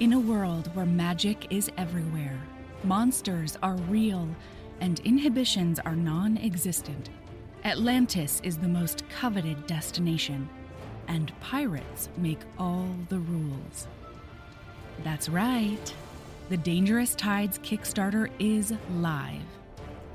In 0.00 0.14
a 0.14 0.18
world 0.18 0.74
where 0.74 0.86
magic 0.86 1.46
is 1.50 1.70
everywhere, 1.76 2.38
monsters 2.82 3.56
are 3.62 3.76
real, 3.88 4.28
and 4.80 4.98
inhibitions 5.00 5.78
are 5.78 5.94
non 5.94 6.38
existent, 6.38 7.10
Atlantis 7.64 8.40
is 8.42 8.58
the 8.58 8.66
most 8.66 9.08
coveted 9.10 9.66
destination, 9.68 10.48
and 11.06 11.32
pirates 11.40 12.08
make 12.16 12.40
all 12.58 12.88
the 13.08 13.20
rules. 13.20 13.86
That's 15.04 15.28
right, 15.28 15.94
the 16.48 16.56
Dangerous 16.56 17.14
Tides 17.14 17.58
Kickstarter 17.60 18.28
is 18.40 18.74
live. 18.96 19.42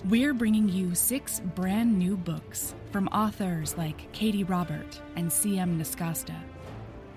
We're 0.09 0.33
bringing 0.33 0.67
you 0.67 0.95
six 0.95 1.39
brand 1.39 1.97
new 1.97 2.17
books 2.17 2.75
from 2.91 3.07
authors 3.09 3.77
like 3.77 4.11
Katee 4.11 4.47
Robert 4.47 5.01
and 5.15 5.31
C.M. 5.31 5.79
Nascosta. 5.79 6.35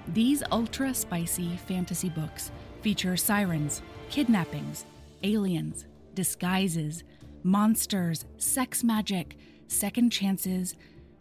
These 0.09 0.43
ultra 0.51 0.93
spicy 0.95 1.57
fantasy 1.67 2.09
books 2.09 2.51
feature 2.83 3.17
sirens, 3.17 3.83
kidnappings, 4.09 4.87
aliens, 5.23 5.87
disguises, 6.15 7.05
monsters, 7.43 8.25
sex 8.39 8.83
magic, 8.83 9.37
second 9.69 10.11
chances, 10.11 10.75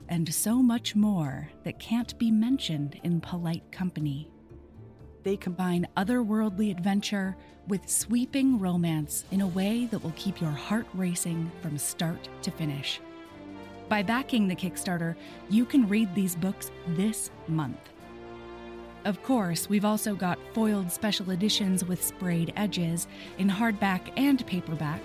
and 0.08 0.34
so 0.34 0.64
much 0.64 0.96
more 0.96 1.50
that 1.64 1.80
can't 1.80 2.18
be 2.18 2.32
mentioned 2.32 3.00
in 3.04 3.22
polite 3.22 3.72
company. 3.72 4.30
They 5.24 5.38
combine 5.38 5.86
otherworldly 5.98 6.72
adventure 6.72 7.36
with 7.68 7.88
sweeping 7.88 8.58
romance 8.58 9.26
in 9.32 9.42
a 9.42 9.48
way 9.48 9.86
that 9.88 10.00
will 10.00 10.14
keep 10.16 10.42
your 10.42 10.50
heart 10.50 10.88
racing 10.94 11.52
from 11.62 11.78
start 11.78 12.28
to 12.42 12.52
finish. 12.52 13.00
By 13.90 14.02
backing 14.02 14.48
the 14.48 14.56
Kickstarter, 14.56 15.16
you 15.50 15.66
can 15.66 15.88
read 15.88 16.14
these 16.16 16.36
books 16.36 16.72
this 16.88 17.30
month. 17.48 17.78
Of 19.06 19.24
course, 19.24 19.70
we've 19.70 19.86
also 19.86 20.14
got 20.14 20.40
foiled 20.54 20.92
special 20.92 21.32
editions 21.32 21.86
with 21.86 22.04
sprayed 22.04 22.52
edges 22.58 23.08
in 23.38 23.50
hardback 23.50 24.12
and 24.18 24.46
paperback, 24.46 25.02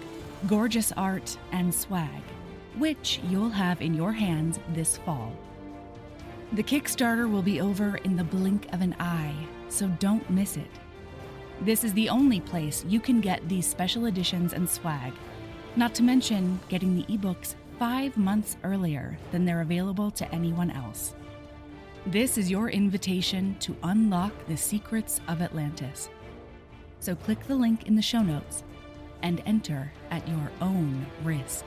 gorgeous 0.48 0.90
art, 0.92 1.38
and 1.52 1.72
swag, 1.72 2.22
which 2.76 3.20
you'll 3.28 3.50
have 3.50 3.80
in 3.80 3.94
your 3.94 4.12
hands 4.12 4.58
this 4.72 4.96
fall. 4.98 5.32
The 6.52 6.62
Kickstarter 6.62 7.30
will 7.30 7.42
be 7.42 7.60
over 7.60 7.96
in 7.98 8.16
the 8.16 8.24
blink 8.24 8.66
of 8.72 8.80
an 8.80 8.96
eye, 8.98 9.34
so 9.68 9.86
don't 10.00 10.28
miss 10.28 10.56
it. 10.56 10.70
This 11.60 11.84
is 11.84 11.92
the 11.92 12.08
only 12.08 12.40
place 12.40 12.84
you 12.86 12.98
can 12.98 13.20
get 13.20 13.48
these 13.48 13.66
special 13.66 14.06
editions 14.06 14.52
and 14.52 14.68
swag, 14.68 15.12
not 15.76 15.94
to 15.94 16.02
mention 16.02 16.58
getting 16.68 16.96
the 16.96 17.04
ebooks 17.04 17.54
five 17.78 18.16
months 18.16 18.56
earlier 18.64 19.16
than 19.30 19.44
they're 19.44 19.60
available 19.60 20.10
to 20.12 20.34
anyone 20.34 20.70
else. 20.70 21.14
This 22.06 22.36
is 22.36 22.50
your 22.50 22.68
invitation 22.68 23.56
to 23.60 23.74
unlock 23.82 24.30
the 24.46 24.58
secrets 24.58 25.22
of 25.26 25.40
Atlantis. 25.40 26.10
So 27.00 27.14
click 27.14 27.42
the 27.46 27.54
link 27.54 27.86
in 27.86 27.96
the 27.96 28.02
show 28.02 28.20
notes 28.20 28.62
and 29.22 29.42
enter 29.46 29.90
at 30.10 30.28
your 30.28 30.50
own 30.60 31.06
risk. 31.22 31.64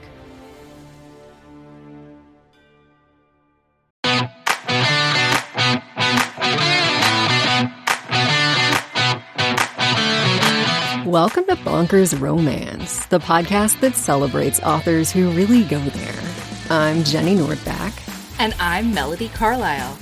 Welcome 11.04 11.46
to 11.46 11.56
Bonkers 11.64 12.20
Romance, 12.20 13.06
the 13.06 13.18
podcast 13.18 13.80
that 13.80 13.96
celebrates 13.96 14.60
authors 14.60 15.10
who 15.10 15.32
really 15.32 15.64
go 15.64 15.80
there. 15.80 16.22
I'm 16.70 17.02
Jenny 17.02 17.34
Nordbak. 17.34 17.92
And 18.38 18.54
I'm 18.60 18.94
Melody 18.94 19.30
Carlisle. 19.30 19.98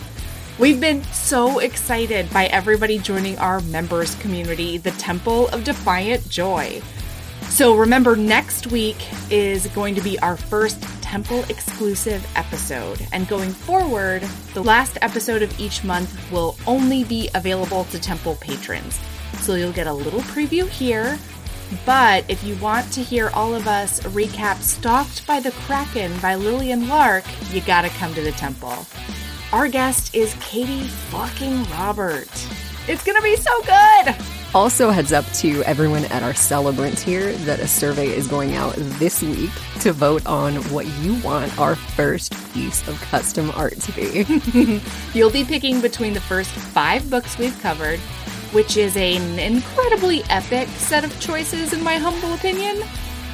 We've 0.58 0.80
been 0.80 1.04
so 1.12 1.58
excited 1.58 2.30
by 2.30 2.46
everybody 2.46 2.96
joining 2.96 3.38
our 3.38 3.60
members 3.60 4.14
community, 4.14 4.78
the 4.78 4.90
Temple 4.92 5.48
of 5.48 5.64
Defiant 5.64 6.26
Joy. 6.30 6.80
So 7.42 7.76
remember, 7.76 8.16
next 8.16 8.68
week 8.68 8.96
is 9.30 9.66
going 9.66 9.94
to 9.96 10.00
be 10.00 10.18
our 10.20 10.34
first 10.38 10.80
Temple 11.02 11.44
exclusive 11.50 12.26
episode. 12.36 13.06
And 13.12 13.28
going 13.28 13.50
forward, 13.50 14.22
the 14.54 14.64
last 14.64 14.96
episode 15.02 15.42
of 15.42 15.60
each 15.60 15.84
month 15.84 16.32
will 16.32 16.56
only 16.66 17.04
be 17.04 17.28
available 17.34 17.84
to 17.84 18.00
Temple 18.00 18.36
patrons. 18.36 18.98
So 19.40 19.56
you'll 19.56 19.72
get 19.72 19.86
a 19.86 19.92
little 19.92 20.20
preview 20.20 20.66
here. 20.66 21.18
But 21.84 22.24
if 22.30 22.42
you 22.42 22.56
want 22.56 22.90
to 22.94 23.02
hear 23.02 23.28
all 23.34 23.54
of 23.54 23.68
us 23.68 24.00
recap 24.00 24.62
Stalked 24.62 25.26
by 25.26 25.38
the 25.38 25.50
Kraken 25.50 26.18
by 26.20 26.34
Lillian 26.34 26.88
Lark, 26.88 27.24
you 27.52 27.60
gotta 27.60 27.90
come 27.90 28.14
to 28.14 28.22
the 28.22 28.32
temple. 28.32 28.86
Our 29.52 29.68
guest 29.68 30.14
is 30.14 30.34
Katee 30.34 30.86
fucking 30.86 31.64
Robert. 31.70 32.28
It's 32.88 33.04
gonna 33.04 33.22
be 33.22 33.36
so 33.36 33.62
good! 33.62 34.16
Also, 34.54 34.90
heads 34.90 35.12
up 35.12 35.24
to 35.34 35.62
everyone 35.64 36.04
at 36.06 36.22
our 36.22 36.34
celebrant 36.34 36.98
here 36.98 37.32
that 37.32 37.60
a 37.60 37.66
survey 37.68 38.08
is 38.08 38.26
going 38.26 38.54
out 38.54 38.74
this 38.76 39.22
week 39.22 39.50
to 39.80 39.92
vote 39.92 40.24
on 40.26 40.56
what 40.70 40.86
you 40.98 41.20
want 41.22 41.58
our 41.58 41.74
first 41.74 42.32
piece 42.54 42.86
of 42.88 43.00
custom 43.02 43.50
art 43.52 43.78
to 43.80 43.92
be. 43.92 44.80
You'll 45.18 45.30
be 45.30 45.44
picking 45.44 45.80
between 45.80 46.14
the 46.14 46.20
first 46.20 46.50
five 46.50 47.08
books 47.10 47.38
we've 47.38 47.58
covered 47.60 48.00
which 48.52 48.76
is 48.76 48.96
an 48.96 49.38
incredibly 49.38 50.22
epic 50.30 50.68
set 50.68 51.04
of 51.04 51.20
choices, 51.20 51.72
in 51.72 51.82
my 51.82 51.96
humble 51.96 52.32
opinion. 52.32 52.82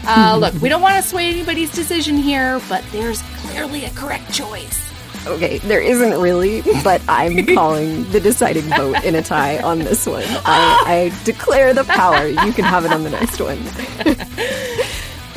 Uh, 0.04 0.36
look, 0.40 0.52
we 0.60 0.68
don't 0.68 0.82
want 0.82 1.00
to 1.00 1.08
sway 1.08 1.28
anybody's 1.28 1.72
decision 1.72 2.16
here, 2.16 2.60
but 2.68 2.84
there's 2.90 3.22
clearly 3.36 3.84
a 3.84 3.90
correct 3.90 4.32
choice. 4.32 4.91
Okay, 5.26 5.58
there 5.58 5.80
isn't 5.80 6.20
really, 6.20 6.62
but 6.82 7.00
I'm 7.08 7.46
calling 7.54 8.10
the 8.10 8.20
deciding 8.20 8.64
vote 8.64 9.02
in 9.04 9.14
a 9.14 9.22
tie 9.22 9.62
on 9.62 9.78
this 9.78 10.06
one. 10.06 10.24
I, 10.26 11.12
I 11.14 11.24
declare 11.24 11.72
the 11.72 11.84
power. 11.84 12.26
You 12.26 12.52
can 12.52 12.64
have 12.64 12.84
it 12.84 12.92
on 12.92 13.04
the 13.04 13.10
next 13.10 13.40
one. 13.40 13.58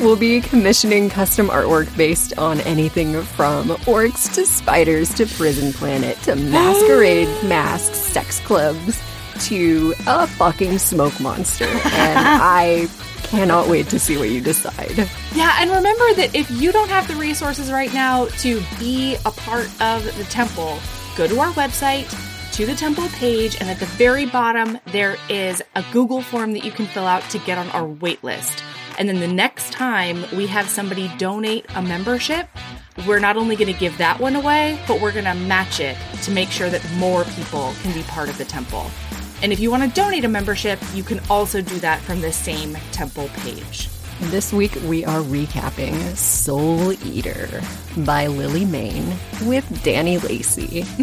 we'll 0.00 0.16
be 0.16 0.40
commissioning 0.40 1.08
custom 1.08 1.48
artwork 1.48 1.94
based 1.96 2.36
on 2.38 2.60
anything 2.62 3.22
from 3.22 3.68
orcs 3.86 4.32
to 4.34 4.44
spiders 4.44 5.14
to 5.14 5.26
prison 5.26 5.72
planet 5.72 6.18
to 6.22 6.34
masquerade 6.36 7.28
masks, 7.44 7.98
sex 7.98 8.40
clubs 8.40 9.00
to 9.40 9.94
a 10.06 10.26
fucking 10.26 10.78
smoke 10.78 11.18
monster. 11.20 11.64
And 11.64 11.78
I 12.18 12.86
cannot 13.26 13.68
wait 13.68 13.88
to 13.90 13.98
see 13.98 14.16
what 14.16 14.30
you 14.30 14.40
decide. 14.40 15.08
Yeah, 15.34 15.56
and 15.60 15.70
remember 15.70 16.14
that 16.14 16.34
if 16.34 16.50
you 16.50 16.72
don't 16.72 16.88
have 16.88 17.08
the 17.08 17.16
resources 17.16 17.70
right 17.70 17.92
now 17.92 18.26
to 18.26 18.62
be 18.78 19.16
a 19.24 19.30
part 19.30 19.66
of 19.80 20.04
the 20.16 20.24
temple, 20.30 20.78
go 21.16 21.26
to 21.26 21.38
our 21.40 21.52
website, 21.52 22.08
to 22.52 22.64
the 22.64 22.74
temple 22.74 23.08
page, 23.08 23.56
and 23.60 23.68
at 23.68 23.78
the 23.78 23.86
very 23.86 24.26
bottom, 24.26 24.78
there 24.86 25.16
is 25.28 25.62
a 25.74 25.84
Google 25.92 26.22
form 26.22 26.52
that 26.52 26.64
you 26.64 26.70
can 26.70 26.86
fill 26.86 27.06
out 27.06 27.22
to 27.30 27.38
get 27.40 27.58
on 27.58 27.68
our 27.70 27.86
wait 27.86 28.22
list. 28.24 28.62
And 28.98 29.08
then 29.08 29.20
the 29.20 29.28
next 29.28 29.72
time 29.72 30.24
we 30.34 30.46
have 30.46 30.68
somebody 30.68 31.10
donate 31.18 31.66
a 31.74 31.82
membership, 31.82 32.48
we're 33.06 33.18
not 33.18 33.36
only 33.36 33.56
going 33.56 33.72
to 33.72 33.78
give 33.78 33.98
that 33.98 34.18
one 34.18 34.36
away, 34.36 34.78
but 34.88 35.00
we're 35.02 35.12
going 35.12 35.26
to 35.26 35.34
match 35.34 35.80
it 35.80 35.98
to 36.22 36.30
make 36.30 36.50
sure 36.50 36.70
that 36.70 36.82
more 36.92 37.24
people 37.24 37.74
can 37.82 37.92
be 37.92 38.02
part 38.04 38.30
of 38.30 38.38
the 38.38 38.44
temple. 38.46 38.90
And 39.42 39.52
if 39.52 39.60
you 39.60 39.70
want 39.70 39.82
to 39.82 39.88
donate 39.90 40.24
a 40.24 40.28
membership, 40.28 40.80
you 40.94 41.02
can 41.02 41.20
also 41.28 41.60
do 41.60 41.78
that 41.80 42.00
from 42.00 42.22
the 42.22 42.32
same 42.32 42.74
temple 42.92 43.28
page. 43.36 43.90
This 44.18 44.50
week 44.50 44.74
we 44.86 45.04
are 45.04 45.20
recapping 45.20 46.16
Soul 46.16 46.94
Eater 47.04 47.60
by 47.98 48.28
Lily 48.28 48.64
Mayne 48.64 49.14
with 49.42 49.82
Danny 49.82 50.16
Lacey. 50.16 50.84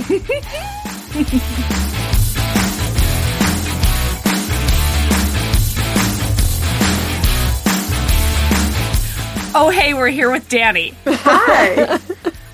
oh, 9.56 9.70
hey, 9.72 9.94
we're 9.94 10.08
here 10.08 10.32
with 10.32 10.50
Danny. 10.50 10.96
Hi. 11.06 12.00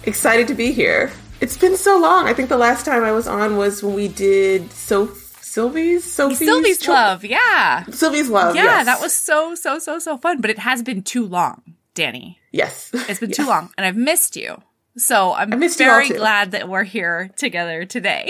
Excited 0.03 0.49
to 0.49 0.55
be 0.55 0.73
here. 0.73 1.09
It's 1.39 1.55
been 1.57 1.77
so 1.77 1.97
long. 1.97 2.27
I 2.27 2.33
think 2.33 2.49
the 2.49 2.57
last 2.57 2.85
time 2.85 3.05
I 3.05 3.13
was 3.13 3.29
on 3.29 3.55
was 3.55 3.81
when 3.81 3.95
we 3.95 4.09
did 4.09 4.73
So 4.73 5.05
Sylvie's 5.49 6.03
Sophie's 6.03 6.37
Sylvie's 6.37 6.77
cho- 6.77 6.91
love, 6.93 7.25
yeah. 7.25 7.83
Sylvie's 7.85 8.29
love, 8.29 8.55
yeah. 8.55 8.65
Yes. 8.65 8.85
That 8.85 9.01
was 9.01 9.15
so 9.15 9.55
so 9.55 9.79
so 9.79 9.97
so 9.97 10.15
fun, 10.15 10.41
but 10.41 10.51
it 10.51 10.59
has 10.59 10.83
been 10.83 11.01
too 11.01 11.25
long, 11.25 11.63
Danny. 11.95 12.37
Yes, 12.51 12.91
it's 12.93 13.19
been 13.19 13.29
yes. 13.31 13.37
too 13.37 13.47
long, 13.47 13.71
and 13.75 13.83
I've 13.83 13.97
missed 13.97 14.35
you. 14.35 14.61
So 14.95 15.33
I'm 15.33 15.49
very 15.49 16.09
glad 16.09 16.51
that 16.51 16.69
we're 16.69 16.83
here 16.83 17.31
together 17.35 17.85
today. 17.85 18.29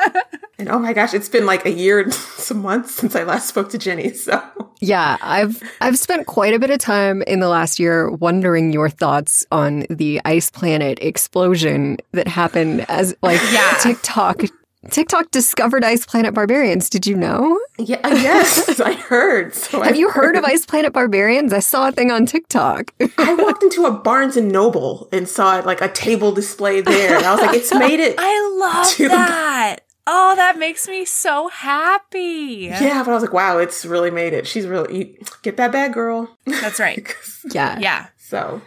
and 0.58 0.70
oh 0.70 0.78
my 0.78 0.94
gosh, 0.94 1.12
it's 1.12 1.28
been 1.28 1.44
like 1.44 1.66
a 1.66 1.70
year 1.70 2.00
and 2.00 2.14
some 2.38 2.62
months 2.62 2.94
since 2.94 3.14
I 3.14 3.24
last 3.24 3.48
spoke 3.48 3.68
to 3.70 3.78
Jenny. 3.78 4.14
So 4.14 4.42
yeah, 4.80 5.18
I've 5.20 5.62
I've 5.82 5.98
spent 5.98 6.26
quite 6.26 6.54
a 6.54 6.58
bit 6.58 6.70
of 6.70 6.78
time 6.78 7.20
in 7.22 7.40
the 7.40 7.48
last 7.48 7.78
year 7.78 8.10
wondering 8.10 8.72
your 8.72 8.88
thoughts 8.88 9.44
on 9.52 9.84
the 9.90 10.18
ice 10.24 10.48
planet 10.48 10.98
explosion 11.02 11.98
that 12.12 12.26
happened 12.26 12.86
as 12.88 13.14
like 13.20 13.40
yeah. 13.52 13.76
TikTok 13.82 14.44
TikTok 14.90 15.30
discovered 15.30 15.84
Ice 15.84 16.06
Planet 16.06 16.34
Barbarians. 16.34 16.88
Did 16.88 17.06
you 17.06 17.16
know? 17.16 17.58
Yeah, 17.78 18.06
yes, 18.08 18.80
I 18.80 18.92
heard. 18.94 19.54
So 19.54 19.82
Have 19.82 19.94
I 19.94 19.96
you 19.96 20.10
heard, 20.10 20.34
heard 20.34 20.36
of 20.36 20.44
Ice 20.44 20.66
Planet 20.66 20.92
Barbarians? 20.92 21.52
I 21.52 21.60
saw 21.60 21.88
a 21.88 21.92
thing 21.92 22.10
on 22.10 22.26
TikTok. 22.26 22.92
I 23.18 23.34
walked 23.34 23.62
into 23.62 23.84
a 23.86 23.90
Barnes 23.90 24.36
and 24.36 24.50
Noble 24.50 25.08
and 25.12 25.28
saw 25.28 25.60
like 25.60 25.80
a 25.80 25.88
table 25.88 26.32
display 26.32 26.80
there, 26.80 27.16
and 27.16 27.26
I 27.26 27.32
was 27.32 27.40
like, 27.40 27.56
"It's 27.56 27.74
made 27.74 28.00
it." 28.00 28.14
I 28.18 28.56
love 28.58 29.10
that. 29.10 29.80
Oh, 30.06 30.34
that 30.36 30.58
makes 30.58 30.86
me 30.86 31.04
so 31.06 31.48
happy. 31.48 32.68
Yeah, 32.70 33.02
but 33.02 33.10
I 33.10 33.14
was 33.14 33.22
like, 33.22 33.32
wow, 33.32 33.56
it's 33.56 33.86
really 33.86 34.10
made 34.10 34.34
it. 34.34 34.46
She's 34.46 34.66
really 34.66 35.18
get 35.42 35.56
that 35.56 35.72
bad 35.72 35.94
girl. 35.94 36.36
That's 36.46 36.78
right. 36.78 37.14
Yeah. 37.50 37.78
Yeah. 37.78 38.06
so 38.16 38.62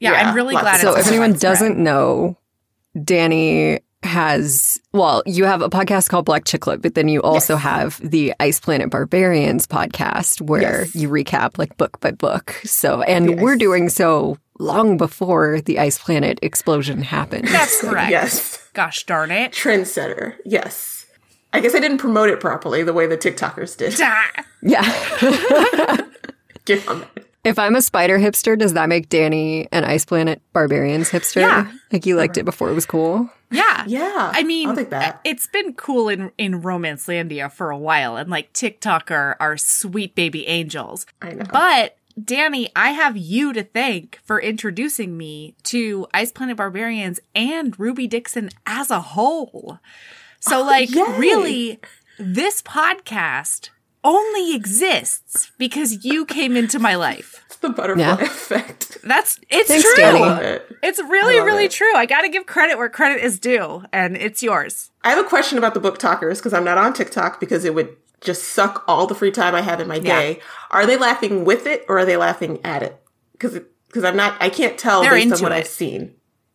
Yeah, 0.00 0.12
Yeah, 0.12 0.28
I'm 0.28 0.34
really 0.34 0.54
glad 0.54 0.76
of 0.76 0.80
So 0.80 0.96
if 0.96 1.06
anyone 1.08 1.32
doesn't 1.32 1.78
know, 1.78 2.36
Danny 3.04 3.80
has 4.02 4.80
well, 4.92 5.22
you 5.26 5.44
have 5.44 5.60
a 5.62 5.68
podcast 5.68 6.08
called 6.08 6.24
Black 6.24 6.44
Chick 6.44 6.66
Lit, 6.66 6.80
but 6.82 6.94
then 6.94 7.08
you 7.08 7.20
also 7.22 7.54
Yes. 7.54 7.62
have 7.62 8.00
the 8.10 8.32
Ice 8.40 8.60
Planet 8.60 8.90
Barbarians 8.90 9.66
podcast 9.66 10.40
where 10.40 10.82
Yes. 10.82 10.94
you 10.94 11.08
recap 11.08 11.58
like 11.58 11.76
book 11.76 11.98
by 12.00 12.10
book. 12.12 12.60
So 12.64 13.02
and 13.02 13.30
Yes. 13.30 13.40
we're 13.40 13.56
doing 13.56 13.88
so 13.88 14.38
long 14.58 14.96
before 14.96 15.60
the 15.60 15.78
Ice 15.78 15.98
Planet 15.98 16.38
explosion 16.42 17.02
happened. 17.02 17.48
That's 17.48 17.80
correct. 17.80 18.10
yes, 18.10 18.58
Gosh 18.72 19.04
darn 19.04 19.30
it. 19.30 19.52
trendsetter. 19.52 20.34
Yes, 20.44 21.06
I 21.52 21.60
guess 21.60 21.74
I 21.74 21.80
didn't 21.80 21.98
promote 21.98 22.30
it 22.30 22.40
properly 22.40 22.82
the 22.82 22.92
way 22.92 23.06
the 23.06 23.16
TikTokers 23.18 23.76
did. 23.76 23.94
Ah. 24.00 24.30
Yeah. 24.60 24.82
Get 26.64 26.86
on 26.88 27.00
that. 27.00 27.27
If 27.44 27.58
I'm 27.58 27.76
a 27.76 27.82
spider 27.82 28.18
hipster, 28.18 28.58
does 28.58 28.74
that 28.74 28.88
make 28.88 29.08
Danny 29.08 29.68
an 29.72 29.84
Ice 29.84 30.04
Planet 30.04 30.42
Barbarians 30.52 31.10
hipster? 31.10 31.40
Yeah. 31.40 31.70
Like 31.92 32.04
you 32.04 32.16
liked 32.16 32.36
it 32.36 32.44
before 32.44 32.68
it 32.70 32.74
was 32.74 32.84
cool? 32.84 33.30
Yeah. 33.50 33.84
Yeah, 33.86 34.32
I 34.34 34.42
mean, 34.42 34.68
I'll 34.68 34.76
take 34.76 34.90
that. 34.90 35.14
Uh, 35.14 35.18
it's 35.24 35.46
been 35.46 35.72
cool 35.74 36.08
in 36.08 36.30
in 36.36 36.60
Romancelandia 36.60 37.50
for 37.50 37.70
a 37.70 37.78
while, 37.78 38.16
and 38.16 38.28
like 38.28 38.52
TikTok 38.52 39.10
are, 39.10 39.36
are 39.40 39.56
sweet 39.56 40.14
baby 40.14 40.46
angels. 40.46 41.06
I 41.22 41.32
know. 41.32 41.44
But 41.50 41.96
Danny, 42.22 42.70
I 42.74 42.90
have 42.90 43.16
you 43.16 43.52
to 43.52 43.62
thank 43.62 44.20
for 44.24 44.40
introducing 44.40 45.16
me 45.16 45.54
to 45.64 46.06
Ice 46.12 46.32
Planet 46.32 46.56
Barbarians 46.56 47.20
and 47.34 47.78
Ruby 47.78 48.06
Dixon 48.06 48.50
as 48.66 48.90
a 48.90 49.00
whole. 49.00 49.78
So, 50.40 50.60
oh, 50.60 50.64
like, 50.64 50.94
yay. 50.94 51.18
really, 51.18 51.80
this 52.18 52.62
podcast 52.62 53.70
only 54.04 54.54
exists 54.54 55.50
because 55.58 56.04
you 56.04 56.24
came 56.24 56.56
into 56.56 56.78
my 56.78 56.94
life. 56.94 57.42
It's 57.46 57.56
the 57.56 57.70
butterfly 57.70 58.02
Yeah. 58.04 58.20
effect. 58.20 58.98
That's 59.02 59.38
it's 59.50 59.68
Thanks, 59.68 59.94
true. 59.94 60.04
I 60.04 60.12
love 60.12 60.42
it. 60.42 60.76
It's 60.82 60.98
really, 61.00 61.36
love 61.38 61.46
really 61.46 61.64
it. 61.66 61.70
true. 61.70 61.92
I 61.94 62.06
got 62.06 62.22
to 62.22 62.28
give 62.28 62.46
credit 62.46 62.78
where 62.78 62.88
credit 62.88 63.22
is 63.24 63.38
due, 63.38 63.84
and 63.92 64.16
it's 64.16 64.42
yours. 64.42 64.90
I 65.02 65.10
have 65.10 65.24
a 65.24 65.28
question 65.28 65.58
about 65.58 65.74
the 65.74 65.80
BookTokers 65.80 66.36
because 66.36 66.52
I'm 66.54 66.64
not 66.64 66.78
on 66.78 66.92
TikTok 66.92 67.40
because 67.40 67.64
it 67.64 67.74
would 67.74 67.96
just 68.20 68.44
suck 68.44 68.84
all 68.88 69.06
the 69.06 69.14
free 69.14 69.30
time 69.30 69.54
I 69.54 69.60
have 69.62 69.80
in 69.80 69.86
my 69.88 69.98
day. 69.98 70.40
Are 70.70 70.86
they 70.86 70.96
laughing 70.96 71.44
with 71.44 71.66
it 71.66 71.84
or 71.88 71.98
are 71.98 72.04
they 72.04 72.16
laughing 72.16 72.58
at 72.64 72.82
it? 72.82 73.00
Because 73.32 73.58
because 73.86 74.04
I'm 74.04 74.16
not, 74.16 74.36
I 74.40 74.50
can't 74.50 74.76
tell 74.76 75.00
They're 75.02 75.12
based 75.12 75.34
on 75.34 75.40
what 75.42 75.52
it. 75.52 75.56
I've 75.56 75.66
seen. 75.66 76.14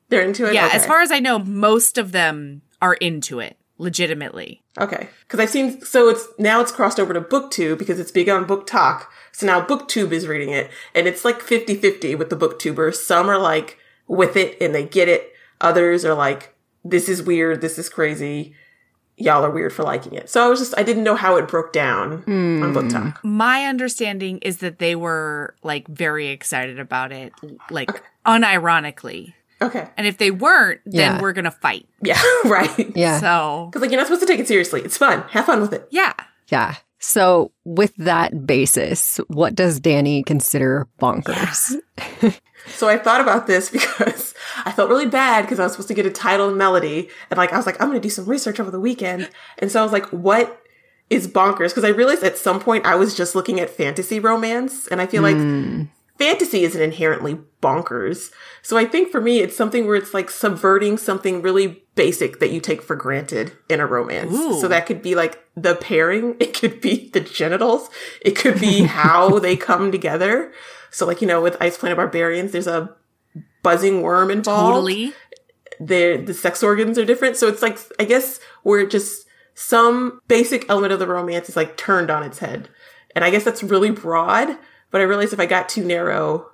They're 0.09 0.21
into 0.21 0.45
it. 0.45 0.53
Yeah, 0.53 0.67
Okay. 0.67 0.77
as 0.77 0.85
far 0.85 1.01
as 1.01 1.11
I 1.11 1.19
know, 1.19 1.39
most 1.39 1.97
of 1.97 2.11
them 2.11 2.61
are 2.81 2.93
into 2.95 3.39
it 3.39 3.57
legitimately. 3.77 4.63
Okay. 4.79 5.09
Because 5.21 5.39
I've 5.39 5.49
seen, 5.49 5.81
so 5.81 6.09
it's, 6.09 6.27
now 6.37 6.61
it's 6.61 6.71
crossed 6.71 6.99
over 6.99 7.13
to 7.13 7.21
BookTube 7.21 7.77
because 7.77 7.99
it's 7.99 8.11
big 8.11 8.29
on 8.29 8.45
BookTok. 8.45 9.05
So 9.31 9.45
now 9.45 9.65
BookTube 9.65 10.11
is 10.11 10.27
reading 10.27 10.49
it 10.49 10.69
and 10.93 11.07
it's 11.07 11.25
like 11.25 11.39
50-50 11.39 12.17
with 12.17 12.29
the 12.29 12.37
BookTubers. 12.37 12.95
Some 12.95 13.29
are 13.29 13.39
like 13.39 13.77
with 14.07 14.35
it 14.35 14.57
and 14.61 14.73
they 14.73 14.85
get 14.85 15.09
it. 15.09 15.33
Others 15.61 16.05
are 16.05 16.13
like, 16.13 16.55
this 16.83 17.09
is 17.09 17.23
weird. 17.23 17.61
This 17.61 17.79
is 17.79 17.89
crazy. 17.89 18.55
Y'all 19.15 19.45
are 19.45 19.51
weird 19.51 19.73
for 19.73 19.83
liking 19.83 20.13
it. 20.13 20.29
So 20.29 20.43
I 20.43 20.49
was 20.49 20.59
just, 20.59 20.77
I 20.77 20.83
didn't 20.83 21.03
know 21.03 21.15
how 21.15 21.37
it 21.37 21.47
broke 21.47 21.71
down 21.71 22.13
on 22.13 22.21
hmm. 22.23 22.77
BookTok. 22.77 23.23
My 23.23 23.65
understanding 23.65 24.39
is 24.39 24.57
that 24.57 24.79
they 24.79 24.95
were 24.95 25.55
like 25.63 25.87
very 25.87 26.27
excited 26.27 26.79
about 26.79 27.11
it, 27.11 27.31
like 27.69 28.03
unironically. 28.25 29.33
Okay. 29.63 29.87
And 29.97 30.05
if 30.07 30.17
they 30.17 30.31
weren't, 30.31 30.81
then 30.85 31.15
Yeah. 31.15 31.21
we're 31.21 31.33
going 31.33 31.45
to 31.45 31.51
fight. 31.51 31.87
Yeah. 32.01 32.21
right. 32.45 32.95
Yeah. 32.95 33.19
So, 33.19 33.67
Because 33.69 33.81
like 33.81 33.91
you're 33.91 33.99
not 33.99 34.07
supposed 34.07 34.21
to 34.21 34.27
take 34.27 34.39
it 34.39 34.47
seriously. 34.47 34.81
It's 34.81 34.97
fun. 34.97 35.23
Have 35.29 35.45
fun 35.45 35.61
with 35.61 35.73
it. 35.73 35.87
yeah. 35.91 36.13
Yeah. 36.49 36.75
So, 36.99 37.51
with 37.65 37.93
that 37.97 38.45
basis, 38.47 39.19
what 39.27 39.55
does 39.55 39.79
Danny 39.81 40.23
consider 40.23 40.87
bonkers? 41.01 41.73
So 42.65 42.87
I 42.87 42.97
thought 42.97 43.19
about 43.19 43.45
this 43.45 43.69
because 43.77 44.33
I 44.63 44.71
felt 44.71 44.89
really 44.89 45.05
bad 45.05 45.41
because 45.41 45.59
I 45.59 45.63
was 45.63 45.73
supposed 45.73 45.89
to 45.89 45.93
get 45.93 46.05
a 46.05 46.09
title 46.09 46.47
and 46.47 46.57
melody. 46.57 47.09
And 47.29 47.37
like 47.37 47.51
I 47.51 47.57
was 47.57 47.65
like, 47.65 47.79
I'm 47.81 47.89
gonna 47.89 47.99
do 47.99 48.09
some 48.09 48.23
research 48.25 48.57
over 48.57 48.71
the 48.71 48.79
weekend. 48.79 49.29
And 49.59 49.69
so 49.69 49.81
I 49.81 49.83
was 49.83 49.91
like, 49.91 50.05
what 50.11 50.61
is 51.09 51.27
bonkers? 51.27 51.71
Because 51.71 51.83
I 51.83 51.89
realized 51.89 52.23
at 52.23 52.37
some 52.37 52.61
point 52.61 52.85
I 52.85 52.95
was 52.95 53.15
just 53.15 53.35
looking 53.35 53.59
at 53.59 53.69
fantasy 53.69 54.17
romance. 54.19 54.87
And 54.87 55.01
I 55.01 55.07
feel 55.07 55.21
like 55.23 55.35
hmm. 55.35 55.83
Fantasy 56.23 56.63
isn't 56.63 56.81
inherently 56.81 57.37
bonkers. 57.61 58.31
So 58.61 58.77
I 58.77 58.85
think 58.85 59.11
for 59.11 59.19
me 59.19 59.39
it's 59.39 59.55
something 59.55 59.85
where 59.85 59.95
it's 59.95 60.13
like 60.13 60.29
subverting 60.29 60.97
something 60.97 61.41
really 61.41 61.83
basic 61.95 62.39
that 62.39 62.51
you 62.51 62.61
take 62.61 62.81
for 62.81 62.95
granted 62.95 63.51
in 63.69 63.79
a 63.79 63.85
romance. 63.85 64.33
Ooh. 64.33 64.59
So 64.59 64.67
that 64.69 64.85
could 64.85 65.01
be 65.01 65.15
like 65.15 65.43
the 65.55 65.75
pairing, 65.75 66.35
it 66.39 66.53
could 66.53 66.79
be 66.79 67.09
the 67.09 67.19
genitals, 67.19 67.89
it 68.21 68.37
could 68.37 68.59
be 68.59 68.83
how 68.99 69.39
they 69.39 69.57
come 69.57 69.91
together. 69.91 70.53
So 70.91 71.05
like, 71.05 71.21
you 71.21 71.27
know, 71.27 71.41
with 71.41 71.57
Ice 71.59 71.77
Planet 71.77 71.97
Barbarians, 71.97 72.51
there's 72.51 72.67
a 72.67 72.95
buzzing 73.63 74.01
worm 74.01 74.31
involved. 74.31 74.75
Totally. 74.75 75.13
The 75.79 76.23
the 76.23 76.33
sex 76.33 76.63
organs 76.63 76.97
are 76.97 77.05
different. 77.05 77.35
So 77.35 77.47
it's 77.47 77.61
like 77.61 77.79
I 77.99 78.05
guess 78.05 78.39
where 78.61 78.81
it 78.81 78.91
just 78.91 79.27
some 79.55 80.21
basic 80.27 80.69
element 80.69 80.93
of 80.93 80.99
the 80.99 81.07
romance 81.07 81.49
is 81.49 81.55
like 81.55 81.75
turned 81.75 82.09
on 82.09 82.23
its 82.23 82.39
head. 82.39 82.69
And 83.15 83.25
I 83.25 83.29
guess 83.29 83.43
that's 83.43 83.63
really 83.63 83.91
broad, 83.91 84.57
but 84.93 85.01
I 85.01 85.03
realized 85.03 85.33
if 85.33 85.39
I 85.41 85.45
got 85.45 85.67
too 85.67 85.83
narrow, 85.83 86.47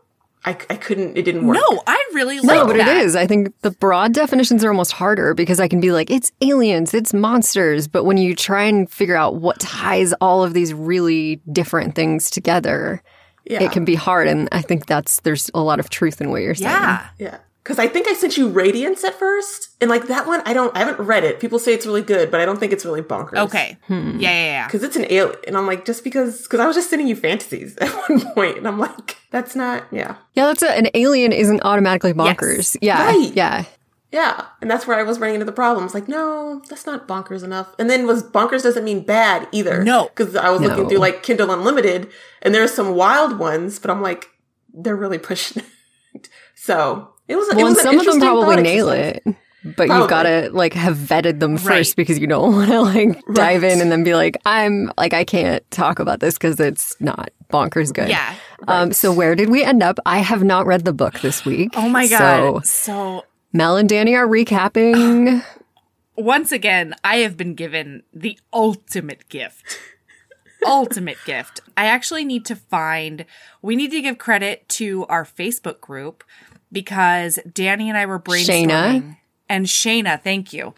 I, 0.46 0.52
I 0.70 0.78
couldn't, 0.78 1.18
it 1.18 1.24
didn't 1.24 1.46
work. 1.46 1.58
No, 1.58 1.84
I 1.86 2.02
really 2.14 2.40
like 2.40 2.56
No, 2.56 2.66
but 2.66 2.78
that. 2.78 2.88
it 2.88 2.98
is. 3.04 3.14
I 3.16 3.28
think 3.28 3.54
the 3.62 3.72
broad 3.72 4.14
definitions 4.14 4.64
are 4.64 4.70
almost 4.70 4.94
harder 4.94 5.34
because 5.34 5.60
I 5.60 5.68
can 5.68 5.82
be 5.82 5.92
like, 5.92 6.10
it's 6.10 6.32
aliens, 6.42 6.94
it's 6.94 7.14
monsters. 7.14 7.88
But 7.90 8.06
when 8.06 8.16
you 8.18 8.34
try 8.36 8.64
and 8.64 8.90
figure 8.90 9.18
out 9.18 9.36
what 9.36 9.60
ties 9.60 10.14
all 10.22 10.44
of 10.44 10.54
these 10.54 10.74
really 10.74 11.42
different 11.52 11.94
things 11.94 12.30
together, 12.30 13.04
Yeah. 13.46 13.62
it 13.64 13.74
can 13.74 13.84
be 13.84 13.96
hard. 13.96 14.28
And 14.30 14.48
I 14.54 14.62
think 14.62 14.86
that's, 14.86 15.20
there's 15.20 15.52
a 15.54 15.60
lot 15.60 15.82
of 15.82 15.90
truth 15.90 16.22
in 16.22 16.30
what 16.32 16.42
you're 16.42 16.56
saying. 16.56 16.72
Yeah. 16.72 17.08
Yeah. 17.20 17.38
Cause 17.70 17.78
I 17.78 17.88
think 17.88 18.08
I 18.08 18.14
sent 18.14 18.36
you 18.36 18.50
Radiance 18.50 19.04
at 19.04 19.14
first. 19.14 19.70
And 19.80 19.92
like 19.92 20.08
that 20.08 20.26
one, 20.26 20.42
I 20.44 20.54
don't, 20.54 20.76
I 20.76 20.80
haven't 20.80 21.06
read 21.06 21.24
it. 21.24 21.40
People 21.40 21.60
say 21.60 21.72
it's 21.72 21.86
really 21.86 22.02
good, 22.02 22.32
but 22.32 22.42
I 22.42 22.46
don't 22.46 22.60
think 22.60 22.74
it's 22.74 22.84
really 22.84 23.04
bonkers. 23.04 23.38
Okay. 23.38 23.78
Hmm. 23.86 24.20
Yeah, 24.20 24.32
yeah, 24.32 24.46
yeah. 24.46 24.70
Cause 24.70 24.82
it's 24.82 24.96
an 24.96 25.06
alien. 25.12 25.38
And 25.46 25.56
I'm 25.56 25.68
like, 25.68 25.86
just 25.86 26.04
because, 26.04 26.48
cause 26.48 26.60
I 26.60 26.66
was 26.66 26.76
just 26.76 26.90
sending 26.90 27.08
you 27.08 27.16
fantasies 27.16 27.78
at 27.82 27.92
one 28.10 28.22
point, 28.34 28.58
And 28.58 28.68
I'm 28.68 28.80
like, 28.80 29.18
that's 29.30 29.56
not, 29.56 29.86
yeah. 29.92 30.16
Yeah, 30.34 30.48
that's 30.48 30.64
a, 30.64 30.72
an 30.76 30.88
alien 30.96 31.32
isn't 31.32 31.62
automatically 31.62 32.12
bonkers. 32.12 32.76
Yeah. 32.82 33.06
Right. 33.06 33.32
Yeah. 33.36 33.66
Yeah. 34.12 34.46
And 34.64 34.72
that's 34.72 34.88
where 34.88 34.98
I 34.98 35.04
was 35.04 35.20
running 35.20 35.36
into 35.36 35.46
the 35.46 35.52
problem. 35.52 35.88
problems. 35.88 35.94
Like, 35.94 36.08
no, 36.08 36.64
that's 36.70 36.88
not 36.88 37.08
bonkers 37.08 37.44
enough. 37.44 37.76
And 37.78 37.88
then 37.88 38.08
was 38.08 38.24
bonkers 38.24 38.64
doesn't 38.64 38.84
mean 38.84 39.06
bad 39.06 39.48
either. 39.52 39.84
No. 39.84 40.08
Cause 40.16 40.36
I 40.36 40.50
was 40.50 40.60
looking 40.62 40.90
through 40.90 40.98
like 40.98 41.22
Kindle 41.22 41.52
Unlimited 41.52 42.10
and 42.42 42.56
there's 42.56 42.74
some 42.74 42.96
wild 42.96 43.38
ones, 43.38 43.78
but 43.78 43.92
I'm 43.92 44.02
like, 44.02 44.28
they're 44.74 44.96
really 44.96 45.20
pushing 45.20 45.62
it. 46.16 46.30
So 46.56 47.14
it 47.30 47.36
was, 47.38 47.48
Well, 47.56 47.68
and 47.68 47.76
was 47.76 47.82
some 47.82 47.98
of 48.00 48.06
them 48.06 48.20
probably 48.20 48.62
nail 48.64 48.90
exercise. 48.90 49.22
it. 49.26 49.36
But 49.62 49.88
Probably. 49.88 49.98
you've 49.98 50.10
got 50.10 50.24
to 50.24 50.50
like 50.54 50.74
have 50.74 50.96
vetted 50.96 51.40
them 51.42 51.58
first 51.58 51.68
Right. 51.92 51.96
because 51.98 52.18
you 52.18 52.28
don't 52.28 52.54
want 52.56 52.70
to 52.72 52.82
like 52.82 53.22
dive 53.34 53.62
Right. 53.64 53.72
in 53.74 53.82
and 53.82 53.92
then 53.92 54.04
be 54.06 54.16
like, 54.16 54.38
I'm 54.46 54.90
like, 54.98 55.14
I 55.14 55.26
can't 55.26 55.70
talk 55.70 56.00
about 56.00 56.22
this 56.22 56.36
because 56.36 56.60
it's 56.62 56.96
not 57.02 57.30
bonkers 57.52 57.94
good. 57.94 58.08
Yeah. 58.08 58.36
Um, 58.70 58.94
so 58.94 59.12
where 59.12 59.36
did 59.36 59.50
we 59.50 59.64
end 59.64 59.84
up? 59.84 60.00
I 60.06 60.20
have 60.20 60.44
not 60.46 60.66
read 60.66 60.86
the 60.86 60.94
book 60.94 61.20
this 61.20 61.44
week. 61.44 61.72
Oh 61.76 61.90
my 61.90 62.06
So 62.08 62.18
god. 62.18 62.66
So, 62.66 63.26
Mel 63.52 63.76
and 63.76 63.90
Danny 63.90 64.16
are 64.16 64.26
recapping. 64.28 65.44
once 66.16 66.54
again, 66.54 66.96
I 67.04 67.18
have 67.18 67.36
been 67.36 67.54
given 67.54 68.04
the 68.14 68.40
ultimate 68.54 69.28
gift. 69.28 69.78
ultimate 70.66 71.18
gift. 71.26 71.62
I 71.78 71.86
actually 71.86 72.26
need 72.26 72.46
to 72.46 72.56
find, 72.56 73.26
we 73.62 73.76
need 73.76 73.92
to 73.92 74.02
give 74.02 74.18
credit 74.18 74.68
to 74.70 75.06
our 75.08 75.24
Facebook 75.26 75.80
group 75.82 76.24
because 76.72 77.40
Danny 77.52 77.90
and 77.90 77.98
I 77.98 78.06
were 78.06 78.20
brainstorming. 78.20 78.68
Shayna. 78.68 79.18
And 79.48 79.66
Shayna, 79.66 80.22
thank 80.22 80.54
you. 80.54 80.74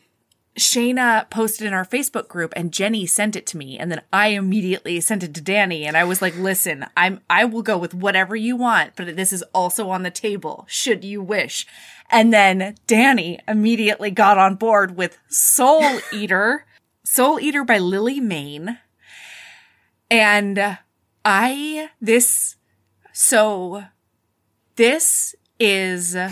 Shayna 0.58 1.30
posted 1.30 1.66
in 1.66 1.74
our 1.74 1.86
Facebook 1.86 2.28
group 2.28 2.52
and 2.56 2.74
Jenny 2.74 3.06
sent 3.06 3.36
it 3.36 3.46
to 3.48 3.58
me 3.58 3.80
and 3.80 3.90
then 3.90 4.02
I 4.12 4.30
immediately 4.30 5.00
sent 5.00 5.24
it 5.24 5.34
to 5.36 5.42
Danny 5.42 5.86
and 5.86 5.96
I 5.96 6.04
was 6.04 6.22
like, 6.22 6.36
"Listen, 6.36 6.86
I'm 6.98 7.22
I 7.30 7.46
will 7.46 7.62
go 7.62 7.78
with 7.78 7.94
whatever 7.94 8.36
you 8.36 8.58
want, 8.58 8.96
but 8.98 9.16
this 9.16 9.32
is 9.32 9.44
also 9.54 9.90
on 9.90 10.04
the 10.04 10.12
table 10.12 10.66
should 10.68 11.06
you 11.06 11.22
wish." 11.22 11.66
And 12.10 12.34
then 12.34 12.76
Danny 12.86 13.40
immediately 13.48 14.12
got 14.12 14.38
on 14.38 14.56
board 14.56 14.98
with 14.98 15.18
Soul 15.30 16.02
Eater, 16.14 16.66
Soul 17.06 17.40
Eater 17.40 17.64
by 17.64 17.78
Lily 17.78 18.20
Mayne. 18.20 18.78
And 20.10 20.78
I 21.24 21.92
this 22.02 22.58
so 23.14 23.86
this 24.76 25.34
is 25.64 26.14
w- 26.14 26.32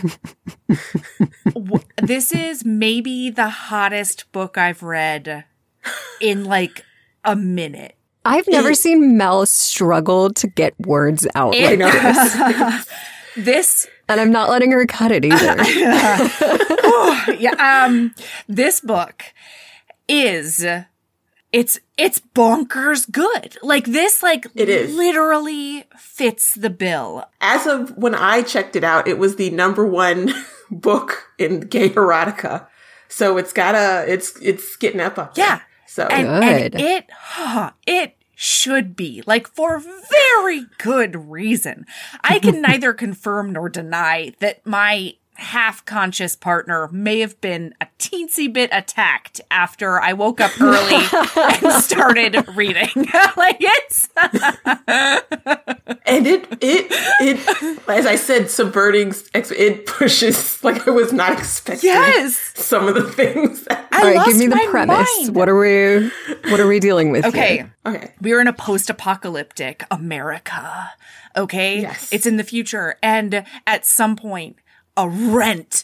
this 2.02 2.32
is 2.32 2.66
maybe 2.66 3.30
the 3.30 3.50
hottest 3.50 4.32
book 4.32 4.58
I've 4.58 4.82
read 4.82 5.46
in 6.20 6.46
like 6.46 6.84
a 7.24 7.36
minute. 7.36 7.96
I've 8.26 8.48
never 8.48 8.74
seen 8.74 9.18
Mel 9.18 9.46
struggle 9.46 10.34
to 10.34 10.48
get 10.48 10.74
words 10.80 11.28
out. 11.36 11.54
It- 11.56 11.80
like 11.80 11.94
this. 11.94 12.88
This 13.38 13.86
and 14.10 14.20
I'm 14.20 14.32
not 14.32 14.50
letting 14.50 14.72
her 14.72 14.86
cut 14.88 15.12
it 15.14 15.24
either. 15.24 15.64
yeah, 17.40 17.86
um 17.86 18.14
this 18.50 18.82
book 18.82 19.24
is 20.10 20.66
it's 21.52 21.80
it's 21.98 22.20
bonkers 22.36 23.10
good. 23.12 23.58
Like 23.62 23.86
this 23.86 24.22
like 24.24 24.46
It 24.56 24.70
is. 24.70 24.94
literally 24.96 25.86
fits 25.98 26.54
the 26.56 26.70
bill. 26.70 27.26
As 27.42 27.66
of 27.68 27.98
when 27.98 28.14
I 28.16 28.42
checked 28.44 28.76
it 28.76 28.84
out, 28.84 29.08
it 29.08 29.18
was 29.18 29.36
the 29.36 29.50
number 29.50 29.86
one 29.86 30.32
book 30.72 31.30
in 31.38 31.62
gay 31.62 31.90
erotica. 31.90 32.68
So 33.08 33.38
it's 33.38 33.52
gotta, 33.54 34.06
it's, 34.12 34.40
it's 34.40 34.76
getting 34.76 35.02
up 35.02 35.18
up 35.18 35.34
there. 35.34 35.46
Yeah. 35.46 35.62
So 35.88 36.06
And, 36.06 36.28
and 36.44 36.72
Good. 36.74 36.80
it 36.82 37.10
huh, 37.12 37.72
it 37.88 38.16
should 38.36 38.96
be 38.96 39.24
like 39.26 39.48
for 39.48 39.80
very 39.80 40.68
good 40.78 41.30
reason. 41.30 41.86
I 42.24 42.38
can 42.40 42.62
neither 42.68 42.94
confirm 42.94 43.52
nor 43.54 43.68
deny 43.70 44.34
that 44.40 44.64
my 44.66 45.16
half 45.40 45.84
conscious 45.86 46.36
partner 46.36 46.88
may 46.92 47.20
have 47.20 47.40
been 47.42 47.74
a 47.82 47.88
teensy 47.98 48.52
bit 48.52 48.70
attacked 48.74 49.42
after 49.50 50.00
I 50.02 50.14
woke 50.14 50.40
up 50.42 50.52
early 50.60 51.04
and 51.64 51.84
started 51.84 52.46
reading. 52.56 52.90
like 53.38 53.58
it's 53.60 54.10
and 56.06 56.28
it, 56.28 56.46
it, 56.62 56.88
it, 57.22 57.80
as 57.90 58.06
I 58.06 58.16
said, 58.16 58.50
subverting, 58.50 59.14
it 59.34 59.86
pushes 59.86 60.64
like 60.64 60.88
I 60.88 60.92
was 60.92 61.14
not 61.14 61.34
expecting. 61.34 61.88
yes. 61.90 62.52
Some 62.56 62.88
of 62.88 62.96
the 62.96 63.04
things. 63.04 63.64
That, 63.64 63.88
I 63.92 63.98
All 64.02 64.14
right, 64.16 64.26
give 64.28 64.38
me 64.38 64.48
the 64.48 64.68
premise. 64.70 65.08
mind. 65.20 65.36
What 65.36 65.50
are 65.50 65.58
we 65.60 66.10
what 66.52 66.60
are 66.60 66.68
we 66.68 66.80
dealing 66.80 67.12
with 67.12 67.26
Okay. 67.26 67.56
here? 67.58 67.76
okay. 67.86 68.14
We're 68.22 68.42
in 68.42 68.48
a 68.48 68.54
post 68.54 68.90
apocalyptic 68.90 69.84
America. 69.92 70.92
Okay. 71.36 71.82
Yes. 71.82 72.12
It's 72.12 72.26
in 72.26 72.38
the 72.38 72.44
future. 72.44 72.96
And 73.04 73.46
at 73.68 73.86
some 73.86 74.16
point, 74.16 74.58
a 75.00 75.10
rent 75.10 75.84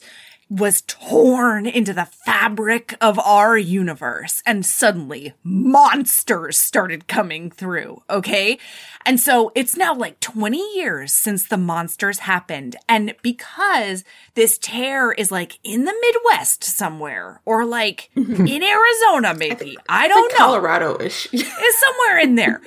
was 0.50 0.84
torn 0.84 1.66
into 1.66 1.92
the 1.92 2.06
fabric 2.06 2.96
of 3.02 3.18
our 3.20 3.58
universe. 3.58 4.44
And 4.46 4.66
suddenly 4.66 5.34
monsters 5.44 6.58
started 6.58 7.08
coming 7.08 7.50
through. 7.50 8.04
Okay. 8.10 8.60
And 9.06 9.20
so 9.20 9.52
it's 9.56 9.76
now 9.76 9.96
like 9.96 10.20
20 10.20 10.58
years 10.76 11.12
since 11.12 11.48
the 11.48 11.58
monsters 11.58 12.20
happened. 12.20 12.76
And 12.88 13.16
because 13.24 14.04
this 14.36 14.58
tear 14.60 15.12
is 15.12 15.32
like 15.32 15.60
in 15.64 15.86
the 15.86 15.96
Midwest 16.00 16.64
somewhere 16.64 17.42
or 17.46 17.66
like 17.66 18.12
in 18.16 18.64
Arizona, 18.64 19.34
maybe. 19.36 19.78
I 19.90 20.08
don't 20.08 20.32
know 20.34 20.38
Colorado-ish. 20.38 21.28
is 21.34 21.80
somewhere 21.80 22.20
in 22.20 22.36
there. 22.36 22.62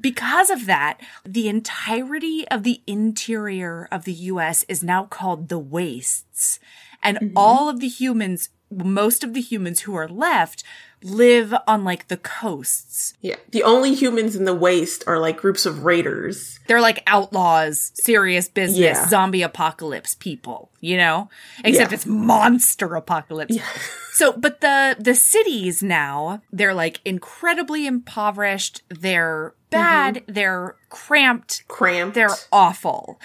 Because 0.00 0.50
of 0.50 0.66
that, 0.66 1.00
the 1.24 1.48
entirety 1.48 2.46
of 2.48 2.62
the 2.62 2.82
interior 2.86 3.88
of 3.90 4.04
the 4.04 4.12
US 4.12 4.64
is 4.64 4.84
now 4.84 5.04
called 5.04 5.48
the 5.48 5.58
wastes. 5.58 6.60
And 7.02 7.18
mm-hmm. 7.18 7.36
all 7.36 7.68
of 7.68 7.80
the 7.80 7.88
humans, 7.88 8.50
most 8.70 9.24
of 9.24 9.34
the 9.34 9.40
humans 9.40 9.80
who 9.80 9.94
are 9.96 10.08
left, 10.08 10.62
live 11.02 11.54
on 11.66 11.82
like 11.84 12.08
the 12.08 12.16
coasts. 12.16 13.14
yeah. 13.20 13.36
The 13.50 13.62
only 13.62 13.94
humans 13.94 14.36
in 14.36 14.44
the 14.44 14.54
waste 14.54 15.02
are 15.06 15.18
like 15.18 15.38
groups 15.38 15.64
of 15.66 15.84
raiders. 15.84 16.60
They're 16.68 16.80
like 16.80 17.02
outlaws, 17.06 17.92
serious 17.94 18.48
business, 18.48 18.78
Yeah. 18.78 19.08
zombie 19.08 19.42
apocalypse 19.42 20.14
people, 20.14 20.70
you 20.80 20.96
know? 20.98 21.28
Except 21.64 21.90
Yeah. 21.90 21.94
it's 21.94 22.06
monster 22.06 22.94
apocalypse. 22.94 23.56
So, 24.12 24.32
but 24.32 24.60
the 24.60 24.96
the 24.98 25.14
cities 25.14 25.82
now, 25.82 26.42
they're 26.52 26.74
like 26.74 27.00
incredibly 27.06 27.86
impoverished, 27.86 28.82
they're 28.90 29.54
bad, 29.70 30.16
mm-hmm. 30.16 30.32
they're 30.32 30.76
cramped, 30.90 31.62
Cramped. 31.68 32.16
they're 32.16 32.34
awful. 32.52 33.18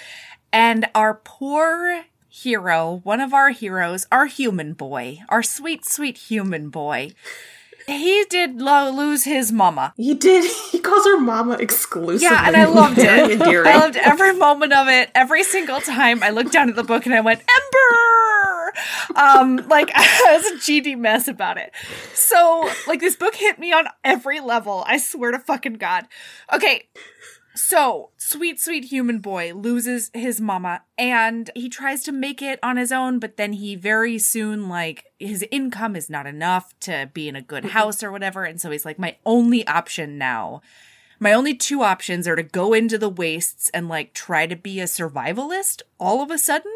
And 0.53 0.85
our 0.95 1.15
poor 1.15 2.05
hero, 2.29 3.01
one 3.03 3.19
of 3.19 3.33
our 3.33 3.49
heroes, 3.49 4.05
our 4.09 4.27
human 4.27 4.71
boy, 4.73 5.19
our 5.27 5.43
sweet 5.43 5.83
sweet 5.85 6.17
human 6.17 6.69
boy, 6.69 7.11
he 7.87 8.25
did 8.29 8.61
lo- 8.61 8.91
lose 8.91 9.23
his 9.23 9.51
mama. 9.51 9.93
He 9.97 10.13
did. 10.13 10.49
He 10.75 10.79
calls 10.81 11.05
her 11.05 11.19
mama 11.19 11.53
exclusively. 11.53 12.23
Yeah, 12.23 12.43
and 12.47 12.55
I 12.57 12.65
loved 12.65 12.97
it. 12.97 13.31
endearing. 13.31 13.67
I 13.67 13.77
loved 13.77 13.95
every 13.95 14.33
moment 14.33 14.73
of 14.73 14.87
it. 14.89 15.09
Every 15.15 15.43
single 15.43 15.79
time 15.79 16.21
I 16.21 16.31
looked 16.31 16.51
down 16.51 16.69
at 16.69 16.75
the 16.75 16.83
book 16.83 17.05
and 17.05 17.15
I 17.15 17.21
went, 17.21 17.39
Ember! 17.39 18.73
Um, 19.15 19.67
like 19.69 19.89
I 19.95 20.37
was 20.37 20.45
a 20.51 20.55
GD 20.55 20.97
mess 20.97 21.27
about 21.27 21.57
it. 21.57 21.71
So, 22.13 22.69
like 22.87 22.99
this 22.99 23.15
book 23.15 23.35
hit 23.35 23.57
me 23.57 23.71
on 23.71 23.87
every 24.03 24.39
level. 24.41 24.83
I 24.85 24.97
swear 24.97 25.31
to 25.31 25.39
fucking 25.39 25.75
God. 25.75 26.05
Okay. 26.53 26.87
So, 27.55 28.09
sweet, 28.17 28.59
sweet 28.59 28.85
human 28.85 29.19
boy 29.19 29.53
loses 29.53 30.11
his 30.13 30.41
mama 30.41 30.83
and 30.97 31.49
he 31.55 31.69
tries 31.69 32.03
to 32.03 32.11
make 32.11 32.41
it 32.41 32.59
on 32.61 32.75
his 32.75 32.91
own, 32.91 33.17
but 33.17 33.37
then 33.37 33.53
he 33.53 33.75
very 33.75 34.19
soon, 34.19 34.67
like, 34.67 35.05
his 35.19 35.45
income 35.51 35.95
is 35.95 36.09
not 36.09 36.27
enough 36.27 36.77
to 36.81 37.09
be 37.13 37.29
in 37.29 37.35
a 37.35 37.41
good 37.41 37.63
mm-hmm. 37.63 37.71
house 37.71 38.03
or 38.03 38.11
whatever. 38.11 38.43
And 38.43 38.59
so 38.59 38.71
he's 38.71 38.83
like, 38.83 38.99
my 38.99 39.15
only 39.25 39.65
option 39.67 40.17
now 40.17 40.61
my 41.19 41.33
only 41.33 41.55
two 41.55 41.81
options 41.81 42.27
are 42.27 42.35
to 42.35 42.43
go 42.43 42.73
into 42.73 42.97
the 42.97 43.09
wastes 43.09 43.69
and 43.69 43.87
like 43.87 44.13
try 44.13 44.47
to 44.47 44.55
be 44.55 44.79
a 44.79 44.85
survivalist 44.85 45.81
all 45.99 46.21
of 46.21 46.31
a 46.31 46.37
sudden 46.37 46.71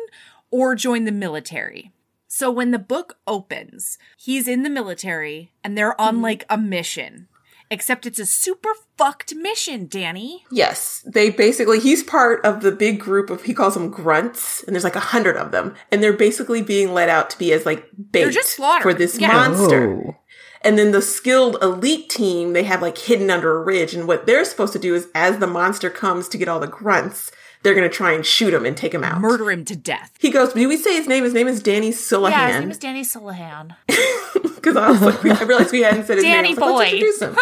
or 0.52 0.76
join 0.76 1.06
the 1.06 1.12
military. 1.12 1.92
So 2.28 2.50
when 2.50 2.72
the 2.72 2.80
book 2.80 3.18
opens, 3.28 3.98
he's 4.18 4.48
in 4.48 4.64
the 4.64 4.70
military 4.70 5.52
and 5.64 5.78
they're 5.78 6.00
on 6.00 6.16
mm-hmm. 6.16 6.24
like 6.24 6.46
a 6.50 6.58
mission. 6.58 7.28
Except 7.72 8.08
it's 8.08 8.18
a 8.18 8.26
super 8.26 8.70
fucked 8.98 9.36
mission, 9.36 9.88
Danny. 9.88 10.44
Yes, 10.52 11.06
they 11.06 11.30
basically, 11.30 11.80
he's 11.80 12.02
part 12.02 12.44
of 12.44 12.62
the 12.62 12.72
big 12.72 13.00
group 13.00 13.30
of, 13.30 13.44
he 13.44 13.54
calls 13.54 13.76
them 13.76 13.90
grunts, 13.92 14.64
and 14.64 14.74
there's 14.76 14.84
like 14.84 14.96
a 14.96 15.00
hundred 15.00 15.38
of 15.38 15.52
them, 15.52 15.76
and 15.92 16.02
they're 16.02 16.12
basically 16.14 16.64
being 16.64 16.94
let 16.94 17.10
out 17.10 17.30
to 17.30 17.38
be 17.38 17.54
as 17.54 17.68
like 17.68 17.86
bait 18.12 18.32
just 18.32 18.50
slaughtered. 18.56 18.82
for 18.84 18.94
this 18.94 19.20
Yeah. 19.20 19.28
monster. 19.34 19.94
Oh. 20.04 20.16
And 20.62 20.78
then 20.80 20.92
the 20.92 21.02
skilled 21.02 21.58
elite 21.62 22.10
team, 22.10 22.54
they 22.54 22.64
have 22.64 22.82
like 22.82 22.98
hidden 22.98 23.30
under 23.30 23.56
a 23.56 23.64
ridge, 23.64 23.94
and 23.94 24.08
what 24.08 24.26
they're 24.26 24.46
supposed 24.46 24.74
to 24.74 24.80
do 24.80 24.96
is 24.96 25.08
as 25.14 25.38
the 25.38 25.48
monster 25.48 25.92
comes 25.92 26.28
to 26.30 26.38
get 26.40 26.48
all 26.50 26.60
the 26.60 26.68
grunts, 26.68 27.32
they're 27.62 27.76
gonna 27.76 27.88
try 27.88 28.14
and 28.14 28.26
shoot 28.26 28.54
him 28.54 28.66
and 28.66 28.76
take 28.76 28.94
him 28.94 29.04
out. 29.04 29.22
Murder 29.22 29.52
him 29.52 29.64
to 29.66 29.76
death. 29.76 30.12
He 30.20 30.32
goes, 30.32 30.54
do 30.54 30.68
we 30.68 30.76
say 30.78 30.96
his 30.96 31.08
name? 31.08 31.24
His 31.24 31.34
name 31.34 31.48
is 31.48 31.62
Danny 31.62 31.92
Yeah, 31.92 32.48
his 32.48 32.60
name 32.62 32.72
is 32.72 32.78
Danny 32.80 33.04
Sillahan. 33.04 33.76
Because 34.62 34.76
I 34.78 34.90
was 34.92 35.02
like, 35.02 35.24
I 35.26 35.44
realized 35.44 35.72
we 35.72 35.82
hadn't 35.82 36.06
said 36.06 36.16
his 36.18 36.24
Danny 36.26 36.50
name. 36.54 36.64
I 36.64 36.72
was 36.72 36.80
like, 36.80 36.92
boy. 36.92 37.26
him. 37.28 37.36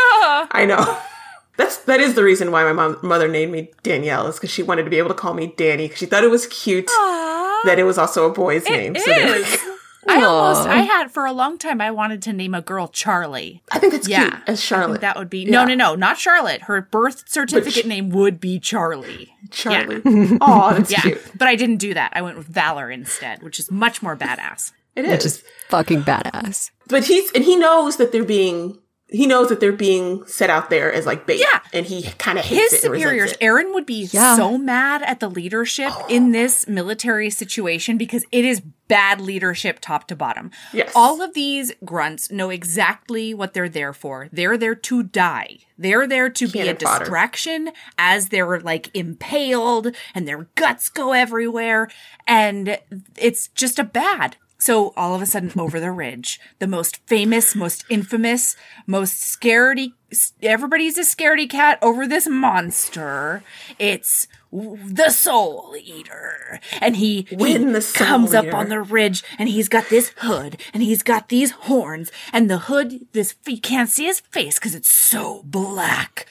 I 0.52 0.66
know. 0.68 0.98
That's 1.58 1.78
that 1.86 2.00
is 2.00 2.14
the 2.14 2.24
reason 2.24 2.52
why 2.52 2.64
my 2.64 2.74
mom, 2.74 3.00
mother 3.02 3.28
named 3.28 3.52
me 3.52 3.72
Danielle 3.82 4.28
is 4.28 4.36
because 4.36 4.52
she 4.52 4.62
wanted 4.62 4.84
to 4.84 4.90
be 4.92 4.98
able 5.00 5.10
to 5.10 5.16
call 5.16 5.34
me 5.34 5.54
Danny 5.58 5.86
because 5.88 5.98
she 5.98 6.06
thought 6.06 6.24
it 6.24 6.30
was 6.30 6.46
cute 6.48 6.86
that 6.86 7.76
it 7.78 7.84
was 7.84 7.98
also 7.98 8.30
a 8.30 8.34
boy's 8.34 8.64
name. 8.70 8.96
It 8.96 9.02
So 9.02 9.12
they. 9.12 9.74
I 10.10 10.24
almost, 10.24 10.66
I 10.70 10.84
had 10.84 11.12
for 11.12 11.26
a 11.26 11.34
long 11.34 11.58
time, 11.58 11.82
I 11.82 11.92
wanted 11.92 12.22
to 12.22 12.32
name 12.34 12.54
a 12.54 12.62
girl 12.62 12.88
Charlie. 12.88 13.62
I 13.72 13.80
think 13.80 13.92
that's 13.92 14.08
Yeah, 14.08 14.30
cute 14.30 14.44
as 14.48 14.64
Charlotte. 14.64 15.02
that 15.02 15.18
would 15.18 15.30
be 15.30 15.44
no, 15.44 15.66
no, 15.66 15.74
no, 15.76 15.96
not 15.96 16.18
Charlotte. 16.18 16.62
Her 16.62 16.80
birth 16.82 17.28
certificate 17.28 17.84
Ch- 17.84 17.88
name 17.88 18.10
would 18.12 18.40
be 18.40 18.58
Charlie. 18.58 19.34
Charlie. 19.52 20.02
Oh, 20.40 20.74
that's 20.76 20.92
Yeah, 20.92 21.02
cute. 21.02 21.22
but 21.38 21.50
I 21.50 21.56
didn't 21.56 21.78
do 21.78 21.94
that. 21.94 22.14
I 22.16 22.22
went 22.22 22.38
with 22.38 22.48
Valor 22.48 22.90
instead, 22.90 23.44
which 23.44 23.60
is 23.60 23.70
much 23.70 24.02
more 24.02 24.16
badass. 24.16 24.72
It 24.98 25.08
Which 25.08 25.26
is. 25.26 25.38
is 25.38 25.44
fucking 25.70 26.04
badass. 26.04 26.72
But 26.88 27.06
he's 27.06 27.32
and 27.34 27.44
he 27.44 27.56
knows 27.56 27.98
that 27.98 28.12
they're 28.12 28.24
being 28.24 28.80
he 29.10 29.26
knows 29.26 29.48
that 29.48 29.62
they're 29.62 29.72
being 29.72 30.26
set 30.26 30.50
out 30.50 30.70
there 30.70 30.92
as 30.92 31.06
like 31.06 31.26
bait. 31.26 31.40
Yeah. 31.40 31.62
And 31.72 31.86
he 31.86 32.04
kind 32.18 32.38
of 32.38 32.44
hates 32.44 32.74
His 32.74 32.84
it 32.84 32.86
and 32.88 32.92
resents 32.92 33.04
superiors, 33.10 33.32
it. 33.34 33.38
Aaron 33.40 33.74
would 33.74 33.86
be 33.86 34.10
Yeah. 34.12 34.36
so 34.36 34.58
mad 34.58 35.02
at 35.02 35.22
the 35.22 35.30
leadership 35.30 35.94
in 36.10 36.30
oh. 36.30 36.32
this 36.34 36.68
military 36.68 37.30
situation 37.30 37.98
because 37.98 38.26
it 38.34 38.44
is 38.44 38.60
bad 38.90 39.22
leadership 39.22 39.80
top 39.80 40.08
to 40.10 40.16
bottom. 40.18 40.52
Yes. 40.74 40.92
All 40.94 41.22
of 41.22 41.34
these 41.34 41.72
grunts 41.86 42.32
know 42.32 42.50
exactly 42.50 43.34
what 43.34 43.54
they're 43.54 43.70
there 43.70 43.94
for. 43.94 44.28
They're 44.34 44.58
there 44.58 44.76
to 44.76 45.04
die. 45.04 45.60
They're 45.78 46.06
there 46.08 46.30
to 46.30 46.48
be 46.48 46.60
a 46.60 46.64
Cannon 46.66 46.78
fodder. 46.78 47.00
distraction 47.06 47.70
as 47.98 48.28
they're 48.28 48.60
like 48.60 48.90
impaled 48.94 49.96
and 50.16 50.28
their 50.28 50.50
guts 50.56 50.90
go 50.90 51.14
everywhere. 51.14 51.88
And 52.28 52.78
it's 53.18 53.48
just 53.50 53.80
a 53.80 53.86
bad. 53.86 54.36
So 54.58 54.92
all 54.98 55.14
of 55.14 55.22
a 55.22 55.26
sudden 55.26 55.52
over 55.60 55.80
the 55.80 55.92
ridge, 55.92 56.40
the 56.60 56.68
most 56.68 56.98
famous, 57.06 57.56
most 57.56 57.86
infamous, 57.90 58.56
most 58.88 59.22
scaredy, 59.22 59.94
everybody's 60.42 60.98
a 60.98 61.02
scaredy 61.02 61.48
cat 61.48 61.78
over 61.82 62.08
this 62.08 62.28
monster. 62.28 63.44
It's 63.78 64.28
the 64.52 65.10
soul 65.10 65.76
eater. 65.80 66.60
And 66.82 66.96
he, 66.96 67.28
Win 67.32 67.68
he 67.68 67.74
the 67.74 67.82
Soul 67.82 68.08
comes 68.08 68.34
up 68.34 68.52
on 68.54 68.70
the 68.70 68.82
ridge 68.82 69.24
and 69.38 69.48
he's 69.48 69.70
got 69.70 69.90
this 69.90 70.14
hood 70.18 70.60
and 70.74 70.82
he's 70.82 71.04
got 71.04 71.30
these 71.30 71.52
horns 71.52 72.12
and 72.34 72.50
the 72.50 72.60
hood, 72.60 73.06
this, 73.12 73.36
you 73.46 73.60
can't 73.60 73.90
see 73.90 74.06
his 74.06 74.22
face 74.22 74.58
because 74.58 74.74
it's 74.74 74.90
so 74.90 75.44
black. 75.46 76.26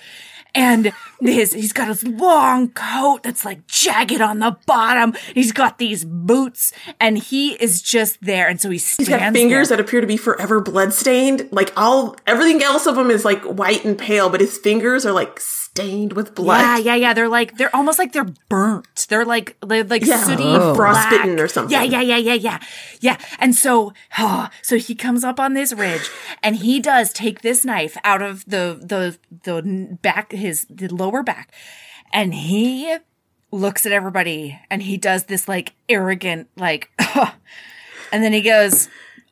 And 0.57 0.93
his, 1.21 1.53
he's 1.53 1.73
got 1.73 1.89
his 1.89 2.03
long 2.07 2.71
coat 2.71 3.23
that's 3.23 3.45
like 3.45 3.67
jagged 3.67 4.21
on 4.21 4.39
the 4.39 4.57
bottom. 4.67 5.15
He's 5.35 5.53
got 5.53 5.79
these 5.79 6.05
boots 6.05 6.73
and 7.01 7.19
he 7.19 7.53
is 7.55 7.83
just 7.83 8.21
there. 8.23 8.49
And 8.49 8.61
so 8.61 8.71
he 8.71 8.79
stands 8.79 9.09
He's 9.09 9.17
got 9.17 9.33
fingers 9.33 9.69
there. 9.69 9.77
that 9.77 9.85
appear 9.85 10.01
to 10.01 10.07
be 10.07 10.17
forever 10.17 10.61
bloodstained. 10.61 11.49
Like 11.53 11.73
all 11.77 12.17
everything 12.27 12.63
else 12.63 12.87
of 12.87 12.97
him 12.97 13.11
is 13.11 13.25
like 13.25 13.43
white 13.45 13.85
and 13.85 13.99
pale, 13.99 14.31
but 14.31 14.41
his 14.41 14.59
fingers 14.59 15.05
are 15.07 15.13
like 15.13 15.41
stained 15.77 16.13
with 16.15 16.35
blood. 16.35 16.61
Yeah, 16.61 16.79
yeah, 16.79 16.95
yeah. 16.95 17.15
They're 17.15 17.29
like 17.29 17.57
they're 17.59 17.75
almost 17.75 17.99
like 17.99 18.13
they're 18.13 18.33
burnt. 18.49 19.07
They're 19.09 19.25
like 19.25 19.57
they're 19.67 19.85
like 19.85 20.05
Yeah. 20.05 20.23
sooty, 20.25 20.43
Oh. 20.45 20.75
Frostbitten 20.75 21.39
or 21.39 21.49
something. 21.49 21.73
Yeah, 21.73 21.83
yeah, 21.83 22.01
yeah, 22.01 22.17
yeah, 22.17 22.35
yeah, 22.35 22.59
yeah. 23.01 23.19
And 23.39 23.55
so, 23.55 23.93
oh, 24.19 24.49
so 24.63 24.77
he 24.77 24.95
comes 24.95 25.23
up 25.25 25.39
on 25.39 25.55
this 25.55 25.73
ridge, 25.73 26.09
and 26.43 26.57
he 26.57 26.81
does 26.81 27.13
take 27.13 27.43
this 27.43 27.65
knife 27.65 27.97
out 28.05 28.23
of 28.23 28.45
the 28.47 28.79
the 28.83 29.19
the 29.45 29.97
back 30.03 30.33
his 30.33 30.67
the 30.71 30.89
lower 30.89 31.23
back, 31.23 31.53
and 32.13 32.35
he 32.35 32.97
looks 33.53 33.87
at 33.87 33.93
everybody, 33.93 34.59
and 34.71 34.83
he 34.83 34.97
does 34.97 35.25
this 35.25 35.47
like 35.49 35.75
arrogant 35.89 36.49
like, 36.57 36.91
and 38.13 38.23
then 38.25 38.33
he 38.33 38.41
goes, 38.43 38.89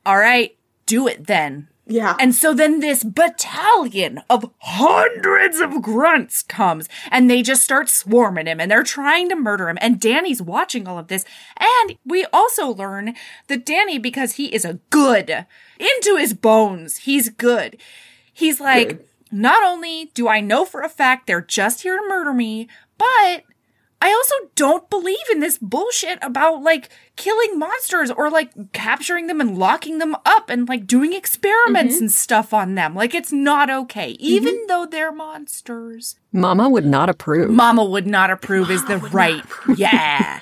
"All 0.07 0.19
right, 0.19 0.57
do 0.87 1.09
it 1.09 1.27
then." 1.27 1.69
Yeah. 1.87 2.17
And 2.19 2.35
so 2.35 2.55
then 2.55 2.81
this 2.81 3.05
battalion 3.05 4.23
of 4.31 4.51
hundreds 4.59 5.61
of 5.61 5.83
grunts 5.83 6.43
comes 6.43 6.89
and 7.11 7.31
they 7.31 7.43
just 7.43 7.63
start 7.63 7.91
swarming 7.91 8.47
him 8.47 8.59
and 8.59 8.71
they're 8.71 8.83
trying 8.83 9.29
to 9.29 9.37
murder 9.37 9.69
him. 9.69 9.77
And 9.81 10.01
Danny's 10.01 10.41
watching 10.41 10.89
all 10.89 10.99
of 10.99 11.09
this. 11.09 11.27
And 11.59 11.99
we 12.07 12.25
also 12.33 12.69
learn 12.69 13.15
that 13.49 13.67
Danny, 13.67 13.99
because 13.99 14.33
he 14.33 14.47
is 14.47 14.65
a 14.65 14.79
good 14.89 15.47
into 15.79 16.17
his 16.17 16.33
bones, 16.33 16.99
he's 16.99 17.29
good. 17.29 17.77
He's 18.33 18.61
like, 18.61 18.89
Good. 18.89 19.05
not 19.31 19.63
only 19.63 20.07
do 20.15 20.27
I 20.27 20.41
know 20.41 20.65
for 20.65 20.81
a 20.81 20.89
fact 20.89 21.27
they're 21.27 21.41
just 21.43 21.83
here 21.83 21.99
to 21.99 22.09
murder 22.09 22.33
me, 22.33 22.69
but 22.97 23.45
I 24.05 24.13
also 24.13 24.35
don't 24.55 24.91
believe 24.91 25.17
in 25.33 25.41
this 25.41 25.57
bullshit 25.57 26.19
about 26.21 26.63
like 26.63 26.91
killing 27.17 27.59
monsters 27.59 28.11
or 28.11 28.29
like 28.29 28.51
capturing 28.75 29.29
them 29.29 29.41
and 29.41 29.57
locking 29.57 29.97
them 29.97 30.15
up 30.27 30.51
and 30.51 30.69
like 30.69 30.87
doing 30.87 31.15
experiments 31.15 31.95
mm-hmm. 31.95 32.05
and 32.05 32.13
stuff 32.13 32.53
on 32.53 32.75
them. 32.75 32.95
Like 32.95 33.15
it's 33.15 33.33
not 33.33 33.71
okay, 33.71 34.13
mm-hmm. 34.13 34.23
even 34.23 34.67
though 34.67 34.85
they're 34.85 35.11
monsters. 35.11 36.17
Mama 36.33 36.69
would 36.69 36.85
not 36.85 37.09
approve. 37.09 37.51
Mama 37.51 37.83
would 37.83 38.07
not 38.07 38.31
approve 38.31 38.71
is 38.71 38.85
the 38.85 38.99
right. 38.99 39.43
Yeah. 39.75 40.41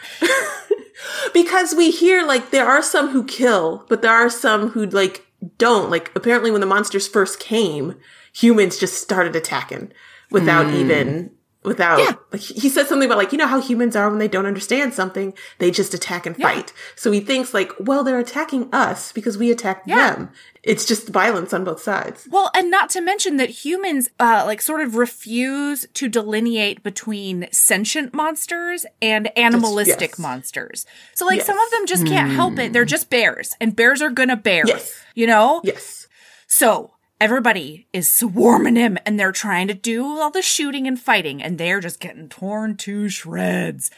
because 1.33 1.73
we 1.73 1.92
hear 1.92 2.26
like 2.26 2.50
there 2.50 2.66
are 2.66 2.83
some 2.83 3.11
who 3.11 3.23
kill, 3.23 3.87
but 3.88 4.02
there 4.02 4.11
are 4.11 4.28
some 4.28 4.71
who 4.71 4.87
like 4.87 5.25
don't. 5.57 5.88
Like 5.88 6.11
apparently 6.16 6.50
when 6.50 6.62
the 6.62 6.66
monsters 6.66 7.07
first 7.07 7.38
came, 7.38 7.95
humans 8.35 8.76
just 8.76 9.00
started 9.00 9.37
attacking 9.37 9.92
without 10.33 10.66
hmm. 10.66 10.75
even 10.75 11.31
without 11.64 11.99
like 12.33 12.40
he 12.40 12.69
says 12.69 12.88
something 12.88 13.07
about 13.07 13.19
like 13.19 13.33
you 13.33 13.38
know 13.38 13.47
how 13.47 13.61
humans 13.61 13.95
are 13.97 14.09
when 14.11 14.19
they 14.19 14.28
don't 14.28 14.47
understand 14.47 14.95
something, 14.95 15.33
they 15.59 15.71
just 15.71 15.95
attack 15.95 16.26
and 16.26 16.37
fight. 16.37 16.73
So 16.97 17.11
he 17.12 17.21
thinks 17.21 17.54
like, 17.54 17.73
well, 17.78 18.02
they're 18.04 18.19
attacking 18.19 18.69
us 18.73 19.12
because 19.12 19.38
we 19.38 19.50
attacked 19.50 19.87
Yeah. 19.87 20.14
them. 20.14 20.31
It's 20.62 20.87
just 20.87 21.09
violence 21.09 21.52
on 21.52 21.64
both 21.64 21.81
sides. 21.83 22.28
Well, 22.31 22.50
and 22.54 22.71
not 22.71 22.88
to 22.90 23.00
mention 23.00 23.37
that 23.38 23.50
humans, 23.50 24.09
uh, 24.21 24.45
like 24.47 24.61
sort 24.62 24.81
of 24.81 24.95
refuse 24.95 25.87
to 25.95 26.09
delineate 26.09 26.83
between 26.85 27.49
sentient 27.50 28.14
monsters 28.14 28.87
and 29.00 29.37
animalistic 29.37 30.11
yes. 30.12 30.19
monsters. 30.19 30.87
So 31.14 31.26
like 31.26 31.38
Yes. 31.38 31.47
some 31.47 31.59
of 31.59 31.71
them 31.71 31.87
just 31.87 32.07
can't 32.07 32.31
help 32.33 32.59
it. 32.59 32.73
They're 32.73 32.85
just 32.85 33.11
bears 33.11 33.54
and 33.61 33.75
bears 33.75 34.00
are 34.02 34.11
gonna 34.11 34.37
bear. 34.37 34.62
Yes. 34.66 34.92
You 35.14 35.26
know? 35.26 35.61
Yes. 35.64 36.07
So 36.47 36.92
everybody 37.23 37.87
is 37.93 38.12
swarming 38.12 38.75
him 38.75 38.99
and 39.07 39.19
they're 39.19 39.31
trying 39.31 39.69
to 39.69 39.75
do 39.75 40.05
all 40.05 40.33
the 40.33 40.43
shooting 40.43 40.88
and 40.88 41.00
fighting 41.00 41.41
and 41.41 41.57
they're 41.57 41.79
just 41.79 42.00
getting 42.00 42.29
torn 42.29 42.76
to 42.76 43.09
shreds. 43.09 43.93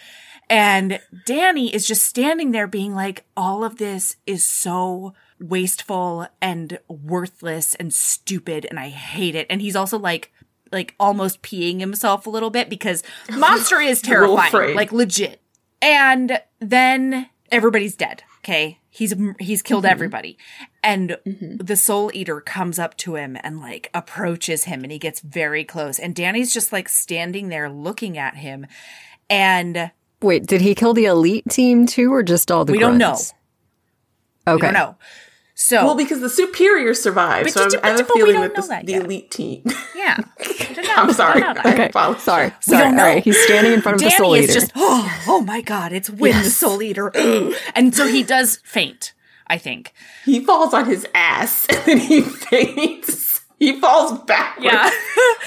And 0.51 1.01
Danny 1.25 1.75
is 1.75 1.87
just 1.87 2.05
standing 2.05 2.51
there 2.53 2.67
being 2.67 2.95
like, 2.95 3.25
all 3.35 3.65
of 3.65 3.79
this 3.79 4.17
is 4.27 4.47
so 4.47 5.15
wasteful 5.41 6.29
and 6.43 6.79
worthless 6.87 7.75
and 7.77 7.95
stupid 7.95 8.67
and 8.69 8.79
I 8.79 8.91
hate 8.91 9.35
it. 9.35 9.47
And 9.49 9.63
he's 9.63 9.75
also 9.75 9.99
like, 9.99 10.31
like 10.71 10.95
almost 11.01 11.41
peeing 11.41 11.81
himself 11.81 12.27
a 12.27 12.31
little 12.31 12.51
bit 12.51 12.69
because 12.69 13.03
Monster 13.33 13.81
is 13.81 14.03
terrifying, 14.03 14.77
like 14.77 14.93
legit. 14.93 15.41
And 15.81 16.43
then 16.61 17.31
everybody's 17.51 17.97
dead. 17.97 18.23
Okay. 18.45 18.79
He's, 18.91 19.15
he's 19.41 19.63
killed 19.63 19.85
mm-hmm. 19.85 19.93
everybody. 19.93 20.39
And 20.83 21.17
mm-hmm. 21.27 21.57
the 21.57 21.77
soul 21.77 22.11
eater 22.13 22.43
comes 22.43 22.79
up 22.79 22.95
to 22.99 23.15
him 23.17 23.39
and 23.43 23.59
like 23.59 23.91
approaches 23.95 24.65
him 24.65 24.83
and 24.83 24.93
he 24.93 24.99
gets 24.99 25.21
very 25.21 25.65
close. 25.65 25.99
And 25.99 26.15
Danny's 26.15 26.53
just 26.53 26.71
like 26.71 26.91
standing 26.91 27.49
there 27.49 27.71
looking 27.71 28.19
at 28.19 28.37
him. 28.37 28.67
And 29.31 29.91
Wait, 30.21 30.47
did 30.47 30.61
he 30.61 30.75
kill 30.75 30.93
the 30.93 31.07
elite 31.07 31.45
team 31.51 31.87
too, 31.87 32.13
or 32.13 32.23
just 32.23 32.51
all 32.51 32.65
the? 32.65 32.73
We 32.73 32.79
don't 32.79 32.99
know. 32.99 33.17
Okay. 34.47 34.69
I 34.69 34.73
don't 34.73 34.73
know. 34.73 34.97
So, 35.67 35.83
Well, 35.87 35.95
because 35.95 36.21
the 36.21 36.29
superior 36.29 36.93
survived, 36.93 37.45
But 37.45 37.53
so 37.55 37.69
did- 37.71 37.81
I 37.83 37.89
have 37.89 38.01
a 38.01 38.03
but 38.05 38.15
we 38.15 38.21
feeling 38.21 38.35
don't 38.35 38.43
that 38.43 38.57
know 38.57 38.63
the, 38.63 38.69
that 38.69 38.85
the 38.87 38.93
yet. 38.93 39.03
elite 39.05 39.31
team. 39.31 39.63
yeah. 39.97 40.19
know, 40.77 40.83
I'm 40.95 41.13
sorry. 41.15 41.43
I 41.43 41.53
don't 41.55 41.55
know. 41.65 41.71
I 41.71 41.73
Okay. 41.73 41.87
apologize. 41.89 42.23
Sorry. 42.23 42.47
We 42.49 42.53
Sorry. 42.61 42.85
don't 42.85 42.97
know. 42.97 43.03
right. 43.05 43.25
He's 43.25 43.39
standing 43.45 43.73
in 43.73 43.81
front 43.81 43.95
of 43.97 44.01
the 44.01 44.11
Danny 44.11 44.17
soul 44.19 44.35
is 44.35 44.45
eater. 44.45 44.53
just, 44.61 44.73
oh, 44.75 45.23
oh 45.27 45.41
my 45.41 45.63
God, 45.63 45.93
it's 45.93 46.11
Win 46.11 46.37
the 46.43 46.51
Soul 46.51 46.83
Eater. 46.83 47.11
and 47.75 47.95
so 47.95 48.07
he 48.07 48.23
does 48.23 48.59
faint, 48.65 49.15
I 49.47 49.57
think. 49.57 49.95
He 50.27 50.45
falls 50.45 50.75
on 50.75 50.85
his 50.85 51.07
ass 51.15 51.65
and 51.71 51.79
then 51.87 51.99
he 51.99 52.21
faints. 52.21 53.41
He 53.59 53.81
falls 53.81 54.19
backwards, 54.25 54.67
Yeah. 54.67 54.91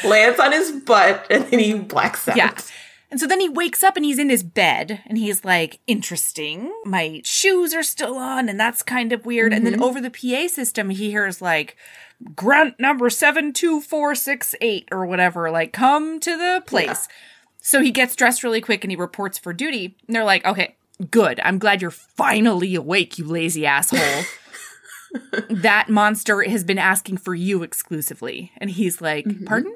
lands 0.03 0.39
on 0.39 0.51
his 0.51 0.71
butt, 0.71 1.27
and 1.29 1.43
then 1.45 1.59
he 1.59 1.73
blacks 1.75 2.27
out. 2.27 2.37
Yeah. 2.37 2.57
And 3.09 3.19
so 3.19 3.27
then 3.27 3.39
he 3.39 3.47
wakes 3.47 3.83
up 3.83 3.95
and 3.95 4.03
he's 4.03 4.19
in 4.19 4.29
his 4.29 4.43
bed 4.43 5.01
and 5.05 5.17
he's 5.17 5.45
like, 5.45 5.79
interesting. 5.87 6.73
My 6.83 7.21
shoes 7.23 7.73
are 7.73 7.83
still 7.83 8.15
on 8.17 8.49
and 8.49 8.59
that's 8.59 8.83
kind 8.83 9.13
of 9.13 9.25
weird. 9.25 9.53
And 9.53 9.65
then 9.65 9.73
mm-hmm. 9.73 9.83
over 9.83 10.01
the 10.01 10.09
PA 10.09 10.47
system, 10.47 10.89
he 10.89 11.09
hears 11.09 11.41
like, 11.41 11.77
grunt 12.35 12.79
number 12.79 13.09
72468 13.09 14.89
or 14.91 15.05
whatever, 15.05 15.49
like, 15.51 15.71
come 15.71 16.19
to 16.19 16.37
the 16.37 16.61
place. 16.65 17.07
So 17.61 17.81
he 17.81 17.91
gets 17.91 18.15
dressed 18.15 18.43
really 18.43 18.61
quick 18.61 18.83
and 18.83 18.91
he 18.91 18.97
reports 18.97 19.37
for 19.37 19.53
duty. 19.53 19.95
And 20.07 20.15
they're 20.15 20.23
like, 20.23 20.45
okay, 20.45 20.75
good. 21.09 21.39
I'm 21.43 21.59
glad 21.59 21.81
you're 21.81 21.91
finally 21.91 22.75
awake, 22.75 23.17
you 23.17 23.25
lazy 23.25 23.65
asshole. 23.65 24.25
that 25.49 25.89
monster 25.89 26.41
has 26.43 26.63
been 26.63 26.79
asking 26.79 27.17
for 27.17 27.35
you 27.35 27.63
exclusively. 27.63 28.51
And 28.57 28.69
he's 28.69 29.01
like, 29.01 29.25
mm-hmm. 29.25 29.45
pardon? 29.45 29.75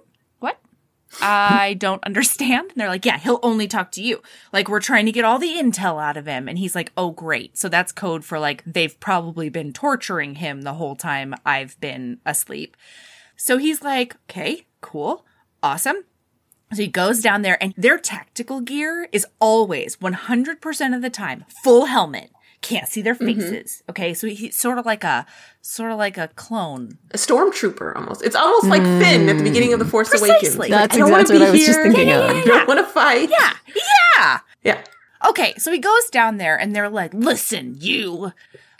I 1.19 1.73
don't 1.73 2.03
understand. 2.03 2.69
And 2.71 2.77
they're 2.77 2.87
like, 2.87 3.05
yeah, 3.05 3.17
he'll 3.17 3.39
only 3.43 3.67
talk 3.67 3.91
to 3.93 4.01
you. 4.01 4.21
Like, 4.53 4.69
we're 4.69 4.79
trying 4.79 5.05
to 5.07 5.11
get 5.11 5.25
all 5.25 5.39
the 5.39 5.55
intel 5.55 6.01
out 6.01 6.17
of 6.17 6.25
him. 6.25 6.47
And 6.47 6.57
he's 6.57 6.75
like, 6.75 6.91
oh, 6.95 7.11
great. 7.11 7.57
So 7.57 7.67
that's 7.67 7.91
code 7.91 8.23
for 8.23 8.39
like, 8.39 8.63
they've 8.65 8.97
probably 8.99 9.49
been 9.49 9.73
torturing 9.73 10.35
him 10.35 10.61
the 10.61 10.75
whole 10.75 10.95
time 10.95 11.35
I've 11.45 11.79
been 11.81 12.19
asleep. 12.25 12.77
So 13.35 13.57
he's 13.57 13.81
like, 13.81 14.15
okay, 14.29 14.67
cool, 14.81 15.25
awesome. 15.63 16.03
So 16.73 16.83
he 16.83 16.87
goes 16.87 17.21
down 17.21 17.41
there 17.41 17.61
and 17.61 17.73
their 17.75 17.97
tactical 17.97 18.61
gear 18.61 19.09
is 19.11 19.27
always 19.39 19.97
100% 19.97 20.95
of 20.95 21.01
the 21.01 21.09
time 21.09 21.43
full 21.63 21.85
helmet. 21.85 22.31
Can't 22.61 22.87
see 22.87 23.01
their 23.01 23.15
mm-hmm. 23.15 23.39
faces. 23.41 23.83
Okay. 23.89 24.13
So 24.13 24.27
he's 24.27 24.55
sort 24.55 24.77
of 24.77 24.85
like 24.85 25.03
a, 25.03 25.25
sort 25.61 25.91
of 25.91 25.97
like 25.97 26.17
a 26.17 26.27
clone. 26.29 26.97
A 27.11 27.17
stormtrooper 27.17 27.95
almost. 27.95 28.23
It's 28.23 28.35
almost 28.35 28.67
like 28.67 28.81
mm. 28.81 29.01
Finn 29.01 29.29
at 29.29 29.37
the 29.37 29.43
beginning 29.43 29.73
of 29.73 29.79
The 29.79 29.85
Force 29.85 30.09
Awakens. 30.09 30.29
Precisely. 30.29 30.47
He's 30.47 30.57
like, 30.57 30.69
That's 30.69 30.95
I 30.95 30.99
exactly 30.99 31.39
what 31.39 31.47
I 31.47 31.51
was 31.51 31.65
just 31.65 31.79
thinking 31.81 32.09
Yeah, 32.09 32.31
yeah, 32.31 32.31
of. 32.31 32.35
yeah, 32.45 32.53
I 32.53 32.57
don't 32.57 32.67
want 32.67 32.79
to 32.79 32.85
fight. 32.85 33.29
Yeah. 33.29 33.53
Yeah. 34.15 34.39
Yeah. 34.63 34.83
Okay, 35.27 35.53
so 35.57 35.71
he 35.71 35.77
goes 35.79 36.09
down 36.11 36.37
there 36.37 36.59
and 36.59 36.75
they're 36.75 36.89
like, 36.89 37.13
listen, 37.13 37.75
you. 37.79 38.33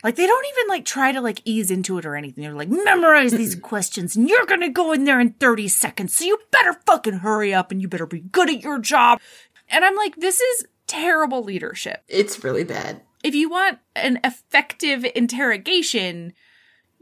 Like, 0.04 0.16
they 0.16 0.26
don't 0.26 0.46
even 0.58 0.68
like 0.70 0.86
try 0.86 1.12
to 1.12 1.22
like 1.22 1.42
ease 1.46 1.70
into 1.70 2.00
it 2.00 2.06
or 2.06 2.16
anything. 2.16 2.44
They're 2.44 2.54
like, 2.54 2.70
memorize 2.70 3.32
these 3.32 3.56
questions 3.56 4.16
and 4.16 4.28
you're 4.28 4.46
gonna 4.46 4.70
go 4.70 4.92
in 4.92 5.06
there 5.06 5.20
in 5.20 5.34
30 5.34 5.68
seconds. 5.68 6.16
So 6.16 6.26
you 6.26 6.40
better 6.50 6.74
fucking 6.88 7.20
hurry 7.20 7.54
up 7.54 7.72
and 7.72 7.82
you 7.82 7.88
better 7.88 8.08
be 8.08 8.22
good 8.22 8.50
at 8.50 8.62
your 8.62 8.80
job. 8.80 9.20
And 9.70 9.86
I'm 9.86 9.96
like, 9.96 10.16
this 10.16 10.42
is 10.42 10.66
terrible 10.88 11.44
leadership. 11.44 12.04
It's 12.08 12.44
really 12.44 12.64
bad. 12.64 13.02
If 13.24 13.36
you 13.36 13.50
want 13.50 13.80
an 13.96 14.20
effective 14.24 15.06
interrogation, 15.16 16.34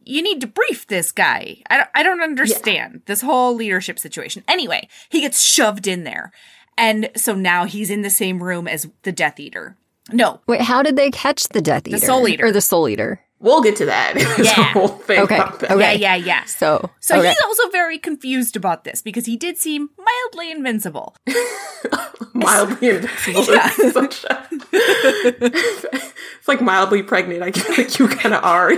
you 0.03 0.21
need 0.21 0.41
to 0.41 0.47
brief 0.47 0.88
this 0.88 1.12
guy. 1.12 1.62
I 1.69 1.77
don't, 1.77 1.89
I 1.95 2.03
don't 2.03 2.21
understand 2.21 3.03
this 3.05 3.21
whole 3.21 3.55
leadership 3.55 3.99
situation. 3.99 4.43
Anyway, 4.47 4.88
he 5.10 5.21
gets 5.21 5.41
shoved 5.41 5.88
in 5.88 6.03
there. 6.03 6.32
And 6.77 7.10
so 7.15 7.36
now 7.36 7.65
he's 7.65 7.89
in 7.89 8.01
the 8.01 8.10
same 8.10 8.41
room 8.41 8.67
as 8.67 8.89
the 9.03 9.12
Death 9.12 9.39
Eater. 9.39 9.75
No, 10.12 10.41
Wait, 10.47 10.62
how 10.62 10.82
did 10.82 10.95
they 10.95 11.12
catch 11.12 11.47
the 11.49 11.62
Death 11.62 11.88
Eater? 11.88 11.97
Soul 11.99 12.27
Eater. 12.27 12.45
Or 12.45 12.51
the 12.51 12.62
Soul 12.62 12.89
Eater? 12.89 13.21
We'll 13.41 13.62
get 13.62 13.78
to 13.78 13.86
that. 13.86 14.15
Yeah. 14.39 14.60
a 14.60 14.63
whole 14.73 14.88
thing 14.89 15.19
Okay, 15.21 15.39
okay. 15.39 15.80
Yeah, 15.80 15.91
yeah, 15.93 16.15
yeah. 16.15 16.43
So, 16.45 16.89
So 16.99 17.17
okay. 17.19 17.30
he's 17.30 17.41
also 17.45 17.69
very 17.69 17.97
confused 17.97 18.56
about 18.58 18.84
this 18.84 19.02
because 19.02 19.25
he 19.25 19.38
did 19.38 19.58
seem 19.58 19.89
mildly 19.97 20.52
invincible. 20.52 21.15
Mildly 22.34 22.89
invincible. 22.89 23.45
It's, 23.49 23.93
such 23.93 24.23
a- 24.25 24.47
it's 24.71 26.47
like 26.47 26.62
mildly 26.62 27.02
pregnant. 27.04 27.43
I 27.43 27.52
feel 27.52 27.75
like 27.78 27.97
you 27.99 28.08
kind 28.08 28.34
of 28.36 28.43
are. 28.43 28.71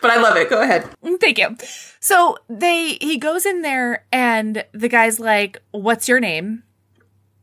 but 0.00 0.10
I 0.10 0.16
love 0.20 0.36
it. 0.36 0.48
Go 0.50 0.62
ahead. 0.62 0.88
Thank 1.20 1.38
you. 1.38 1.56
So 2.00 2.38
they 2.48 2.94
he 3.00 3.18
goes 3.18 3.44
in 3.46 3.62
there 3.62 4.04
and 4.12 4.64
the 4.72 4.88
guy's 4.88 5.18
like, 5.20 5.60
"What's 5.72 6.08
your 6.08 6.20
name?" 6.20 6.62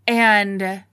And 0.08 0.84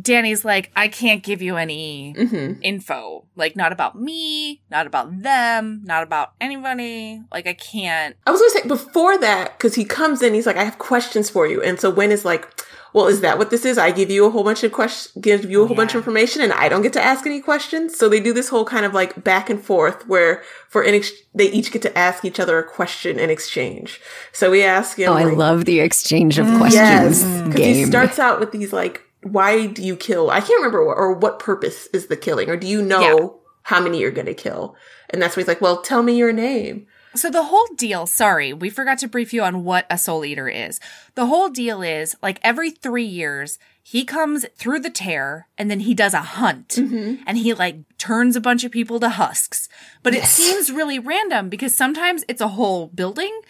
Danny's 0.00 0.44
like, 0.44 0.70
I 0.76 0.88
can't 0.88 1.22
give 1.22 1.40
you 1.42 1.56
any 1.56 2.14
Mm-hmm. 2.16 2.60
info. 2.62 3.24
Like, 3.36 3.56
not 3.56 3.72
about 3.72 4.00
me, 4.00 4.60
not 4.70 4.86
about 4.86 5.22
them, 5.22 5.82
not 5.84 6.02
about 6.02 6.32
anybody. 6.40 7.22
Like, 7.32 7.46
I 7.46 7.54
can't. 7.54 8.16
I 8.26 8.30
was 8.30 8.40
gonna 8.40 8.50
say 8.50 8.68
before 8.68 9.18
that, 9.18 9.56
because 9.58 9.74
he 9.74 9.84
comes 9.84 10.22
in, 10.22 10.34
he's 10.34 10.46
like, 10.46 10.56
I 10.56 10.64
have 10.64 10.78
questions 10.78 11.30
for 11.30 11.46
you. 11.46 11.62
And 11.62 11.78
so 11.80 11.90
Win 11.90 12.10
is 12.10 12.24
like, 12.24 12.48
Well, 12.92 13.08
is 13.08 13.20
that 13.20 13.36
what 13.36 13.50
this 13.50 13.64
is? 13.66 13.76
I 13.76 13.90
give 13.90 14.10
you 14.10 14.24
a 14.24 14.30
whole 14.30 14.42
bunch 14.44 14.62
of 14.64 14.72
questions, 14.72 15.12
give 15.22 15.44
you 15.50 15.62
a 15.62 15.66
whole 15.66 15.76
bunch 15.76 15.90
of 15.92 15.96
information, 15.98 16.40
and 16.40 16.52
I 16.52 16.68
don't 16.70 16.80
get 16.82 16.94
to 16.94 17.02
ask 17.02 17.26
any 17.26 17.40
questions. 17.42 17.94
So 17.96 18.08
they 18.08 18.20
do 18.20 18.32
this 18.32 18.48
whole 18.48 18.64
kind 18.64 18.86
of 18.86 18.94
like 18.94 19.22
back 19.22 19.50
and 19.50 19.62
forth 19.62 20.06
where 20.08 20.42
for 20.70 20.82
in 20.82 20.94
ex- 20.94 21.12
they 21.34 21.50
each 21.50 21.72
get 21.72 21.82
to 21.82 21.98
ask 21.98 22.24
each 22.24 22.40
other 22.40 22.58
a 22.58 22.64
question 22.64 23.18
in 23.18 23.28
exchange. 23.28 24.00
So 24.32 24.50
we 24.50 24.62
ask 24.64 24.98
him. 24.98 25.10
Oh, 25.10 25.14
I 25.16 25.24
love 25.24 25.66
the 25.66 25.80
exchange 25.80 26.38
of 26.38 26.46
questions. 26.56 26.74
Yes, 26.74 27.22
questions 27.22 27.48
because 27.54 27.76
he 27.76 27.84
starts 27.84 28.18
out 28.18 28.40
with 28.40 28.52
these 28.52 28.72
like, 28.72 29.02
why 29.30 29.66
do 29.66 29.82
you 29.82 29.96
kill? 29.96 30.30
I 30.30 30.40
can't 30.40 30.58
remember 30.58 30.84
what, 30.84 30.96
or 30.96 31.12
what 31.12 31.38
purpose 31.38 31.86
is 31.88 32.06
the 32.06 32.16
killing, 32.16 32.48
or 32.48 32.56
do 32.56 32.66
you 32.66 32.82
know 32.82 33.00
Yeah. 33.00 33.28
how 33.62 33.80
many 33.80 34.00
you're 34.00 34.10
going 34.10 34.26
to 34.26 34.34
kill? 34.34 34.76
And 35.10 35.20
that's 35.20 35.36
where 35.36 35.42
he's 35.42 35.48
like, 35.48 35.60
well, 35.60 35.82
tell 35.82 36.02
me 36.02 36.16
your 36.16 36.32
name. 36.32 36.86
So 37.14 37.30
the 37.30 37.44
whole 37.44 37.66
deal, 37.76 38.06
sorry, 38.06 38.52
we 38.52 38.68
forgot 38.68 38.98
to 38.98 39.08
brief 39.08 39.32
you 39.32 39.42
on 39.42 39.64
what 39.64 39.86
a 39.88 39.96
soul 39.96 40.24
eater 40.24 40.48
is. 40.48 40.78
The 41.14 41.26
whole 41.26 41.48
deal 41.48 41.80
is 41.80 42.14
like 42.22 42.38
every 42.42 42.70
three 42.70 43.06
years, 43.06 43.58
he 43.82 44.04
comes 44.04 44.44
through 44.56 44.80
the 44.80 44.90
tear 44.90 45.48
and 45.56 45.70
then 45.70 45.80
he 45.80 45.94
does 45.94 46.12
a 46.12 46.20
hunt 46.20 46.68
mm-hmm. 46.70 47.22
and 47.26 47.38
he 47.38 47.54
like 47.54 47.76
turns 47.96 48.36
a 48.36 48.40
bunch 48.40 48.64
of 48.64 48.72
people 48.72 49.00
to 49.00 49.08
husks. 49.08 49.68
But 50.02 50.14
it 50.14 50.24
seems 50.24 50.70
really 50.70 50.98
random 50.98 51.48
because 51.48 51.74
sometimes 51.74 52.22
it's 52.28 52.42
a 52.42 52.48
whole 52.48 52.88
building. 52.88 53.40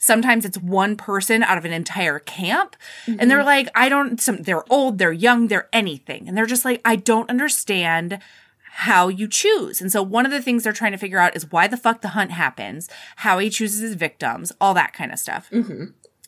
Sometimes 0.00 0.44
it's 0.44 0.58
one 0.58 0.96
person 0.96 1.44
out 1.44 1.58
of 1.58 1.64
an 1.64 1.72
entire 1.72 2.18
camp. 2.18 2.74
And 3.06 3.30
they're 3.30 3.44
like, 3.44 3.68
I 3.74 3.88
don't, 3.88 4.20
some, 4.20 4.38
they're 4.38 4.64
old, 4.72 4.98
they're 4.98 5.12
young, 5.12 5.46
they're 5.46 5.68
anything. 5.72 6.26
And 6.26 6.36
they're 6.36 6.46
just 6.46 6.64
like, 6.64 6.80
I 6.84 6.96
don't 6.96 7.30
understand 7.30 8.18
how 8.72 9.08
you 9.08 9.28
choose. 9.28 9.80
And 9.80 9.92
so 9.92 10.02
one 10.02 10.24
of 10.24 10.32
the 10.32 10.40
things 10.40 10.64
they're 10.64 10.72
trying 10.72 10.92
to 10.92 10.98
figure 10.98 11.18
out 11.18 11.36
is 11.36 11.52
why 11.52 11.66
the 11.68 11.76
fuck 11.76 12.00
the 12.00 12.08
hunt 12.08 12.30
happens, 12.32 12.88
how 13.16 13.38
he 13.38 13.50
chooses 13.50 13.80
his 13.80 13.94
victims, 13.94 14.52
all 14.60 14.74
that 14.74 14.92
kind 14.94 15.12
of 15.12 15.18
stuff. 15.18 15.48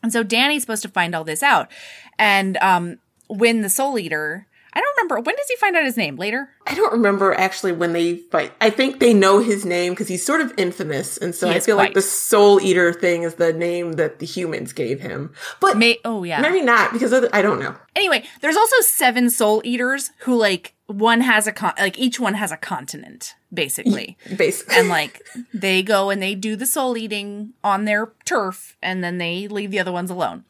And 0.02 0.12
so 0.12 0.22
Danny's 0.22 0.62
supposed 0.62 0.82
to 0.82 0.88
find 0.88 1.14
all 1.14 1.24
this 1.24 1.42
out. 1.42 1.70
And 2.18 2.58
um 2.58 2.98
when 3.28 3.62
the 3.62 3.70
soul 3.70 3.98
eater, 3.98 4.46
I 4.74 4.80
don't 4.80 4.96
remember 4.96 5.16
when 5.16 5.36
does 5.36 5.48
he 5.48 5.56
find 5.56 5.76
out 5.76 5.84
his 5.84 5.96
name? 5.96 6.16
Later? 6.16 6.48
I 6.66 6.74
don't 6.74 6.92
remember 6.92 7.34
actually 7.34 7.72
when 7.72 7.92
they 7.92 8.16
fight. 8.16 8.52
I 8.60 8.70
think 8.70 9.00
they 9.00 9.12
know 9.12 9.40
his 9.40 9.64
name 9.64 9.92
because 9.92 10.08
he's 10.08 10.24
sort 10.24 10.40
of 10.40 10.52
infamous, 10.56 11.18
and 11.18 11.34
so 11.34 11.48
He 11.48 11.56
I 11.56 11.60
feel 11.60 11.76
like 11.76 11.94
the 11.94 12.02
Soul 12.02 12.60
Eater 12.60 12.92
thing 12.92 13.22
is 13.22 13.34
the 13.34 13.52
name 13.52 13.94
that 13.94 14.18
the 14.18 14.26
humans 14.26 14.72
gave 14.72 15.00
him. 15.00 15.32
But 15.60 15.76
May 15.76 15.98
oh 16.04 16.24
yeah. 16.24 16.40
maybe 16.40 16.62
not 16.62 16.92
because 16.92 17.10
the, 17.10 17.28
I 17.34 17.42
don't 17.42 17.60
know. 17.60 17.74
Anyway, 17.94 18.24
there's 18.40 18.56
also 18.56 18.80
seven 18.80 19.28
soul 19.28 19.60
eaters 19.64 20.10
who 20.20 20.36
like 20.36 20.74
one 20.86 21.20
has 21.20 21.46
a 21.46 21.52
con 21.52 21.74
like 21.78 21.98
each 21.98 22.18
one 22.18 22.34
has 22.34 22.50
a 22.50 22.56
continent, 22.56 23.34
basically. 23.52 24.16
Basically, 24.36 24.76
and 24.76 24.88
like 24.88 25.22
they 25.52 25.82
go 25.82 26.10
and 26.10 26.22
they 26.22 26.34
do 26.34 26.56
the 26.56 26.66
soul 26.66 26.96
eating 26.96 27.52
on 27.62 27.84
their 27.84 28.12
turf 28.24 28.76
and 28.82 29.02
then 29.04 29.18
they 29.18 29.48
leave 29.48 29.70
the 29.70 29.78
other 29.78 29.92
ones 29.92 30.10
alone. 30.10 30.44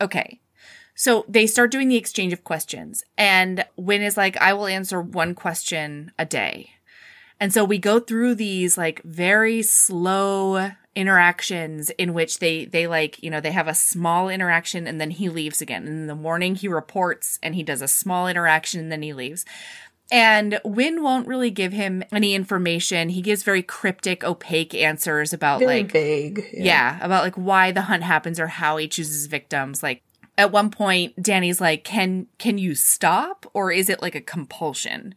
Okay. 0.00 0.40
So 0.96 1.26
they 1.28 1.46
start 1.46 1.70
doing 1.70 1.88
the 1.88 1.96
exchange 1.96 2.32
of 2.32 2.42
questions 2.42 3.04
and 3.18 3.64
Win 3.76 4.02
is 4.02 4.16
like, 4.16 4.36
I 4.38 4.54
will 4.54 4.66
answer 4.66 5.00
one 5.00 5.34
question 5.34 6.10
a 6.18 6.24
day. 6.24 6.70
And 7.38 7.52
so 7.52 7.64
we 7.64 7.76
go 7.76 8.00
through 8.00 8.34
these 8.34 8.78
like 8.78 9.02
very 9.02 9.62
slow 9.62 10.70
interactions 10.94 11.90
in 11.90 12.14
which 12.14 12.38
they, 12.38 12.64
they 12.64 12.86
like, 12.86 13.22
you 13.22 13.28
know, 13.28 13.40
they 13.40 13.52
have 13.52 13.68
a 13.68 13.74
small 13.74 14.30
interaction 14.30 14.86
and 14.86 14.98
then 14.98 15.10
he 15.10 15.28
leaves 15.28 15.60
again. 15.60 15.86
And 15.86 15.98
in 15.98 16.06
the 16.06 16.14
morning 16.14 16.54
he 16.54 16.66
reports 16.66 17.38
and 17.42 17.54
he 17.54 17.62
does 17.62 17.82
a 17.82 17.88
small 17.88 18.26
interaction 18.26 18.80
and 18.80 18.90
then 18.90 19.02
he 19.02 19.12
leaves. 19.12 19.44
And 20.10 20.60
Win 20.64 21.02
won't 21.02 21.28
really 21.28 21.50
give 21.50 21.72
him 21.72 22.04
any 22.10 22.34
information. 22.34 23.10
He 23.10 23.20
gives 23.20 23.42
very 23.42 23.62
cryptic, 23.62 24.24
opaque 24.24 24.74
answers 24.74 25.34
about 25.34 25.58
very 25.58 25.82
like 25.82 25.92
vague. 25.92 26.42
yeah. 26.52 26.98
about 27.02 27.24
like 27.24 27.34
why 27.34 27.72
the 27.72 27.82
hunt 27.82 28.04
happens 28.04 28.40
or 28.40 28.46
how 28.46 28.78
he 28.78 28.88
chooses 28.88 29.26
victims. 29.26 29.82
Like 29.82 30.02
at 30.38 30.52
one 30.52 30.70
point, 30.70 31.20
Danny's 31.22 31.60
like, 31.60 31.84
"Can 31.84 32.26
can 32.38 32.58
you 32.58 32.74
stop, 32.74 33.46
or 33.54 33.72
is 33.72 33.88
it 33.88 34.02
like 34.02 34.14
a 34.14 34.20
compulsion?" 34.20 35.14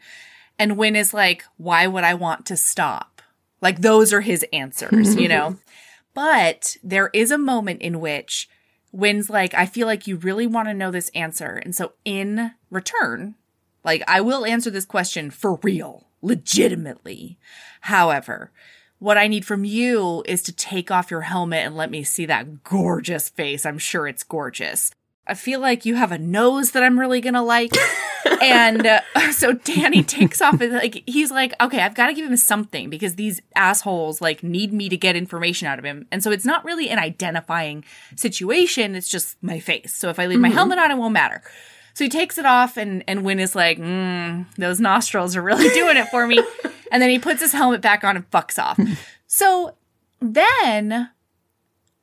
And 0.57 0.77
Win 0.77 0.95
is 0.95 1.13
like, 1.13 1.43
"Why 1.57 1.87
would 1.87 2.03
I 2.03 2.13
want 2.13 2.45
to 2.47 2.57
stop?" 2.57 3.21
Like 3.61 3.81
those 3.81 4.13
are 4.13 4.21
his 4.21 4.45
answers, 4.53 5.15
you 5.15 5.27
know. 5.27 5.57
But 6.15 6.75
there 6.83 7.11
is 7.13 7.31
a 7.31 7.37
moment 7.37 7.81
in 7.81 7.99
which 7.99 8.49
Win's 8.91 9.29
like, 9.29 9.53
"I 9.53 9.65
feel 9.65 9.87
like 9.87 10.07
you 10.07 10.17
really 10.17 10.47
want 10.47 10.67
to 10.67 10.73
know 10.73 10.91
this 10.91 11.09
answer," 11.09 11.55
and 11.55 11.75
so 11.75 11.93
in 12.03 12.51
return, 12.71 13.35
like 13.83 14.03
I 14.07 14.19
will 14.19 14.45
answer 14.45 14.69
this 14.69 14.85
question 14.85 15.29
for 15.29 15.59
real, 15.61 16.07
legitimately. 16.21 17.37
However, 17.81 18.51
what 18.97 19.17
I 19.17 19.27
need 19.27 19.45
from 19.45 19.63
you 19.63 20.23
is 20.25 20.41
to 20.43 20.51
take 20.51 20.91
off 20.91 21.11
your 21.11 21.21
helmet 21.21 21.65
and 21.65 21.77
let 21.77 21.91
me 21.91 22.03
see 22.03 22.25
that 22.25 22.63
gorgeous 22.63 23.29
face. 23.29 23.65
I'm 23.65 23.77
sure 23.77 24.07
it's 24.07 24.23
gorgeous. 24.23 24.91
I 25.29 25.35
feel 25.35 25.59
like 25.59 25.85
you 25.85 25.95
have 25.95 26.11
a 26.11 26.17
nose 26.17 26.71
that 26.71 26.83
I'm 26.83 26.99
really 26.99 27.21
gonna 27.21 27.43
like. 27.43 27.71
and 28.41 28.85
uh, 28.85 29.01
so 29.31 29.53
Danny 29.53 30.03
takes 30.03 30.41
off 30.41 30.59
and 30.59 30.73
like 30.73 31.03
he's 31.05 31.31
like, 31.31 31.53
okay, 31.61 31.81
I've 31.81 31.95
got 31.95 32.07
to 32.07 32.13
give 32.13 32.29
him 32.29 32.37
something 32.37 32.89
because 32.89 33.15
these 33.15 33.41
assholes 33.55 34.21
like 34.21 34.43
need 34.43 34.73
me 34.73 34.89
to 34.89 34.97
get 34.97 35.15
information 35.15 35.67
out 35.67 35.79
of 35.79 35.85
him. 35.85 36.07
And 36.11 36.23
so 36.23 36.31
it's 36.31 36.45
not 36.45 36.65
really 36.65 36.89
an 36.89 36.99
identifying 36.99 37.85
situation. 38.15 38.95
It's 38.95 39.09
just 39.09 39.41
my 39.41 39.59
face. 39.59 39.93
So 39.93 40.09
if 40.09 40.19
I 40.19 40.25
leave 40.25 40.39
my 40.39 40.49
helmet 40.49 40.79
on, 40.79 40.91
it 40.91 40.97
won't 40.97 41.13
matter. 41.13 41.41
So 41.93 42.05
he 42.05 42.09
takes 42.09 42.37
it 42.37 42.45
off 42.45 42.77
and, 42.77 43.03
and 43.07 43.25
Win 43.25 43.39
is 43.39 43.55
like, 43.55 43.77
mm, 43.77 44.45
those 44.55 44.79
nostrils 44.79 45.35
are 45.35 45.41
really 45.41 45.69
doing 45.69 45.97
it 45.97 46.07
for 46.07 46.25
me. 46.25 46.39
and 46.91 47.01
then 47.01 47.09
he 47.09 47.19
puts 47.19 47.41
his 47.41 47.51
helmet 47.51 47.81
back 47.81 48.03
on 48.03 48.15
and 48.15 48.29
fucks 48.31 48.57
off. 48.57 48.79
so 49.27 49.75
then 50.21 51.09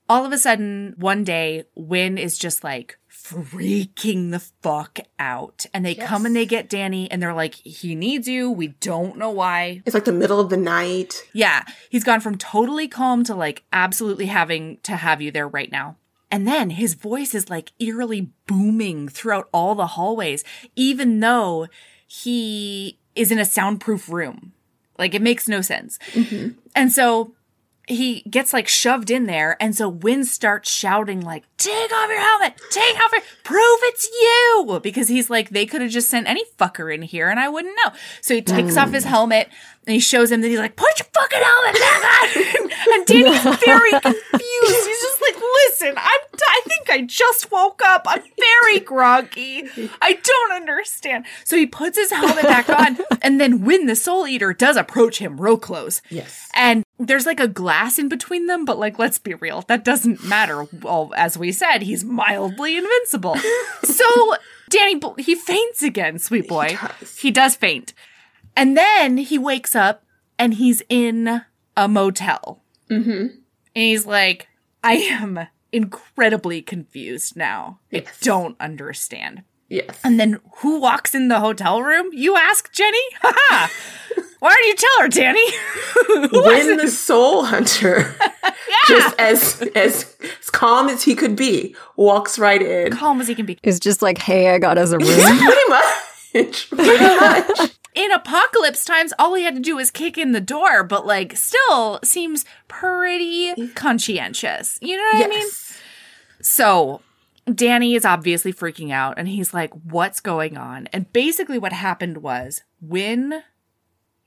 all 0.08 0.24
of 0.24 0.32
a 0.32 0.38
sudden, 0.38 0.94
one 0.98 1.24
day, 1.24 1.64
Win 1.74 2.18
is 2.18 2.38
just 2.38 2.62
like 2.62 2.98
freaking 3.28 4.30
the 4.30 4.38
fuck 4.38 5.00
out. 5.18 5.66
And 5.74 5.84
they 5.84 5.94
come 5.94 6.26
and 6.26 6.34
they 6.34 6.46
get 6.46 6.68
Danny 6.68 7.10
and 7.10 7.22
they're 7.22 7.34
like, 7.34 7.54
he 7.54 7.94
needs 7.94 8.28
you. 8.28 8.50
We 8.50 8.68
don't 8.68 9.18
know 9.18 9.30
why. 9.30 9.82
It's 9.84 9.94
like 9.94 10.04
the 10.04 10.12
middle 10.12 10.40
of 10.40 10.50
the 10.50 10.56
night. 10.56 11.22
Yeah. 11.32 11.64
He's 11.90 12.04
gone 12.04 12.20
from 12.20 12.38
totally 12.38 12.88
calm 12.88 13.24
to 13.24 13.34
like 13.34 13.64
absolutely 13.72 14.26
having 14.26 14.78
to 14.84 14.96
have 14.96 15.20
you 15.20 15.30
there 15.30 15.48
right 15.48 15.70
now. 15.70 15.96
And 16.30 16.46
then 16.46 16.70
his 16.70 16.94
voice 16.94 17.34
is 17.34 17.50
like 17.50 17.72
eerily 17.78 18.30
booming 18.46 19.08
throughout 19.08 19.48
all 19.52 19.74
the 19.74 19.86
hallways, 19.86 20.44
even 20.74 21.20
though 21.20 21.68
he 22.06 22.98
is 23.14 23.30
in 23.30 23.38
a 23.38 23.44
soundproof 23.44 24.08
room. 24.08 24.52
Like 24.98 25.14
it 25.14 25.22
makes 25.22 25.46
no 25.48 25.60
sense. 25.60 25.98
Mm-hmm. 26.12 26.58
And 26.74 26.92
so 26.92 27.35
he 27.86 28.22
gets 28.22 28.52
like 28.52 28.66
shoved 28.66 29.10
in 29.10 29.26
there. 29.26 29.56
And 29.60 29.76
so 29.76 29.88
Win 29.88 30.24
starts 30.24 30.70
shouting 30.70 31.20
like, 31.20 31.44
take 31.56 31.92
off 31.92 32.08
your 32.08 32.20
helmet, 32.20 32.60
take 32.70 32.96
off 32.96 33.12
your, 33.12 33.22
prove 33.44 33.78
it's 33.82 34.08
you. 34.08 34.80
Because 34.82 35.08
he's 35.08 35.30
like, 35.30 35.50
they 35.50 35.66
could 35.66 35.82
have 35.82 35.90
just 35.90 36.10
sent 36.10 36.28
any 36.28 36.44
fucker 36.58 36.92
in 36.92 37.02
here 37.02 37.28
and 37.28 37.38
I 37.38 37.48
wouldn't 37.48 37.76
know. 37.84 37.92
So 38.20 38.34
he 38.34 38.42
takes 38.42 38.76
off 38.76 38.90
his 38.90 39.04
mm. 39.04 39.08
helmet 39.08 39.48
and 39.86 39.94
he 39.94 40.00
shows 40.00 40.32
him 40.32 40.40
that 40.40 40.48
he's 40.48 40.58
like, 40.58 40.74
put 40.74 40.98
your 40.98 41.06
fucking 41.14 41.40
helmet 41.40 41.80
back 41.80 42.04
on. 42.04 42.70
and 42.94 43.06
Danny's 43.06 43.42
very 43.64 43.90
confused. 43.92 44.86
He's 44.86 45.00
just 45.00 45.22
like, 45.22 45.36
listen, 45.36 45.94
I'm, 45.96 46.20
I 46.34 46.60
think 46.66 46.90
I 46.90 47.02
just 47.02 47.52
woke 47.52 47.80
up. 47.84 48.02
I'm 48.08 48.22
very 48.36 48.80
groggy. 48.80 49.64
I 50.02 50.14
don't 50.14 50.52
understand. 50.52 51.26
So 51.44 51.56
he 51.56 51.66
puts 51.66 51.96
his 51.96 52.10
helmet 52.10 52.42
back 52.42 52.68
on 52.68 52.98
and 53.22 53.40
then 53.40 53.64
when 53.64 53.86
the 53.86 53.94
soul 53.94 54.26
eater 54.26 54.52
does 54.52 54.76
approach 54.76 55.18
him 55.18 55.40
real 55.40 55.56
close. 55.56 56.02
Yes. 56.10 56.48
And 56.54 56.84
there's 56.98 57.26
like 57.26 57.40
a 57.40 57.46
glass 57.48 57.96
in 57.96 58.08
between 58.08 58.46
them, 58.46 58.64
but 58.64 58.80
like, 58.80 58.98
let's 58.98 59.20
be 59.20 59.34
real. 59.34 59.62
That 59.68 59.84
doesn't 59.84 60.24
matter. 60.24 60.66
Well, 60.82 61.12
as 61.16 61.38
we 61.38 61.52
said, 61.52 61.82
he's 61.82 62.04
mildly 62.04 62.76
invincible. 62.76 63.36
so 63.84 64.34
Danny, 64.68 65.00
he 65.18 65.36
faints 65.36 65.84
again, 65.84 66.18
sweet 66.18 66.48
boy. 66.48 66.76
does. 67.00 67.18
He 67.18 67.30
does 67.30 67.54
faint. 67.54 67.94
And 68.56 68.76
then 68.76 69.18
he 69.18 69.38
wakes 69.38 69.76
up 69.76 70.04
and 70.38 70.54
he's 70.54 70.82
in 70.88 71.42
a 71.76 71.88
motel. 71.88 72.62
Mm-hmm. 72.90 73.10
And 73.10 73.32
he's 73.74 74.06
like, 74.06 74.48
I 74.82 74.94
am 74.94 75.46
incredibly 75.72 76.62
confused 76.62 77.36
now. 77.36 77.80
I 77.92 78.04
don't 78.22 78.56
understand. 78.58 79.42
Yes. 79.68 79.98
And 80.04 80.18
then 80.18 80.38
who 80.58 80.80
walks 80.80 81.14
in 81.14 81.28
the 81.28 81.40
hotel 81.40 81.82
room? 81.82 82.10
You 82.12 82.36
ask 82.36 82.72
Jenny? 82.72 82.98
Ha 83.22 83.70
Why 84.38 84.54
don't 84.54 84.66
you 84.68 84.74
tell 84.76 85.02
her, 85.02 85.08
Danny? 85.08 85.50
Who 86.30 86.40
was 86.40 86.66
when 86.66 86.76
the 86.76 86.88
Soul 86.88 87.44
Hunter, 87.44 88.14
just 88.88 89.18
as 89.18 89.62
as 89.74 90.16
as 90.40 90.50
calm 90.50 90.88
as 90.88 91.02
he 91.02 91.14
could 91.14 91.34
be, 91.36 91.74
walks 91.96 92.38
right 92.38 92.62
in. 92.62 92.92
calm 92.92 93.20
as 93.20 93.28
he 93.28 93.34
can 93.34 93.46
be. 93.46 93.58
It's 93.62 93.80
just 93.80 94.02
like, 94.02 94.18
hey, 94.18 94.54
I 94.54 94.58
got 94.58 94.78
us 94.78 94.92
a 94.92 94.98
room. 94.98 95.08
Pretty 95.08 95.68
much. 95.68 96.70
Pretty 96.70 97.16
much. 97.16 97.75
In 97.96 98.12
apocalypse 98.12 98.84
times, 98.84 99.12
all 99.18 99.34
he 99.34 99.42
had 99.44 99.54
to 99.56 99.60
do 99.60 99.74
was 99.76 99.90
kick 99.90 100.16
in 100.18 100.30
the 100.32 100.40
door, 100.40 100.84
but 100.84 101.06
like 101.06 101.36
still 101.36 101.98
seems 102.04 102.44
pretty 102.68 103.68
conscientious. 103.74 104.78
You 104.80 104.96
know 104.98 105.02
what 105.18 105.24
I 105.24 105.28
mean? 105.28 105.48
So 106.42 107.00
Danny 107.52 107.94
is 107.94 108.04
obviously 108.04 108.52
freaking 108.52 108.92
out 108.92 109.18
and 109.18 109.26
he's 109.28 109.54
like, 109.54 109.72
What's 109.84 110.20
going 110.20 110.56
on? 110.56 110.88
And 110.92 111.10
basically, 111.12 111.58
what 111.58 111.72
happened 111.72 112.18
was 112.18 112.62
Win 112.80 113.42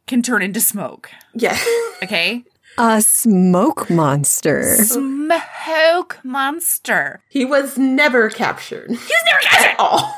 can 0.08 0.22
turn 0.24 0.42
into 0.42 0.60
smoke. 0.60 1.12
Yeah. 1.34 1.58
Okay. 2.02 2.46
A 2.78 3.02
smoke 3.02 3.90
monster. 3.90 4.64
Smoke 4.78 6.18
monster. 6.24 7.22
he 7.30 7.44
was 7.44 7.78
never 7.78 8.30
captured 8.30 8.88
He 8.90 8.96
was 8.96 9.24
never 9.26 9.40
captured. 9.42 9.70
at 9.72 9.80
all. 9.80 10.16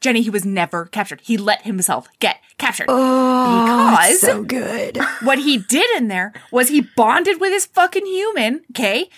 Jenny, 0.00 0.22
he 0.22 0.30
was 0.30 0.44
never 0.44 0.86
captured. 0.86 1.20
He 1.22 1.36
let 1.36 1.62
himself 1.62 2.08
get 2.18 2.40
captured. 2.58 2.86
Oh, 2.88 3.90
Because- 3.90 4.20
so 4.20 4.42
good. 4.42 4.98
what 5.22 5.38
he 5.38 5.58
did 5.58 5.88
in 5.96 6.08
there 6.08 6.32
was 6.50 6.68
he 6.68 6.80
bonded 6.80 7.40
with 7.40 7.52
his 7.52 7.66
fucking 7.66 8.06
human, 8.06 8.62
okay? 8.70 9.08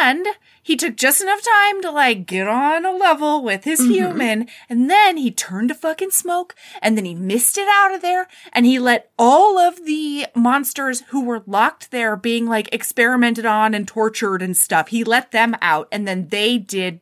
And 0.00 0.26
he 0.68 0.76
took 0.76 0.96
just 0.96 1.22
enough 1.22 1.40
time 1.42 1.80
to 1.80 1.90
like 1.90 2.26
get 2.26 2.46
on 2.46 2.84
a 2.84 2.92
level 2.92 3.42
with 3.42 3.64
his 3.64 3.80
mm-hmm. 3.80 3.90
human, 3.90 4.48
and 4.68 4.90
then 4.90 5.16
he 5.16 5.30
turned 5.30 5.68
to 5.68 5.74
fucking 5.74 6.10
smoke, 6.10 6.54
and 6.82 6.94
then 6.94 7.06
he 7.06 7.14
missed 7.14 7.56
it 7.56 7.68
out 7.70 7.94
of 7.94 8.02
there, 8.02 8.26
and 8.52 8.66
he 8.66 8.78
let 8.78 9.10
all 9.18 9.56
of 9.58 9.86
the 9.86 10.26
monsters 10.34 11.04
who 11.08 11.24
were 11.24 11.42
locked 11.46 11.90
there 11.90 12.16
being 12.16 12.44
like 12.44 12.68
experimented 12.70 13.46
on 13.46 13.72
and 13.72 13.88
tortured 13.88 14.42
and 14.42 14.56
stuff, 14.56 14.88
he 14.88 15.04
let 15.04 15.30
them 15.30 15.56
out, 15.62 15.88
and 15.90 16.06
then 16.06 16.28
they 16.28 16.58
did 16.58 17.00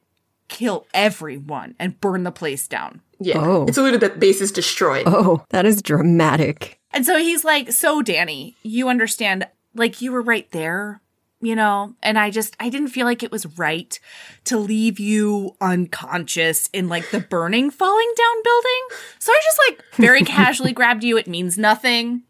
kill 0.49 0.87
everyone 0.95 1.75
and 1.79 2.01
burn 2.01 2.25
the 2.25 2.33
place 2.33 2.69
down. 2.69 3.01
Yeah. 3.19 3.41
Oh. 3.41 3.67
It's 3.67 3.77
literally 3.77 3.99
that 3.99 4.21
base 4.21 4.41
is 4.41 4.53
destroyed. 4.53 5.05
Oh, 5.07 5.45
that 5.51 5.67
is 5.67 5.83
dramatic. 5.83 6.79
And 6.93 7.05
so 7.05 7.19
he's 7.19 7.45
like, 7.45 7.73
So, 7.73 8.03
Danny, 8.03 8.57
you 8.63 8.89
understand, 8.89 9.47
like, 9.75 10.01
you 10.01 10.13
were 10.13 10.23
right 10.23 10.51
there, 10.51 11.01
you 11.41 11.57
know? 11.57 11.95
And 12.03 12.19
I 12.19 12.31
just, 12.31 12.57
I 12.61 12.69
didn't 12.69 12.89
feel 12.89 13.07
like 13.07 13.23
it 13.23 13.33
was 13.33 13.59
right 13.59 13.99
to 14.45 14.59
leave 14.59 14.99
you 15.01 15.57
unconscious 15.61 16.69
in 16.73 16.89
like 16.89 17.11
the 17.11 17.21
burning, 17.21 17.71
falling 17.71 18.13
down 18.17 18.43
building. 18.43 18.99
So 19.19 19.33
I 19.33 19.41
just 19.45 19.61
like 19.69 19.85
very 19.95 20.23
casually 20.25 20.73
grabbed 20.73 21.05
you. 21.05 21.17
It 21.17 21.27
means 21.29 21.59
nothing, 21.59 22.23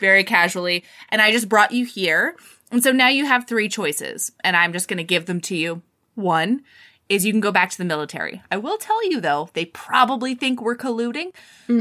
very 0.00 0.24
casually. 0.24 0.84
And 1.08 1.20
I 1.22 1.32
just 1.32 1.48
brought 1.48 1.72
you 1.72 1.84
here. 1.86 2.36
And 2.70 2.82
so 2.82 2.92
now 2.92 3.08
you 3.08 3.24
have 3.26 3.46
three 3.46 3.68
choices, 3.68 4.32
and 4.42 4.56
I'm 4.56 4.72
just 4.72 4.88
going 4.88 4.96
to 4.96 5.04
give 5.04 5.26
them 5.26 5.40
to 5.42 5.56
you. 5.56 5.82
One, 6.16 6.62
is 7.08 7.24
you 7.24 7.32
can 7.32 7.40
go 7.40 7.52
back 7.52 7.70
to 7.70 7.78
the 7.78 7.84
military. 7.84 8.42
I 8.50 8.56
will 8.56 8.78
tell 8.78 9.08
you 9.10 9.20
though, 9.20 9.50
they 9.52 9.66
probably 9.66 10.34
think 10.34 10.60
we're 10.60 10.76
colluding. 10.76 11.32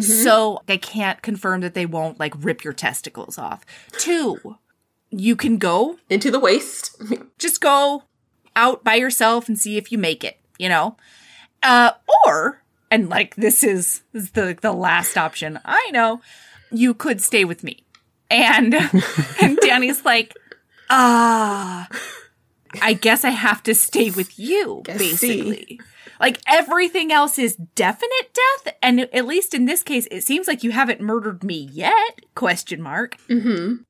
So 0.02 0.62
they 0.66 0.78
can't 0.78 1.22
confirm 1.22 1.62
that 1.62 1.74
they 1.74 1.86
won't 1.86 2.20
like 2.20 2.34
rip 2.38 2.64
your 2.64 2.74
testicles 2.74 3.38
off. 3.38 3.66
Two, 3.94 4.58
you 5.10 5.36
can 5.36 5.58
go, 5.58 5.98
Into 6.10 6.32
the 6.32 6.40
waste. 6.40 7.02
just 7.38 7.62
go 7.62 8.04
out 8.56 8.84
by 8.84 8.96
yourself 8.96 9.48
and 9.48 9.58
see 9.58 9.78
if 9.78 9.92
you 9.92 9.98
make 9.98 10.24
it, 10.24 10.40
you 10.58 10.70
know? 10.70 10.98
Uh, 11.62 11.92
or, 12.26 12.62
and 12.92 13.10
like 13.10 13.36
this 13.36 13.64
is, 13.64 14.02
this 14.12 14.24
is 14.24 14.32
the, 14.32 14.58
the 14.62 14.74
last 14.74 15.18
option, 15.18 15.60
I 15.64 15.90
know, 15.92 16.22
you 16.72 16.94
could 16.94 17.22
stay 17.22 17.46
with 17.46 17.64
me. 17.64 17.84
And, 18.30 18.74
and 19.42 19.58
Danny's 19.58 20.04
like, 20.04 20.36
ah, 20.90 21.88
I 22.82 22.94
guess 22.94 23.24
I 23.24 23.30
have 23.30 23.64
to 23.64 23.76
stay 23.76 24.12
with 24.12 24.38
you, 24.40 24.82
Guess 24.86 24.98
basically. 24.98 25.80
Like 26.20 26.40
everything 26.48 27.12
else 27.12 27.38
is 27.38 27.56
definite 27.76 28.34
death, 28.34 28.76
and 28.82 29.02
at 29.02 29.26
least 29.26 29.54
in 29.54 29.66
this 29.66 29.84
case, 29.84 30.08
it 30.12 30.24
seems 30.24 30.48
like 30.48 30.64
you 30.64 30.72
haven't 30.72 31.02
murdered 31.02 31.44
me 31.44 31.70
yet? 31.72 32.22
Question 32.36 32.82
mark. 32.82 33.18
mm-hmm. 33.28 33.84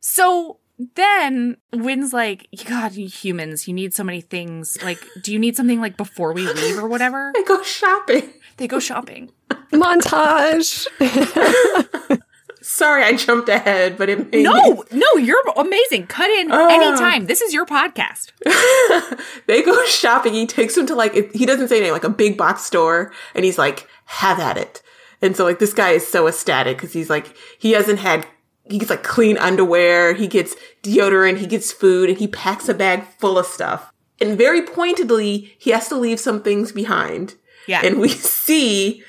So 0.00 0.58
then 0.94 1.56
Win's 1.72 2.12
like, 2.12 2.46
God, 2.66 2.94
you 2.94 3.08
humans, 3.08 3.66
you 3.66 3.74
need 3.74 3.94
so 3.94 4.04
many 4.04 4.20
things. 4.20 4.78
Like, 4.82 5.04
do 5.22 5.32
you 5.32 5.38
need 5.38 5.56
something 5.56 5.80
like 5.80 5.96
before 5.96 6.32
we 6.32 6.46
leave 6.46 6.78
or 6.78 6.86
whatever? 6.86 7.32
I 7.36 7.42
go 7.46 7.62
shopping. 7.62 8.32
They 8.58 8.68
go 8.68 8.78
shopping. 8.78 9.32
Montage. 9.72 10.86
Sorry, 12.70 13.02
I 13.02 13.16
jumped 13.16 13.48
ahead, 13.48 13.96
but 13.96 14.10
it 14.10 14.30
made 14.30 14.42
No, 14.44 14.84
no, 14.92 15.16
you're 15.16 15.42
amazing. 15.56 16.06
Cut 16.06 16.28
in 16.28 16.52
Oh. 16.52 16.68
anytime. 16.68 17.24
This 17.24 17.40
is 17.40 17.54
your 17.54 17.64
podcast. 17.64 18.32
they 19.46 19.62
go 19.62 19.86
shopping. 19.86 20.34
He 20.34 20.46
takes 20.46 20.76
him 20.76 20.84
to 20.86 20.94
like 20.94 21.14
it- 21.14 21.34
he 21.34 21.46
doesn't 21.46 21.68
say 21.68 21.76
anything, 21.78 21.92
like 21.94 22.04
a 22.04 22.10
big 22.10 22.36
box 22.36 22.64
store, 22.64 23.10
and 23.34 23.42
he's 23.44 23.56
like, 23.56 23.88
"Have 24.04 24.38
at 24.38 24.58
it." 24.58 24.82
And 25.22 25.34
so 25.34 25.44
like 25.44 25.60
this 25.60 25.72
guy 25.72 25.92
is 25.92 26.06
so 26.06 26.26
ecstatic 26.28 26.76
because 26.76 26.92
he's 26.92 27.08
like 27.08 27.34
he 27.58 27.72
hasn't 27.72 28.00
had 28.00 28.26
he 28.68 28.76
gets 28.78 28.90
like 28.90 29.02
clean 29.02 29.38
underwear, 29.38 30.12
he 30.12 30.26
gets 30.26 30.54
deodorant, 30.82 31.38
he 31.38 31.46
gets 31.46 31.72
food, 31.72 32.10
and 32.10 32.18
he 32.18 32.28
packs 32.28 32.68
a 32.68 32.74
bag 32.74 33.02
full 33.18 33.38
of 33.38 33.46
stuff. 33.46 33.92
And 34.20 34.36
very 34.36 34.60
pointedly, 34.60 35.54
he 35.58 35.70
has 35.70 35.88
to 35.88 35.96
leave 35.96 36.20
some 36.20 36.42
things 36.42 36.72
behind. 36.72 37.34
Yeah. 37.66 37.80
And 37.82 37.98
we 37.98 38.08
see, 38.44 39.02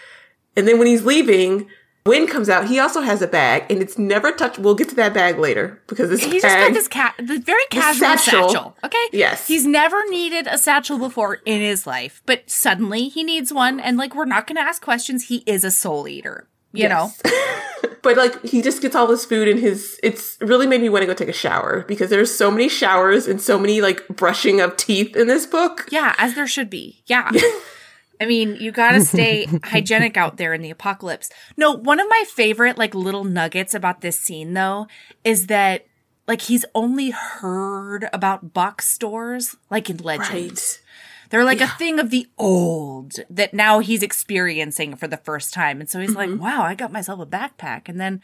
and 0.55 0.65
then 0.65 0.77
when 0.79 0.87
he's 0.87 1.03
leaving. 1.03 1.67
Win 2.09 2.27
comes 2.27 2.49
out. 2.49 2.67
He 2.67 2.79
also 2.79 3.01
has 3.01 3.21
a 3.21 3.27
bag, 3.27 3.65
and 3.69 3.81
it's 3.81 3.97
never 3.97 4.31
touched. 4.31 4.59
We'll 4.59 4.75
get 4.75 4.89
to 4.89 4.95
that 4.95 5.13
bag 5.13 5.37
later 5.37 5.81
because 5.87 6.09
this 6.09 6.23
He's 6.23 6.41
bag. 6.41 6.41
just 6.41 6.67
got 6.67 6.73
this 6.73 6.87
cat, 6.87 7.15
the 7.17 7.39
very 7.39 7.63
casual 7.69 8.17
satchel. 8.17 8.49
satchel. 8.49 8.77
Okay. 8.83 9.05
Yes. 9.11 9.47
He's 9.47 9.65
never 9.65 10.03
needed 10.09 10.47
a 10.47 10.57
satchel 10.57 10.97
before 10.97 11.35
in 11.45 11.61
his 11.61 11.85
life, 11.87 12.21
but 12.25 12.49
suddenly 12.49 13.09
he 13.09 13.23
needs 13.23 13.53
one. 13.53 13.79
And 13.79 13.97
like, 13.97 14.15
we're 14.15 14.25
not 14.25 14.47
going 14.47 14.55
to 14.57 14.61
ask 14.61 14.81
questions. 14.81 15.27
He 15.27 15.43
is 15.45 15.63
a 15.63 15.71
soul 15.71 16.07
eater. 16.07 16.47
You 16.71 16.83
Yes. 16.83 17.21
but 18.03 18.15
like 18.15 18.43
he 18.43 18.61
just 18.61 18.81
gets 18.81 18.95
all 18.95 19.07
this 19.07 19.25
food 19.25 19.47
in 19.47 19.57
his 19.57 19.99
it's 20.03 20.37
really 20.39 20.67
made 20.67 20.81
me 20.81 20.89
want 20.89 21.01
to 21.01 21.07
go 21.07 21.15
take 21.15 21.27
a 21.27 21.33
shower 21.33 21.83
because 21.87 22.11
there's 22.11 22.33
so 22.33 22.51
many 22.51 22.69
showers 22.69 23.27
and 23.27 23.41
so 23.41 23.57
many 23.57 23.81
like 23.81 24.07
brushing 24.07 24.61
of 24.61 24.77
teeth 24.77 25.15
in 25.15 25.27
this 25.27 25.47
book. 25.47 25.87
Yeah, 25.89 26.13
as 26.17 26.35
there 26.35 26.47
should 26.47 26.69
be. 26.69 27.01
Yeah. 27.07 27.31
I 28.19 28.25
mean, 28.25 28.57
you 28.59 28.71
gotta 28.71 29.01
stay 29.05 29.47
hygienic 29.63 30.17
out 30.17 30.37
there 30.37 30.53
in 30.53 30.61
the 30.61 30.71
apocalypse. 30.71 31.29
No, 31.57 31.71
one 31.71 31.99
of 31.99 32.07
my 32.09 32.23
favorite 32.27 32.77
like 32.77 32.93
little 32.93 33.23
nuggets 33.23 33.73
about 33.73 34.01
this 34.01 34.19
scene 34.19 34.53
though 34.53 34.87
is 35.23 35.47
that 35.47 35.85
like 36.27 36.41
he's 36.41 36.65
only 36.75 37.09
heard 37.09 38.07
about 38.13 38.53
box 38.53 38.87
stores 38.87 39.55
like 39.69 39.89
in 39.89 39.97
legends. 39.97 40.79
They're 41.29 41.43
like 41.43 41.61
a 41.61 41.67
thing 41.67 41.99
of 41.99 42.09
the 42.09 42.27
old 42.37 43.17
that 43.29 43.53
now 43.53 43.79
he's 43.79 44.01
experiencing 44.01 44.95
for 44.95 45.07
the 45.07 45.17
first 45.17 45.53
time. 45.53 45.79
And 45.79 45.89
so 45.89 45.99
he's 45.99 46.15
like, 46.15 46.29
mm-hmm. 46.29 46.41
wow, 46.41 46.63
I 46.63 46.73
got 46.73 46.91
myself 46.91 47.19
a 47.19 47.25
backpack. 47.25 47.87
And 47.87 47.99
then, 47.99 48.21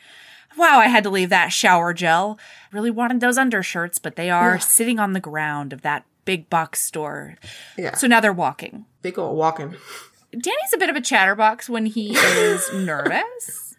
wow, 0.58 0.79
I 0.79 0.88
had 0.88 1.03
to 1.03 1.12
leave 1.12 1.29
that 1.29 1.49
shower 1.49 1.93
gel. 1.93 2.39
Really 2.71 2.89
wanted 2.89 3.19
those 3.19 3.38
undershirts, 3.38 3.99
but 3.99 4.15
they 4.15 4.31
are 4.31 4.60
sitting 4.60 4.97
on 4.97 5.13
the 5.13 5.19
ground 5.19 5.71
of 5.71 5.84
that 5.84 6.05
big 6.25 6.49
box 6.49 6.81
store. 6.81 7.35
Yeah. 7.77 7.95
So 7.95 8.07
now 8.07 8.19
they're 8.19 8.33
walking. 8.33 8.85
They 9.01 9.11
go 9.11 9.31
walking. 9.31 9.75
Danny's 10.31 10.73
a 10.73 10.77
bit 10.77 10.89
of 10.89 10.95
a 10.95 11.01
chatterbox 11.01 11.69
when 11.69 11.85
he 11.85 12.13
is 12.15 12.71
nervous. 12.73 13.75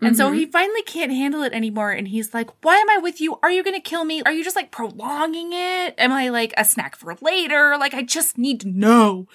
And 0.00 0.16
so 0.16 0.26
mm-hmm. 0.26 0.34
he 0.34 0.46
finally 0.46 0.82
can't 0.82 1.12
handle 1.12 1.42
it 1.42 1.52
anymore. 1.52 1.90
And 1.90 2.08
he's 2.08 2.34
like, 2.34 2.50
Why 2.62 2.76
am 2.76 2.90
I 2.90 2.98
with 2.98 3.20
you? 3.20 3.38
Are 3.42 3.50
you 3.50 3.62
going 3.62 3.76
to 3.76 3.80
kill 3.80 4.04
me? 4.04 4.22
Are 4.22 4.32
you 4.32 4.44
just 4.44 4.56
like 4.56 4.70
prolonging 4.70 5.52
it? 5.52 5.94
Am 5.96 6.12
I 6.12 6.28
like 6.28 6.52
a 6.56 6.64
snack 6.64 6.96
for 6.96 7.16
later? 7.20 7.76
Like, 7.78 7.94
I 7.94 8.02
just 8.02 8.36
need 8.36 8.60
to 8.60 8.68
know. 8.68 9.28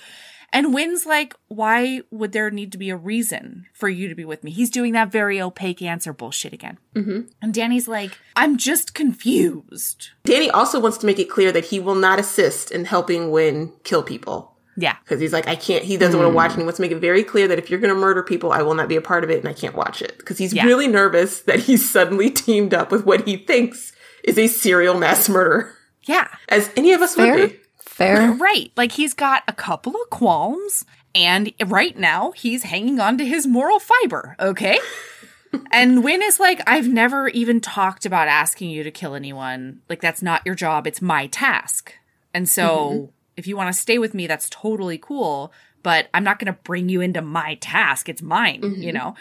And 0.52 0.74
Wynn's 0.74 1.06
like, 1.06 1.36
Why 1.48 2.02
would 2.12 2.32
there 2.32 2.50
need 2.52 2.72
to 2.72 2.78
be 2.78 2.90
a 2.90 2.96
reason 2.96 3.68
for 3.74 3.88
you 3.90 4.08
to 4.08 4.16
be 4.16 4.26
with 4.26 4.44
me? 4.44 4.52
He's 4.52 4.70
doing 4.70 4.94
that 4.94 5.12
very 5.12 5.40
opaque 5.42 5.82
answer 5.82 6.12
bullshit 6.14 6.54
again. 6.54 6.78
Mm-hmm. 6.96 7.22
And 7.42 7.54
Danny's 7.54 7.88
like, 7.88 8.18
I'm 8.36 8.58
just 8.58 8.94
confused. 8.94 10.10
Danny 10.24 10.50
also 10.50 10.80
wants 10.80 10.98
to 11.00 11.06
make 11.06 11.20
it 11.20 11.30
clear 11.30 11.52
that 11.52 11.66
he 11.66 11.80
will 11.80 11.96
not 11.96 12.20
assist 12.20 12.72
in 12.72 12.86
helping 12.86 13.32
Win 13.32 13.74
kill 13.84 14.04
people. 14.04 14.56
Yeah. 14.78 14.96
Because 15.04 15.20
he's 15.20 15.34
like, 15.34 15.48
I 15.48 15.56
can't, 15.56 15.84
he 15.84 15.98
doesn't 15.98 16.18
want 16.18 16.32
to 16.32 16.36
watch, 16.36 16.52
and 16.52 16.60
he 16.60 16.64
wants 16.64 16.78
to 16.78 16.82
make 16.82 16.92
it 16.92 17.00
very 17.00 17.24
clear 17.24 17.48
that 17.50 17.60
if 17.60 17.70
you're 17.70 17.80
going 17.82 17.94
to 17.94 18.00
murder 18.00 18.24
people, 18.24 18.52
I 18.54 18.62
will 18.62 18.76
not 18.76 18.88
be 18.88 18.96
a 18.96 19.02
part 19.02 19.24
of 19.26 19.30
it 19.30 19.40
and 19.40 19.48
I 19.48 19.54
can't 19.54 19.76
watch 19.76 20.02
it. 20.02 20.18
Because 20.18 20.38
he's 20.38 20.54
Yeah. 20.54 20.66
really 20.66 20.88
nervous 20.88 21.42
that 21.42 21.60
he's 21.60 21.90
suddenly 21.90 22.30
teamed 22.30 22.74
up 22.74 22.92
with 22.92 23.06
what 23.06 23.28
he 23.28 23.38
thinks 23.38 23.92
is 24.24 24.38
a 24.38 24.48
serial 24.48 24.98
mass 24.98 25.28
murderer. 25.28 25.74
Yeah. 26.04 26.28
As 26.48 26.70
any 26.78 26.94
of 26.94 27.02
us 27.02 27.16
Fair. 27.16 27.36
would 27.36 27.50
be. 27.52 27.60
Fair. 28.00 28.32
Right. 28.40 28.72
Like 28.78 28.94
he's 28.94 29.14
got 29.14 29.44
a 29.48 29.54
couple 29.54 29.94
of 29.94 30.10
qualms, 30.10 30.86
and 31.14 31.54
right 31.66 31.98
now 31.98 32.32
he's 32.32 32.64
hanging 32.64 33.00
on 33.00 33.18
to 33.18 33.26
his 33.26 33.46
moral 33.46 33.80
fiber, 33.80 34.38
okay? 34.40 34.80
and 35.72 36.04
Win 36.04 36.22
is 36.24 36.40
like, 36.40 36.62
I've 36.66 36.88
never 36.88 37.28
even 37.28 37.60
talked 37.60 38.06
about 38.06 38.28
asking 38.30 38.70
you 38.70 38.84
to 38.84 38.92
kill 38.92 39.16
anyone. 39.16 39.82
Like, 39.90 40.00
that's 40.00 40.22
not 40.22 40.46
your 40.46 40.56
job, 40.56 40.88
it's 40.88 41.02
my 41.02 41.28
task. 41.28 41.94
And 42.34 42.48
so 42.48 42.68
mm-hmm. 42.68 43.06
if 43.36 43.48
you 43.48 43.58
want 43.58 43.74
to 43.74 43.80
stay 43.80 43.98
with 43.98 44.14
me, 44.14 44.26
that's 44.28 44.50
totally 44.50 44.98
cool, 44.98 45.52
but 45.84 46.08
I'm 46.14 46.24
not 46.24 46.40
going 46.40 46.54
to 46.54 46.60
bring 46.64 46.88
you 46.88 47.02
into 47.02 47.22
my 47.22 47.56
task. 47.56 48.08
It's 48.08 48.22
mine, 48.22 48.62
you 48.64 48.70
mm-hmm. 48.70 48.98
know? 48.98 49.16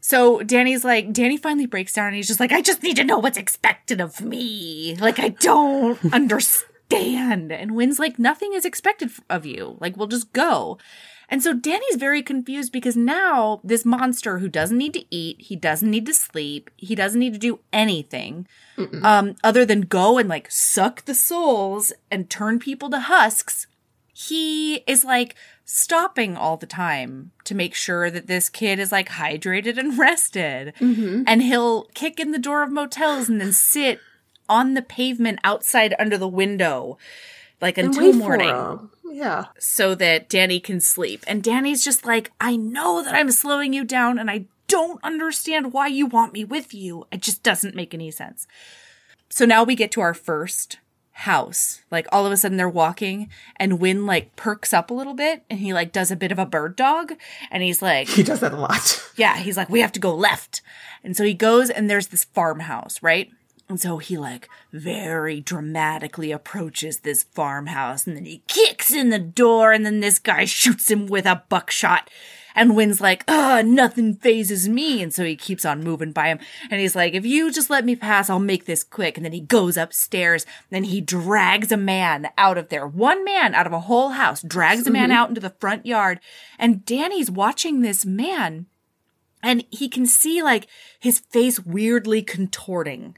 So 0.00 0.42
Danny's 0.42 0.84
like, 0.84 1.12
Danny 1.12 1.36
finally 1.36 1.66
breaks 1.66 1.92
down 1.92 2.08
and 2.08 2.16
he's 2.16 2.28
just 2.28 2.40
like, 2.40 2.52
I 2.52 2.62
just 2.62 2.82
need 2.82 2.96
to 2.96 3.04
know 3.04 3.18
what's 3.18 3.38
expected 3.38 4.00
of 4.00 4.20
me. 4.20 4.96
Like, 5.00 5.20
I 5.20 5.28
don't 5.28 5.98
understand. 6.12 6.72
And 7.50 7.74
Wynn's 7.74 7.98
like, 7.98 8.18
nothing 8.18 8.52
is 8.54 8.64
expected 8.64 9.10
of 9.28 9.44
you. 9.44 9.76
Like, 9.80 9.96
we'll 9.96 10.06
just 10.06 10.32
go. 10.32 10.78
And 11.28 11.42
so 11.42 11.52
Danny's 11.52 11.96
very 11.96 12.22
confused 12.22 12.72
because 12.72 12.96
now 12.96 13.60
this 13.64 13.84
monster 13.84 14.38
who 14.38 14.48
doesn't 14.48 14.78
need 14.78 14.94
to 14.94 15.04
eat, 15.10 15.40
he 15.40 15.56
doesn't 15.56 15.90
need 15.90 16.06
to 16.06 16.14
sleep, 16.14 16.70
he 16.76 16.94
doesn't 16.94 17.18
need 17.18 17.32
to 17.32 17.38
do 17.38 17.58
anything 17.72 18.46
um, 19.02 19.34
other 19.42 19.64
than 19.64 19.80
go 19.80 20.18
and 20.18 20.28
like 20.28 20.48
suck 20.52 21.04
the 21.04 21.14
souls 21.14 21.92
and 22.12 22.30
turn 22.30 22.60
people 22.60 22.90
to 22.90 23.00
husks 23.00 23.66
he 24.18 24.76
is 24.86 25.04
like 25.04 25.34
stopping 25.66 26.38
all 26.38 26.56
the 26.56 26.64
time 26.64 27.32
to 27.44 27.54
make 27.54 27.74
sure 27.74 28.10
that 28.10 28.26
this 28.26 28.48
kid 28.48 28.78
is 28.78 28.90
like 28.90 29.10
hydrated 29.10 29.76
and 29.76 29.98
rested. 29.98 30.72
And 31.26 31.42
he'll 31.42 31.84
kick 31.92 32.18
in 32.18 32.30
the 32.30 32.38
door 32.38 32.62
of 32.62 32.72
motels 32.72 33.28
and 33.28 33.38
then 33.38 33.52
sit 33.52 34.00
on 34.48 34.74
the 34.74 34.82
pavement 34.82 35.38
outside 35.44 35.94
under 35.98 36.18
the 36.18 36.28
window 36.28 36.98
like 37.60 37.78
And 37.78 37.88
until 37.88 38.12
morning. 38.12 38.90
Yeah. 39.04 39.46
so 39.58 39.94
that 39.94 40.28
Danny 40.28 40.60
can 40.60 40.80
sleep. 40.80 41.24
And 41.26 41.42
Danny's 41.42 41.82
just 41.82 42.04
like, 42.04 42.32
I 42.38 42.56
know 42.56 43.02
that 43.02 43.14
I'm 43.14 43.30
slowing 43.30 43.72
you 43.72 43.84
down 43.84 44.18
and 44.18 44.30
I 44.30 44.44
don't 44.68 45.02
understand 45.02 45.72
why 45.72 45.86
you 45.86 46.06
want 46.06 46.32
me 46.34 46.44
with 46.44 46.74
you. 46.74 47.06
It 47.10 47.22
just 47.22 47.42
doesn't 47.42 47.74
make 47.74 47.94
any 47.94 48.10
sense. 48.10 48.46
So 49.30 49.46
now 49.46 49.64
we 49.64 49.74
get 49.74 49.90
to 49.92 50.00
our 50.02 50.12
first 50.12 50.78
house. 51.12 51.80
Like 51.90 52.06
all 52.12 52.26
of 52.26 52.32
a 52.32 52.36
sudden 52.36 52.58
they're 52.58 52.68
walking 52.68 53.30
and 53.56 53.80
Win 53.80 54.04
like 54.04 54.36
perks 54.36 54.74
up 54.74 54.90
a 54.90 54.94
little 54.94 55.14
bit 55.14 55.44
and 55.48 55.60
he 55.60 55.72
like 55.72 55.92
does 55.92 56.10
a 56.10 56.16
bit 56.16 56.30
of 56.30 56.38
a 56.38 56.44
bird 56.44 56.76
dog 56.76 57.14
and 57.50 57.62
he's 57.62 57.80
like, 57.80 58.08
He 58.08 58.22
does 58.22 58.40
that 58.40 58.52
a 58.52 58.56
lot. 58.56 59.02
yeah, 59.16 59.38
he's 59.38 59.56
like, 59.56 59.70
we 59.70 59.80
have 59.80 59.92
to 59.92 60.00
go 60.00 60.14
left. 60.14 60.60
And 61.02 61.16
so 61.16 61.24
he 61.24 61.32
goes 61.32 61.70
and 61.70 61.88
there's 61.88 62.08
this 62.08 62.24
farmhouse, 62.24 63.02
right? 63.02 63.30
And 63.68 63.80
so 63.80 63.98
he 63.98 64.16
like 64.16 64.48
very 64.72 65.40
dramatically 65.40 66.30
approaches 66.30 67.00
this 67.00 67.24
farmhouse 67.24 68.06
and 68.06 68.16
then 68.16 68.24
he 68.24 68.42
kicks 68.46 68.92
in 68.92 69.10
the 69.10 69.18
door 69.18 69.72
and 69.72 69.84
then 69.84 70.00
this 70.00 70.18
guy 70.18 70.44
shoots 70.46 70.90
him 70.90 71.06
with 71.06 71.26
a 71.26 71.42
buckshot. 71.48 72.10
And 72.56 72.74
Win's 72.74 73.02
like, 73.02 73.22
ah, 73.28 73.62
nothing 73.62 74.14
phases 74.14 74.66
me. 74.66 75.02
And 75.02 75.12
so 75.12 75.24
he 75.24 75.36
keeps 75.36 75.66
on 75.66 75.84
moving 75.84 76.12
by 76.12 76.28
him. 76.28 76.38
And 76.70 76.80
he's 76.80 76.96
like, 76.96 77.12
if 77.12 77.26
you 77.26 77.52
just 77.52 77.68
let 77.68 77.84
me 77.84 77.94
pass, 77.94 78.30
I'll 78.30 78.38
make 78.38 78.64
this 78.64 78.82
quick. 78.82 79.18
And 79.18 79.26
then 79.26 79.32
he 79.32 79.40
goes 79.40 79.76
upstairs. 79.76 80.46
Then 80.70 80.84
he 80.84 81.02
drags 81.02 81.70
a 81.70 81.76
man 81.76 82.30
out 82.38 82.56
of 82.56 82.70
there. 82.70 82.86
One 82.86 83.24
man 83.26 83.54
out 83.54 83.66
of 83.66 83.74
a 83.74 83.80
whole 83.80 84.10
house 84.10 84.40
drags 84.40 84.86
a 84.86 84.90
man 84.90 85.10
out 85.10 85.28
into 85.28 85.40
the 85.40 85.54
front 85.60 85.84
yard. 85.84 86.18
And 86.58 86.82
Danny's 86.86 87.30
watching 87.30 87.82
this 87.82 88.06
man 88.06 88.66
and 89.46 89.64
he 89.70 89.88
can 89.88 90.06
see 90.06 90.42
like 90.42 90.66
his 90.98 91.20
face 91.20 91.60
weirdly 91.60 92.20
contorting. 92.20 93.16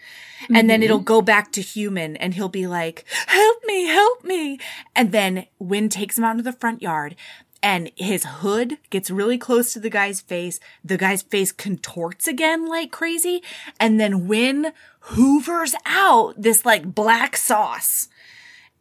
And 0.54 0.68
then 0.68 0.80
mm-hmm. 0.80 0.82
it'll 0.82 0.98
go 0.98 1.22
back 1.22 1.50
to 1.52 1.62
human 1.62 2.16
and 2.18 2.34
he'll 2.34 2.50
be 2.50 2.66
like 2.66 3.06
help 3.26 3.64
me 3.64 3.86
help 3.86 4.24
me. 4.24 4.58
And 4.94 5.10
then 5.10 5.46
Win 5.58 5.88
takes 5.88 6.18
him 6.18 6.24
out 6.24 6.32
into 6.32 6.42
the 6.42 6.52
front 6.52 6.82
yard 6.82 7.16
and 7.62 7.90
his 7.96 8.24
hood 8.24 8.76
gets 8.90 9.10
really 9.10 9.38
close 9.38 9.72
to 9.72 9.80
the 9.80 9.88
guy's 9.88 10.20
face. 10.20 10.60
The 10.84 10.98
guy's 10.98 11.22
face 11.22 11.50
contorts 11.50 12.28
again 12.28 12.68
like 12.68 12.92
crazy. 12.92 13.42
And 13.80 13.98
then 13.98 14.28
Win 14.28 14.72
hoovers 15.00 15.74
out 15.86 16.34
this 16.36 16.66
like 16.66 16.94
black 16.94 17.38
sauce. 17.38 18.10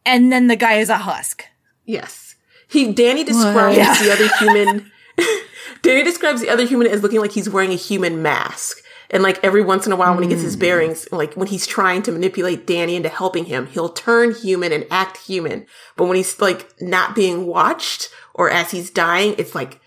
And 0.06 0.34
then 0.34 0.48
the 0.48 0.58
guy 0.58 0.76
is 0.76 0.90
a 0.90 0.98
husk. 0.98 1.46
Yes. 1.86 2.36
He 2.68 2.92
Danny 2.92 3.24
describes 3.24 3.78
Yeah. 3.78 3.96
the 4.04 4.12
other 4.12 4.28
human 4.40 4.92
Danny 5.82 6.04
describes 6.04 6.42
the 6.42 6.50
other 6.50 6.66
human 6.66 6.88
as 6.88 7.04
looking 7.04 7.20
like 7.20 7.32
he's 7.32 7.50
wearing 7.50 7.72
a 7.72 7.76
human 7.76 8.22
mask. 8.22 8.78
And 9.10 9.24
like 9.24 9.42
every 9.44 9.64
once 9.64 9.86
in 9.86 9.94
a 9.94 9.96
while 9.96 10.14
when 10.14 10.24
he 10.24 10.30
gets 10.30 10.42
his 10.42 10.56
hmm. 10.56 10.62
bearings, 10.62 11.08
like 11.12 11.34
when 11.36 11.48
he's 11.48 11.66
trying 11.66 12.04
to 12.04 12.12
manipulate 12.12 12.68
Danny 12.68 12.96
into 12.96 13.10
helping 13.10 13.46
him, 13.46 13.68
he'll 13.68 13.90
turn 13.90 14.34
human 14.34 14.74
and 14.74 14.86
act 14.92 15.18
human. 15.18 15.66
But 15.96 16.06
when 16.06 16.18
he's 16.18 16.40
like 16.42 16.74
not 16.82 17.16
being 17.16 17.46
watched 17.46 18.10
or 18.34 18.50
as 18.50 18.72
he's 18.72 18.90
dying, 18.90 19.36
it's 19.38 19.56
like 19.56 19.80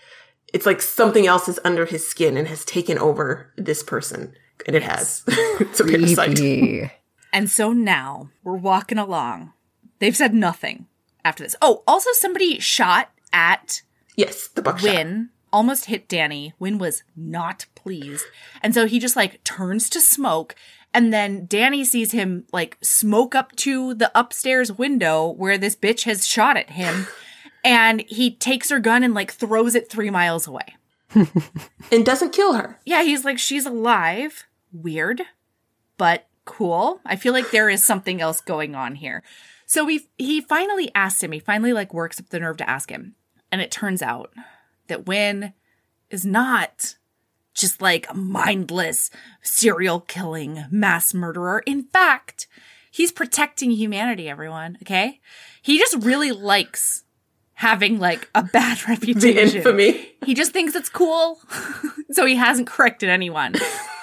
it's 0.53 0.65
like 0.65 0.81
something 0.81 1.27
else 1.27 1.47
is 1.47 1.59
under 1.63 1.85
his 1.85 2.07
skin 2.07 2.35
and 2.35 2.47
has 2.47 2.65
taken 2.65 2.97
over 2.97 3.53
this 3.57 3.83
person. 3.83 4.33
And 4.65 4.75
it 4.75 4.83
has. 4.83 5.23
it's 5.27 5.79
a 5.79 5.85
parasite. 5.85 6.91
And 7.33 7.49
so 7.49 7.71
now 7.71 8.29
we're 8.43 8.57
walking 8.57 8.97
along. 8.97 9.53
They've 9.99 10.15
said 10.15 10.33
nothing 10.33 10.87
after 11.23 11.43
this. 11.43 11.55
Oh, 11.61 11.83
also 11.87 12.09
somebody 12.13 12.59
shot 12.59 13.11
at 13.31 13.81
Yes, 14.15 14.49
the 14.49 14.61
buckshot. 14.61 14.93
Win, 14.93 15.29
almost 15.51 15.85
hit 15.85 16.07
Danny. 16.07 16.53
Win 16.59 16.77
was 16.77 17.03
not 17.15 17.65
pleased. 17.75 18.25
And 18.61 18.73
so 18.73 18.85
he 18.85 18.99
just 18.99 19.15
like 19.15 19.43
turns 19.43 19.89
to 19.91 20.01
smoke. 20.01 20.55
And 20.93 21.13
then 21.13 21.45
Danny 21.47 21.83
sees 21.85 22.11
him 22.11 22.45
like 22.51 22.77
smoke 22.81 23.35
up 23.35 23.55
to 23.57 23.93
the 23.93 24.11
upstairs 24.17 24.71
window 24.71 25.27
where 25.27 25.57
this 25.57 25.75
bitch 25.75 26.03
has 26.03 26.27
shot 26.27 26.57
at 26.57 26.71
him. 26.71 27.07
and 27.63 28.01
he 28.07 28.35
takes 28.35 28.69
her 28.69 28.79
gun 28.79 29.03
and 29.03 29.13
like 29.13 29.31
throws 29.31 29.75
it 29.75 29.89
three 29.89 30.09
miles 30.09 30.47
away. 30.47 30.75
And 31.91 32.05
doesn't 32.05 32.31
kill 32.31 32.53
her. 32.53 32.79
Yeah, 32.85 33.03
he's 33.03 33.25
like, 33.25 33.37
she's 33.37 33.65
alive. 33.65 34.45
Weird, 34.71 35.23
but 35.97 36.27
cool. 36.45 37.01
I 37.05 37.17
feel 37.17 37.33
like 37.33 37.51
there 37.51 37.69
is 37.69 37.83
something 37.83 38.21
else 38.21 38.39
going 38.39 38.75
on 38.75 38.95
here. 38.95 39.23
So 39.65 39.83
we 39.83 40.07
he 40.17 40.39
finally 40.39 40.89
asked 40.95 41.21
him, 41.23 41.33
he 41.33 41.39
finally 41.39 41.73
like 41.73 41.93
works 41.93 42.19
up 42.19 42.29
the 42.29 42.39
nerve 42.39 42.57
to 42.57 42.69
ask 42.69 42.89
him. 42.89 43.15
And 43.51 43.61
it 43.61 43.71
turns 43.71 44.01
out 44.01 44.33
that 44.91 45.07
Win 45.07 45.53
is 46.09 46.25
not 46.25 46.95
just 47.53 47.81
like 47.81 48.05
a 48.09 48.13
mindless 48.13 49.09
serial 49.41 50.01
killing 50.01 50.65
mass 50.69 51.13
murderer. 51.13 51.63
In 51.65 51.83
fact, 51.83 52.47
he's 52.91 53.11
protecting 53.11 53.71
humanity, 53.71 54.29
everyone, 54.29 54.77
okay? 54.83 55.19
He 55.61 55.77
just 55.77 55.95
really 56.03 56.31
likes 56.31 57.03
having 57.55 57.99
like 57.99 58.29
a 58.35 58.43
bad 58.43 58.77
The 58.85 58.85
reputation. 58.89 59.57
infamy. 59.57 60.11
He 60.25 60.33
just 60.33 60.51
thinks 60.51 60.75
it's 60.75 60.89
cool. 60.89 61.39
so 62.11 62.25
he 62.25 62.35
hasn't 62.35 62.67
corrected 62.67 63.09
anyone. 63.09 63.53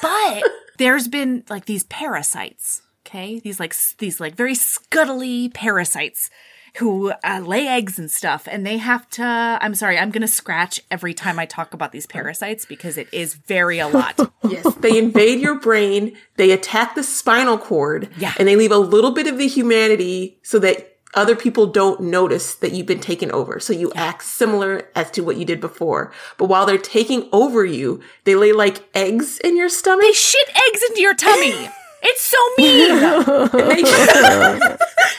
But 0.03 0.44
there's 0.79 1.09
been 1.09 1.44
like 1.48 1.64
these 1.66 1.85
parasites, 1.85 2.83
okay? 3.07 3.40
These 3.40 3.59
like 3.61 3.74
these 3.98 4.20
like 4.20 4.35
very 4.35 4.55
scuttly 4.55 5.53
parasites 5.53 6.31
who 6.78 7.12
uh, 7.24 7.40
lay 7.44 7.66
eggs 7.66 7.98
and 7.98 8.10
stuff 8.10 8.46
and 8.50 8.66
they 8.66 8.78
have 8.78 9.08
to 9.10 9.22
I'm 9.60 9.74
sorry, 9.74 9.98
I'm 9.98 10.10
to 10.22 10.28
scratch 10.28 10.80
every 10.90 11.14
time 11.14 11.38
I 11.38 11.46
talk 11.46 11.74
about 11.74 11.92
these 11.92 12.06
parasites 12.06 12.64
because 12.64 12.96
it 12.98 13.08
is 13.12 13.34
very 13.34 13.78
a 13.78 13.88
lot. 13.88 14.18
Yes, 14.48 14.74
they 14.76 14.96
invade 14.96 15.40
your 15.40 15.56
brain, 15.56 16.16
they 16.36 16.52
attack 16.52 16.94
the 16.94 17.02
spinal 17.02 17.58
cord, 17.58 18.08
Yeah. 18.16 18.32
and 18.38 18.48
they 18.48 18.56
leave 18.56 18.72
a 18.72 18.78
little 18.78 19.10
bit 19.10 19.26
of 19.26 19.36
the 19.36 19.46
humanity 19.46 20.38
so 20.42 20.58
that 20.60 20.96
other 21.14 21.36
people 21.36 21.66
don't 21.66 22.00
notice 22.02 22.54
that 22.54 22.72
you've 22.72 22.86
been 22.86 23.00
taken 23.00 23.30
over. 23.32 23.60
So 23.60 23.72
you 23.74 23.92
act 23.94 24.22
similar 24.24 24.88
as 24.94 25.10
to 25.12 25.22
what 25.22 25.36
you 25.36 25.44
did 25.44 25.60
before. 25.60 26.12
But 26.38 26.46
while 26.46 26.64
they're 26.66 26.78
taking 26.78 27.28
over 27.32 27.64
you, 27.64 28.00
they 28.24 28.34
lay 28.36 28.52
like 28.52 28.88
eggs 28.94 29.38
in 29.40 29.56
your 29.56 29.68
stomach. 29.68 30.02
they 30.02 30.12
shit 30.12 30.48
eggs 30.68 30.82
into 30.88 31.00
your 31.02 31.14
tummy. 31.14 31.68
It's 32.02 32.22
so 32.22 32.38
mean. 32.58 32.88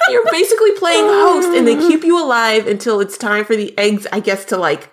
You're 0.10 0.32
basically 0.32 0.72
playing 0.74 1.06
host 1.06 1.50
and 1.50 1.68
they 1.68 1.78
oh. 1.78 1.88
keep 1.88 2.04
you 2.04 2.24
alive 2.24 2.68
until 2.68 3.00
it's 3.00 3.18
time 3.18 3.46
for 3.46 3.56
the 3.56 3.78
eggs, 3.78 4.08
I 4.12 4.20
guess, 4.20 4.46
to 4.46 4.58
like, 4.58 4.90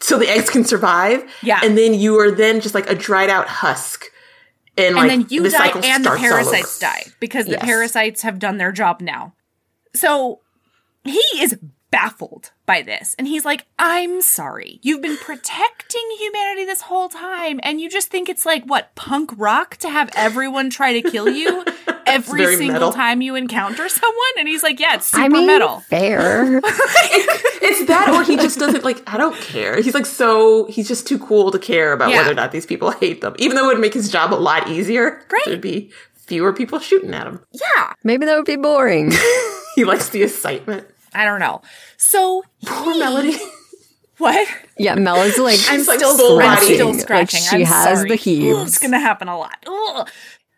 so 0.00 0.18
the 0.18 0.28
eggs 0.28 0.50
can 0.50 0.64
survive. 0.64 1.28
Yeah. 1.42 1.60
And 1.62 1.78
then 1.78 1.94
you 1.94 2.18
are 2.18 2.30
then 2.30 2.60
just 2.60 2.74
like 2.74 2.88
a 2.90 2.94
dried 2.94 3.30
out 3.30 3.48
husk. 3.48 4.06
And, 4.76 4.86
and 4.86 4.96
like, 4.96 5.08
then 5.08 5.26
you 5.28 5.42
the 5.42 5.50
die 5.50 5.72
and 5.84 6.04
the 6.04 6.16
starts 6.16 6.22
all 6.22 6.26
over. 6.26 6.28
parasites 6.28 6.78
die 6.78 7.04
because 7.18 7.46
the 7.46 7.58
parasites 7.58 8.22
have 8.22 8.38
done 8.38 8.58
their 8.58 8.70
job 8.70 9.00
now. 9.00 9.34
So 9.94 10.40
he 11.04 11.22
is 11.36 11.58
baffled 11.90 12.50
by 12.66 12.82
this 12.82 13.14
and 13.18 13.26
he's 13.26 13.44
like, 13.44 13.66
I'm 13.78 14.20
sorry. 14.20 14.78
You've 14.82 15.00
been 15.02 15.16
protecting 15.16 16.02
humanity 16.18 16.64
this 16.66 16.82
whole 16.82 17.08
time 17.08 17.60
and 17.62 17.80
you 17.80 17.88
just 17.88 18.08
think 18.08 18.28
it's 18.28 18.44
like 18.44 18.64
what 18.64 18.94
punk 18.94 19.30
rock 19.36 19.76
to 19.78 19.88
have 19.88 20.10
everyone 20.14 20.68
try 20.70 21.00
to 21.00 21.10
kill 21.10 21.28
you 21.28 21.64
every 22.06 22.44
single 22.56 22.72
metal. 22.74 22.92
time 22.92 23.22
you 23.22 23.34
encounter 23.36 23.88
someone? 23.88 24.14
And 24.38 24.46
he's 24.48 24.62
like, 24.62 24.78
Yeah, 24.80 24.96
it's 24.96 25.06
super 25.06 25.24
I 25.24 25.28
mean, 25.28 25.46
metal. 25.46 25.80
fair. 25.88 26.60
It's 27.60 27.84
that, 27.86 28.08
or 28.08 28.22
he 28.24 28.36
just 28.36 28.58
doesn't 28.58 28.82
like. 28.82 29.02
I 29.12 29.18
don't 29.18 29.36
care. 29.36 29.80
He's 29.82 29.92
like 29.92 30.06
so. 30.06 30.64
He's 30.66 30.88
just 30.88 31.06
too 31.06 31.18
cool 31.18 31.50
to 31.50 31.58
care 31.58 31.92
about 31.92 32.10
Yeah. 32.10 32.18
whether 32.18 32.30
or 32.30 32.34
not 32.34 32.50
these 32.50 32.64
people 32.64 32.90
hate 32.92 33.20
them. 33.20 33.34
Even 33.38 33.56
though 33.56 33.64
it 33.64 33.74
would 33.74 33.80
make 33.80 33.92
his 33.94 34.10
job 34.10 34.32
a 34.32 34.36
lot 34.36 34.68
easier. 34.68 35.22
Right. 35.30 35.42
There'd 35.44 35.60
be 35.60 35.90
fewer 36.14 36.52
people 36.54 36.78
shooting 36.78 37.12
at 37.12 37.26
him. 37.26 37.40
Yeah. 37.52 37.92
Maybe 38.04 38.24
that 38.24 38.36
would 38.36 38.46
be 38.46 38.56
boring. 38.56 39.12
He 39.74 39.84
likes 39.84 40.08
the 40.08 40.22
excitement. 40.22 40.86
I 41.14 41.24
don't 41.24 41.40
know. 41.40 41.62
So 41.96 42.44
Poor 42.64 42.98
Melody. 42.98 43.36
what? 44.18 44.48
Yeah, 44.76 44.94
Mel 44.96 45.16
is 45.22 45.38
like 45.38 45.58
I'm 45.68 45.78
She's, 45.80 45.88
like, 45.88 45.98
still, 45.98 46.16
full 46.16 46.40
I'm 46.40 46.46
Like, 46.58 47.00
scratching. 47.00 47.40
she 47.40 47.56
I'm 47.56 47.62
has 47.62 47.98
sorry. 47.98 48.08
the 48.08 48.16
heaves. 48.16 48.56
Ugh, 48.58 48.66
It's 48.66 48.78
gonna 48.78 49.00
happen 49.00 49.28
a 49.28 49.38
lot. 49.38 49.64
Ugh. 49.66 50.08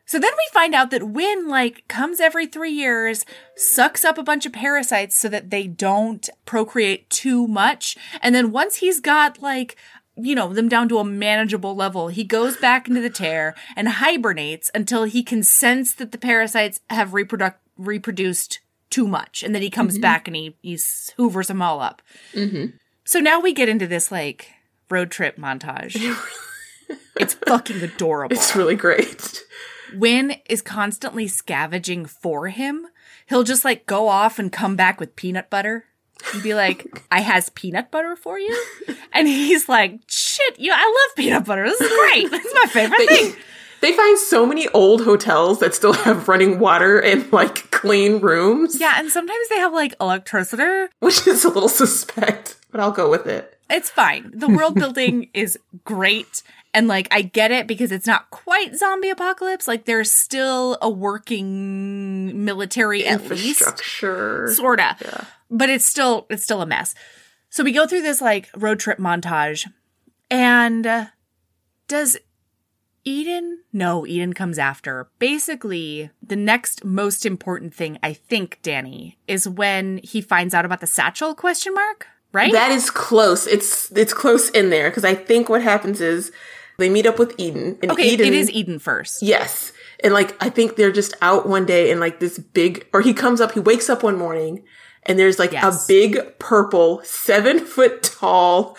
So 0.06 0.18
then 0.18 0.32
we 0.32 0.48
find 0.52 0.74
out 0.74 0.90
that 0.90 1.04
Win 1.08 1.46
like 1.46 1.86
comes 1.86 2.18
every 2.18 2.46
three 2.46 2.72
years, 2.72 3.24
sucks 3.56 4.04
up 4.04 4.18
a 4.18 4.24
bunch 4.24 4.44
of 4.44 4.52
parasites 4.52 5.16
so 5.16 5.28
that 5.28 5.50
they 5.50 5.68
don't 5.68 6.28
procreate 6.46 7.08
too 7.10 7.46
much, 7.46 7.96
and 8.20 8.34
then 8.34 8.50
once 8.50 8.76
he's 8.76 9.00
got 9.00 9.40
like 9.40 9.76
you 10.16 10.34
know 10.34 10.52
them 10.52 10.68
down 10.68 10.88
to 10.88 10.98
a 10.98 11.04
manageable 11.04 11.76
level, 11.76 12.08
he 12.08 12.24
goes 12.24 12.56
back 12.56 12.88
into 12.88 13.00
the 13.00 13.08
tear 13.08 13.54
and 13.76 13.88
hibernates 13.88 14.68
until 14.74 15.04
he 15.04 15.22
can 15.22 15.42
sense 15.44 15.94
that 15.94 16.10
the 16.10 16.18
parasites 16.18 16.80
have 16.90 17.10
reproduc- 17.10 17.54
reproduced 17.78 18.58
too 18.90 19.06
much, 19.06 19.42
and 19.42 19.54
then 19.54 19.62
he 19.62 19.70
comes 19.70 19.94
mm-hmm. 19.94 20.02
back 20.02 20.26
and 20.26 20.36
he 20.36 20.56
he 20.62 20.78
hoovers 21.16 21.48
them 21.48 21.62
all 21.62 21.80
up. 21.80 22.02
Mm-hmm. 22.32 22.76
So 23.04 23.20
now 23.20 23.40
we 23.40 23.52
get 23.52 23.68
into 23.68 23.86
this 23.86 24.12
like 24.12 24.52
road 24.88 25.10
trip 25.10 25.36
montage. 25.36 25.96
it's 27.16 27.34
fucking 27.34 27.82
adorable. 27.82 28.36
It's 28.36 28.54
really 28.54 28.76
great. 28.76 29.42
Win 29.94 30.36
is 30.48 30.62
constantly 30.62 31.26
scavenging 31.26 32.06
for 32.06 32.48
him. 32.48 32.86
He'll 33.26 33.44
just 33.44 33.64
like 33.64 33.86
go 33.86 34.08
off 34.08 34.38
and 34.38 34.52
come 34.52 34.76
back 34.76 35.00
with 35.00 35.16
peanut 35.16 35.50
butter. 35.50 35.84
and 36.34 36.42
be 36.42 36.54
like, 36.54 37.02
I 37.10 37.20
has 37.20 37.48
peanut 37.50 37.90
butter 37.90 38.16
for 38.16 38.38
you. 38.38 38.64
And 39.12 39.26
he's 39.26 39.68
like, 39.68 39.98
shit, 40.06 40.60
you, 40.60 40.70
I 40.72 40.84
love 40.84 41.16
peanut 41.16 41.44
butter. 41.44 41.64
This 41.64 41.80
is 41.80 41.88
great. 41.88 42.30
This 42.30 42.44
is 42.44 42.54
my 42.54 42.66
favorite 42.66 43.08
thing. 43.08 43.34
They 43.80 43.92
find 43.92 44.18
so 44.18 44.44
many 44.46 44.68
old 44.68 45.04
hotels 45.04 45.60
that 45.60 45.74
still 45.74 45.92
have 45.92 46.28
running 46.28 46.58
water 46.58 46.98
and 46.98 47.30
like 47.32 47.70
clean 47.70 48.20
rooms. 48.20 48.78
Yeah, 48.78 48.94
and 48.98 49.10
sometimes 49.10 49.48
they 49.48 49.56
have 49.56 49.72
like 49.72 49.94
electricity. 50.00 50.92
Which 50.98 51.26
is 51.26 51.44
a 51.44 51.48
little 51.48 51.68
suspect, 51.68 52.56
but 52.70 52.80
I'll 52.80 52.90
go 52.92 53.10
with 53.10 53.26
it. 53.26 53.58
It's 53.70 53.88
fine. 53.88 54.32
The 54.34 54.48
world 54.48 54.74
building 54.74 55.28
is 55.34 55.58
great. 55.84 56.42
And 56.74 56.86
like, 56.88 57.08
I 57.10 57.22
get 57.22 57.50
it 57.50 57.66
because 57.66 57.90
it's 57.90 58.06
not 58.06 58.30
quite 58.30 58.76
zombie 58.76 59.10
apocalypse. 59.10 59.66
Like, 59.66 59.86
there's 59.86 60.10
still 60.10 60.78
a 60.82 60.90
working 60.90 62.44
military 62.44 63.06
at 63.06 63.28
least. 63.28 63.60
Infrastructure. 63.60 64.52
Sorta. 64.52 64.96
Yeah. 65.02 65.24
But 65.50 65.70
it's 65.70 65.84
still, 65.84 66.26
it's 66.30 66.44
still 66.44 66.62
a 66.62 66.66
mess. 66.66 66.94
So 67.48 67.64
we 67.64 67.72
go 67.72 67.86
through 67.86 68.02
this 68.02 68.20
like 68.20 68.48
road 68.56 68.78
trip 68.78 68.98
montage 68.98 69.68
and 70.30 70.86
uh, 70.86 71.06
does 71.88 72.16
Eden? 73.10 73.60
No, 73.72 74.06
Eden 74.06 74.32
comes 74.32 74.58
after. 74.58 75.08
Basically, 75.18 76.10
the 76.22 76.36
next 76.36 76.84
most 76.84 77.26
important 77.26 77.74
thing, 77.74 77.98
I 78.02 78.12
think, 78.12 78.58
Danny, 78.62 79.18
is 79.26 79.48
when 79.48 79.98
he 80.02 80.20
finds 80.20 80.54
out 80.54 80.64
about 80.64 80.80
the 80.80 80.86
satchel 80.86 81.34
question 81.34 81.74
mark, 81.74 82.06
right? 82.32 82.52
That 82.52 82.70
is 82.70 82.90
close. 82.90 83.46
It's 83.46 83.90
it's 83.92 84.14
close 84.14 84.48
in 84.50 84.70
there 84.70 84.90
because 84.90 85.04
I 85.04 85.14
think 85.14 85.48
what 85.48 85.62
happens 85.62 86.00
is 86.00 86.30
they 86.78 86.88
meet 86.88 87.06
up 87.06 87.18
with 87.18 87.34
Eden. 87.38 87.78
And 87.82 87.90
okay, 87.92 88.10
Eden, 88.10 88.26
it 88.28 88.34
is 88.34 88.50
Eden 88.50 88.78
first. 88.78 89.22
Yes. 89.22 89.72
And 90.02 90.14
like 90.14 90.42
I 90.42 90.48
think 90.48 90.76
they're 90.76 90.92
just 90.92 91.14
out 91.20 91.48
one 91.48 91.66
day 91.66 91.90
and 91.90 92.00
like 92.00 92.20
this 92.20 92.38
big 92.38 92.86
or 92.92 93.00
he 93.02 93.12
comes 93.12 93.40
up, 93.40 93.52
he 93.52 93.60
wakes 93.60 93.90
up 93.90 94.02
one 94.02 94.16
morning 94.16 94.64
and 95.02 95.18
there's 95.18 95.38
like 95.38 95.52
Yes. 95.52 95.84
a 95.84 95.88
big 95.88 96.38
purple, 96.38 97.00
seven 97.04 97.58
foot 97.58 98.02
tall, 98.02 98.76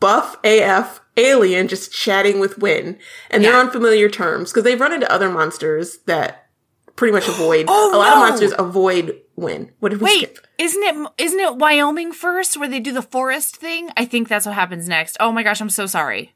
buff 0.00 0.36
AF 0.44 1.00
alien 1.16 1.68
just 1.68 1.92
chatting 1.92 2.40
with 2.40 2.58
Win. 2.58 2.98
And 3.30 3.44
they're 3.44 3.56
on 3.58 3.70
familiar 3.70 4.08
terms 4.08 4.50
because 4.50 4.64
they've 4.64 4.80
run 4.80 4.92
into 4.92 5.10
other 5.10 5.30
monsters 5.30 5.98
that 6.06 6.48
pretty 6.96 7.12
much 7.12 7.28
avoid 7.28 7.66
Oh, 7.68 7.94
a 7.94 7.98
lot 7.98 8.10
no. 8.10 8.22
of 8.22 8.28
monsters 8.28 8.54
avoid 8.58 9.18
Win. 9.36 9.72
What 9.80 9.90
did 9.90 10.00
we 10.00 10.06
Wait, 10.06 10.36
skip? 10.36 10.46
isn't 10.58 10.82
it 10.82 11.12
isn't 11.18 11.40
it 11.40 11.56
Wyoming 11.56 12.12
first 12.12 12.56
where 12.56 12.68
they 12.68 12.80
do 12.80 12.92
the 12.92 13.02
forest 13.02 13.56
thing? 13.56 13.88
I 13.96 14.04
think 14.04 14.28
that's 14.28 14.46
what 14.46 14.54
happens 14.54 14.88
next. 14.88 15.16
Oh 15.20 15.32
my 15.32 15.42
gosh, 15.42 15.60
I'm 15.60 15.70
so 15.70 15.86
sorry. 15.86 16.34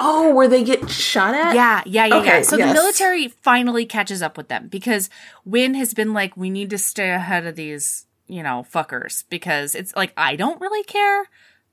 Oh, 0.00 0.34
where 0.34 0.48
they 0.48 0.64
get 0.64 0.90
shot 0.90 1.34
at? 1.34 1.54
Yeah, 1.54 1.82
yeah, 1.86 2.06
yeah, 2.06 2.22
yeah. 2.22 2.42
So 2.42 2.56
yes. 2.56 2.68
the 2.68 2.74
military 2.74 3.28
finally 3.28 3.86
catches 3.86 4.22
up 4.22 4.36
with 4.36 4.48
them 4.48 4.68
because 4.68 5.08
Win 5.44 5.74
has 5.74 5.94
been 5.94 6.12
like, 6.12 6.36
we 6.36 6.50
need 6.50 6.70
to 6.70 6.78
stay 6.78 7.10
ahead 7.10 7.46
of 7.46 7.54
these, 7.54 8.06
you 8.26 8.42
know, 8.42 8.66
fuckers 8.72 9.24
because 9.28 9.74
it's 9.74 9.94
like 9.94 10.12
I 10.16 10.36
don't 10.36 10.60
really 10.60 10.82
care 10.84 11.28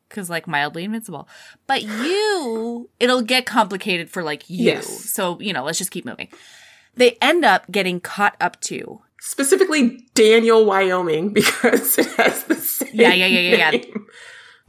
because 0.10 0.30
like 0.30 0.48
mildly 0.48 0.84
invincible, 0.84 1.28
but 1.68 1.84
you, 1.84 2.90
it'll 3.00 3.22
get 3.22 3.46
complicated 3.46 4.10
for 4.10 4.24
like 4.24 4.50
you. 4.50 4.66
Yes. 4.66 4.88
So 5.12 5.40
you 5.40 5.54
know, 5.54 5.64
let's 5.64 5.78
just 5.78 5.92
keep 5.92 6.06
moving. 6.06 6.30
They 6.96 7.18
end 7.22 7.44
up 7.44 7.70
getting 7.72 8.00
caught 8.00 8.38
up 8.40 8.60
to 8.62 9.02
Specifically 9.26 10.06
Daniel, 10.14 10.66
Wyoming, 10.66 11.30
because 11.34 11.98
it 11.98 12.06
has 12.14 12.44
the 12.44 12.56
same 12.56 12.92
Yeah, 12.94 13.12
yeah, 13.12 13.26
yeah, 13.26 13.40
yeah, 13.40 13.58
yeah. 13.58 13.70
name. 13.72 14.06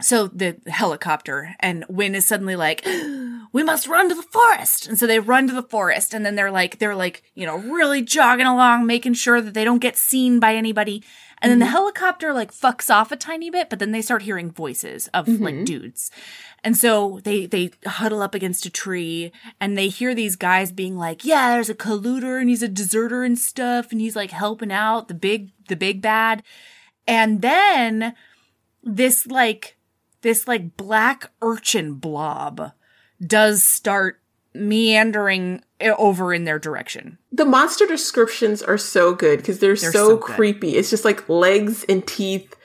So 0.01 0.27
the 0.27 0.57
helicopter 0.67 1.55
and 1.59 1.85
Win 1.87 2.15
is 2.15 2.25
suddenly 2.25 2.55
like, 2.55 2.83
we 3.53 3.63
must 3.63 3.87
run 3.87 4.09
to 4.09 4.15
the 4.15 4.23
forest. 4.23 4.87
And 4.87 4.97
so 4.97 5.05
they 5.05 5.19
run 5.19 5.47
to 5.47 5.53
the 5.53 5.61
forest 5.61 6.13
and 6.15 6.25
then 6.25 6.35
they're 6.35 6.51
like, 6.51 6.79
they're 6.79 6.95
like, 6.95 7.21
you 7.35 7.45
know, 7.45 7.57
really 7.57 8.01
jogging 8.01 8.47
along, 8.47 8.87
making 8.87 9.13
sure 9.13 9.41
that 9.41 9.53
they 9.53 9.63
don't 9.63 9.77
get 9.77 9.95
seen 9.95 10.39
by 10.39 10.55
anybody. 10.55 11.03
And 11.41 11.51
then 11.51 11.59
the 11.59 11.65
mm-hmm. 11.65 11.73
helicopter 11.73 12.33
like 12.33 12.51
fucks 12.51 12.93
off 12.93 13.11
a 13.11 13.15
tiny 13.15 13.49
bit, 13.49 13.69
but 13.69 13.79
then 13.79 13.91
they 13.91 14.01
start 14.01 14.23
hearing 14.23 14.49
voices 14.49 15.07
of 15.09 15.27
like 15.27 15.55
mm-hmm. 15.55 15.63
dudes. 15.65 16.09
And 16.63 16.75
so 16.75 17.19
they, 17.23 17.45
they 17.45 17.71
huddle 17.85 18.21
up 18.21 18.33
against 18.33 18.65
a 18.65 18.71
tree 18.71 19.31
and 19.59 19.77
they 19.77 19.89
hear 19.89 20.15
these 20.15 20.35
guys 20.35 20.71
being 20.71 20.97
like, 20.97 21.23
yeah, 21.23 21.51
there's 21.51 21.69
a 21.69 21.75
colluder 21.75 22.39
and 22.39 22.49
he's 22.49 22.63
a 22.63 22.67
deserter 22.67 23.23
and 23.23 23.37
stuff. 23.37 23.91
And 23.91 24.01
he's 24.01 24.15
like 24.15 24.31
helping 24.31 24.71
out 24.71 25.07
the 25.07 25.13
big, 25.13 25.51
the 25.67 25.75
big 25.75 26.01
bad. 26.01 26.41
And 27.05 27.41
then 27.41 28.15
this 28.83 29.27
like 29.27 29.77
this 30.21 30.47
like 30.47 30.75
black 30.75 31.31
urchin 31.41 31.93
blob 31.93 32.71
does 33.25 33.63
start 33.63 34.21
meandering 34.53 35.63
Eh, 35.79 35.93
over 35.97 36.33
in 36.33 36.43
their 36.43 36.57
direction. 36.57 37.19
The 37.31 37.45
monster 37.45 37.85
descriptions 37.85 38.63
are 38.63 38.79
so 38.79 39.13
good 39.13 39.37
because 39.37 39.59
they're, 39.59 39.75
They're 39.75 39.91
so, 39.91 40.09
so 40.09 40.17
creepy. 40.17 40.75
It's 40.75 40.89
just 40.89 41.05
like 41.05 41.29
legs 41.29 41.85
and 41.87 42.05
teeth 42.07 42.55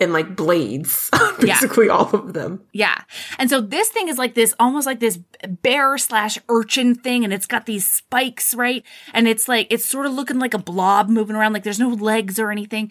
and 0.00 0.14
like 0.14 0.34
blades, 0.34 1.10
Yeah. 1.12 1.32
basically 1.38 1.90
all 1.90 2.08
of 2.14 2.32
them. 2.32 2.62
Yeah. 2.72 3.02
And 3.38 3.50
so 3.50 3.60
this 3.60 3.90
thing 3.90 4.08
is 4.08 4.16
like 4.16 4.34
this 4.34 4.54
almost 4.58 4.86
like 4.86 5.00
this 5.00 5.18
bear 5.62 5.98
slash 5.98 6.38
urchin 6.48 6.94
thing 6.94 7.24
and 7.24 7.32
it's 7.32 7.44
got 7.44 7.66
these 7.66 7.86
spikes, 7.86 8.54
right? 8.54 8.82
And 9.12 9.28
it's 9.28 9.48
like 9.48 9.66
it's 9.68 9.84
sort 9.84 10.06
of 10.06 10.12
looking 10.12 10.38
like 10.38 10.54
a 10.54 10.58
blob 10.58 11.10
moving 11.10 11.36
around 11.36 11.52
like 11.52 11.64
there's 11.64 11.78
no 11.78 11.90
legs 11.90 12.38
or 12.38 12.50
anything. 12.50 12.90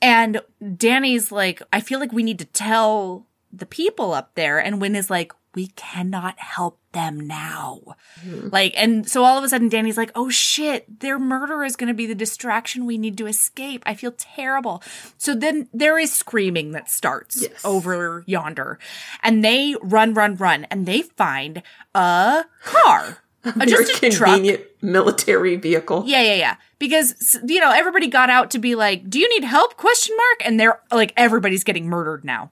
And 0.00 0.40
Danny's 0.76 1.30
like, 1.30 1.60
I 1.74 1.80
feel 1.82 2.00
like 2.00 2.10
we 2.12 2.22
need 2.22 2.38
to 2.38 2.46
tell 2.46 3.26
the 3.52 3.66
people 3.66 4.14
up 4.14 4.34
there. 4.34 4.58
And 4.58 4.80
Win 4.80 4.96
is 4.96 5.10
like, 5.10 5.32
we 5.54 5.68
cannot 5.68 6.38
help 6.38 6.78
them 6.92 7.18
now. 7.20 7.80
Mm-hmm. 8.24 8.48
Like, 8.50 8.72
and 8.76 9.08
so 9.08 9.24
all 9.24 9.36
of 9.38 9.44
a 9.44 9.48
sudden 9.48 9.68
Danny's 9.68 9.96
like, 9.96 10.12
oh 10.14 10.28
shit, 10.30 11.00
their 11.00 11.18
murder 11.18 11.64
is 11.64 11.76
going 11.76 11.88
to 11.88 11.94
be 11.94 12.06
the 12.06 12.14
distraction 12.14 12.86
we 12.86 12.98
need 12.98 13.16
to 13.18 13.26
escape. 13.26 13.82
I 13.86 13.94
feel 13.94 14.12
terrible. 14.16 14.82
So 15.18 15.34
then 15.34 15.68
there 15.72 15.98
is 15.98 16.12
screaming 16.12 16.72
that 16.72 16.90
starts 16.90 17.42
Yes. 17.42 17.64
over 17.64 18.22
yonder 18.26 18.78
and 19.22 19.44
they 19.44 19.74
run, 19.82 20.14
run, 20.14 20.36
run 20.36 20.64
and 20.70 20.86
they 20.86 21.02
find 21.02 21.62
a 21.94 22.44
car. 22.64 23.18
A, 23.42 23.52
Very 23.52 23.70
just 23.70 24.02
a 24.02 24.10
truck. 24.10 24.34
convenient 24.34 24.64
military 24.82 25.56
vehicle. 25.56 26.02
Yeah, 26.06 26.20
yeah, 26.20 26.34
yeah. 26.34 26.56
Because 26.78 27.38
you 27.46 27.58
know 27.58 27.70
everybody 27.72 28.06
got 28.06 28.28
out 28.28 28.50
to 28.50 28.58
be 28.58 28.74
like, 28.74 29.08
"Do 29.08 29.18
you 29.18 29.30
need 29.30 29.44
help?" 29.46 29.78
Question 29.78 30.14
mark. 30.14 30.42
And 30.46 30.60
they're 30.60 30.78
like, 30.92 31.14
everybody's 31.16 31.64
getting 31.64 31.88
murdered 31.88 32.22
now. 32.22 32.50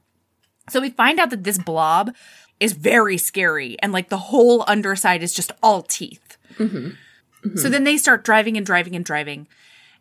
So 0.70 0.80
we 0.80 0.88
find 0.88 1.20
out 1.20 1.28
that 1.28 1.44
this 1.44 1.58
blob 1.58 2.14
is 2.60 2.72
very 2.72 3.18
scary, 3.18 3.76
and 3.80 3.92
like 3.92 4.08
the 4.08 4.18
whole 4.18 4.64
underside 4.66 5.22
is 5.22 5.32
just 5.32 5.52
all 5.62 5.82
teeth. 5.82 6.36
Mm-hmm. 6.54 6.76
Mm-hmm. 6.76 7.56
So 7.56 7.68
then 7.68 7.84
they 7.84 7.96
start 7.96 8.24
driving 8.24 8.56
and 8.56 8.66
driving 8.66 8.96
and 8.96 9.04
driving, 9.04 9.46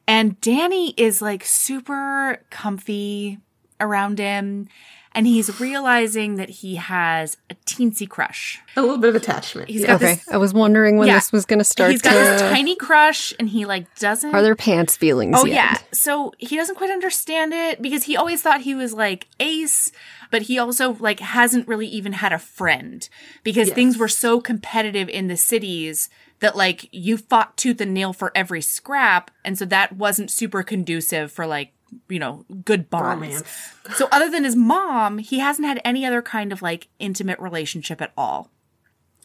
and 0.08 0.40
Danny 0.42 0.94
is 0.98 1.22
like 1.22 1.46
super 1.46 2.42
comfy 2.50 3.40
around 3.80 4.18
him, 4.20 4.68
and 5.18 5.28
he's 5.28 5.60
realizing 5.60 6.36
that 6.36 6.50
he 6.50 6.76
has 6.76 7.36
a 7.50 7.56
teensy 7.66 8.08
crush. 8.08 8.60
A 8.78 8.82
little 8.82 8.98
bit 8.98 9.10
of 9.10 9.16
attachment. 9.16 9.70
He's 9.70 9.82
yeah. 9.82 9.88
got 9.88 9.96
Okay, 9.98 10.16
this- 10.16 10.30
I 10.30 10.38
was 10.38 10.54
wondering 10.54 10.98
when 10.98 11.08
Yeah. 11.08 11.16
this 11.16 11.32
was 11.32 11.46
going 11.46 11.60
to 11.60 11.66
start. 11.66 11.92
He's 11.92 12.02
got 12.02 12.14
this 12.14 12.42
tiny 12.42 12.76
crush, 12.76 13.34
and 13.40 13.50
he 13.50 13.66
like 13.66 13.94
doesn't. 14.00 14.34
Are 14.34 14.42
there 14.42 14.56
pants 14.56 14.96
feelings? 14.96 15.36
Oh 15.38 15.46
yet? 15.46 15.54
yeah. 15.56 15.78
So 15.92 16.34
he 16.38 16.56
doesn't 16.56 16.76
quite 16.76 16.92
understand 16.92 17.54
it 17.54 17.82
because 17.82 18.04
he 18.04 18.16
always 18.16 18.42
thought 18.42 18.62
he 18.62 18.76
was 18.76 18.94
like 18.94 19.28
Ace, 19.40 19.92
but 20.32 20.44
he 20.44 20.58
also 20.60 20.94
like 21.00 21.20
hasn't 21.20 21.68
really 21.68 21.88
even 21.88 22.14
had 22.14 22.32
a 22.32 22.40
friend 22.40 23.10
because 23.44 23.68
Yes. 23.70 23.76
things 23.76 23.98
were 23.98 24.08
so 24.08 24.40
competitive 24.40 25.10
in 25.10 25.28
the 25.28 25.38
cities 25.38 26.10
that 26.40 26.56
like 26.56 26.88
you 26.92 27.18
fought 27.18 27.58
tooth 27.58 27.82
and 27.82 27.94
nail 27.96 28.14
for 28.14 28.32
every 28.36 28.62
scrap 28.62 29.32
and 29.44 29.58
so 29.58 29.66
that 29.66 29.94
wasn't 29.94 30.30
super 30.30 30.62
conducive 30.62 31.32
for 31.32 31.48
like 31.48 31.72
you 32.10 32.20
know 32.20 32.46
good 32.66 32.90
bonds. 32.90 33.44
So 33.96 34.08
other 34.12 34.30
than 34.30 34.44
his 34.44 34.56
mom, 34.56 35.18
he 35.18 35.40
hasn't 35.40 35.68
had 35.68 35.82
any 35.84 36.06
other 36.06 36.22
kind 36.22 36.52
of 36.52 36.62
like 36.62 36.88
intimate 37.00 37.40
relationship 37.40 38.02
at 38.02 38.14
all. 38.18 38.50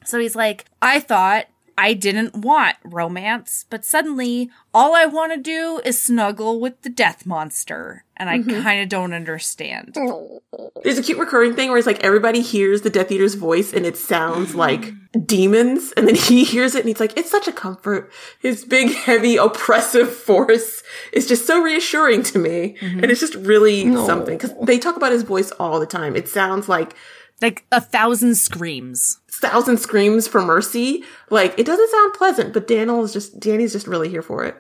So 0.04 0.18
he's 0.18 0.36
like, 0.36 0.64
I 0.80 1.00
thought 1.00 1.46
I 1.82 1.94
didn't 1.94 2.36
want 2.36 2.76
romance, 2.84 3.66
but 3.68 3.84
suddenly 3.84 4.50
all 4.72 4.94
I 4.94 5.04
want 5.04 5.32
to 5.32 5.36
do 5.36 5.80
is 5.84 6.00
snuggle 6.00 6.60
with 6.60 6.80
the 6.82 6.88
death 6.88 7.26
monster. 7.26 8.04
And 8.16 8.30
I 8.30 8.38
mm-hmm. 8.38 8.62
kind 8.62 8.80
of 8.80 8.88
don't 8.88 9.12
understand. 9.12 9.96
There's 10.84 10.98
a 10.98 11.02
cute 11.02 11.18
recurring 11.18 11.56
thing 11.56 11.70
where 11.70 11.78
it's 11.78 11.86
like 11.88 11.98
everybody 12.04 12.40
hears 12.40 12.82
the 12.82 12.90
Death 12.90 13.10
Eater's 13.10 13.34
voice 13.34 13.72
and 13.72 13.84
it 13.84 13.96
sounds 13.96 14.54
like 14.64 14.92
demons, 15.26 15.92
and 15.96 16.06
then 16.06 16.14
he 16.28 16.44
hears 16.44 16.76
it 16.76 16.80
and 16.80 16.88
he's 16.88 17.00
like, 17.00 17.18
"It's 17.18 17.32
such 17.32 17.48
a 17.48 17.52
comfort." 17.52 18.12
His 18.38 18.64
big, 18.64 18.94
heavy, 18.94 19.36
oppressive 19.36 20.14
force 20.14 20.84
is 21.12 21.26
just 21.26 21.48
so 21.48 21.60
reassuring 21.60 22.22
to 22.24 22.38
me, 22.38 22.76
mm-hmm. 22.80 23.00
and 23.00 23.10
it's 23.10 23.18
just 23.18 23.34
really 23.34 23.92
something 24.06 24.38
because 24.38 24.54
they 24.62 24.78
talk 24.78 24.96
about 24.96 25.10
his 25.10 25.24
voice 25.24 25.50
all 25.58 25.80
the 25.80 25.86
time. 25.86 26.14
It 26.14 26.28
sounds 26.28 26.68
like 26.68 26.94
Like 27.40 27.66
a 27.72 27.80
thousand 27.80 28.36
screams. 28.36 29.18
Thousand 29.42 29.78
screams 29.78 30.26
for 30.26 30.40
mercy. 30.40 31.04
Like 31.28 31.58
it 31.58 31.66
doesn't 31.66 31.90
sound 31.90 32.14
pleasant, 32.14 32.54
but 32.54 32.66
Daniel 32.66 33.04
is 33.04 33.12
just 33.12 33.38
Danny's 33.38 33.72
just 33.72 33.86
really 33.86 34.08
here 34.08 34.22
for 34.22 34.44
it. 34.44 34.56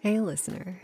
Hey, 0.00 0.20
listener. 0.20 0.80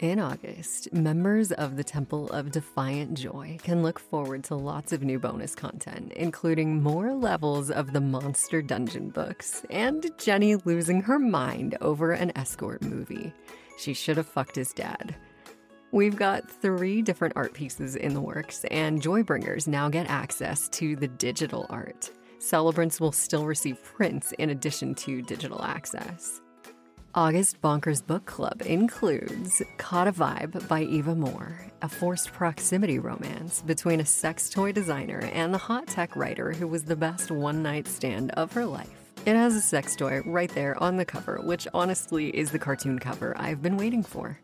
In 0.00 0.18
August, 0.18 0.92
members 0.92 1.52
of 1.52 1.76
the 1.76 1.84
Temple 1.84 2.28
of 2.30 2.50
Defiant 2.50 3.14
Joy 3.14 3.56
can 3.62 3.84
look 3.84 4.00
forward 4.00 4.42
to 4.44 4.56
lots 4.56 4.92
of 4.92 5.04
new 5.04 5.20
bonus 5.20 5.54
content, 5.54 6.12
including 6.16 6.82
more 6.82 7.14
levels 7.14 7.70
of 7.70 7.92
the 7.92 8.00
Monster 8.00 8.62
Dungeon 8.62 9.10
books 9.10 9.64
and 9.70 10.10
Jenny 10.18 10.56
losing 10.56 11.02
her 11.02 11.20
mind 11.20 11.78
over 11.80 12.10
an 12.10 12.32
escort 12.34 12.82
movie. 12.82 13.32
She 13.78 13.94
should 13.94 14.16
have 14.16 14.26
fucked 14.26 14.56
his 14.56 14.72
dad. 14.72 15.14
We've 15.92 16.16
got 16.16 16.50
three 16.50 17.02
different 17.02 17.34
art 17.36 17.52
pieces 17.52 17.96
in 17.96 18.14
the 18.14 18.20
works, 18.20 18.64
and 18.70 19.02
Joybringers 19.02 19.68
now 19.68 19.90
get 19.90 20.08
access 20.08 20.70
to 20.70 20.96
the 20.96 21.06
digital 21.06 21.66
art. 21.68 22.10
Celebrants 22.38 22.98
will 22.98 23.12
still 23.12 23.44
receive 23.44 23.84
prints 23.84 24.32
in 24.38 24.48
addition 24.48 24.94
to 24.94 25.20
digital 25.20 25.62
access. 25.62 26.40
August 27.14 27.60
Bonkers 27.60 28.04
Book 28.04 28.24
Club 28.24 28.62
includes 28.64 29.60
Caught 29.76 30.08
a 30.08 30.12
Vibe 30.12 30.66
by 30.66 30.80
Eva 30.80 31.14
Moore, 31.14 31.66
a 31.82 31.90
forced 31.90 32.32
proximity 32.32 32.98
romance 32.98 33.60
between 33.60 34.00
a 34.00 34.06
sex 34.06 34.48
toy 34.48 34.72
designer 34.72 35.20
and 35.34 35.52
the 35.52 35.58
hot 35.58 35.86
tech 35.88 36.16
writer 36.16 36.52
who 36.52 36.66
was 36.66 36.84
the 36.84 36.96
best 36.96 37.30
one 37.30 37.62
night 37.62 37.86
stand 37.86 38.30
of 38.30 38.50
her 38.54 38.64
life. 38.64 39.12
It 39.26 39.36
has 39.36 39.54
a 39.54 39.60
sex 39.60 39.94
toy 39.94 40.22
right 40.24 40.50
there 40.54 40.82
on 40.82 40.96
the 40.96 41.04
cover, 41.04 41.42
which 41.44 41.68
honestly 41.74 42.34
is 42.34 42.50
the 42.50 42.58
cartoon 42.58 42.98
cover 42.98 43.34
I've 43.36 43.60
been 43.60 43.76
waiting 43.76 44.02
for. 44.02 44.38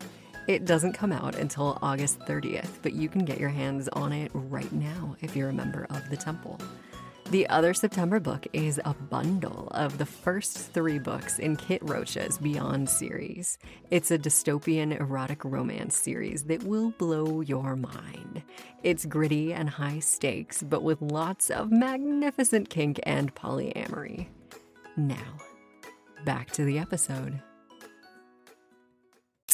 It 0.48 0.64
doesn't 0.64 0.94
come 0.94 1.12
out 1.12 1.36
until 1.36 1.78
August 1.82 2.20
30th, 2.20 2.78
but 2.80 2.94
you 2.94 3.10
can 3.10 3.26
get 3.26 3.38
your 3.38 3.50
hands 3.50 3.86
on 3.92 4.14
it 4.14 4.30
right 4.32 4.72
now 4.72 5.14
if 5.20 5.36
you're 5.36 5.50
a 5.50 5.52
member 5.52 5.86
of 5.90 6.08
the 6.08 6.16
temple. 6.16 6.58
The 7.30 7.46
other 7.50 7.74
September 7.74 8.18
book 8.18 8.46
is 8.54 8.80
a 8.82 8.94
bundle 8.94 9.68
of 9.72 9.98
the 9.98 10.06
first 10.06 10.72
three 10.72 10.98
books 10.98 11.38
in 11.38 11.56
Kit 11.56 11.82
Rocha's 11.82 12.38
Beyond 12.38 12.88
series. 12.88 13.58
It's 13.90 14.10
a 14.10 14.18
dystopian 14.18 14.98
erotic 14.98 15.44
romance 15.44 15.94
series 15.94 16.44
that 16.44 16.62
will 16.62 16.92
blow 16.92 17.42
your 17.42 17.76
mind. 17.76 18.42
It's 18.82 19.04
gritty 19.04 19.52
and 19.52 19.68
high 19.68 19.98
stakes, 19.98 20.62
but 20.62 20.82
with 20.82 21.02
lots 21.02 21.50
of 21.50 21.70
magnificent 21.70 22.70
kink 22.70 23.00
and 23.02 23.34
polyamory. 23.34 24.28
Now, 24.96 25.36
back 26.24 26.50
to 26.52 26.64
the 26.64 26.78
episode. 26.78 27.42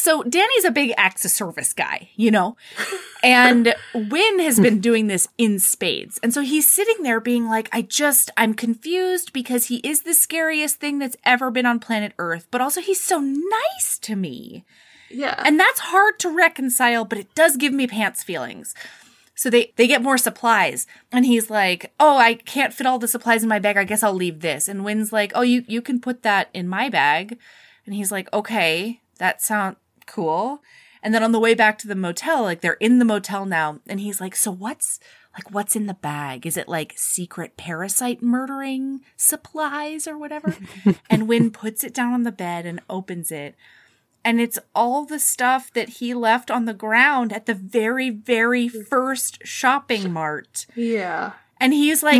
So 0.05 0.21
Danny's 0.21 0.65
a 0.65 0.69
big 0.69 0.93
acts 0.97 1.25
of 1.25 1.31
service 1.31 1.73
guy, 1.73 2.09
you 2.15 2.29
know? 2.29 2.55
And 3.23 3.73
Win 3.95 4.39
has 4.41 4.59
been 4.59 4.79
doing 4.79 5.07
this 5.07 5.27
in 5.39 5.57
spades. 5.57 6.19
And 6.21 6.31
so 6.31 6.41
he's 6.41 6.71
sitting 6.71 7.01
there 7.01 7.19
being 7.19 7.47
like, 7.47 7.69
I 7.71 7.81
just, 7.81 8.29
I'm 8.37 8.53
confused 8.53 9.33
because 9.33 9.65
he 9.65 9.77
is 9.77 10.03
the 10.03 10.13
scariest 10.13 10.75
thing 10.75 10.99
that's 10.99 11.17
ever 11.23 11.49
been 11.49 11.65
on 11.65 11.79
planet 11.79 12.13
Earth, 12.19 12.45
but 12.51 12.61
also 12.61 12.81
he's 12.81 13.01
so 13.01 13.19
nice 13.19 13.97
to 14.03 14.15
me. 14.15 14.63
Yeah. 15.09 15.41
And 15.43 15.59
that's 15.59 15.79
hard 15.79 16.19
to 16.19 16.29
reconcile, 16.29 17.03
but 17.03 17.17
it 17.17 17.33
does 17.33 17.57
give 17.57 17.73
me 17.73 17.87
pants 17.87 18.21
feelings. 18.21 18.75
So 19.33 19.49
they, 19.49 19.73
they 19.75 19.87
get 19.87 20.03
more 20.03 20.19
supplies 20.19 20.85
and 21.11 21.25
he's 21.25 21.49
like, 21.49 21.95
Oh, 21.99 22.17
I 22.17 22.35
can't 22.35 22.75
fit 22.75 22.85
all 22.85 22.99
the 22.99 23.07
supplies 23.07 23.41
in 23.41 23.49
my 23.49 23.57
bag. 23.57 23.75
I 23.75 23.85
guess 23.85 24.03
I'll 24.03 24.13
leave 24.13 24.41
this. 24.41 24.67
And 24.67 24.85
Win's 24.85 25.11
like, 25.11 25.31
Oh, 25.33 25.41
you, 25.41 25.65
you 25.67 25.81
can 25.81 25.99
put 25.99 26.21
that 26.21 26.49
in 26.53 26.67
my 26.67 26.89
bag. 26.89 27.39
And 27.87 27.95
he's 27.95 28.11
like, 28.11 28.31
okay, 28.31 29.01
that 29.17 29.41
sound 29.41 29.77
cool. 30.05 30.61
And 31.01 31.13
then 31.13 31.23
on 31.23 31.31
the 31.31 31.39
way 31.39 31.53
back 31.53 31.77
to 31.79 31.87
the 31.87 31.95
motel, 31.95 32.43
like 32.43 32.61
they're 32.61 32.73
in 32.73 32.99
the 32.99 33.05
motel 33.05 33.45
now, 33.45 33.79
and 33.87 33.99
he's 33.99 34.19
like, 34.19 34.35
So 34.35 34.51
what's 34.51 34.99
like 35.35 35.51
what's 35.51 35.75
in 35.75 35.85
the 35.85 35.93
bag? 35.93 36.47
Is 36.47 36.57
it 36.57 36.67
like 36.67 36.93
secret 36.95 37.57
parasite 37.57 38.23
murdering 38.23 39.01
supplies 39.17 40.07
or 40.07 40.17
whatever? 40.17 40.55
and 41.09 41.27
Win 41.27 41.51
puts 41.51 41.83
it 41.83 41.93
down 41.93 42.13
on 42.13 42.23
the 42.23 42.31
bed 42.31 42.65
and 42.65 42.81
opens 42.89 43.31
it. 43.31 43.55
And 44.23 44.41
it's 44.41 44.57
all 44.73 45.05
the 45.05 45.19
stuff 45.19 45.71
that 45.73 45.89
he 45.89 46.15
left 46.15 46.49
on 46.49 46.65
the 46.65 46.73
ground 46.73 47.31
at 47.31 47.45
the 47.45 47.53
very, 47.53 48.09
very 48.09 48.67
first 48.67 49.45
shopping 49.45 50.11
mart. 50.11 50.65
yeah. 50.75 51.33
And 51.57 51.73
he's 51.73 52.03
like, 52.03 52.15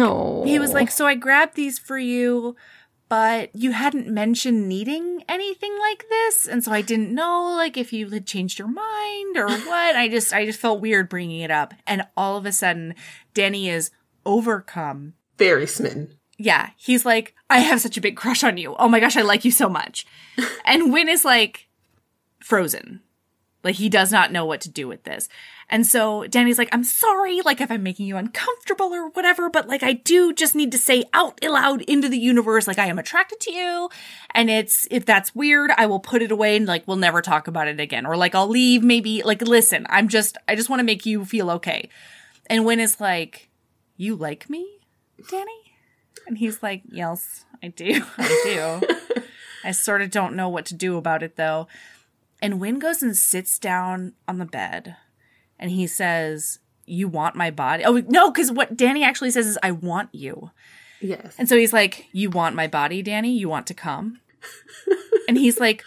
he 0.47 0.59
was 0.59 0.73
like, 0.73 0.89
so 0.89 1.05
I 1.05 1.15
grabbed 1.15 1.55
these 1.55 1.77
for 1.77 1.97
you, 1.97 2.55
but 3.09 3.55
you 3.55 3.71
hadn't 3.71 4.07
mentioned 4.07 4.67
needing 4.67 5.23
anything 5.29 5.77
like 5.79 6.05
this, 6.09 6.47
and 6.47 6.63
so 6.63 6.71
I 6.71 6.81
didn't 6.81 7.13
know 7.13 7.53
like 7.55 7.77
if 7.77 7.93
you 7.93 8.09
had 8.09 8.25
changed 8.25 8.59
your 8.59 8.67
mind 8.67 9.37
or 9.37 9.47
what. 9.67 9.95
I 9.95 10.07
just, 10.07 10.33
I 10.33 10.45
just 10.45 10.59
felt 10.59 10.81
weird 10.81 11.09
bringing 11.09 11.41
it 11.41 11.51
up, 11.51 11.73
and 11.85 12.07
all 12.17 12.37
of 12.37 12.45
a 12.45 12.51
sudden, 12.51 12.95
Danny 13.33 13.69
is 13.69 13.91
overcome. 14.25 15.13
Very 15.37 15.67
smitten. 15.67 16.17
Yeah, 16.37 16.71
he's 16.75 17.05
like, 17.05 17.33
I 17.49 17.59
have 17.59 17.81
such 17.81 17.97
a 17.97 18.01
big 18.01 18.17
crush 18.17 18.43
on 18.43 18.57
you. 18.57 18.75
Oh 18.77 18.89
my 18.89 18.99
gosh, 18.99 19.15
I 19.15 19.21
like 19.21 19.45
you 19.45 19.51
so 19.51 19.69
much. 19.69 20.05
and 20.65 20.91
Win 20.91 21.07
is 21.07 21.23
like 21.23 21.67
frozen. 22.39 23.01
Like 23.65 23.75
he 23.75 23.89
does 23.89 24.11
not 24.11 24.31
know 24.31 24.45
what 24.45 24.61
to 24.61 24.69
do 24.69 24.87
with 24.87 25.03
this. 25.03 25.27
And 25.71 25.87
so 25.87 26.27
Danny's 26.27 26.59
like, 26.59 26.69
I'm 26.71 26.83
sorry, 26.83 27.41
like 27.41 27.59
if 27.59 27.71
I'm 27.71 27.81
making 27.81 28.05
you 28.05 28.15
uncomfortable 28.15 28.93
or 28.93 29.09
whatever, 29.09 29.49
but 29.49 29.67
like 29.67 29.81
I 29.81 29.93
do 29.93 30.31
just 30.33 30.53
need 30.53 30.71
to 30.73 30.77
say 30.77 31.03
out 31.13 31.43
loud 31.43 31.81
into 31.81 32.07
the 32.07 32.19
universe, 32.19 32.67
like 32.67 32.77
I 32.77 32.85
am 32.85 32.99
attracted 32.99 33.39
to 33.39 33.51
you. 33.51 33.89
And 34.35 34.51
it's, 34.51 34.87
if 34.91 35.03
that's 35.03 35.33
weird, 35.33 35.71
I 35.75 35.87
will 35.87 35.99
put 35.99 36.21
it 36.21 36.31
away 36.31 36.55
and 36.55 36.67
like 36.67 36.87
we'll 36.87 36.97
never 36.97 37.23
talk 37.23 37.47
about 37.47 37.67
it 37.67 37.79
again. 37.79 38.05
Or 38.05 38.15
like 38.15 38.35
I'll 38.35 38.47
leave 38.47 38.83
maybe, 38.83 39.23
like 39.23 39.41
listen, 39.41 39.87
I'm 39.89 40.09
just, 40.09 40.37
I 40.47 40.55
just 40.55 40.69
want 40.69 40.81
to 40.81 40.85
make 40.85 41.07
you 41.07 41.25
feel 41.25 41.49
okay. 41.49 41.89
And 42.45 42.65
Win 42.65 42.79
is 42.79 43.01
like, 43.01 43.49
You 43.97 44.15
like 44.15 44.47
me, 44.47 44.77
Danny? 45.31 45.73
And 46.27 46.37
he's 46.37 46.61
like, 46.61 46.83
Yes, 46.85 47.45
I 47.63 47.69
do. 47.69 48.05
I 48.19 48.79
do. 48.79 49.23
I 49.63 49.71
sort 49.71 50.03
of 50.03 50.11
don't 50.11 50.35
know 50.35 50.49
what 50.49 50.67
to 50.67 50.75
do 50.75 50.97
about 50.97 51.23
it 51.23 51.35
though. 51.35 51.67
And 52.41 52.59
Win 52.59 52.79
goes 52.79 53.01
and 53.01 53.17
sits 53.17 53.57
down 53.59 54.13
on 54.27 54.37
the 54.37 54.45
bed 54.45 54.95
and 55.57 55.71
he 55.71 55.87
says, 55.87 56.59
You 56.85 57.07
want 57.07 57.35
my 57.35 57.49
body? 57.51 57.83
Oh, 57.85 58.03
no, 58.07 58.29
because 58.31 58.51
what 58.51 58.75
Danny 58.77 59.03
actually 59.03 59.31
says 59.31 59.47
is, 59.47 59.57
I 59.63 59.71
want 59.71 60.09
you. 60.13 60.51
Yes. 61.01 61.35
And 61.37 61.47
so 61.49 61.57
he's 61.57 61.73
like, 61.73 62.07
You 62.11 62.29
want 62.29 62.55
my 62.55 62.67
body, 62.67 63.01
Danny? 63.01 63.37
You 63.37 63.49
want 63.49 63.67
to 63.67 63.73
come? 63.73 64.19
and 65.27 65.37
he's 65.37 65.59
like, 65.59 65.83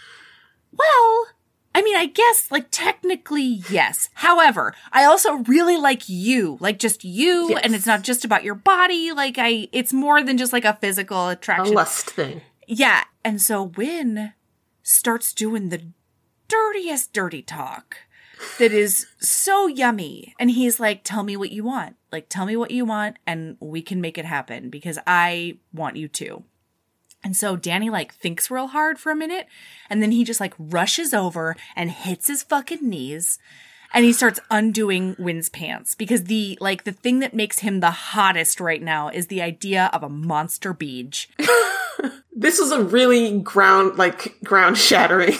Well, 0.71 1.27
I 1.75 1.83
mean, 1.83 1.95
I 1.95 2.07
guess, 2.07 2.49
like, 2.51 2.67
technically, 2.71 3.61
yes. 3.69 4.09
However, 4.15 4.73
I 4.91 5.05
also 5.05 5.33
really 5.43 5.77
like 5.77 6.09
you, 6.09 6.57
like, 6.59 6.79
just 6.79 7.03
you, 7.03 7.51
Yes. 7.51 7.61
and 7.63 7.75
it's 7.75 7.85
not 7.85 8.01
just 8.01 8.25
about 8.25 8.43
your 8.43 8.55
body. 8.55 9.11
Like, 9.11 9.37
I, 9.37 9.69
it's 9.71 9.93
more 9.93 10.23
than 10.23 10.37
just 10.37 10.51
like 10.51 10.65
a 10.65 10.77
physical 10.81 11.29
a 11.29 11.33
attraction. 11.33 11.75
lust 11.75 12.09
thing. 12.09 12.41
Yeah. 12.67 13.03
And 13.23 13.39
so 13.39 13.63
Win 13.63 14.33
starts 14.81 15.31
doing 15.31 15.69
the 15.69 15.83
dirtiest 16.49 17.13
dirty 17.13 17.41
talk 17.41 17.97
that 18.57 18.71
is 18.71 19.07
so 19.19 19.67
yummy. 19.67 20.33
And 20.39 20.51
he's 20.51 20.79
like, 20.79 21.03
Tell 21.03 21.23
me 21.23 21.37
what 21.37 21.51
you 21.51 21.63
want. 21.63 21.95
Like, 22.11 22.27
tell 22.27 22.45
me 22.45 22.55
what 22.55 22.71
you 22.71 22.85
want, 22.85 23.17
and 23.27 23.55
we 23.59 23.81
can 23.81 24.01
make 24.01 24.17
it 24.17 24.25
happen 24.25 24.69
because 24.69 24.97
I 25.05 25.57
want 25.73 25.95
you 25.95 26.07
to. 26.09 26.43
And 27.23 27.35
so 27.35 27.55
Danny 27.55 27.89
like 27.89 28.13
thinks 28.13 28.49
real 28.49 28.67
hard 28.67 28.97
for 28.97 29.11
a 29.11 29.15
minute, 29.15 29.47
and 29.89 30.01
then 30.01 30.11
he 30.11 30.23
just 30.23 30.39
like 30.39 30.53
rushes 30.57 31.13
over 31.13 31.55
and 31.75 31.91
hits 31.91 32.27
his 32.27 32.43
fucking 32.43 32.87
knees. 32.87 33.39
And 33.91 34.05
he 34.05 34.13
starts 34.13 34.39
undoing 34.51 35.15
Win's 35.17 35.49
pants 35.49 35.95
because 35.95 36.25
the 36.25 36.57
like 36.61 36.83
the 36.83 36.91
thing 36.91 37.19
that 37.19 37.33
makes 37.33 37.59
him 37.59 37.79
the 37.79 37.91
hottest 37.91 38.59
right 38.59 38.81
now 38.81 39.09
is 39.09 39.27
the 39.27 39.41
idea 39.41 39.89
of 39.93 40.03
a 40.03 40.09
monster 40.09 40.73
beach. 40.73 41.29
This 42.39 42.57
was 42.57 42.71
a 42.71 42.81
really 42.81 43.37
ground 43.41 43.97
like 43.97 44.41
ground 44.45 44.77
shattering 44.77 45.37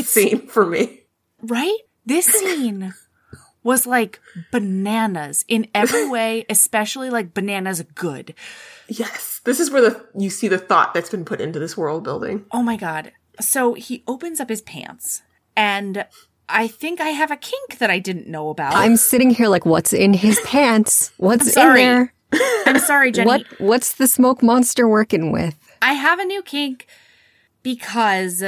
It's 0.00 0.10
scene 0.10 0.46
for 0.46 0.66
me. 0.66 1.02
right? 1.42 1.78
This 2.06 2.26
scene 2.26 2.94
was 3.62 3.86
like 3.86 4.20
bananas 4.50 5.44
in 5.48 5.66
every 5.74 6.08
way, 6.10 6.46
especially 6.48 7.10
like 7.10 7.34
bananas 7.34 7.82
good. 7.94 8.34
Yes. 8.88 9.40
This 9.44 9.60
is 9.60 9.70
where 9.70 9.82
the 9.82 10.06
you 10.16 10.30
see 10.30 10.48
the 10.48 10.58
thought 10.58 10.94
that's 10.94 11.10
been 11.10 11.24
put 11.24 11.40
into 11.40 11.58
this 11.58 11.76
world 11.76 12.04
building. 12.04 12.46
Oh 12.52 12.62
my 12.62 12.76
god. 12.76 13.12
So 13.40 13.74
he 13.74 14.02
opens 14.06 14.40
up 14.40 14.48
his 14.48 14.62
pants 14.62 15.22
and 15.56 16.06
I 16.48 16.66
think 16.66 17.00
I 17.00 17.10
have 17.10 17.30
a 17.30 17.36
kink 17.36 17.78
that 17.78 17.90
I 17.90 17.98
didn't 17.98 18.26
know 18.26 18.48
about. 18.48 18.74
I'm 18.74 18.96
sitting 18.96 19.30
here 19.30 19.48
like, 19.48 19.66
what's 19.66 19.92
in 19.92 20.14
his 20.14 20.40
pants? 20.40 21.12
What's 21.18 21.54
in 21.56 21.74
there? 21.74 22.14
I'm 22.66 22.78
sorry, 22.78 23.12
Jenny. 23.12 23.26
What 23.26 23.42
What's 23.60 23.94
the 23.94 24.06
smoke 24.06 24.42
monster 24.42 24.88
working 24.88 25.30
with? 25.30 25.54
I 25.82 25.92
have 25.92 26.18
a 26.18 26.24
new 26.24 26.42
kink 26.42 26.86
because 27.62 28.42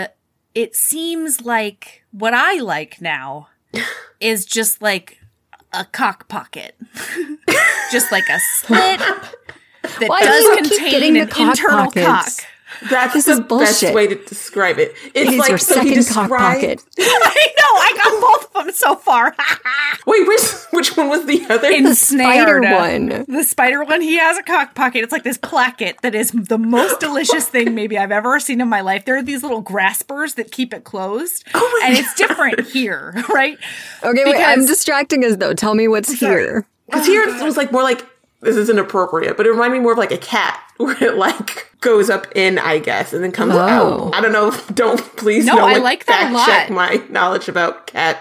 it 0.54 0.74
seems 0.74 1.40
like 1.42 2.04
what 2.12 2.34
I 2.34 2.58
like 2.60 3.00
now 3.00 3.48
is 4.20 4.44
just 4.44 4.82
like 4.82 5.20
a 5.72 5.84
cock 5.84 6.28
pocket. 6.28 6.76
just 7.92 8.10
like 8.12 8.28
a 8.28 8.38
slit 8.56 8.98
that 9.82 10.08
Why 10.08 10.20
do 10.20 10.26
does 10.26 10.42
you 10.44 10.56
contain 10.78 11.16
an 11.16 11.22
internal 11.22 11.86
pockets? 11.90 12.40
cock. 12.40 12.46
That's 12.88 13.14
This 13.14 13.24
the 13.26 13.32
is 13.32 13.40
bullshit. 13.40 13.80
best 13.80 13.94
way 13.94 14.06
to 14.06 14.14
describe 14.24 14.78
it. 14.78 14.94
It's 15.14 15.14
It 15.14 15.28
is 15.28 15.38
like 15.38 15.48
your 15.48 15.58
so 15.58 15.80
he 15.80 15.94
second 16.00 16.14
cock 16.14 16.30
pocket. 16.38 16.82
I 16.98 17.46
know, 17.58 17.62
I 17.64 17.92
got 17.96 18.20
both 18.20 18.56
of 18.56 18.64
them 18.66 18.74
so 18.74 18.94
far. 18.96 19.34
Wait, 20.06 20.26
which 20.26 20.40
which 20.70 20.96
one 20.96 21.08
was 21.08 21.26
the 21.26 21.44
other? 21.50 21.82
The 21.82 21.94
spider 21.94 22.60
one. 22.60 23.24
The 23.28 23.44
spider 23.44 23.84
one, 23.84 24.00
he 24.00 24.16
has 24.18 24.38
a 24.38 24.42
cock 24.42 24.74
pocket. 24.74 25.02
It's 25.02 25.12
like 25.12 25.24
this 25.24 25.38
placket 25.38 26.00
that 26.02 26.14
is 26.14 26.30
the 26.32 26.58
most 26.58 27.00
delicious 27.00 27.48
thing 27.48 27.74
maybe 27.74 27.98
I've 27.98 28.12
ever 28.12 28.40
seen 28.40 28.60
in 28.60 28.68
my 28.68 28.80
life. 28.80 29.04
There 29.04 29.16
are 29.16 29.22
these 29.22 29.42
little 29.42 29.60
graspers 29.60 30.34
that 30.34 30.50
keep 30.52 30.72
it 30.72 30.84
closed. 30.84 31.44
Oh 31.54 31.78
my 31.80 31.88
and 31.88 31.98
it's 31.98 32.14
different 32.14 32.68
here, 32.68 33.12
right? 33.28 33.58
Okay, 34.02 34.24
wait, 34.24 34.36
I'm 34.42 34.66
distracting 34.66 35.24
us 35.24 35.36
though. 35.36 35.54
Tell 35.54 35.74
me 35.74 35.86
what's 35.88 36.10
here. 36.12 36.66
Because 36.86 37.06
here 37.06 37.22
it 37.22 37.42
was 37.44 37.56
like 37.56 37.70
more 37.72 37.82
like 37.82 38.04
this 38.42 38.56
isn't 38.56 38.78
appropriate, 38.78 39.36
but 39.36 39.46
it 39.46 39.50
reminded 39.50 39.78
me 39.78 39.82
more 39.82 39.92
of 39.92 39.98
like 39.98 40.12
a 40.12 40.18
cat 40.18 40.60
where 40.78 41.02
it 41.02 41.16
like 41.16 41.70
goes 41.80 42.08
up 42.10 42.26
in, 42.34 42.58
I 42.58 42.78
guess, 42.78 43.12
and 43.12 43.22
then 43.22 43.32
comes 43.32 43.54
Oh. 43.54 43.58
out. 43.58 44.14
I 44.14 44.20
don't 44.20 44.32
know. 44.32 44.50
Don't 44.74 45.00
please 45.16 45.44
No, 45.46 45.56
no 45.56 45.66
I 45.66 45.76
like 45.78 46.06
that 46.06 46.30
a 46.30 46.34
fact 46.34 46.46
check 46.48 46.70
lot. 46.70 46.74
my 46.76 47.02
knowledge 47.10 47.48
about 47.48 47.86
cat 47.86 48.18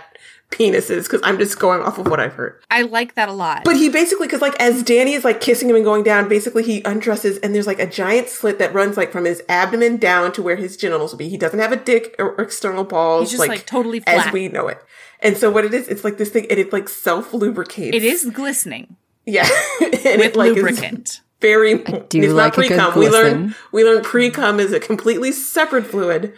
penises 0.51 1.03
because 1.03 1.21
I'm 1.23 1.37
just 1.37 1.59
going 1.59 1.81
off 1.83 1.99
of 1.99 2.07
what 2.07 2.19
I've 2.19 2.33
heard. 2.33 2.59
I 2.71 2.81
like 2.81 3.13
that 3.15 3.29
a 3.29 3.33
lot. 3.33 3.63
But 3.63 3.75
he 3.75 3.87
basically, 3.87 4.25
because 4.27 4.41
like 4.41 4.59
as 4.59 4.81
Danny 4.83 5.13
is 5.13 5.23
like 5.23 5.41
kissing 5.41 5.69
him 5.69 5.75
and 5.75 5.85
going 5.85 6.03
down, 6.03 6.27
basically 6.27 6.63
he 6.63 6.81
undresses 6.85 7.37
and 7.39 7.53
there's 7.53 7.67
like 7.67 7.79
a 7.79 7.85
giant 7.85 8.29
slit 8.29 8.57
that 8.59 8.73
runs 8.73 8.97
like 8.97 9.11
from 9.11 9.25
his 9.25 9.43
abdomen 9.47 9.97
down 9.97 10.31
to 10.33 10.41
where 10.41 10.55
his 10.55 10.75
genitals 10.75 11.11
will 11.11 11.19
be. 11.19 11.29
He 11.29 11.37
doesn't 11.37 11.59
have 11.59 11.71
a 11.71 11.75
dick 11.77 12.15
or 12.17 12.39
external 12.41 12.83
balls. 12.83 13.29
He's 13.29 13.37
just, 13.39 13.47
like, 13.47 13.65
totally 13.67 13.99
flat. 13.99 14.27
as 14.27 14.33
we 14.33 14.47
know 14.47 14.67
it. 14.67 14.79
And 15.19 15.37
so 15.37 15.51
what 15.51 15.65
it 15.65 15.73
is, 15.73 15.87
it's 15.87 16.03
like 16.03 16.17
this 16.17 16.29
thing, 16.29 16.47
and 16.49 16.57
it 16.59 16.73
like 16.73 16.89
self 16.89 17.33
lubricates. 17.33 17.95
it 17.95 18.03
is 18.03 18.25
glistening 18.33 18.95
yeah, 19.29 19.47
and 19.81 19.91
with 19.91 20.21
it 20.21 20.35
like 20.35 20.49
is 20.51 20.55
lubricant. 20.55 21.21
very. 21.41 21.77
do 21.77 22.21
it's 22.23 22.33
like 22.33 22.57
not 22.57 22.65
a 22.65 22.67
good 22.67 22.67
pre 22.67 22.77
cum. 22.77 22.99
We 22.99 23.09
learn 23.09 23.55
we 23.71 23.83
learn 23.83 24.03
pre 24.03 24.29
cum 24.29 24.59
is 24.59 24.73
a 24.73 24.79
completely 24.79 25.31
separate 25.31 25.85
fluid, 25.85 26.33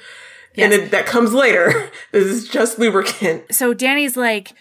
and 0.55 0.73
it, 0.73 0.91
that 0.91 1.05
comes 1.05 1.33
later. 1.33 1.89
this 2.11 2.25
is 2.25 2.47
just 2.47 2.79
lubricant. 2.79 3.53
So 3.53 3.73
Danny's 3.73 4.17
like 4.17 4.53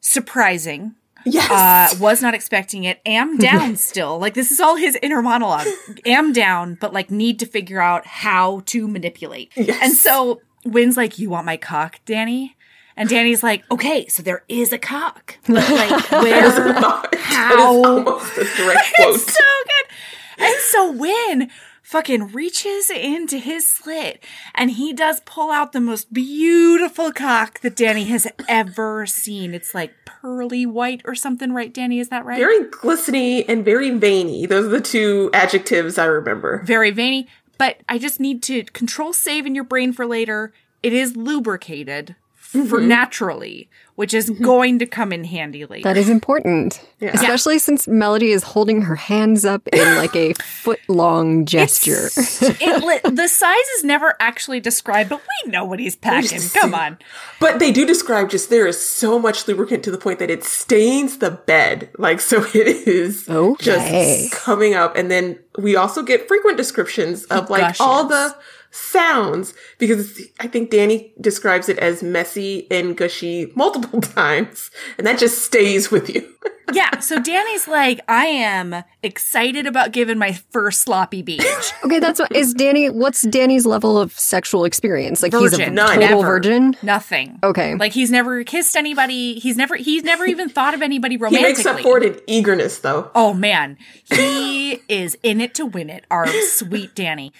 surprising. 0.00 0.94
Yes. 1.24 1.50
Uh, 1.50 1.96
was 2.02 2.20
not 2.20 2.34
expecting 2.34 2.82
it. 2.82 3.00
Am 3.06 3.38
down 3.38 3.76
still. 3.90 4.18
Like 4.18 4.34
this 4.34 4.50
is 4.50 4.58
all 4.60 4.74
his 4.76 4.98
inner 5.02 5.22
monologue. 5.22 5.68
Am 6.04 6.32
down, 6.32 6.76
but 6.80 6.92
like 6.92 7.10
need 7.10 7.38
to 7.40 7.46
figure 7.46 7.80
out 7.80 8.06
how 8.06 8.62
to 8.66 8.88
manipulate. 8.88 9.52
Yes. 9.56 9.78
And 9.82 9.92
so 9.92 10.40
Win's 10.64 10.96
like, 10.96 11.18
"You 11.18 11.30
want 11.30 11.46
my 11.46 11.56
cock, 11.56 12.00
Danny?" 12.06 12.56
And 12.96 13.08
Danny's 13.08 13.42
like, 13.42 13.64
"Okay, 13.70 14.06
so 14.08 14.22
there 14.22 14.44
is 14.48 14.72
a 14.72 14.78
cock, 14.78 15.38
like 15.48 16.10
where? 16.10 16.72
how?" 17.16 17.84
almost 17.84 18.32
a 18.36 18.44
direct 18.44 18.94
quote. 18.94 19.14
It's 19.14 19.34
so 19.34 19.42
good. 19.64 20.44
And 20.44 20.60
so 20.60 20.92
Win 20.92 21.50
fucking 21.82 22.28
reaches 22.28 22.88
into 22.88 23.36
his 23.36 23.66
slit 23.66 24.24
and 24.54 24.70
he 24.70 24.92
does 24.94 25.20
pull 25.26 25.50
out 25.50 25.72
the 25.72 25.80
most 25.80 26.12
beautiful 26.12 27.12
cock 27.12 27.60
that 27.60 27.76
Danny 27.76 28.04
has 28.04 28.26
ever 28.48 29.04
seen. 29.04 29.52
It's 29.52 29.74
like 29.74 29.92
pearly 30.06 30.64
white 30.64 31.02
or 31.04 31.14
something, 31.14 31.52
right, 31.52 31.72
Danny? 31.72 31.98
Is 31.98 32.08
that 32.08 32.24
right? 32.24 32.38
very 32.38 32.64
glistening 32.70 33.44
and 33.46 33.64
very 33.64 33.90
veiny. 33.90 34.46
Those 34.46 34.66
are 34.66 34.70
the 34.70 34.80
two 34.80 35.28
adjectives 35.34 35.98
I 35.98 36.06
remember. 36.06 36.62
Very 36.64 36.90
veiny. 36.92 37.28
But 37.58 37.76
I 37.88 37.98
just 37.98 38.18
need 38.18 38.42
to 38.44 38.64
control 38.64 39.12
save 39.12 39.44
in 39.44 39.54
your 39.54 39.64
brain 39.64 39.92
for 39.92 40.06
later. 40.06 40.52
It 40.82 40.92
is 40.92 41.14
lubricated 41.16 42.16
for 42.52 42.78
mm-hmm. 42.78 42.88
naturally, 42.88 43.70
which 43.94 44.12
is 44.12 44.30
mm-hmm. 44.30 44.44
going 44.44 44.78
to 44.78 44.86
come 44.86 45.10
in 45.10 45.24
handy 45.24 45.64
later. 45.64 45.84
That 45.84 45.96
is 45.96 46.10
important. 46.10 46.84
Especially 47.00 47.58
since 47.58 47.88
Melody 47.88 48.30
is 48.30 48.42
holding 48.42 48.82
her 48.82 48.94
hands 48.94 49.44
up 49.44 49.66
in 49.68 49.96
like 49.96 50.14
a 50.14 50.34
foot 50.34 50.80
long 50.88 51.46
gesture. 51.46 52.10
it 52.16 52.84
li- 52.84 53.10
the 53.10 53.26
size 53.26 53.68
is 53.76 53.84
never 53.84 54.14
actually 54.20 54.60
described, 54.60 55.08
but 55.10 55.20
we 55.20 55.50
know 55.50 55.64
what 55.64 55.80
he's 55.80 55.96
packing. 55.96 56.40
Come 56.60 56.74
on. 56.74 56.98
But 57.40 57.58
they 57.58 57.72
do 57.72 57.86
describe 57.86 58.28
just 58.28 58.50
there 58.50 58.66
is 58.66 58.80
so 58.80 59.18
much 59.18 59.48
lubricant 59.48 59.82
to 59.84 59.90
the 59.90 59.98
point 59.98 60.18
that 60.18 60.30
it 60.30 60.44
stains 60.44 61.18
the 61.18 61.30
bed. 61.30 61.90
Like, 61.96 62.20
so 62.20 62.44
it 62.54 62.66
is 62.86 63.28
Okay. 63.28 64.28
just 64.28 64.32
coming 64.32 64.74
up. 64.74 64.94
And 64.94 65.10
then 65.10 65.38
we 65.58 65.74
also 65.74 66.02
get 66.02 66.28
frequent 66.28 66.56
descriptions 66.58 67.24
of 67.24 67.48
like 67.48 67.62
gushes. 67.62 67.80
all 67.80 68.06
the 68.06 68.36
sounds 68.72 69.54
because 69.78 70.20
I 70.40 70.48
think 70.48 70.70
Danny 70.70 71.12
describes 71.20 71.68
it 71.68 71.78
as 71.78 72.02
messy 72.02 72.66
and 72.70 72.96
gushy 72.96 73.52
multiple 73.54 74.00
times. 74.00 74.70
And 74.98 75.06
that 75.06 75.18
just 75.18 75.44
stays 75.44 75.90
with 75.90 76.10
you. 76.10 76.28
Yeah, 76.72 77.00
so 77.00 77.18
Danny's 77.18 77.68
like, 77.68 78.00
I 78.08 78.24
am 78.26 78.84
excited 79.02 79.66
about 79.66 79.92
giving 79.92 80.16
my 80.16 80.32
first 80.52 80.80
sloppy 80.80 81.20
beach. 81.20 81.42
Okay, 81.84 81.98
that's 81.98 82.18
what 82.20 82.34
is 82.34 82.54
Danny. 82.54 82.88
What's 82.88 83.22
Danny's 83.22 83.66
level 83.66 83.98
of 83.98 84.18
sexual 84.18 84.64
experience? 84.64 85.22
Like 85.22 85.34
he's 85.34 85.52
a 85.58 85.68
None. 85.70 85.94
total 85.96 86.08
Never. 86.20 86.22
virgin. 86.22 86.76
Nothing. 86.80 87.40
Okay. 87.42 87.74
Like 87.74 87.92
he's 87.92 88.10
never 88.10 88.42
kissed 88.44 88.76
anybody. 88.76 89.34
He's 89.40 89.56
never 89.58 89.74
he's 89.76 90.04
never 90.04 90.24
even 90.24 90.48
thought 90.48 90.72
of 90.72 90.80
anybody 90.80 91.16
He 91.16 91.18
romantically. 91.22 91.52
makes 91.52 91.66
up 91.66 91.80
for 91.80 91.98
it 91.98 92.04
in 92.04 92.20
eagerness 92.28 92.78
though. 92.78 93.10
Oh 93.14 93.34
man, 93.34 93.76
he 94.04 94.80
is 94.88 95.18
in 95.22 95.40
it 95.42 95.54
to 95.56 95.66
win 95.66 95.90
it, 95.90 96.04
our 96.10 96.26
sweet 96.28 96.94
Danny. 96.94 97.32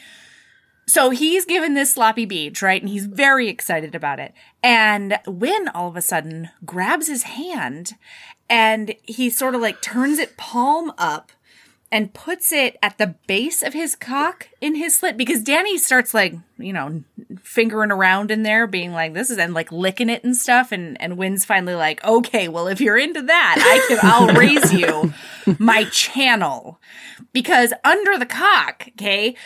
So 0.86 1.10
he's 1.10 1.44
given 1.44 1.74
this 1.74 1.94
sloppy 1.94 2.26
beach, 2.26 2.60
right? 2.60 2.80
And 2.80 2.90
he's 2.90 3.06
very 3.06 3.48
excited 3.48 3.94
about 3.94 4.18
it. 4.18 4.34
And 4.62 5.18
Win 5.26 5.68
all 5.68 5.88
of 5.88 5.96
a 5.96 6.02
sudden 6.02 6.50
grabs 6.64 7.06
his 7.06 7.22
hand 7.22 7.94
and 8.50 8.94
he 9.02 9.30
sort 9.30 9.54
of 9.54 9.60
like 9.60 9.80
turns 9.80 10.18
it 10.18 10.36
palm 10.36 10.92
up 10.98 11.32
and 11.92 12.14
puts 12.14 12.52
it 12.52 12.78
at 12.82 12.96
the 12.96 13.14
base 13.26 13.62
of 13.62 13.74
his 13.74 13.94
cock 13.94 14.48
in 14.62 14.74
his 14.74 14.96
slit 14.96 15.18
because 15.18 15.42
Danny 15.42 15.76
starts 15.76 16.14
like, 16.14 16.34
you 16.56 16.72
know, 16.72 17.04
fingering 17.42 17.92
around 17.92 18.30
in 18.30 18.44
there, 18.44 18.66
being 18.66 18.92
like, 18.92 19.12
this 19.12 19.28
is, 19.30 19.36
and 19.36 19.52
like 19.52 19.70
licking 19.70 20.08
it 20.08 20.24
and 20.24 20.34
stuff. 20.34 20.72
And, 20.72 20.98
and 21.02 21.18
Win's 21.18 21.44
finally 21.44 21.74
like, 21.74 22.02
okay, 22.02 22.48
well, 22.48 22.66
if 22.66 22.80
you're 22.80 22.96
into 22.96 23.20
that, 23.20 23.56
I 23.58 23.86
can, 23.88 23.98
I'll 24.02 24.34
raise 24.40 24.72
you 24.72 25.12
my 25.58 25.84
channel 25.84 26.80
because 27.34 27.74
under 27.84 28.18
the 28.18 28.26
cock, 28.26 28.88
okay, 28.92 29.36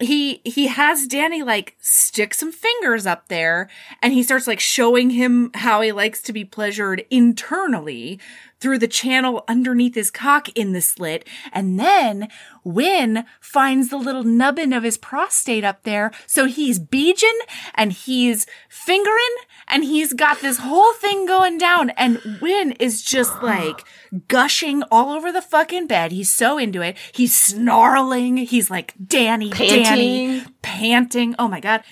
he 0.00 0.40
he 0.44 0.66
has 0.68 1.06
Danny 1.06 1.42
like 1.42 1.76
stick 1.78 2.32
some 2.32 2.50
fingers 2.50 3.06
up 3.06 3.28
there 3.28 3.68
and 4.02 4.12
he 4.12 4.22
starts 4.22 4.46
like 4.46 4.60
showing 4.60 5.10
him 5.10 5.50
how 5.54 5.82
he 5.82 5.92
likes 5.92 6.22
to 6.22 6.32
be 6.32 6.44
pleasured 6.44 7.04
internally 7.10 8.18
through 8.60 8.78
the 8.78 8.88
channel 8.88 9.44
underneath 9.48 9.94
his 9.94 10.10
cock 10.10 10.48
in 10.50 10.72
the 10.72 10.80
slit. 10.80 11.26
And 11.52 11.78
then 11.78 12.28
Win 12.64 13.24
finds 13.40 13.88
the 13.88 13.96
little 13.96 14.24
nubbin 14.24 14.72
of 14.72 14.82
his 14.82 14.98
prostate 14.98 15.64
up 15.64 15.82
there 15.82 16.10
so 16.26 16.46
he's 16.46 16.78
beejing 16.78 17.38
and 17.74 17.92
he's 17.92 18.46
fingering 18.68 19.36
and 19.70 19.84
he's 19.84 20.12
got 20.12 20.40
this 20.40 20.58
whole 20.58 20.92
thing 20.94 21.26
going 21.26 21.58
down 21.58 21.90
and 21.90 22.20
Win 22.40 22.72
is 22.72 23.02
just 23.02 23.32
like 23.42 23.84
gushing 24.28 24.82
all 24.90 25.10
over 25.10 25.30
the 25.32 25.42
fucking 25.42 25.86
bed 25.86 26.12
he's 26.12 26.30
so 26.30 26.58
into 26.58 26.82
it 26.82 26.96
he's 27.12 27.38
snarling 27.38 28.36
he's 28.38 28.70
like 28.70 28.94
Danny 29.04 29.50
Danny 29.50 30.40
Panting. 30.40 30.54
panting. 30.62 31.34
Oh 31.38 31.48
my 31.48 31.60
God. 31.60 31.82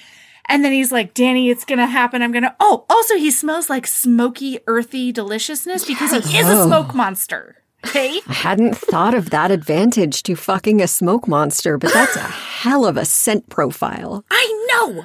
And 0.51 0.65
then 0.65 0.73
he's 0.73 0.91
like, 0.91 1.13
Danny, 1.13 1.51
it's 1.51 1.65
gonna 1.67 1.87
happen. 1.87 2.23
I'm 2.23 2.33
gonna. 2.33 2.57
Oh, 2.59 2.87
also, 2.89 3.17
he 3.17 3.31
smells 3.31 3.69
like 3.69 3.87
smoky, 3.87 4.59
earthy 4.67 5.13
deliciousness 5.13 5.85
because 5.85 6.11
he 6.11 6.39
is 6.39 6.49
a 6.49 6.65
smoke 6.65 6.95
monster. 6.95 7.57
Okay? 7.87 8.21
I 8.27 8.33
hadn't 8.33 8.77
thought 8.77 9.15
of 9.15 9.31
that 9.31 9.51
advantage 9.51 10.23
to 10.25 10.35
fucking 10.35 10.81
a 10.81 10.89
smoke 10.89 11.29
monster, 11.29 11.77
but 11.77 11.93
that's 11.93 12.17
a 12.17 12.21
hell 12.63 12.87
of 12.87 12.97
a 12.97 13.05
scent 13.05 13.51
profile. 13.51 14.25
I 14.31 14.67
know. 14.71 15.05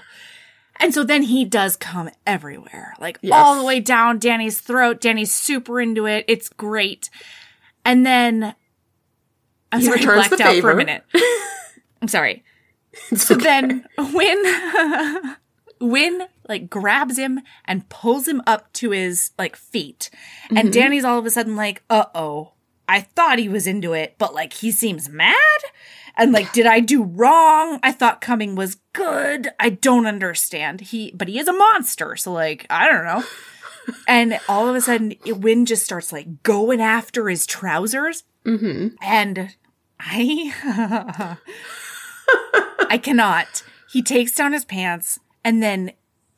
And 0.83 0.93
so 0.93 1.03
then 1.05 1.23
he 1.23 1.45
does 1.45 1.77
come 1.77 2.09
everywhere, 2.27 2.93
like 2.99 3.17
Yes. 3.21 3.33
all 3.33 3.57
the 3.57 3.63
way 3.63 3.79
down 3.79 4.19
Danny's 4.19 4.59
throat. 4.59 4.99
Danny's 4.99 5.33
super 5.33 5.79
into 5.79 6.05
it. 6.05 6.25
It's 6.27 6.49
great. 6.49 7.09
And 7.85 8.05
then 8.05 8.53
I'm 9.71 9.79
He 9.79 9.85
sorry, 9.85 9.99
I 9.99 10.01
returns 10.01 10.29
the 10.29 10.35
blacked 10.37 10.55
out 10.57 10.61
for 10.61 10.71
a 10.71 10.75
minute. 10.75 11.03
I'm 12.01 12.07
sorry. 12.09 12.43
So 13.15 13.35
then 13.35 13.85
Win 13.97 14.43
Win 15.79 16.23
like 16.49 16.69
grabs 16.69 17.17
him 17.17 17.39
and 17.65 17.87
pulls 17.89 18.27
him 18.27 18.41
up 18.45 18.71
to 18.73 18.91
his 18.91 19.31
like 19.39 19.55
feet. 19.55 20.09
And 20.55 20.71
Danny's 20.73 21.05
all 21.05 21.17
of 21.17 21.25
a 21.25 21.31
sudden 21.31 21.55
like, 21.55 21.81
uh 21.89 22.05
oh. 22.13 22.51
I 22.89 22.99
thought 22.99 23.39
he 23.39 23.47
was 23.47 23.65
into 23.65 23.93
it, 23.93 24.15
but 24.17 24.33
like 24.33 24.51
he 24.51 24.69
seems 24.69 25.07
mad. 25.07 25.37
And 26.15 26.31
like, 26.31 26.53
did 26.53 26.65
I 26.65 26.79
do 26.79 27.03
wrong? 27.03 27.79
I 27.81 27.91
thought 27.91 28.21
coming 28.21 28.55
was 28.55 28.77
good. 28.93 29.49
I 29.59 29.69
don't 29.69 30.05
understand. 30.05 30.81
He, 30.81 31.11
but 31.15 31.27
he 31.27 31.39
is 31.39 31.47
a 31.47 31.53
monster. 31.53 32.15
So 32.15 32.31
like, 32.31 32.65
I 32.69 32.87
don't 32.87 33.05
know. 33.05 33.23
And 34.07 34.39
all 34.47 34.69
of 34.69 34.75
a 34.75 34.81
sudden, 34.81 35.13
Win 35.25 35.65
just 35.65 35.83
starts 35.83 36.13
like 36.13 36.43
going 36.43 36.79
after 36.79 37.27
his 37.27 37.45
trousers. 37.45 38.23
Mm-hmm. 38.45 38.95
And 39.01 39.55
I, 39.99 41.37
I 42.89 42.97
cannot. 42.97 43.63
He 43.91 44.01
takes 44.01 44.33
down 44.33 44.53
his 44.53 44.65
pants 44.65 45.19
and 45.43 45.61
then 45.61 45.91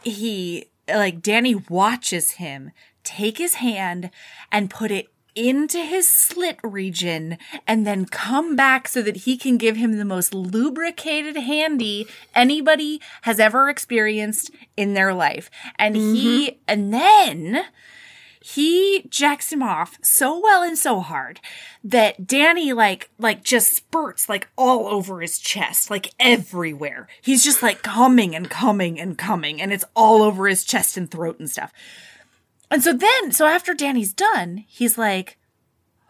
he, 0.04 0.66
like, 0.88 1.22
Danny 1.22 1.56
watches 1.56 2.32
him 2.32 2.72
take 3.06 3.38
his 3.38 3.56
hand 3.56 4.10
and 4.52 4.70
put 4.70 4.92
it 4.92 5.08
into 5.36 5.80
his 5.80 6.10
slit 6.10 6.58
region 6.64 7.38
and 7.68 7.86
then 7.86 8.06
come 8.06 8.56
back 8.56 8.88
so 8.88 9.02
that 9.02 9.18
he 9.18 9.38
can 9.38 9.58
give 9.58 9.76
him 9.76 9.98
the 9.98 10.06
most 10.06 10.34
lubricated 10.34 11.36
handy 11.36 12.08
anybody 12.34 13.02
has 13.24 13.40
ever 13.40 13.70
experienced 13.70 14.52
in 14.78 14.94
their 14.94 15.14
life. 15.14 15.50
And 15.78 15.96
he, 15.96 16.52
mm-hmm. 16.52 16.56
and 16.68 16.94
then 16.94 17.66
he 18.46 19.08
jacks 19.10 19.52
him 19.52 19.64
off 19.64 19.98
so 20.04 20.40
well 20.40 20.62
and 20.62 20.78
so 20.78 21.00
hard 21.00 21.40
that 21.84 22.28
Danny 22.28 22.74
like 22.74 23.10
like 23.18 23.44
just 23.44 23.74
spurts 23.74 24.30
like 24.30 24.48
all 24.56 24.86
over 24.86 25.20
his 25.20 25.40
chest, 25.40 25.90
like 25.90 26.14
everywhere. 26.20 27.08
He's 27.24 27.44
just 27.44 27.64
like 27.64 27.82
coming 27.82 28.36
and 28.36 28.48
coming 28.48 29.00
and 29.00 29.18
coming, 29.18 29.60
and 29.60 29.74
it's 29.74 29.86
all 29.96 30.22
over 30.22 30.48
his 30.48 30.64
chest 30.64 30.96
and 30.96 31.10
throat 31.10 31.40
and 31.40 31.50
stuff. 31.50 31.74
And 32.72 32.84
so 32.84 32.94
then, 32.94 33.32
so 33.32 33.46
after 33.46 33.74
Danny's 33.74 34.14
done, 34.14 34.66
he's 34.68 34.98
like, 34.98 35.38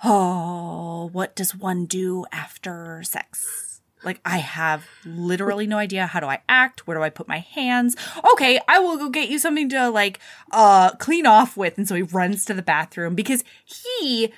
"Oh, 0.04 1.10
what 1.12 1.36
does 1.36 1.56
one 1.56 1.86
do 1.86 2.26
after 2.32 3.02
sex?" 3.04 3.82
Like 4.04 4.22
I 4.24 4.38
have 4.38 4.86
literally 5.04 5.66
no 5.66 5.78
idea 5.78 6.06
how 6.06 6.20
do 6.20 6.28
I 6.28 6.40
act? 6.48 6.86
Where 6.86 6.96
do 6.96 7.04
I 7.04 7.10
put 7.10 7.28
my 7.28 7.40
hands? 7.40 7.96
Okay, 8.34 8.60
I 8.68 8.78
will 8.80 8.98
go 8.98 9.10
get 9.10 9.30
you 9.30 9.40
something 9.40 9.68
to 9.70 9.90
like 9.90 10.20
uh 10.52 10.92
clean 10.98 11.26
off 11.26 11.58
with. 11.58 11.78
And 11.78 11.88
so 11.88 11.96
he 11.96 12.04
runs 12.04 12.46
to 12.46 12.54
the 12.54 12.62
bathroom 12.62 13.16
because 13.16 13.44
he 13.66 14.32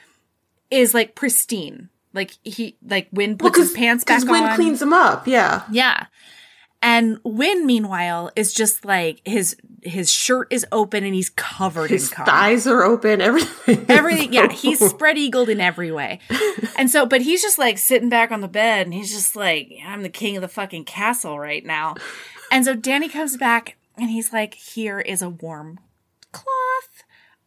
is 0.72 0.94
like 0.94 1.16
pristine. 1.16 1.90
Like 2.14 2.32
he 2.44 2.78
like 2.88 3.10
Win 3.12 3.38
puts 3.38 3.58
his 3.58 3.74
pants 3.74 4.06
back 4.06 4.24
Win 4.24 4.44
on. 4.44 4.56
cleans 4.56 4.82
him 4.82 4.94
up. 4.94 5.28
Yeah. 5.28 5.64
Yeah. 5.70 6.06
And 6.82 7.20
Win, 7.24 7.66
meanwhile, 7.66 8.32
is 8.36 8.54
just 8.54 8.86
like 8.86 9.22
his 9.26 9.56
his 9.82 10.12
shirt 10.12 10.48
is 10.52 10.66
open 10.72 11.04
and 11.04 11.16
he's 11.16 11.30
covered 11.30 11.90
His 11.90 12.10
in 12.10 12.16
cum. 12.16 12.26
thighs 12.26 12.68
are 12.68 12.84
open. 12.84 13.22
Everything. 13.22 13.86
Everything, 13.88 14.34
yeah, 14.34 14.52
he's 14.52 14.80
spread 14.88 15.18
eagled 15.18 15.50
in 15.50 15.60
every 15.62 15.92
way. 15.92 16.20
And 16.78 16.90
so, 16.90 17.06
but 17.06 17.22
he's 17.22 17.42
just 17.42 17.58
like 17.58 17.78
sitting 17.78 18.10
back 18.10 18.32
on 18.32 18.42
the 18.42 18.48
bed 18.48 18.86
and 18.86 18.94
he's 18.94 19.12
just 19.14 19.36
like, 19.36 19.72
I'm 19.86 20.04
the 20.04 20.10
king 20.10 20.36
of 20.36 20.42
the 20.42 20.48
fucking 20.48 20.86
castle 20.86 21.40
right 21.40 21.66
now. 21.66 21.96
And 22.52 22.66
so 22.66 22.76
Danny 22.76 23.08
comes 23.10 23.38
back 23.38 23.78
and 23.98 24.10
he's 24.10 24.34
like, 24.34 24.54
here 24.56 25.00
is 25.00 25.22
a 25.22 25.30
warm 25.30 25.80
cloth. 26.32 27.04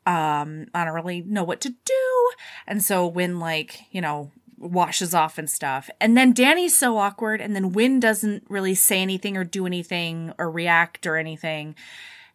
Um, 0.07 0.67
I 0.75 0.85
don't 0.85 0.95
really 0.95 1.21
know 1.23 1.45
what 1.45 1.61
to 1.63 1.71
do. 1.85 2.31
And 2.67 2.83
so 2.83 3.07
Win 3.07 3.39
like, 3.39 3.81
you 3.91 4.01
know, 4.01 4.31
washes 4.61 5.15
off 5.15 5.39
and 5.39 5.51
stuff. 5.51 5.89
And 6.01 6.17
then 6.17 6.33
Danny's 6.33 6.77
so 6.77 6.99
awkward 6.99 7.41
and 7.41 7.57
then 7.57 7.73
Win 7.73 7.99
doesn't 7.99 8.45
really 8.49 8.75
say 8.75 9.01
anything 9.01 9.37
or 9.37 9.43
do 9.43 9.67
anything 9.67 10.33
or 10.39 10.51
react 10.51 11.07
or 11.07 11.17
anything. 11.17 11.75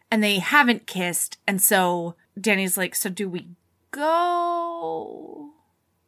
And 0.10 0.24
they 0.24 0.40
haven't 0.40 0.88
kissed. 0.88 1.38
And 1.48 1.62
so 1.62 2.16
Danny's 2.40 2.78
like, 2.78 2.96
so 2.96 3.10
do 3.10 3.30
we 3.30 3.48
go? 3.92 5.52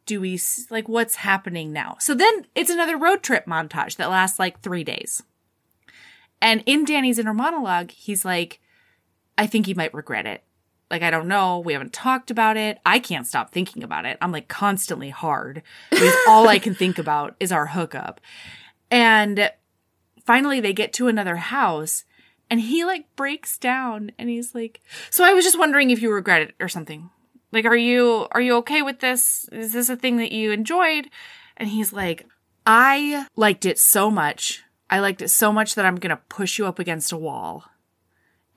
Do 0.06 0.20
we, 0.20 0.40
like, 0.70 0.88
what's 0.88 1.16
happening 1.16 1.72
now? 1.72 1.96
So 2.00 2.14
then 2.14 2.46
it's 2.54 2.70
another 2.70 2.96
road 2.96 3.22
trip 3.22 3.46
montage 3.46 3.96
that 3.96 4.10
lasts 4.10 4.38
like 4.38 4.60
three 4.60 4.84
days. 4.84 5.22
And 6.40 6.62
in 6.66 6.84
Danny's 6.84 7.18
inner 7.18 7.34
monologue, 7.34 7.90
he's 7.90 8.24
like, 8.24 8.60
I 9.36 9.46
think 9.46 9.66
he 9.66 9.74
might 9.74 9.94
regret 9.94 10.26
it. 10.26 10.42
Like, 10.90 11.02
I 11.02 11.10
don't 11.10 11.28
know. 11.28 11.58
We 11.58 11.74
haven't 11.74 11.92
talked 11.92 12.30
about 12.30 12.56
it. 12.56 12.78
I 12.86 12.98
can't 12.98 13.26
stop 13.26 13.50
thinking 13.50 13.82
about 13.82 14.06
it. 14.06 14.16
I'm 14.20 14.32
like 14.32 14.48
constantly 14.48 15.10
hard 15.10 15.62
because 15.90 16.14
all 16.26 16.48
I 16.48 16.58
can 16.58 16.74
think 16.74 16.98
about 16.98 17.36
is 17.38 17.52
our 17.52 17.66
hookup. 17.66 18.20
And 18.90 19.50
finally, 20.24 20.60
they 20.60 20.72
get 20.72 20.92
to 20.94 21.08
another 21.08 21.36
house 21.36 22.04
and 22.50 22.60
he 22.60 22.84
like 22.84 23.04
breaks 23.16 23.58
down 23.58 24.12
and 24.18 24.30
he's 24.30 24.54
like, 24.54 24.80
So 25.10 25.24
I 25.24 25.34
was 25.34 25.44
just 25.44 25.58
wondering 25.58 25.90
if 25.90 26.00
you 26.00 26.10
regret 26.12 26.42
it 26.42 26.54
or 26.58 26.68
something. 26.68 27.10
Like, 27.52 27.64
are 27.64 27.76
you, 27.76 28.26
are 28.32 28.40
you 28.40 28.56
okay 28.56 28.82
with 28.82 29.00
this? 29.00 29.48
Is 29.52 29.72
this 29.72 29.88
a 29.88 29.96
thing 29.96 30.18
that 30.18 30.32
you 30.32 30.52
enjoyed? 30.52 31.08
And 31.56 31.68
he's 31.68 31.92
like, 31.92 32.26
I 32.66 33.26
liked 33.36 33.64
it 33.64 33.78
so 33.78 34.10
much. 34.10 34.64
I 34.90 35.00
liked 35.00 35.22
it 35.22 35.28
so 35.28 35.52
much 35.52 35.74
that 35.74 35.86
I'm 35.86 35.96
going 35.96 36.10
to 36.10 36.22
push 36.28 36.58
you 36.58 36.66
up 36.66 36.78
against 36.78 37.12
a 37.12 37.16
wall. 37.16 37.64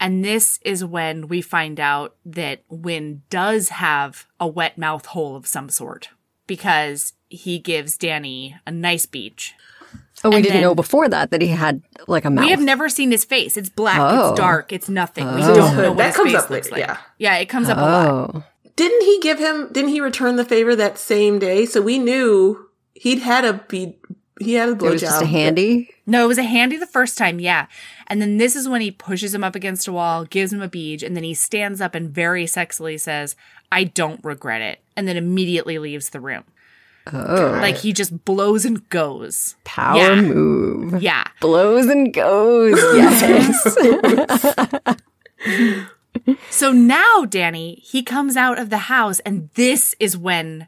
And 0.02 0.26
this 0.26 0.60
is 0.66 0.84
when 0.84 1.28
we 1.30 1.42
find 1.42 1.80
out 1.80 2.16
that 2.26 2.64
Win 2.68 3.22
does 3.30 3.70
have 3.70 4.26
a 4.40 4.48
wet 4.48 4.78
mouth 4.78 5.06
hole 5.06 5.36
of 5.38 5.46
some 5.48 5.70
sort 5.70 6.10
because 6.48 7.14
he 7.30 7.60
gives 7.60 7.98
Danny 7.98 8.56
a 8.68 8.72
nice 8.72 9.06
beach. 9.06 9.54
Oh, 10.24 10.30
we 10.30 10.36
And 10.38 10.44
didn't 10.44 10.56
then- 10.56 10.62
know 10.64 10.76
before 10.76 11.08
that 11.10 11.32
that 11.32 11.42
he 11.42 11.48
had 11.50 11.82
like 12.08 12.26
a 12.26 12.30
mouth. 12.30 12.46
We 12.46 12.52
have 12.52 12.62
never 12.62 12.90
seen 12.90 13.12
his 13.12 13.24
face. 13.26 13.58
It's 13.58 13.70
black. 13.70 14.00
Oh. 14.00 14.32
It's 14.32 14.40
dark. 14.40 14.72
It's 14.74 14.90
nothing. 14.90 15.26
We 15.36 15.44
Oh. 15.44 15.56
don't 15.56 15.78
know 15.78 15.90
what 15.90 15.98
That 16.00 16.08
his 16.08 16.16
comes 16.16 16.32
face 16.32 16.42
up 16.42 16.50
looks 16.50 16.72
later, 16.72 16.88
like. 16.88 16.98
yeah. 17.20 17.34
yeah, 17.34 17.38
it 17.38 17.46
comes 17.50 17.70
up 17.70 17.78
a 17.78 17.82
lot. 17.82 18.08
Oh, 18.36 18.44
Didn't 18.76 19.04
he 19.04 19.20
give 19.22 19.38
him? 19.40 19.70
Didn't 19.72 19.90
he 19.92 20.02
return 20.02 20.36
the 20.38 20.46
favor 20.46 20.76
that 20.76 20.98
same 20.98 21.38
day? 21.40 21.66
So 21.66 21.82
we 21.82 22.00
knew 22.00 22.70
he'd 22.96 23.20
had 23.20 23.46
a 23.46 23.54
be. 23.54 23.98
He 24.44 24.54
had 24.54 24.70
a 24.70 24.72
it 24.74 24.82
was 24.82 25.02
just 25.02 25.22
a 25.22 25.26
handy. 25.26 25.90
No, 26.06 26.26
it 26.26 26.28
was 26.28 26.38
a 26.38 26.44
handy 26.44 26.78
the 26.78 26.88
first 26.88 27.18
time, 27.18 27.40
yeah. 27.40 27.68
And 28.08 28.22
then 28.22 28.38
this 28.38 28.56
is 28.56 28.68
when 28.68 28.82
he 28.82 28.92
pushes 28.92 29.34
him 29.34 29.44
up 29.44 29.56
against 29.56 29.88
a 29.88 29.94
wall, 29.94 30.26
gives 30.26 30.52
him 30.52 30.62
a 30.62 30.68
beach, 30.68 31.04
and 31.04 31.16
then 31.16 31.24
he 31.24 31.34
stands 31.34 31.80
up 31.80 31.96
and 31.96 32.10
very 32.10 32.46
sexily 32.46 33.00
says, 33.00 33.36
I 33.72 33.86
don't 33.86 34.24
regret 34.24 34.62
it. 34.62 34.80
And 34.98 35.08
then 35.08 35.18
immediately 35.18 35.80
leaves 35.80 36.10
the 36.10 36.20
room. 36.20 36.44
Oh, 37.12 37.58
Like 37.62 37.78
he 37.78 37.94
just 37.94 38.26
blows 38.26 38.66
and 38.66 38.88
goes. 38.90 39.56
power 39.64 39.98
yeah. 39.98 40.22
move. 40.22 41.02
Yeah. 41.02 41.24
Blows 41.40 41.88
and 41.88 42.14
goes. 42.14 42.78
Yes. 42.96 43.78
So 46.50 46.72
now, 46.72 47.26
Danny, 47.28 47.82
he 47.84 48.04
comes 48.04 48.36
out 48.36 48.60
of 48.60 48.70
the 48.70 48.78
house, 48.78 49.20
and 49.22 49.50
this 49.56 49.96
is 50.00 50.18
when 50.18 50.68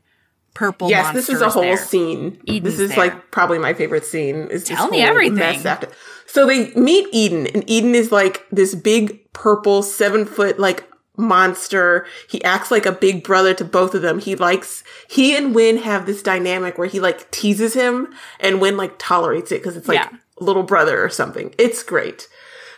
Purple 0.54 0.90
Yes, 0.90 1.14
this 1.14 1.30
is 1.30 1.42
a 1.42 1.50
whole 1.50 1.64
there. 1.64 1.78
scene. 1.78 2.40
Eden's 2.48 2.64
this 2.64 2.80
is 2.80 2.90
there. 2.90 2.98
like 3.00 3.32
probably 3.32 3.58
my 3.58 3.74
favorite 3.74 4.06
scene. 4.06 4.48
Is 4.52 4.66
Tell 4.66 4.88
me 4.88 5.02
everything. 5.02 5.66
After. 5.66 5.90
So 6.28 6.46
they 6.46 6.72
meet 6.76 7.08
Eden, 7.12 7.48
and 7.48 7.68
Eden 7.70 7.96
is 7.96 8.12
like 8.12 8.46
this 8.52 8.76
big 8.76 9.32
purple 9.34 9.82
seven 9.82 10.26
foot 10.26 10.60
like 10.60 10.88
monster. 11.18 12.06
He 12.30 12.44
acts 12.44 12.70
like 12.72 12.86
a 12.86 12.92
big 12.92 13.24
brother 13.24 13.54
to 13.56 13.66
both 13.66 13.96
of 13.96 14.02
them. 14.02 14.20
He 14.20 14.36
likes 14.36 14.84
he 15.10 15.36
and 15.36 15.56
Win 15.56 15.78
have 15.78 16.06
this 16.06 16.22
dynamic 16.24 16.78
where 16.78 16.88
he 16.88 17.00
like 17.00 17.30
teases 17.32 17.74
him, 17.74 18.14
and 18.40 18.62
Win 18.62 18.78
like 18.78 19.00
tolerates 19.00 19.52
it 19.52 19.62
because 19.62 19.76
it's 19.78 19.88
like 19.88 20.00
Yeah. 20.00 20.10
little 20.40 20.64
brother 20.64 21.04
or 21.04 21.10
something. 21.10 21.54
It's 21.58 21.82
great. 21.84 22.28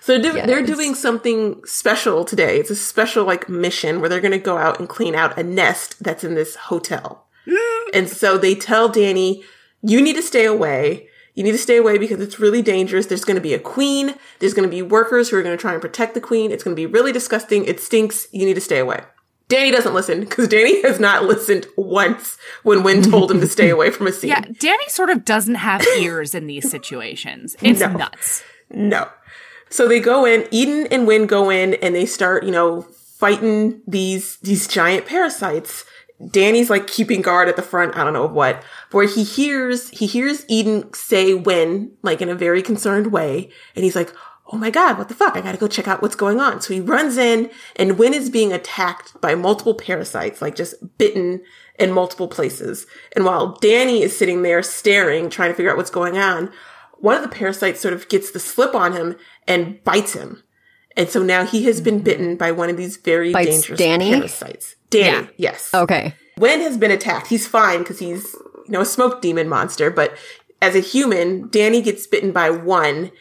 So 0.02 0.22
do, 0.22 0.34
they're 0.34 0.62
doing 0.66 0.94
something 0.94 1.66
special 1.66 2.26
today. 2.26 2.60
It's 2.60 2.70
a 2.70 2.76
special 2.76 3.26
like 3.26 3.50
mission 3.50 4.00
where 4.00 4.08
they're 4.10 4.22
going 4.22 4.32
to 4.34 4.38
go 4.38 4.56
out 4.58 4.80
and 4.80 4.88
clean 4.88 5.16
out 5.16 5.36
a 5.38 5.42
nest 5.44 6.04
that's 6.04 6.24
in 6.24 6.36
this 6.36 6.56
hotel. 6.56 7.25
and 7.94 8.10
so 8.10 8.38
they 8.38 8.56
tell 8.56 8.90
Danny, 8.90 9.44
"You 9.82 10.02
need 10.02 10.16
to 10.16 10.22
stay 10.22 10.46
away. 10.46 11.08
You 11.34 11.44
need 11.44 11.52
to 11.52 11.58
stay 11.58 11.76
away 11.78 11.98
because 11.98 12.22
it's 12.22 12.40
really 12.40 12.62
dangerous. 12.62 13.08
There's 13.08 13.26
going 13.26 13.36
to 13.36 13.42
be 13.42 13.54
a 13.54 13.60
queen. 13.60 14.16
There's 14.40 14.54
going 14.54 14.68
to 14.70 14.74
be 14.74 14.82
workers 14.82 15.30
who 15.30 15.38
are 15.38 15.44
going 15.44 15.58
to 15.58 15.62
try 15.62 15.74
and 15.74 15.82
protect 15.82 16.14
the 16.14 16.22
queen. 16.22 16.50
It's 16.52 16.64
going 16.64 16.76
to 16.76 16.80
be 16.80 16.86
really 16.86 17.12
disgusting. 17.12 17.66
It 17.66 17.80
stinks. 17.80 18.28
You 18.32 18.46
need 18.46 18.54
to 18.56 18.62
stay 18.62 18.80
away." 18.80 19.02
Danny 19.48 19.70
doesn't 19.70 19.94
listen 19.94 20.22
because 20.22 20.48
Danny 20.48 20.82
has 20.82 21.00
not 21.00 21.26
listened 21.26 21.68
once 21.78 22.36
when 22.64 22.82
Win 22.82 23.04
told 23.04 23.30
him 23.30 23.40
to 23.42 23.48
stay 23.48 23.70
away 23.70 23.92
from 23.92 24.08
a 24.08 24.12
scene. 24.14 24.30
Yeah, 24.32 24.42
Danny 24.60 24.88
sort 24.88 25.12
of 25.12 25.24
doesn't 25.24 25.56
have 25.56 25.86
ears 26.00 26.34
in 26.34 26.48
these 26.48 26.68
situations. 26.70 27.56
It's 27.62 27.80
No. 27.80 27.92
nuts. 27.92 28.44
No. 28.72 29.08
So 29.70 29.88
they 29.88 30.00
go 30.00 30.26
in, 30.26 30.48
Eden 30.50 30.88
and 30.90 31.06
Win 31.06 31.28
go 31.28 31.52
in 31.52 31.76
and 31.76 31.94
they 31.94 32.08
start, 32.08 32.44
you 32.44 32.52
know, 32.52 32.84
fighting 33.20 33.82
these 33.88 34.38
these 34.38 34.68
giant 34.68 35.06
parasites. 35.06 35.86
Danny's 36.32 36.70
like 36.70 36.88
keeping 36.88 37.22
guard 37.22 37.50
at 37.50 37.56
the 37.56 37.62
front, 37.62 37.96
I 37.96 38.04
don't 38.04 38.14
know 38.14 38.26
what, 38.26 38.64
where 38.92 39.08
he 39.08 39.24
hears 39.24 39.90
he 39.90 40.06
hears 40.06 40.46
Eden 40.48 40.94
say 40.94 41.34
Win, 41.34 41.92
like 42.02 42.22
in 42.22 42.30
a 42.30 42.36
very 42.36 42.62
concerned 42.62 43.12
way, 43.12 43.50
and 43.76 43.84
he's 43.84 43.96
like, 43.96 44.14
Oh 44.48 44.58
my 44.58 44.70
god, 44.70 44.98
what 44.98 45.08
the 45.08 45.16
fuck? 45.16 45.36
I 45.36 45.42
gotta 45.42 45.58
go 45.58 45.68
check 45.68 45.88
out 45.88 46.02
what's 46.02 46.16
going 46.16 46.40
on. 46.40 46.62
So 46.62 46.74
he 46.74 46.80
runs 46.80 47.18
in 47.18 47.50
and 47.76 47.98
Win 47.98 48.14
is 48.14 48.30
being 48.30 48.54
attacked 48.54 49.20
by 49.20 49.36
multiple 49.36 49.74
parasites, 49.74 50.42
like 50.42 50.56
just 50.56 50.76
bitten 50.98 51.42
in 51.80 51.92
multiple 51.92 52.28
places. 52.28 52.86
And 53.16 53.26
while 53.26 53.58
Danny 53.60 54.04
is 54.04 54.16
sitting 54.16 54.44
there 54.44 54.62
staring, 54.62 55.30
trying 55.30 55.50
to 55.50 55.56
figure 55.56 55.72
out 55.72 55.78
what's 55.78 55.90
going 55.90 56.18
on, 56.18 56.52
one 57.00 57.16
of 57.16 57.24
the 57.24 57.36
parasites 57.36 57.82
sort 57.82 57.94
of 57.94 58.08
gets 58.08 58.32
the 58.32 58.40
slip 58.40 58.76
on 58.76 58.94
him 58.94 59.16
and 59.48 59.84
bites 59.84 60.14
him. 60.14 60.44
And 60.96 61.10
so 61.10 61.22
now 61.22 61.46
he 61.46 61.66
has 61.66 61.82
been 61.82 61.96
mm-hmm. 61.96 62.04
bitten 62.04 62.36
by 62.38 62.52
one 62.52 62.70
of 62.70 62.78
these 62.78 62.98
very 62.98 63.34
Bites 63.34 63.50
dangerous 63.50 63.80
Danny? 63.80 64.12
parasites. 64.12 64.75
Danny, 64.90 65.28
Yeah. 65.38 65.52
yes. 65.52 65.74
okay. 65.74 66.14
Win 66.38 66.62
has 66.62 66.78
been 66.78 66.92
attacked. 66.92 67.28
He's 67.28 67.48
fine 67.48 67.80
because 67.80 68.00
he's, 68.00 68.34
you 68.34 68.72
know, 68.72 68.82
a 68.82 68.86
smoke 68.86 69.22
demon 69.22 69.48
monster. 69.50 69.90
But 69.90 70.16
as 70.62 70.76
a 70.76 70.80
human, 70.80 71.50
Danny 71.50 71.82
gets 71.82 72.06
bitten 72.08 72.32
by 72.32 72.50
one, 72.50 73.12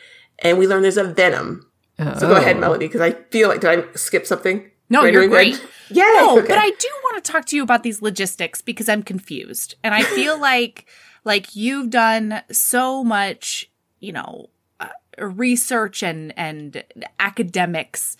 and 0.40 0.58
we 0.58 0.66
learn 0.66 0.82
there's 0.82 0.96
a 0.96 1.04
venom. 1.04 1.66
So 1.96 2.26
go 2.26 2.34
ahead, 2.34 2.58
Melody, 2.58 2.86
because 2.88 3.00
I 3.00 3.12
feel 3.30 3.48
like, 3.48 3.60
did 3.60 3.70
I 3.70 3.84
skip 3.94 4.26
something? 4.26 4.68
No, 4.90 4.98
Am 5.00 5.04
I 5.06 5.08
you're 5.10 5.20
doing 5.22 5.30
great. 5.30 5.64
Yeah, 5.90 6.02
No, 6.16 6.38
okay. 6.38 6.48
but 6.48 6.58
I 6.58 6.70
do 6.70 6.88
want 7.04 7.22
to 7.24 7.32
talk 7.32 7.44
to 7.46 7.56
you 7.56 7.62
about 7.62 7.84
these 7.84 8.02
logistics 8.02 8.60
because 8.60 8.88
I'm 8.88 9.02
confused. 9.04 9.76
And 9.84 9.94
I 9.94 10.02
feel 10.16 10.38
like 10.40 10.86
like 11.24 11.54
you've 11.54 11.90
done 11.90 12.42
so 12.50 13.04
much, 13.04 13.70
you 14.00 14.12
know, 14.12 14.50
uh, 14.80 14.88
research 15.18 16.02
and 16.02 16.36
and 16.36 16.82
academics 17.20 18.16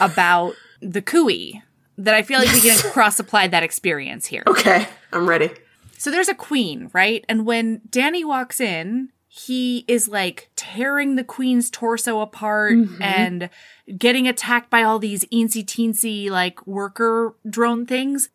about 0.00 0.54
the 0.80 1.00
cooey 1.02 1.62
that 1.98 2.14
I 2.14 2.22
feel 2.22 2.38
like 2.38 2.52
we 2.52 2.60
can 2.60 2.78
cross 2.92 3.18
apply 3.18 3.48
that 3.48 3.62
experience 3.62 4.26
here. 4.26 4.42
Okay, 4.46 4.88
I'm 5.12 5.28
ready. 5.28 5.50
So 5.98 6.10
there's 6.10 6.28
a 6.28 6.34
queen, 6.34 6.90
right? 6.92 7.24
And 7.28 7.46
when 7.46 7.80
Danny 7.88 8.24
walks 8.24 8.60
in, 8.60 9.10
he 9.28 9.84
is 9.88 10.08
like 10.08 10.50
tearing 10.56 11.16
the 11.16 11.24
queen's 11.24 11.70
torso 11.70 12.20
apart 12.20 12.74
mm-hmm. 12.74 13.02
and 13.02 13.48
getting 13.96 14.28
attacked 14.28 14.68
by 14.68 14.82
all 14.82 14.98
these 14.98 15.24
eensy 15.26 15.64
teensy 15.64 16.28
like 16.28 16.66
worker 16.66 17.34
drone 17.48 17.86
things. 17.86 18.28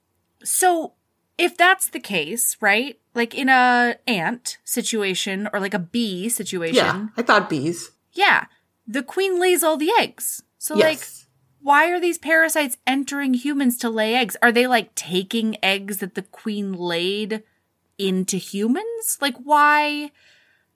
So 0.44 0.94
if 1.38 1.56
that's 1.56 1.90
the 1.90 2.00
case, 2.00 2.58
right? 2.62 3.00
Like 3.14 3.36
in 3.36 3.48
a 3.48 3.98
ant 4.08 4.58
situation 4.64 5.48
or 5.54 5.60
like 5.60 5.76
a 5.76 5.80
bee 5.80 6.30
situation, 6.30 6.76
Yeah, 6.76 7.08
I 7.16 7.22
thought 7.22 7.50
bees. 7.50 7.92
yeah, 8.14 8.46
the 8.88 9.04
queen 9.04 9.40
lays 9.40 9.64
all 9.64 9.78
the 9.78 9.92
eggs. 10.00 10.42
So 10.58 10.74
like 10.74 10.98
Yes. 10.98 11.27
Why 11.62 11.90
are 11.90 12.00
these 12.00 12.18
parasites 12.18 12.78
entering 12.86 13.34
humans 13.34 13.78
to 13.80 13.90
lay 13.90 14.16
eggs? 14.16 14.38
Are 14.42 14.52
they 14.52 14.68
like 14.68 14.94
taking 14.96 15.58
eggs 15.64 15.98
that 15.98 16.16
the 16.16 16.22
queen 16.22 16.74
laid 16.74 17.44
into 17.98 18.38
humans? 18.38 19.18
Like 19.22 19.36
why 19.38 20.12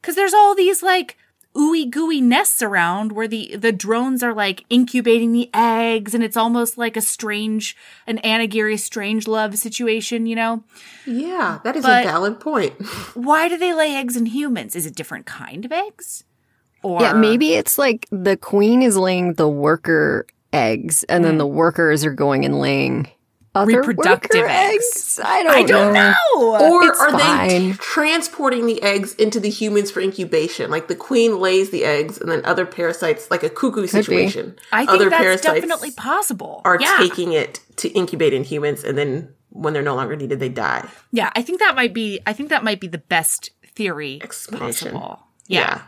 Cause 0.01 0.15
there's 0.15 0.33
all 0.33 0.55
these 0.55 0.81
like 0.81 1.15
ooey 1.55 1.87
gooey 1.89 2.21
nests 2.21 2.61
around 2.63 3.11
where 3.11 3.27
the, 3.27 3.55
the 3.55 3.71
drones 3.71 4.23
are 4.23 4.33
like 4.33 4.63
incubating 4.69 5.31
the 5.31 5.49
eggs 5.53 6.15
and 6.15 6.23
it's 6.23 6.37
almost 6.37 6.77
like 6.77 6.97
a 6.97 7.01
strange, 7.01 7.75
an 8.07 8.17
Anagiri 8.23 8.79
strange 8.79 9.27
love 9.27 9.57
situation, 9.57 10.25
you 10.25 10.35
know? 10.35 10.63
Yeah, 11.05 11.59
that 11.63 11.75
is 11.75 11.83
But- 11.83 12.03
a 12.05 12.07
valid 12.07 12.39
point. 12.39 12.73
Why 13.15 13.47
do 13.47 13.57
they 13.57 13.73
lay 13.73 13.95
eggs 13.95 14.15
in 14.17 14.25
humans? 14.27 14.75
Is 14.75 14.85
it 14.85 14.95
different 14.95 15.25
kind 15.27 15.65
of 15.65 15.71
eggs? 15.71 16.23
Or 16.83 16.99
Yeah, 17.01 17.13
maybe 17.13 17.53
it's 17.53 17.77
like 17.77 18.07
the 18.11 18.37
queen 18.37 18.81
is 18.81 18.97
laying 18.97 19.33
the 19.35 19.47
worker 19.49 20.25
eggs, 20.53 21.03
and 21.03 21.23
then 21.23 21.37
the 21.37 21.47
mm. 21.47 21.53
workers 21.53 22.03
are 22.05 22.13
going 22.13 22.45
and 22.45 22.59
laying 22.59 23.07
other 23.53 23.79
Reproductive 23.79 24.41
worker 24.41 24.49
eggs. 24.49 25.19
I 25.23 25.43
don't, 25.43 25.55
I 25.55 25.63
don't 25.63 25.93
know. 25.93 26.13
Or 26.39 26.83
It's 26.87 26.99
are 26.99 27.47
they 27.47 27.71
t- 27.71 27.73
transporting 27.73 28.65
the 28.65 28.81
eggs 28.81 29.13
into 29.15 29.39
the 29.39 29.49
humans 29.49 29.91
for 29.91 29.99
incubation? 29.99 30.71
Like 30.71 30.87
the 30.87 30.95
queen 30.95 31.39
lays 31.39 31.69
the 31.69 31.83
eggs, 31.83 32.17
and 32.17 32.31
then 32.31 32.45
other 32.45 32.65
parasites, 32.65 33.29
like 33.29 33.43
a 33.43 33.49
cuckoo 33.49 33.81
be. 33.81 33.87
situation, 33.87 34.55
I 34.71 34.85
think 34.85 35.01
other 35.01 35.09
that's 35.09 35.21
parasites 35.21 35.55
definitely 35.55 35.91
possible. 35.91 36.61
are 36.63 36.79
yeah. 36.79 36.97
taking 36.99 37.33
it 37.33 37.59
to 37.77 37.89
incubate 37.89 38.33
in 38.33 38.43
humans, 38.43 38.83
and 38.83 38.97
then 38.97 39.33
when 39.49 39.73
they're 39.73 39.83
no 39.83 39.95
longer 39.95 40.15
needed, 40.15 40.39
they 40.39 40.49
die. 40.49 40.87
Yeah, 41.11 41.31
I 41.35 41.41
think 41.41 41.59
that 41.59 41.75
might 41.75 41.93
be 41.93 42.21
I 42.25 42.33
think 42.33 42.49
that 42.49 42.63
might 42.63 42.79
be 42.79 42.87
the 42.87 42.99
best 42.99 43.51
theory 43.75 44.19
Explanation. 44.21 44.91
possible. 44.91 45.27
Yeah. 45.47 45.81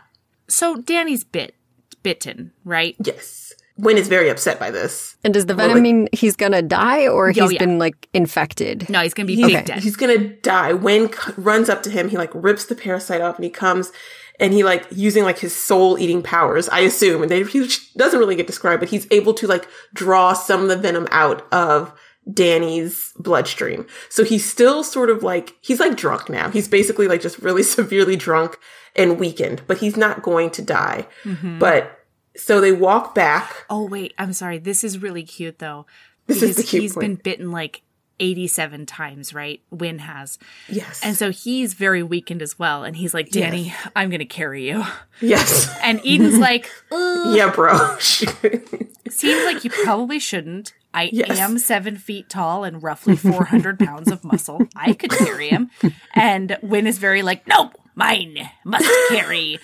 So 0.48 0.76
Danny's 0.76 1.24
bit 1.24 1.54
bitten, 2.02 2.52
right? 2.64 2.94
Yes. 3.02 3.54
Win 3.76 3.98
is 3.98 4.06
very 4.08 4.28
upset 4.28 4.60
by 4.60 4.70
this. 4.70 5.16
And 5.24 5.34
does 5.34 5.46
the 5.46 5.54
venom 5.54 5.74
like- 5.74 5.82
mean 5.82 6.08
he's 6.12 6.36
gonna 6.36 6.62
die 6.62 7.08
or 7.08 7.28
Oh, 7.30 7.32
he's 7.32 7.52
yeah. 7.52 7.58
been 7.58 7.78
like 7.78 8.08
infected? 8.14 8.88
No, 8.88 9.00
he's 9.00 9.14
gonna 9.14 9.26
be 9.26 9.34
He's, 9.34 9.46
big 9.46 9.64
dead. 9.66 9.82
he's 9.82 9.96
gonna 9.96 10.18
die. 10.18 10.72
Wynn 10.72 11.12
c- 11.12 11.32
runs 11.36 11.68
up 11.68 11.82
to 11.84 11.90
him. 11.90 12.08
He 12.08 12.16
like 12.16 12.30
rips 12.34 12.66
the 12.66 12.76
parasite 12.76 13.20
off, 13.20 13.34
and 13.36 13.44
he 13.44 13.50
comes, 13.50 13.90
and 14.38 14.52
he 14.52 14.62
like 14.62 14.86
using 14.92 15.24
like 15.24 15.38
his 15.40 15.54
soul 15.56 15.98
eating 15.98 16.22
powers. 16.22 16.68
I 16.68 16.80
assume, 16.80 17.22
and 17.22 17.30
they, 17.30 17.42
he 17.42 17.68
doesn't 17.96 18.18
really 18.20 18.36
get 18.36 18.46
described, 18.46 18.78
but 18.80 18.90
he's 18.90 19.08
able 19.10 19.34
to 19.34 19.46
like 19.48 19.66
draw 19.92 20.34
some 20.34 20.62
of 20.62 20.68
the 20.68 20.76
venom 20.76 21.08
out 21.10 21.44
of 21.52 21.92
Danny's 22.32 23.12
bloodstream. 23.18 23.86
So 24.08 24.24
he's 24.24 24.44
still 24.48 24.82
sort 24.84 25.10
of 25.10 25.22
like 25.22 25.54
he's 25.60 25.80
like 25.80 25.96
drunk 25.96 26.28
now. 26.28 26.50
He's 26.50 26.68
basically 26.68 27.08
like 27.08 27.20
just 27.20 27.38
really 27.38 27.62
severely 27.78 28.16
drunk 28.16 28.58
and 28.96 29.18
weakened, 29.18 29.62
but 29.66 29.78
he's 29.78 29.96
not 29.96 30.22
going 30.22 30.50
to 30.50 30.62
die. 30.62 31.06
Mm-hmm. 31.24 31.58
But 31.58 32.00
so 32.36 32.60
they 32.60 32.72
walk 32.72 33.14
back. 33.14 33.64
Oh 33.70 33.86
wait, 33.86 34.14
I'm 34.18 34.32
sorry. 34.32 34.58
This 34.58 34.84
is 34.84 34.98
really 34.98 35.22
cute 35.22 35.58
though. 35.58 35.86
This 36.26 36.42
is 36.42 36.42
because 36.42 36.56
the 36.56 36.62
cute 36.64 36.82
he's 36.82 36.94
point. 36.94 37.04
been 37.06 37.14
bitten 37.16 37.50
like 37.52 37.82
87 38.20 38.86
times, 38.86 39.34
right? 39.34 39.60
Win 39.70 39.98
has. 39.98 40.38
Yes. 40.68 41.00
And 41.04 41.16
so 41.16 41.30
he's 41.32 41.74
very 41.74 42.02
weakened 42.02 42.42
as 42.42 42.56
well. 42.58 42.84
And 42.84 42.94
he's 42.96 43.12
like, 43.12 43.28
Danny, 43.30 43.74
I'm 43.96 44.08
going 44.08 44.20
to 44.20 44.24
carry 44.24 44.68
you. 44.68 44.84
yes. 45.20 45.68
And 45.82 46.00
Eden's 46.06 46.38
like, 46.38 46.70
"Ugh, 46.92 47.36
Yeah, 47.36 47.50
bro. 47.50 47.96
seems 47.98 49.44
like 49.44 49.64
you 49.64 49.70
probably 49.70 50.18
shouldn't. 50.18 50.74
I 50.94 51.10
Yes. 51.12 51.38
am 51.40 51.58
seven 51.58 51.96
feet 51.96 52.28
tall 52.30 52.62
and 52.64 52.82
roughly 52.82 53.16
400 53.16 53.78
pounds 53.80 54.10
of 54.10 54.22
muscle. 54.24 54.60
I 54.76 54.92
could 54.92 55.10
carry 55.10 55.48
him. 55.48 55.70
And 56.14 56.56
Win 56.62 56.86
is 56.86 56.98
very 56.98 57.22
like, 57.22 57.46
no, 57.48 57.72
mine 57.96 58.48
must 58.64 58.88
carry. 59.08 59.58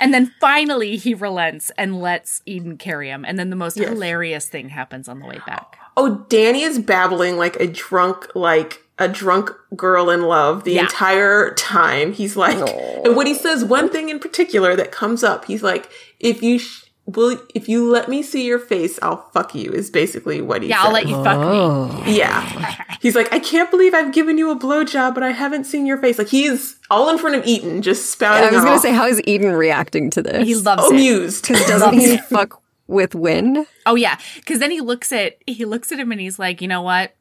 And 0.00 0.12
then 0.12 0.32
finally 0.40 0.96
he 0.96 1.14
relents 1.14 1.70
and 1.78 2.00
lets 2.00 2.42
Eden 2.46 2.76
carry 2.76 3.08
him. 3.08 3.24
And 3.24 3.38
then 3.38 3.50
the 3.50 3.56
most 3.56 3.76
hilarious 3.78 4.48
thing 4.48 4.70
happens 4.70 5.08
on 5.08 5.20
the 5.20 5.26
way 5.26 5.40
back. 5.46 5.76
Oh, 5.96 6.24
Danny 6.28 6.62
is 6.62 6.78
babbling 6.78 7.36
like 7.36 7.56
a 7.56 7.66
drunk, 7.66 8.34
like 8.34 8.82
a 8.98 9.08
drunk 9.08 9.50
girl 9.76 10.10
in 10.10 10.22
love 10.22 10.64
the 10.64 10.72
Yeah. 10.72 10.82
entire 10.82 11.54
time. 11.54 12.12
He's 12.12 12.36
like, 12.36 12.56
and 13.04 13.14
when 13.16 13.26
he 13.26 13.34
says 13.34 13.64
one 13.64 13.88
thing 13.88 14.08
in 14.08 14.18
particular 14.18 14.74
that 14.76 14.90
comes 14.92 15.22
up, 15.22 15.44
he's 15.44 15.62
like, 15.62 15.88
if 16.20 16.42
you 16.42 16.58
sh- 16.58 16.81
will, 17.06 17.38
if 17.54 17.68
you 17.68 17.90
let 17.90 18.08
me 18.08 18.22
see 18.22 18.46
your 18.46 18.58
face, 18.58 18.98
I'll 19.02 19.28
fuck 19.32 19.54
you 19.54 19.70
is 19.72 19.90
basically 19.90 20.40
what 20.40 20.62
he 20.62 20.68
Yeah, 20.68 20.82
said. 20.82 20.86
I'll 20.86 20.92
let 20.92 21.06
you 21.08 21.14
fuck 21.24 21.38
me. 21.38 21.46
Oh. 21.46 22.04
Yeah. 22.06 22.86
He's 23.00 23.14
like, 23.16 23.32
I 23.32 23.38
can't 23.38 23.70
believe 23.70 23.94
I've 23.94 24.12
given 24.12 24.38
you 24.38 24.50
a 24.50 24.56
blowjob, 24.56 25.14
but 25.14 25.22
I 25.22 25.30
haven't 25.30 25.64
seen 25.64 25.86
your 25.86 25.98
face. 25.98 26.18
Like 26.18 26.28
he's 26.28 26.76
all 26.90 27.08
in 27.10 27.18
front 27.18 27.36
of 27.36 27.44
Eden, 27.46 27.82
just 27.82 28.10
spouting 28.10 28.48
I 28.48 28.50
was 28.52 28.62
gonna 28.64 28.76
off, 28.76 28.82
say, 28.82 28.92
how 28.92 29.06
is 29.06 29.20
Eden 29.24 29.52
reacting 29.52 30.10
to 30.10 30.22
this? 30.22 30.46
He 30.46 30.54
loves 30.54 30.84
it. 30.84 30.90
amused. 30.92 31.44
Cuz 31.46 31.64
doesn't 31.66 31.94
he 31.94 32.16
fuck 32.18 32.62
with 32.86 33.14
Win? 33.14 33.66
Oh 33.86 33.94
yeah, 33.94 34.18
because 34.36 34.58
then 34.60 34.70
he 34.70 34.80
looks 34.80 35.12
at 35.12 35.38
he 35.46 35.64
looks 35.64 35.90
at 35.92 35.98
him 35.98 36.12
and 36.12 36.20
he's 36.20 36.38
like, 36.38 36.60
you 36.62 36.68
know 36.68 36.82
what? 36.82 37.14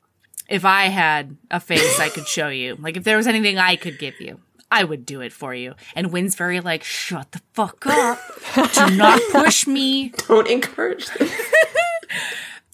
If 0.49 0.65
I 0.65 0.87
had 0.87 1.37
a 1.49 1.59
face, 1.61 1.99
I 1.99 2.09
could 2.09 2.27
show 2.27 2.49
you. 2.49 2.75
Like 2.79 2.97
if 2.97 3.03
there 3.03 3.17
was 3.17 3.25
anything 3.25 3.57
I 3.57 3.75
could 3.77 3.97
give 3.97 4.19
you, 4.19 4.39
I 4.71 4.85
would 4.85 5.05
do 5.05 5.21
it 5.21 5.33
for 5.33 5.53
you. 5.53 5.75
And 5.95 6.11
Win's 6.11 6.35
very 6.35 6.61
like, 6.61 6.83
shut 6.83 7.33
the 7.33 7.41
fuck 7.53 7.85
up. 7.85 8.19
Do 8.73 8.95
not 8.95 9.21
push 9.31 9.67
me. 9.67 10.09
Don't 10.27 10.47
encourage 10.47 11.07
this. 11.09 11.31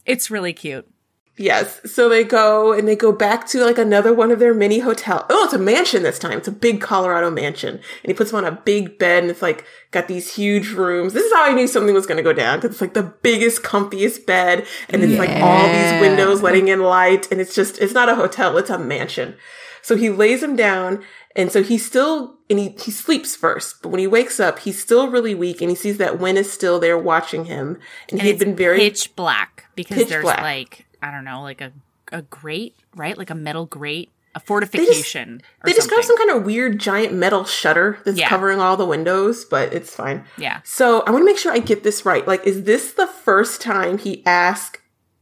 It's 0.07 0.31
really 0.31 0.53
cute. 0.53 0.89
Yes. 1.35 1.81
So 1.85 2.09
they 2.09 2.23
go 2.23 2.73
and 2.73 2.87
they 2.87 2.95
go 2.95 3.11
back 3.11 3.45
to 3.49 3.63
like 3.63 3.77
another 3.77 4.11
one 4.11 4.31
of 4.31 4.39
their 4.39 4.55
mini 4.55 4.79
hotel. 4.79 5.25
Oh, 5.29 5.43
it's 5.43 5.53
a 5.53 5.59
mansion 5.59 6.01
this 6.01 6.17
time. 6.17 6.39
It's 6.39 6.47
a 6.47 6.51
big 6.51 6.81
Colorado 6.81 7.29
mansion. 7.29 7.75
And 7.75 7.81
he 8.05 8.13
puts 8.13 8.31
them 8.31 8.43
on 8.43 8.51
a 8.51 8.59
big 8.59 8.97
bed 8.97 9.21
and 9.21 9.29
it's 9.29 9.43
like 9.43 9.63
got 9.91 10.07
these 10.07 10.33
huge 10.33 10.69
rooms. 10.71 11.13
This 11.13 11.25
is 11.25 11.33
how 11.33 11.43
I 11.43 11.53
knew 11.53 11.67
something 11.67 11.93
was 11.93 12.07
going 12.07 12.17
to 12.17 12.23
go 12.23 12.33
down 12.33 12.57
because 12.57 12.71
it's 12.71 12.81
like 12.81 12.95
the 12.95 13.13
biggest, 13.21 13.61
comfiest 13.61 14.25
bed. 14.25 14.65
And 14.89 15.03
it's 15.03 15.19
like 15.19 15.29
all 15.29 15.67
these 15.67 16.01
windows 16.01 16.41
letting 16.41 16.69
in 16.69 16.81
light. 16.81 17.29
And 17.31 17.39
it's 17.39 17.53
just, 17.53 17.77
it's 17.79 17.93
not 17.93 18.09
a 18.09 18.15
hotel. 18.15 18.57
It's 18.57 18.71
a 18.71 18.79
mansion. 18.79 19.35
So 19.83 19.95
he 19.95 20.09
lays 20.09 20.41
him 20.41 20.55
down. 20.55 21.03
And 21.37 21.51
so 21.51 21.61
he's 21.63 21.85
still, 21.85 22.35
and 22.49 22.57
he, 22.59 22.69
he 22.69 22.91
sleeps 22.91 23.35
first, 23.35 23.81
but 23.83 23.89
when 23.89 23.99
he 23.99 24.07
wakes 24.07 24.39
up, 24.39 24.59
he's 24.59 24.81
still 24.81 25.07
really 25.09 25.35
weak 25.35 25.61
and 25.61 25.69
he 25.69 25.75
sees 25.75 25.97
that 25.99 26.19
Win 26.19 26.35
is 26.35 26.51
still 26.51 26.79
there 26.79 26.97
watching 26.97 27.45
him. 27.45 27.79
And, 28.09 28.21
he 28.21 28.27
had 28.27 28.39
been 28.39 28.55
very, 28.55 28.79
pitch 28.79 29.15
black 29.15 29.65
because 29.75 29.97
Pitch 29.99 30.09
there's 30.09 30.23
black. 30.23 30.41
like 30.41 30.85
I 31.01 31.11
don't 31.11 31.23
know, 31.23 31.43
like 31.43 31.61
a 31.61 31.71
a 32.11 32.23
grate, 32.23 32.75
right? 32.95 33.17
Like 33.17 33.29
a 33.29 33.35
metal 33.35 33.65
grate, 33.67 34.09
a 34.33 34.39
fortification. 34.39 35.41
They 35.63 35.71
or 35.71 35.75
describe 35.75 36.03
some 36.03 36.17
kind 36.17 36.31
of 36.31 36.43
weird 36.45 36.79
giant 36.79 37.13
metal 37.13 37.43
shutter 37.43 37.99
that's 38.05 38.17
Yeah. 38.17 38.29
covering 38.29 38.59
all 38.59 38.77
the 38.77 38.85
windows, 38.85 39.45
but 39.45 39.73
it's 39.73 39.93
fine. 39.93 40.23
Yeah. 40.37 40.61
So 40.63 41.01
I 41.01 41.11
want 41.11 41.21
to 41.21 41.25
make 41.25 41.37
sure 41.37 41.51
I 41.51 41.59
get 41.59 41.83
this 41.83 42.05
right. 42.05 42.25
Like, 42.27 42.45
is 42.47 42.63
this 42.63 42.93
the 42.93 43.07
first 43.07 43.61
time 43.61 43.97
he 43.99 44.25
asked? 44.25 44.79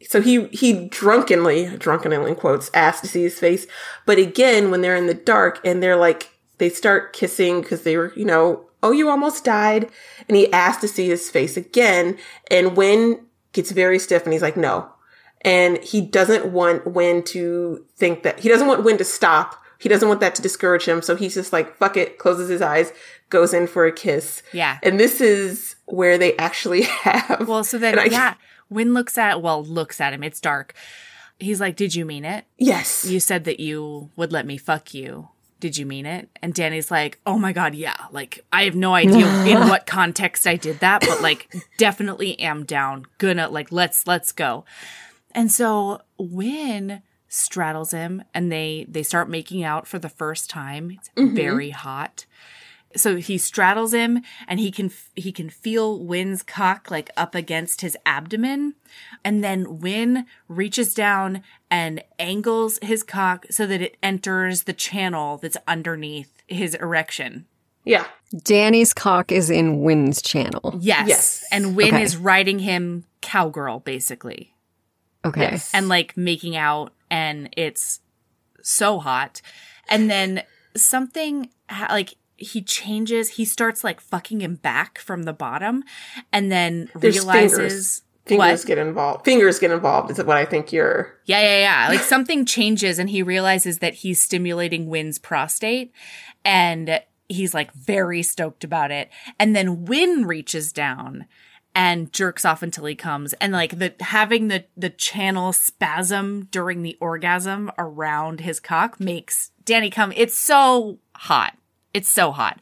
So 0.08 0.22
he 0.22 0.48
he 0.48 0.88
drunkenly, 0.88 1.76
drunkenly 1.78 2.30
in 2.30 2.36
quotes, 2.36 2.70
asked 2.74 3.04
to 3.04 3.10
see 3.10 3.24
his 3.24 3.40
face. 3.40 3.68
But 4.06 4.18
again, 4.18 4.72
when 4.72 4.82
they're 4.82 4.96
in 4.96 5.08
the 5.08 5.14
dark 5.14 5.60
and 5.66 5.82
they're 5.82 5.96
like, 5.96 6.32
they 6.58 6.70
start 6.70 7.14
kissing 7.14 7.62
because 7.62 7.84
they 7.84 7.98
were, 7.98 8.14
you 8.16 8.26
know, 8.26 8.66
oh, 8.84 8.92
you 8.92 9.10
almost 9.10 9.44
died, 9.44 9.90
and 10.28 10.38
he 10.38 10.52
asked 10.54 10.82
to 10.82 10.88
see 10.88 11.08
his 11.08 11.30
face 11.30 11.58
again. 11.58 12.18
And 12.52 12.78
Win 12.78 13.26
gets 13.52 13.72
very 13.72 14.00
stiff, 14.00 14.24
and 14.24 14.34
he's 14.34 14.42
like, 14.42 14.58
no. 14.58 14.90
And 15.42 15.78
he 15.80 16.02
doesn't 16.02 16.52
want 16.52 16.88
Win 16.88 17.24
to 17.24 17.86
think 17.96 18.24
that 18.24 18.40
he 18.40 18.50
doesn't 18.50 18.68
want 18.68 18.84
Win 18.84 18.98
to 18.98 19.04
stop. 19.04 19.62
He 19.80 19.90
doesn't 19.90 20.08
want 20.08 20.22
that 20.22 20.36
to 20.36 20.42
discourage 20.42 20.86
him. 20.86 21.02
So 21.02 21.16
he's 21.16 21.34
just 21.34 21.52
like, 21.52 21.78
fuck 21.78 21.98
it, 21.98 22.18
closes 22.18 22.50
his 22.50 22.62
eyes, 22.62 22.94
goes 23.30 23.54
in 23.54 23.68
for 23.68 23.86
a 23.86 23.92
kiss. 23.92 24.42
Yeah. 24.54 24.78
And 24.82 25.00
this 25.00 25.20
is 25.20 25.76
where 25.86 26.18
they 26.18 26.36
actually 26.38 26.82
have. 27.04 27.48
Well, 27.48 27.64
so 27.64 27.78
then 27.78 27.98
yeah, 28.10 28.36
Win 28.70 28.94
looks 28.94 29.18
at 29.18 29.42
well, 29.42 29.64
looks 29.64 30.02
at 30.02 30.14
him. 30.14 30.24
It's 30.24 30.42
dark. 30.42 30.74
He's 31.40 31.60
like, 31.60 31.76
"Did 31.76 31.96
you 31.96 32.06
mean 32.06 32.26
it? 32.26 32.46
Yes. 32.58 33.06
You 33.06 33.20
said 33.20 33.44
that 33.46 33.60
you 33.60 34.10
would 34.16 34.32
let 34.32 34.46
me 34.46 34.58
fuck 34.58 34.94
you. 34.94 35.30
Did 35.60 35.78
you 35.78 35.86
mean 35.86 36.06
it?" 36.06 36.30
And 36.42 36.54
Danny's 36.54 36.92
like, 36.92 37.20
"Oh 37.26 37.38
my 37.38 37.54
god, 37.54 37.76
yeah. 37.76 37.98
Like 38.12 38.46
I 38.52 38.64
have 38.64 38.76
no 38.76 38.94
idea 38.94 39.28
in 39.46 39.68
what 39.68 39.86
context 39.86 40.48
I 40.48 40.56
did 40.56 40.80
that, 40.80 41.02
but 41.02 41.22
like 41.22 41.54
definitely 41.78 42.40
am 42.40 42.64
down. 42.66 43.06
Gonna 43.18 43.50
like 43.50 43.72
let's 43.72 44.08
let's 44.08 44.32
go." 44.32 44.66
And 45.32 45.52
so 45.52 46.02
Win 46.18 47.02
straddles 47.28 47.92
him 47.92 48.24
and 48.34 48.50
they 48.52 48.86
they 48.88 49.04
start 49.04 49.30
making 49.30 49.64
out 49.64 49.88
for 49.88 50.00
the 50.00 50.10
first 50.10 50.50
time. 50.50 50.92
It's 50.92 51.10
mm-hmm. 51.10 51.36
very 51.36 51.70
hot. 51.72 52.26
So 52.96 53.18
he 53.18 53.38
straddles 53.38 53.94
him 53.94 54.22
and 54.48 54.60
he 54.60 54.72
can 54.72 54.92
he 55.16 55.32
can 55.32 55.50
feel 55.50 56.00
Win's 56.04 56.44
cock 56.44 56.90
like 56.90 57.10
up 57.18 57.36
against 57.36 57.82
his 57.82 57.98
abdomen. 58.06 58.76
And 59.24 59.44
then 59.44 59.80
Win 59.80 60.26
reaches 60.48 60.94
down 60.94 61.44
and 61.70 62.04
angles 62.20 62.80
his 62.82 63.04
cock 63.04 63.46
so 63.52 63.68
that 63.68 63.82
it 63.82 63.98
enters 64.02 64.64
the 64.64 64.74
channel 64.74 65.38
that's 65.38 65.58
underneath 65.68 66.32
his 66.48 66.76
erection. 66.76 67.46
yeah. 67.84 68.06
Danny's 68.44 68.94
cock 68.94 69.32
is 69.32 69.50
in 69.50 69.82
Win's 69.82 70.22
channel. 70.22 70.76
Yes. 70.82 71.08
Yes. 71.08 71.46
And 71.52 71.76
Win 71.76 71.94
Okay. 71.96 72.04
is 72.04 72.18
riding 72.18 72.60
him 72.60 73.06
cowgirl, 73.22 73.80
basically. 73.80 74.54
Okay. 75.24 75.42
Yes. 75.52 75.72
and 75.74 75.88
like 75.90 76.16
making 76.18 76.56
out 76.56 76.94
and 77.10 77.50
it's 77.56 78.00
so 78.62 79.00
hot 79.00 79.42
and 79.90 80.10
then 80.10 80.44
something 80.76 81.50
like 81.90 82.16
he 82.38 82.62
changes 82.62 83.30
he 83.30 83.46
starts 83.46 83.84
like 83.84 84.02
fucking 84.02 84.42
him 84.42 84.56
back 84.56 85.00
from 85.00 85.24
the 85.24 85.34
bottom 85.34 85.84
and 86.32 86.52
then 86.52 86.90
There's 86.96 87.20
realizes 87.20 87.58
fingers. 87.58 88.02
Fingers 88.26 88.62
what 88.62 88.68
get 88.68 88.78
involved. 88.80 89.26
Fingers 89.26 89.60
get 89.60 89.70
involved 89.70 90.10
is 90.10 90.18
what 90.18 90.36
I 90.36 90.46
think 90.46 90.74
you're. 90.74 91.20
yeah 91.26 91.42
yeah 91.42 91.60
yeah 91.60 91.90
like 91.90 92.02
something 92.02 92.46
changes 92.46 93.00
and 93.00 93.10
he 93.10 93.22
realizes 93.22 93.80
that 93.80 93.96
he's 93.96 94.22
stimulating 94.22 94.88
Win's 94.88 95.20
prostate 95.20 95.94
and 96.44 97.02
he's 97.30 97.54
like 97.54 97.72
very 97.74 98.24
stoked 98.24 98.64
about 98.64 98.92
it. 98.92 99.10
And 99.40 99.56
then 99.56 99.86
Win 99.86 100.26
reaches 100.26 100.74
down 100.74 101.26
and 101.76 102.12
jerks 102.14 102.46
off 102.46 102.64
until 102.64 102.86
he 102.86 102.96
comes 102.96 103.34
and 103.34 103.52
like 103.52 103.78
the 103.78 103.94
having 104.00 104.48
the 104.48 104.66
the 104.78 104.90
channel 104.90 105.52
spasm 105.52 106.48
during 106.50 106.82
the 106.82 106.98
orgasm 107.00 107.70
around 107.78 108.40
his 108.40 108.60
cock 108.60 109.00
makes 109.00 109.52
Danny 109.66 109.90
come 109.90 110.14
it's 110.16 110.38
so 110.38 111.00
hot 111.16 111.58
it's 111.96 112.10
so 112.10 112.32
hot 112.32 112.60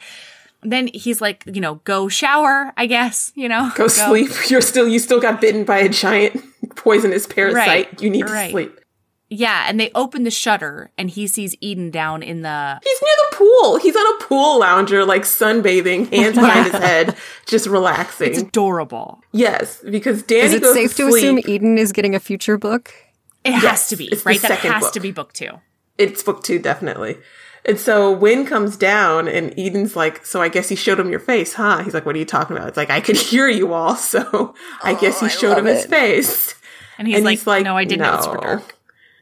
then 0.61 0.87
he's 0.93 1.19
like 1.19 1.43
you 1.45 1.59
know 1.59 1.75
go 1.83 2.07
shower 2.07 2.71
I 2.77 2.85
guess 2.85 3.33
you 3.35 3.49
know 3.49 3.69
Go, 3.75 3.87
sleep. 3.89 4.31
You're 4.49 4.61
still 4.61 4.87
you 4.87 4.99
still 4.99 5.19
got 5.19 5.41
bitten 5.41 5.65
by 5.65 5.79
a 5.79 5.89
giant 5.89 6.41
poisonous 6.75 7.27
parasite. 7.27 7.67
Right, 7.67 8.01
You 8.01 8.09
need 8.09 8.25
to 8.27 8.31
right. 8.33 8.51
sleep. 8.51 8.79
yeah 9.29 9.65
and 9.67 9.77
they 9.79 9.91
open 9.93 10.23
the 10.23 10.31
shutter 10.31 10.89
and 10.97 11.09
he 11.09 11.27
sees 11.27 11.53
Eden 11.59 11.91
down 11.91 12.23
in 12.23 12.43
the 12.43 12.79
He's 12.81 13.01
near 13.01 13.15
the 13.29 13.35
pool. 13.35 13.77
He's 13.79 13.95
on 13.95 14.15
a 14.15 14.23
pool 14.23 14.59
lounger, 14.59 15.03
like 15.03 15.23
sunbathing, 15.23 16.09
hands 16.13 16.35
behind 16.43 16.71
his 16.71 16.81
head, 16.81 17.15
just 17.45 17.67
relaxing. 17.67 18.29
it's 18.29 18.39
adorable 18.41 19.21
yes, 19.33 19.81
because 19.89 20.23
Danny 20.23 20.43
Is 20.43 20.53
it 20.53 20.61
goes 20.61 20.75
safe 20.75 20.95
to 20.95 21.09
sleep. 21.11 21.23
assume 21.23 21.39
Eden 21.53 21.77
is 21.77 21.91
getting 21.91 22.15
a 22.15 22.19
future 22.21 22.57
book? 22.57 22.93
it 23.43 23.51
has 23.51 23.89
to 23.89 23.97
be 23.97 24.05
it's 24.05 24.23
the 24.23 24.29
right 24.29 24.41
that 24.41 24.47
second 24.47 24.71
has 24.71 24.83
book. 24.83 24.93
to 24.93 24.99
be 25.01 25.11
book 25.11 25.33
two 25.33 25.49
It's 25.97 26.23
book 26.23 26.41
two, 26.43 26.59
definitely. 26.59 27.17
And 27.65 27.79
so 27.79 28.11
Win 28.11 28.45
comes 28.45 28.75
down, 28.75 29.27
and 29.27 29.57
Eden's 29.57 29.95
like, 29.95 30.25
"So 30.25 30.41
I 30.41 30.49
guess 30.49 30.69
he 30.69 30.75
showed 30.75 30.99
him 30.99 31.09
your 31.09 31.19
face, 31.19 31.53
huh?" 31.53 31.83
He's 31.83 31.93
like, 31.93 32.05
"What 32.05 32.15
are 32.15 32.19
you 32.19 32.25
talking 32.25 32.57
about?" 32.57 32.67
It's 32.67 32.77
like 32.77 32.89
I 32.89 32.99
could 32.99 33.15
hear 33.31 33.47
you 33.47 33.73
all, 33.73 33.95
so 33.95 34.53
I 34.83 34.93
oh, 34.93 34.99
guess 34.99 35.19
he 35.19 35.27
I 35.27 35.29
showed 35.29 35.57
him 35.57 35.65
love 35.65 35.75
his 35.75 35.85
face. 35.85 36.55
and 36.97 37.07
he's, 37.07 37.17
and 37.17 37.25
like, 37.25 37.39
he's 37.39 37.47
like, 37.47 37.63
no 37.63 37.77
I 37.77 37.85
didn't 37.85 38.01
know 38.01 38.15
it's 38.15 38.25
for 38.25 38.35
"No." 38.35 38.41
dark 38.41 38.75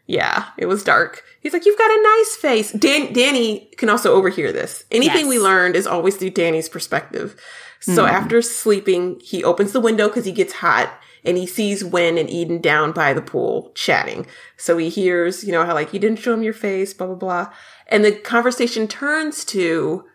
Yeah, 0.08 0.46
it 0.58 0.66
was 0.66 0.84
dark. 0.84 1.24
He's 1.40 1.54
like, 1.54 1.66
"You've 1.66 1.78
got 1.78 1.92
a 1.92 2.02
nice 2.02 2.36
face." 2.36 2.72
Dan- 2.72 3.14
Danny 3.14 3.70
can 3.78 3.90
also 3.90 4.14
overhear 4.14 4.52
this. 4.52 4.86
Anything 4.92 5.28
we 5.28 5.40
learned 5.40 5.76
is 5.76 5.86
always 5.86 6.18
through 6.18 6.32
Danny's 6.32 6.70
perspective. 6.70 7.40
So 7.80 8.04
hmm. 8.04 8.12
after 8.12 8.42
sleeping, 8.42 9.20
he 9.24 9.44
opens 9.44 9.72
the 9.72 9.80
window 9.80 10.08
because 10.08 10.26
he 10.26 10.32
gets 10.32 10.54
hot, 10.54 10.92
and 11.24 11.38
he 11.38 11.46
sees 11.46 11.84
Win 11.84 12.18
and 12.18 12.30
Eden 12.30 12.60
down 12.60 12.92
by 12.92 13.14
the 13.14 13.22
pool 13.22 13.72
chatting. 13.76 14.28
So 14.58 14.78
he 14.78 14.90
hears, 14.90 15.44
you 15.44 15.52
know, 15.52 15.66
how 15.66 15.74
like 15.74 15.94
you 15.94 16.00
didn't 16.00 16.20
show 16.20 16.34
him 16.34 16.44
your 16.44 16.54
face, 16.54 16.94
blah 16.94 17.08
blah 17.08 17.16
blah, 17.16 17.54
and 17.92 18.04
the 18.04 18.14
conversation 18.14 18.88
turns 18.88 19.46
to 19.46 20.06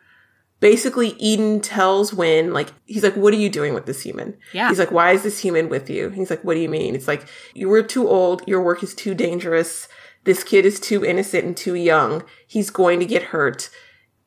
basically 0.58 1.10
Eden 1.18 1.60
tells 1.60 2.14
Win, 2.14 2.52
like, 2.52 2.72
he's 2.86 3.02
like, 3.02 3.14
what 3.14 3.34
are 3.34 3.38
you 3.38 3.50
doing 3.50 3.74
with 3.74 3.86
this 3.86 4.02
human? 4.02 4.36
Yeah. 4.52 4.68
He's 4.68 4.78
like, 4.78 4.90
why 4.90 5.12
is 5.12 5.22
this 5.22 5.38
human 5.38 5.68
with 5.68 5.90
you? 5.90 6.08
He's 6.10 6.30
like, 6.30 6.42
what 6.42 6.54
do 6.54 6.60
you 6.60 6.68
mean? 6.68 6.94
It's 6.94 7.06
like, 7.06 7.28
you 7.54 7.68
were 7.68 7.82
too 7.82 8.08
old. 8.08 8.42
Your 8.48 8.62
work 8.62 8.82
is 8.82 8.94
too 8.94 9.14
dangerous. 9.14 9.86
This 10.24 10.42
kid 10.42 10.64
is 10.64 10.80
too 10.80 11.04
innocent 11.04 11.44
and 11.44 11.56
too 11.56 11.74
young. 11.74 12.24
He's 12.46 12.70
going 12.70 12.98
to 13.00 13.06
get 13.06 13.24
hurt. 13.24 13.70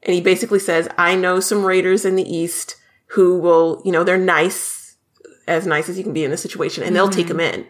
And 0.03 0.13
he 0.13 0.21
basically 0.21 0.59
says, 0.59 0.87
I 0.97 1.15
know 1.15 1.39
some 1.39 1.65
raiders 1.65 2.05
in 2.05 2.15
the 2.15 2.23
East 2.23 2.75
who 3.07 3.39
will, 3.39 3.81
you 3.83 3.91
know, 3.91 4.03
they're 4.03 4.17
nice, 4.17 4.95
as 5.47 5.65
nice 5.65 5.89
as 5.89 5.97
you 5.97 6.03
can 6.03 6.13
be 6.13 6.23
in 6.23 6.31
this 6.31 6.41
situation, 6.41 6.83
and 6.83 6.95
they'll 6.95 7.09
take 7.09 7.25
mm-hmm. 7.25 7.39
him 7.39 7.53
in. 7.53 7.67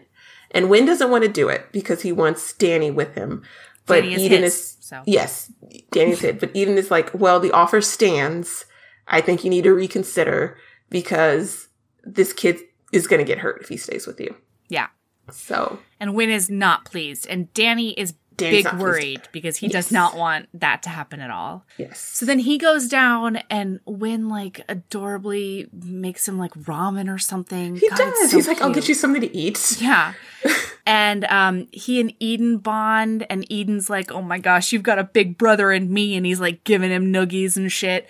And 0.50 0.68
Win 0.68 0.84
doesn't 0.84 1.10
want 1.10 1.24
to 1.24 1.30
do 1.30 1.48
it 1.48 1.72
because 1.72 2.02
he 2.02 2.12
wants 2.12 2.52
Danny 2.52 2.90
with 2.90 3.14
him. 3.14 3.42
But 3.86 4.02
Danny 4.02 4.14
is 4.14 4.22
Eden 4.22 4.42
his, 4.42 4.54
is, 4.54 4.76
so. 4.90 5.02
yes, 5.06 5.50
Danny 5.92 6.14
said. 6.14 6.40
But 6.40 6.50
Eden 6.54 6.76
is 6.78 6.90
like, 6.90 7.10
well, 7.14 7.38
the 7.40 7.52
offer 7.52 7.80
stands. 7.80 8.64
I 9.08 9.20
think 9.20 9.44
you 9.44 9.50
need 9.50 9.64
to 9.64 9.72
reconsider 9.74 10.56
because 10.90 11.68
this 12.04 12.32
kid 12.32 12.58
is 12.92 13.06
going 13.06 13.18
to 13.18 13.24
get 13.24 13.38
hurt 13.38 13.60
if 13.62 13.68
he 13.68 13.76
stays 13.76 14.06
with 14.06 14.20
you. 14.20 14.34
yeah 14.68 14.88
So 15.30 15.78
And 16.00 16.14
Win 16.14 16.30
is 16.30 16.50
not 16.50 16.84
pleased. 16.84 17.26
And 17.28 17.52
Danny 17.54 17.90
is 17.92 18.14
Danny's 18.36 18.64
big 18.64 18.70
pleased. 18.70 18.82
worried 18.82 19.22
because 19.32 19.56
he 19.58 19.68
does 19.68 19.92
not 19.92 20.16
want 20.16 20.48
that 20.54 20.82
to 20.84 20.88
happen 20.88 21.20
at 21.20 21.30
all. 21.30 21.66
yes, 21.76 22.00
So 22.00 22.24
then 22.24 22.38
he 22.38 22.56
goes 22.58 22.88
down 22.88 23.36
and 23.50 23.80
Win 23.84 24.28
like 24.28 24.62
adorably 24.68 25.68
makes 25.72 26.26
him 26.26 26.38
like 26.38 26.52
ramen 26.54 27.12
or 27.12 27.18
something. 27.18 27.76
he 27.76 27.88
God, 27.88 27.98
does. 27.98 28.30
so 28.30 28.36
He's 28.36 28.48
like, 28.48 28.60
I'll 28.62 28.72
get 28.72 28.88
you 28.88 28.94
something 28.94 29.20
to 29.22 29.36
eat. 29.36 29.76
Yeah. 29.80 30.14
and 30.86 31.24
um 31.24 31.68
he 31.72 32.00
and 32.00 32.12
Eden 32.20 32.58
bond 32.58 33.26
and 33.30 33.44
Eden's 33.50 33.90
like, 33.90 34.10
"Oh 34.12 34.22
my 34.22 34.38
gosh, 34.38 34.72
you've 34.72 34.82
got 34.82 34.98
a 34.98 35.04
big 35.04 35.38
brother 35.38 35.72
in 35.72 35.92
me." 35.92 36.16
And 36.16 36.26
he's 36.26 36.40
like 36.40 36.64
giving 36.64 36.90
him 36.90 37.12
noogies 37.12 37.56
and 37.56 37.70
shit. 37.70 38.08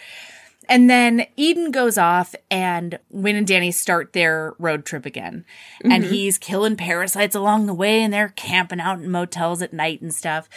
And 0.69 0.89
then 0.89 1.27
Eden 1.37 1.73
goes 1.73 1.99
off 1.99 2.33
and 2.49 3.01
Win 3.11 3.35
and 3.35 3.47
Danny 3.47 3.73
start 3.73 4.13
their 4.13 4.55
road 4.61 4.85
trip 4.85 5.05
again. 5.05 5.45
And 5.83 6.05
he's 6.05 6.39
killing 6.39 6.77
parasites 6.77 7.35
along 7.35 7.67
the 7.67 7.75
way 7.75 8.03
and 8.03 8.15
they're 8.15 8.29
camping 8.37 8.79
out 8.79 9.01
in 9.01 9.11
motels 9.11 9.63
at 9.63 9.73
night 9.73 10.01
and 10.01 10.15
stuff. 10.15 10.49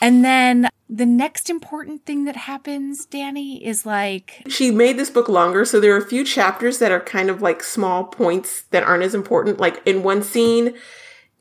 And 0.00 0.24
then 0.24 0.68
the 0.90 1.06
next 1.06 1.50
important 1.50 2.04
thing 2.04 2.24
that 2.24 2.34
happens, 2.34 3.06
Danny, 3.06 3.64
is 3.64 3.84
like 3.86 4.42
She 4.48 4.70
made 4.70 4.98
this 4.98 5.10
book 5.10 5.28
longer, 5.28 5.64
so 5.64 5.78
there 5.78 5.94
are 5.94 5.98
a 5.98 6.06
few 6.06 6.24
chapters 6.24 6.78
that 6.78 6.90
are 6.90 7.00
kind 7.00 7.30
of 7.30 7.42
like 7.42 7.62
small 7.62 8.04
points 8.04 8.62
that 8.70 8.82
aren't 8.82 9.04
as 9.04 9.14
important. 9.14 9.60
Like 9.60 9.80
in 9.86 10.02
one 10.02 10.22
scene, 10.22 10.74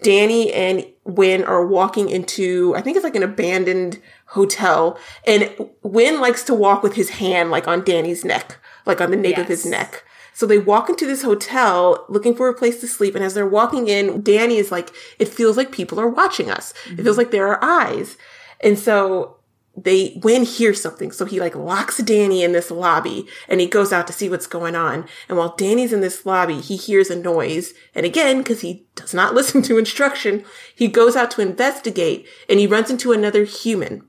Danny 0.02 0.54
and 0.54 0.86
Win 1.06 1.44
are 1.44 1.66
walking 1.66 2.10
into, 2.10 2.74
I 2.76 2.82
think 2.82 2.96
it's 2.98 3.04
like 3.04 3.16
an 3.16 3.24
abandoned 3.24 4.00
hotel, 4.28 5.00
and 5.26 5.70
Win 5.82 6.20
likes 6.20 6.44
to 6.44 6.54
walk 6.54 6.84
with 6.84 6.96
his 6.96 7.12
hand 7.12 7.50
like 7.50 7.68
on 7.68 7.84
Danny's 7.84 8.24
neck, 8.24 8.58
like 8.86 9.02
on 9.02 9.12
the 9.12 9.18
nape 9.18 9.38
of 9.38 9.48
his 9.48 9.66
neck. 9.66 10.04
So 10.34 10.46
they 10.46 10.60
walk 10.60 10.88
into 10.88 11.08
this 11.08 11.24
hotel 11.24 12.06
looking 12.10 12.36
for 12.36 12.48
a 12.48 12.54
place 12.54 12.80
to 12.82 12.88
sleep. 12.88 13.16
And 13.16 13.24
as 13.24 13.34
they're 13.34 13.48
walking 13.48 13.88
in, 13.88 14.22
Danny 14.22 14.58
is 14.58 14.72
like, 14.72 14.94
it 15.18 15.30
feels 15.30 15.58
like 15.58 15.72
people 15.72 16.00
are 16.00 16.08
watching 16.08 16.52
us. 16.52 16.76
It 16.86 16.98
feels 16.98 17.00
mm-hmm. 17.00 17.18
like 17.18 17.32
there 17.32 17.48
are 17.48 17.64
eyes. 17.64 18.18
And 18.60 18.78
so 18.78 19.37
they, 19.78 20.20
Win 20.24 20.44
hears 20.44 20.82
something. 20.82 21.12
So 21.12 21.26
he 21.26 21.40
like 21.40 21.56
locks 21.56 22.00
Danny 22.00 22.44
in 22.44 22.52
this 22.52 22.72
lobby 22.72 23.28
and 23.48 23.62
he 23.62 23.68
goes 23.68 23.94
out 23.94 24.08
to 24.08 24.14
see 24.14 24.28
what's 24.28 24.48
going 24.48 24.76
on. 24.76 25.08
And 25.30 25.38
while 25.38 25.56
Danny's 25.56 25.94
in 25.94 26.02
this 26.02 26.26
lobby, 26.26 26.60
he 26.60 26.76
hears 26.76 27.12
a 27.12 27.16
noise. 27.16 27.74
And 27.94 28.06
again, 28.06 28.44
cause 28.44 28.62
he 28.62 28.88
does 28.96 29.14
not 29.14 29.34
listen 29.36 29.62
to 29.64 29.78
instruction, 29.78 30.44
he 30.76 30.88
goes 30.88 31.16
out 31.16 31.30
to 31.32 31.42
investigate 31.42 32.28
and 32.50 32.60
he 32.60 32.66
runs 32.66 32.90
into 32.90 33.12
another 33.12 33.44
human. 33.44 34.04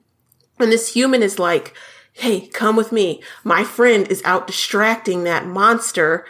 And 0.59 0.73
this 0.73 0.95
human 0.95 1.23
is 1.23 1.39
like, 1.39 1.75
Hey, 2.15 2.49
come 2.49 2.75
with 2.75 2.91
me. 2.91 3.23
My 3.45 3.63
friend 3.63 4.09
is 4.09 4.23
out 4.25 4.49
distracting 4.49 5.23
that 5.23 5.47
monster 5.47 6.27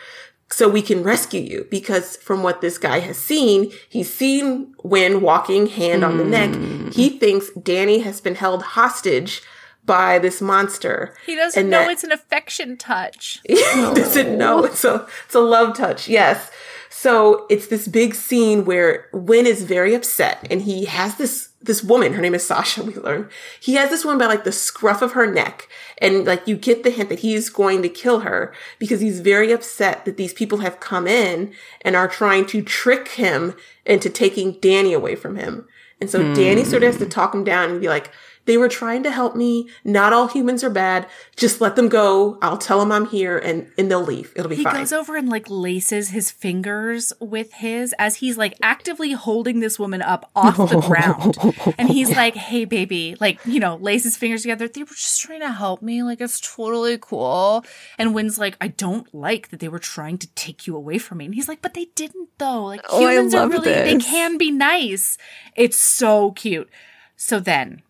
so 0.51 0.69
we 0.69 0.83
can 0.83 1.03
rescue 1.03 1.41
you. 1.41 1.67
Because 1.71 2.17
from 2.17 2.43
what 2.43 2.61
this 2.61 2.79
guy 2.79 3.01
has 3.01 3.17
seen, 3.19 3.71
he's 3.89 4.13
seen 4.13 4.75
Win 4.83 5.21
walking 5.21 5.67
hand 5.67 6.05
on 6.05 6.17
the 6.19 6.25
neck. 6.25 6.55
Hmm. 6.55 6.89
He 6.91 7.11
thinks 7.19 7.51
Danny 7.51 8.01
has 8.01 8.21
been 8.21 8.35
held 8.37 8.63
hostage 8.63 9.43
by 9.85 10.19
this 10.19 10.41
monster. 10.43 11.15
he 11.25 11.35
doesn't 11.35 11.61
And 11.61 11.71
know 11.71 11.83
that- 11.85 11.91
it's 11.93 12.05
an 12.05 12.13
affection 12.13 12.77
touch. 12.77 13.41
he 13.49 13.55
doesn't 13.55 14.37
know. 14.37 14.65
It's 14.65 14.85
a, 14.85 15.07
it's 15.27 15.35
a 15.35 15.41
love 15.41 15.77
touch. 15.77 16.09
Yes. 16.09 16.51
So 16.91 17.47
it's 17.49 17.69
this 17.69 17.87
big 17.89 18.15
scene 18.15 18.65
where 18.65 19.07
Win 19.13 19.47
is 19.47 19.63
very 19.63 19.95
upset 19.95 20.47
and 20.51 20.63
he 20.63 20.85
has 20.87 21.17
this, 21.17 21.48
this 21.61 21.83
woman, 21.83 22.13
her 22.13 22.23
name 22.23 22.35
is 22.35 22.47
Sasha, 22.47 22.83
we 22.85 22.95
learn. 22.95 23.29
He 23.61 23.75
has 23.75 23.91
this 23.91 24.05
woman 24.05 24.19
by 24.19 24.27
like 24.27 24.45
the 24.45 24.53
scruff 24.53 25.03
of 25.03 25.13
her 25.13 25.31
neck. 25.31 25.69
And 25.99 26.25
like 26.25 26.47
you 26.47 26.57
get 26.57 26.85
the 26.85 26.91
hint 26.91 27.09
that 27.09 27.21
he's 27.21 27.51
going 27.51 27.83
to 27.83 27.89
kill 27.89 28.21
her 28.21 28.55
because 28.79 29.01
he's 29.01 29.21
very 29.21 29.51
upset 29.51 30.05
that 30.05 30.17
these 30.17 30.33
people 30.33 30.59
have 30.59 30.81
come 30.81 31.07
in 31.09 31.53
and 31.83 31.97
are 31.97 32.09
trying 32.09 32.47
to 32.47 32.63
trick 32.63 33.09
him 33.09 33.55
into 33.85 34.09
taking 34.09 34.53
Danny 34.61 34.93
away 34.93 35.17
from 35.17 35.37
him. 35.37 35.67
And 36.01 36.09
so 36.09 36.33
Danny 36.35 36.63
sort 36.63 36.85
of 36.85 36.93
has 36.93 36.99
to 36.99 37.05
hmm. 37.05 37.11
talk 37.11 37.35
him 37.35 37.43
down 37.43 37.71
and 37.71 37.81
be 37.81 37.89
like, 37.89 38.13
they 38.49 38.57
were 38.57 38.69
trying 38.69 39.03
to 39.03 39.11
help 39.13 39.37
me. 39.37 39.69
Not 39.85 40.15
all 40.15 40.27
humans 40.27 40.65
are 40.65 40.71
bad. 40.71 41.07
Just 41.37 41.61
let 41.61 41.77
them 41.77 41.89
go. 41.91 42.39
I'll 42.41 42.57
tell 42.57 42.81
them 42.81 42.91
I'm 42.91 43.05
here 43.07 43.37
and, 43.37 43.71
and 43.77 43.91
they'll 43.91 44.03
leave. 44.03 44.33
It'll 44.35 44.49
be 44.49 44.57
He 44.57 44.65
fine. 44.65 44.75
goes 44.77 44.91
over 44.93 45.17
and 45.17 45.29
like 45.29 45.45
laces 45.51 46.09
his 46.09 46.31
fingers 46.31 47.13
with 47.21 47.53
his 47.53 47.95
as 47.99 48.17
he's 48.17 48.39
like 48.39 48.55
actively 48.63 49.13
holding 49.13 49.61
this 49.61 49.79
woman 49.79 50.01
up 50.01 50.31
off 50.35 50.57
the 50.57 50.81
ground. 50.89 51.37
And 51.77 51.91
he's 51.91 52.17
like, 52.17 52.35
hey, 52.35 52.65
baby, 52.65 53.17
like, 53.21 53.39
you 53.45 53.61
know, 53.61 53.77
lace 53.77 54.05
his 54.05 54.17
fingers 54.17 54.41
together. 54.43 54.67
They 54.67 54.83
were 54.83 54.87
just 54.87 55.21
trying 55.21 55.41
to 55.41 55.53
help 55.53 55.83
me. 55.83 56.03
Like, 56.03 56.23
it's 56.23 56.41
totally 56.41 56.97
cool. 56.99 57.65
And 57.99 58.15
Win's 58.15 58.39
like, 58.39 58.57
I 58.63 58.69
don't 58.69 59.15
like 59.15 59.51
that 59.51 59.61
they 59.61 59.69
were 59.69 59.79
trying 59.79 60.17
to 60.19 60.27
take 60.29 60.67
you 60.67 60.75
away 60.75 60.97
from 60.97 61.19
me. 61.19 61.27
And 61.27 61.35
he's 61.35 61.49
like, 61.49 61.61
but 61.61 61.75
they 61.75 61.89
didn't 61.95 62.31
though. 62.39 62.65
Like, 62.65 62.81
Oh, 62.89 62.99
humans 63.01 63.35
are 63.35 63.43
love 63.43 63.51
really, 63.51 63.73
they 63.73 63.99
can 63.99 64.39
be 64.39 64.51
nice. 64.51 65.19
It's 65.55 65.77
so 65.77 66.31
cute. 66.33 66.71
So 67.15 67.41
then 67.41 67.83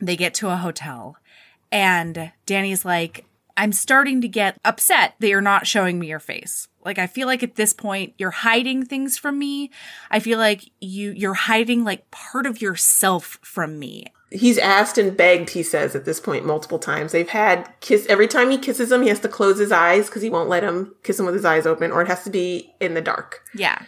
they 0.00 0.16
get 0.16 0.34
to 0.34 0.50
a 0.50 0.56
hotel 0.56 1.16
and 1.72 2.32
Danny's 2.46 2.84
like, 2.84 3.24
I'm 3.56 3.72
starting 3.72 4.20
to 4.20 4.28
get 4.28 4.58
upset 4.64 5.14
that 5.18 5.28
you're 5.28 5.40
not 5.40 5.66
showing 5.66 5.98
me 5.98 6.08
your 6.08 6.20
face. 6.20 6.68
Like 6.84 6.98
I 6.98 7.06
feel 7.06 7.26
like 7.26 7.42
at 7.42 7.56
this 7.56 7.72
point 7.72 8.14
you're 8.18 8.30
hiding 8.30 8.84
things 8.84 9.18
from 9.18 9.38
me. 9.38 9.70
I 10.10 10.20
feel 10.20 10.38
like 10.38 10.70
you 10.80 11.10
you're 11.12 11.34
hiding 11.34 11.84
like 11.84 12.10
part 12.10 12.46
of 12.46 12.60
yourself 12.60 13.38
from 13.42 13.78
me. 13.78 14.06
He's 14.30 14.58
asked 14.58 14.98
and 14.98 15.16
begged, 15.16 15.50
he 15.50 15.62
says 15.62 15.96
at 15.96 16.04
this 16.04 16.20
point 16.20 16.44
multiple 16.44 16.78
times. 16.78 17.12
They've 17.12 17.28
had 17.28 17.68
kiss 17.80 18.06
every 18.08 18.28
time 18.28 18.50
he 18.50 18.58
kisses 18.58 18.92
him, 18.92 19.02
he 19.02 19.08
has 19.08 19.20
to 19.20 19.28
close 19.28 19.58
his 19.58 19.72
eyes 19.72 20.06
because 20.06 20.22
he 20.22 20.30
won't 20.30 20.48
let 20.48 20.62
him 20.62 20.94
kiss 21.02 21.18
him 21.18 21.26
with 21.26 21.34
his 21.34 21.44
eyes 21.44 21.66
open, 21.66 21.92
or 21.92 22.02
it 22.02 22.08
has 22.08 22.24
to 22.24 22.30
be 22.30 22.74
in 22.80 22.94
the 22.94 23.00
dark. 23.00 23.42
Yeah. 23.54 23.80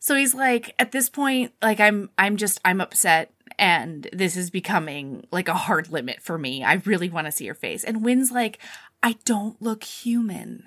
So 0.00 0.14
he's 0.16 0.34
like 0.34 0.74
at 0.78 0.92
this 0.92 1.08
point 1.08 1.52
like 1.62 1.80
I'm 1.80 2.10
I'm 2.18 2.36
just 2.36 2.60
I'm 2.64 2.80
upset 2.80 3.30
and 3.58 4.08
this 4.12 4.36
is 4.36 4.50
becoming 4.50 5.26
like 5.30 5.48
a 5.48 5.54
hard 5.54 5.90
limit 5.90 6.20
for 6.22 6.38
me. 6.38 6.62
I 6.64 6.74
really 6.84 7.08
want 7.08 7.26
to 7.26 7.32
see 7.32 7.44
your 7.44 7.54
face. 7.54 7.84
And 7.84 8.04
Win's 8.04 8.30
like, 8.30 8.58
I 9.02 9.16
don't 9.24 9.60
look 9.62 9.84
human. 9.84 10.64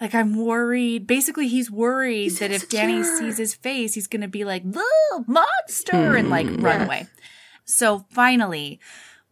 Like 0.00 0.14
I'm 0.14 0.36
worried. 0.36 1.06
Basically, 1.06 1.48
he's 1.48 1.70
worried 1.70 2.24
He's 2.24 2.38
that 2.40 2.50
if 2.50 2.68
Danny 2.68 3.04
sees 3.04 3.38
his 3.38 3.54
face, 3.54 3.94
he's 3.94 4.08
gonna 4.08 4.26
be 4.28 4.44
like, 4.44 4.64
"The 4.70 5.24
monster," 5.26 6.16
and 6.16 6.28
like 6.30 6.46
run 6.46 6.80
Yes. 6.80 6.86
away. 6.86 7.06
So 7.64 8.04
finally, 8.10 8.80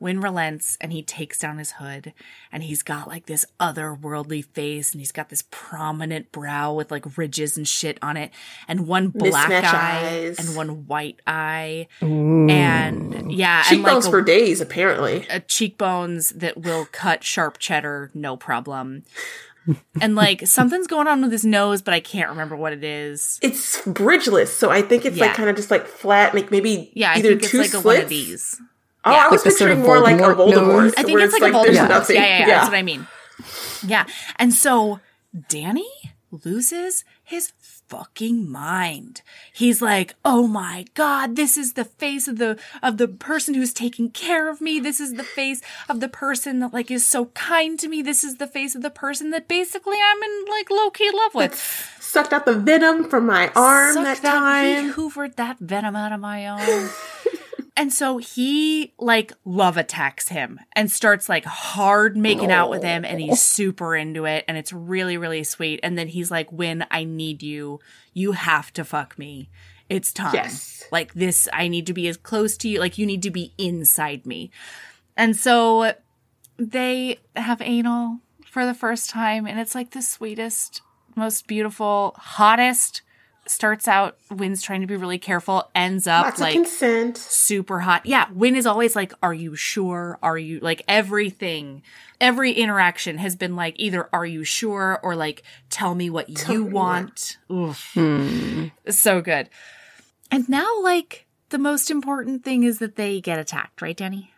Win 0.03 0.21
relents 0.21 0.77
and 0.81 0.93
he 0.93 1.03
takes 1.03 1.39
down 1.39 1.59
his 1.59 1.73
hood 1.73 2.13
and 2.51 2.63
he's 2.65 2.83
got 2.83 3.07
like 3.09 3.27
this 3.27 3.47
otherworldly 3.61 4.45
face 4.45 4.93
and 4.93 5.01
he's 5.01 5.13
got 5.13 5.29
this 5.29 5.45
prominent 5.51 6.33
brow 6.33 6.75
with 6.75 6.91
like 6.91 7.17
ridges 7.17 7.57
and 7.57 7.67
shit 7.67 7.99
on 8.03 8.17
it 8.17 8.31
and 8.67 8.87
one 8.89 9.09
black 9.09 9.51
Mismatch 9.51 9.73
eye 9.73 10.09
eyes. 10.13 10.39
and 10.39 10.57
one 10.57 10.87
white 10.87 11.21
eye 11.27 11.87
Ooh. 12.03 12.49
and 12.51 13.33
yeah 13.33 13.63
Cheekbones 13.63 14.07
and 14.07 14.13
for 14.13 14.21
days, 14.23 14.61
apparently. 14.61 15.25
a, 15.31 15.37
a 15.37 15.41
cheekbones 15.41 16.31
that 16.31 16.59
will 16.61 16.87
cut 16.93 17.23
sharp 17.25 17.59
cheddar 17.59 18.11
no 18.13 18.37
problem. 18.37 19.05
and 20.01 20.17
like 20.17 20.45
something's 20.49 20.89
going 20.89 21.07
on 21.07 21.23
with 21.23 21.31
his 21.31 21.45
nose, 21.45 21.83
but 21.83 21.95
I 21.95 22.01
can't 22.01 22.29
remember 22.31 22.57
what 22.57 22.73
it 22.73 22.83
is. 22.83 23.39
It's 23.43 23.81
bridgeless, 23.87 24.53
so 24.57 24.71
I 24.71 24.83
think 24.83 25.05
it's 25.05 25.17
Yeah. 25.17 25.27
like 25.27 25.37
kind 25.37 25.49
of 25.49 25.55
just 25.55 25.71
like 25.71 25.87
flat, 25.87 26.35
like 26.35 26.51
maybe 26.51 26.91
Yeah, 26.95 27.13
I 27.13 27.19
either 27.19 27.29
think 27.29 27.43
it's 27.43 27.51
two 27.53 27.59
like 27.59 27.73
a 27.75 27.81
slits. 27.81 28.61
One 29.05 29.15
of 29.15 29.21
these. 29.21 29.21
Oh, 29.21 29.23
Yeah. 29.23 29.27
I 29.27 29.29
was 29.29 29.45
Like 29.45 29.45
the 29.45 29.51
sort 29.59 29.71
picturing 29.71 29.81
of 29.81 29.87
more 29.87 30.01
like 30.01 30.21
a 30.21 30.23
Voldemort 30.23 30.53
Voldemort. 30.53 30.83
nose. 30.85 30.95
I 30.97 31.03
think 31.03 31.17
where 31.17 31.25
it's 31.27 31.39
like 31.39 31.51
a 31.51 31.53
there's 31.63 31.77
Voldemort. 31.79 32.09
Yeah. 32.09 32.15
Yeah, 32.15 32.21
yeah, 32.23 32.39
yeah, 32.39 32.47
That's 32.47 32.69
what 32.71 32.77
I 32.79 32.83
mean. 32.83 33.07
Yeah. 33.87 34.07
And 34.37 34.53
so 34.55 35.01
Danny 35.49 35.89
loses 36.31 37.05
his 37.23 37.53
fucking 37.61 38.51
mind. 38.51 39.21
He's 39.53 39.83
like, 39.83 40.15
"Oh 40.25 40.47
my 40.47 40.87
god, 40.95 41.37
this 41.37 41.59
is 41.59 41.75
the 41.75 41.85
face 41.85 42.27
of 42.27 42.39
the 42.39 42.59
of 42.83 42.97
the 42.97 43.07
person 43.09 43.53
who's 43.55 43.73
taking 43.75 44.11
care 44.11 44.49
of 44.51 44.61
me. 44.63 44.81
This 44.81 44.99
is 44.99 45.13
the 45.15 45.25
face 45.25 45.61
of 45.91 46.01
the 46.01 46.09
person 46.09 46.61
that 46.61 46.73
like 46.73 46.91
is 46.91 47.05
so 47.05 47.27
kind 47.27 47.79
to 47.81 47.89
me. 47.89 48.01
This 48.01 48.25
is 48.25 48.37
the 48.37 48.47
face 48.47 48.75
of 48.75 48.81
the 48.83 48.91
person 48.91 49.29
that 49.31 49.47
basically 49.47 49.99
I'm 50.03 50.23
in 50.23 50.45
like 50.49 50.71
low 50.71 50.91
key 50.91 51.11
love 51.13 51.35
with." 51.35 51.55
Sucked 52.01 52.33
out 52.33 52.45
the 52.47 52.55
venom 52.59 53.09
from 53.11 53.27
my 53.27 53.51
arm 53.57 53.95
Suck 53.95 54.21
that, 54.21 54.83
He 54.83 54.91
hoovered 54.93 55.37
that 55.37 55.59
venom 55.59 55.97
out 55.97 56.13
of 56.13 56.21
my 56.21 56.47
arm. 56.47 56.91
and 57.77 57.93
so 57.93 58.19
he 58.19 58.93
like 58.99 59.33
love 59.45 59.77
attacks 59.77 60.29
him 60.29 60.61
and 60.75 60.91
starts 60.91 61.29
like 61.29 61.45
hard 61.45 62.17
making 62.17 62.51
out 62.51 62.71
with 62.71 62.83
him 62.83 63.05
and 63.05 63.21
he's 63.21 63.41
super 63.41 63.97
into 63.97 64.27
it 64.27 64.45
and 64.47 64.59
it's 64.59 64.73
really 64.73 65.17
really 65.17 65.45
sweet. 65.45 65.81
And 65.83 65.97
then 65.97 66.09
he's 66.09 66.31
like 66.31 66.51
when 66.53 66.87
i 66.91 67.05
need 67.05 67.43
you 67.43 67.81
you 68.13 68.33
have 68.33 68.73
to 68.75 68.85
fuck 68.85 69.19
me. 69.19 69.49
It's 69.89 70.13
time. 70.13 70.35
Yes. 70.35 70.85
like 70.93 71.15
this 71.15 71.49
i 71.53 71.69
need 71.69 71.87
to 71.87 71.95
be 71.95 72.09
as 72.09 72.17
close 72.17 72.57
to 72.59 72.69
you 72.69 72.79
like 72.79 72.99
you 72.99 73.07
need 73.07 73.23
to 73.23 73.31
be 73.31 73.55
inside 73.57 74.27
me. 74.27 74.51
And 75.17 75.37
so 75.37 75.95
they 76.59 77.19
have 77.37 77.63
anal 77.63 78.19
for 78.47 78.67
the 78.67 78.75
first 78.75 79.09
time 79.09 79.47
and 79.47 79.59
it's 79.59 79.75
like 79.75 79.93
the 79.93 80.03
sweetest 80.03 80.83
most 81.15 81.47
beautiful 81.47 82.15
hottest 82.19 83.03
starts 83.53 83.87
out 83.87 84.17
Win's 84.31 84.63
trying 84.63 84.81
to 84.81 84.87
be 84.87 84.97
really 84.97 85.19
careful 85.19 85.71
ends 85.75 86.07
up 86.07 86.25
Lots 86.25 86.41
like 86.41 86.55
consent. 86.55 87.17
super 87.19 87.81
hot. 87.81 88.07
Yeah 88.07 88.27
Win 88.33 88.57
is 88.57 88.67
always 88.67 88.97
like 88.97 89.13
are 89.23 89.35
you 89.35 89.55
sure? 89.55 90.19
Are 90.23 90.39
you 90.39 90.59
like 90.61 90.83
everything 90.89 91.83
every 92.21 92.53
interaction 92.53 93.19
has 93.19 93.37
been 93.37 93.55
like 93.57 93.75
either 93.79 94.09
are 94.13 94.27
you 94.27 94.43
sure? 94.45 94.99
or 95.03 95.15
like 95.15 95.43
tell 95.71 95.95
me 95.95 96.11
what 96.11 96.35
Tell 96.35 96.55
you 96.55 96.65
me 96.65 96.73
want. 96.73 97.39
Oof. 97.51 97.91
Hmm. 97.95 98.69
so 98.89 99.21
good. 99.21 99.49
And 100.31 100.49
now 100.49 100.81
like 100.83 101.27
the 101.51 101.59
most 101.59 101.91
important 101.91 102.43
thing 102.45 102.65
is 102.65 102.79
that 102.79 102.97
they 102.97 103.21
get 103.21 103.39
attacked 103.39 103.83
right 103.83 103.97
Danny 103.97 104.32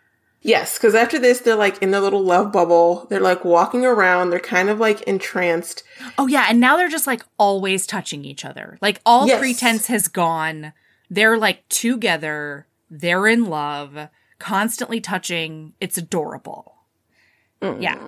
Yes, 0.46 0.76
because 0.76 0.94
after 0.94 1.18
this, 1.18 1.40
they're 1.40 1.56
like 1.56 1.82
in 1.82 1.90
their 1.90 2.02
little 2.02 2.22
love 2.22 2.52
bubble. 2.52 3.06
They're 3.08 3.18
like 3.18 3.46
walking 3.46 3.86
around. 3.86 4.28
They're 4.28 4.38
kind 4.38 4.68
of 4.68 4.78
like 4.78 5.00
entranced. 5.02 5.82
Oh 6.18 6.26
yeah, 6.26 6.46
and 6.50 6.60
now 6.60 6.76
they're 6.76 6.90
just 6.90 7.06
like 7.06 7.22
always 7.38 7.86
touching 7.86 8.26
each 8.26 8.44
other. 8.44 8.76
Like 8.82 9.00
all 9.06 9.26
Yes. 9.26 9.40
pretense 9.40 9.86
has 9.86 10.06
gone. 10.06 10.74
They're 11.08 11.38
like 11.38 11.66
together. 11.70 12.66
They're 12.90 13.26
in 13.26 13.46
love, 13.46 14.08
constantly 14.38 15.00
touching. 15.00 15.72
It's 15.80 15.96
adorable. 15.96 16.74
Mm. 17.62 17.80
Yeah. 17.82 17.98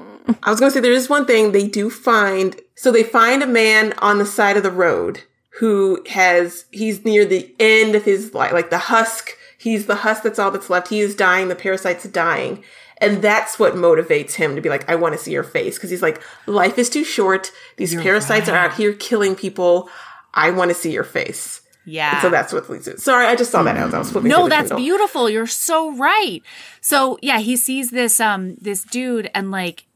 I 0.43 0.51
was 0.51 0.61
going 0.61 0.71
to 0.71 0.75
say 0.75 0.81
there 0.81 0.93
is 0.93 1.09
one 1.09 1.25
thing 1.25 1.53
they 1.53 1.67
do 1.67 1.89
find. 1.89 2.61
So 2.75 2.93
they 2.93 3.03
find 3.03 3.43
a 3.43 3.47
man 3.47 3.95
on 3.99 4.19
the 4.19 4.27
side 4.27 4.59
of 4.59 4.63
the 4.63 4.71
road 4.71 5.23
who 5.61 6.05
has, 6.11 6.67
he's 6.71 7.05
near 7.05 7.25
the 7.25 7.55
end 7.59 7.95
of 7.95 8.05
his 8.05 8.35
life, 8.35 8.53
like 8.53 8.69
the 8.69 8.77
husk. 8.79 9.31
He's 9.67 9.87
the 9.87 9.97
husk 9.97 10.23
that's 10.23 10.39
all 10.39 10.53
that's 10.53 10.71
left. 10.71 10.87
He 10.87 11.01
is 11.01 11.17
dying. 11.17 11.49
The 11.49 11.57
parasite's 11.57 12.05
dying. 12.05 12.63
And 12.99 13.21
that's 13.21 13.59
what 13.59 13.75
motivates 13.75 14.35
him 14.35 14.55
to 14.55 14.63
be 14.63 14.69
like, 14.69 14.89
I 14.89 14.95
want 14.95 15.15
to 15.15 15.19
see 15.19 15.33
your 15.33 15.43
face. 15.43 15.77
Cause 15.77 15.91
he's 15.91 16.03
like, 16.03 16.23
life 16.47 16.79
is 16.79 16.89
too 16.89 17.03
short. 17.03 17.51
These 17.77 17.97
parasites 17.97 18.49
are 18.49 18.55
out 18.55 18.75
here 18.75 18.93
killing 18.93 19.35
people. 19.35 19.91
I 20.33 20.53
want 20.53 20.71
to 20.71 20.75
see 20.77 20.93
your 20.93 21.03
face. 21.03 21.63
Yeah. 21.85 22.13
And 22.13 22.23
so 22.23 22.31
that's 22.31 22.53
what 22.53 22.71
leads 22.71 22.87
it. 22.87 23.01
Sorry, 23.01 23.27
I 23.27 23.35
just 23.35 23.51
saw 23.51 23.65
that 23.65 23.77
as 23.77 23.93
I 23.93 23.99
was 23.99 24.13
flipping 24.13 24.31
no, 24.31 24.49
that's 24.49 24.69
Kindle. 24.69 24.79
beautiful. 24.79 25.29
You're 25.29 25.49
so 25.49 25.97
right. 25.97 26.43
So 26.81 27.19
yeah, 27.21 27.41
he 27.41 27.57
sees 27.57 27.91
this 27.91 28.21
um 28.21 28.55
this 28.61 28.85
dude 28.85 29.33
and 29.35 29.51
like 29.51 29.87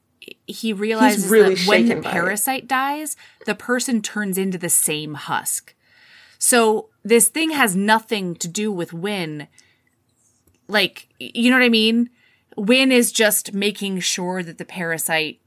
he 0.48 0.72
realizes 0.72 1.28
really 1.28 1.54
that 1.54 1.68
when 1.68 1.86
the 1.86 1.94
by 1.94 2.08
it. 2.08 2.12
parasite 2.12 2.66
dies, 2.66 3.16
the 3.46 3.54
person 3.54 4.02
turns 4.02 4.36
into 4.36 4.58
the 4.58 4.68
same 4.68 5.14
husk. 5.14 5.76
So 6.40 6.88
this 7.04 7.28
thing 7.28 7.50
has 7.50 7.76
nothing 7.76 8.34
to 8.36 8.48
do 8.48 8.72
with 8.72 8.92
Win. 8.92 9.46
Like, 10.70 11.08
you 11.18 11.50
know 11.50 11.56
what 11.58 11.64
I 11.64 11.68
mean? 11.68 12.10
Win 12.56 12.92
is 12.92 13.12
just 13.12 13.52
making 13.54 14.00
sure 14.00 14.42
that 14.42 14.58
the 14.58 14.64
parasite 14.64 15.40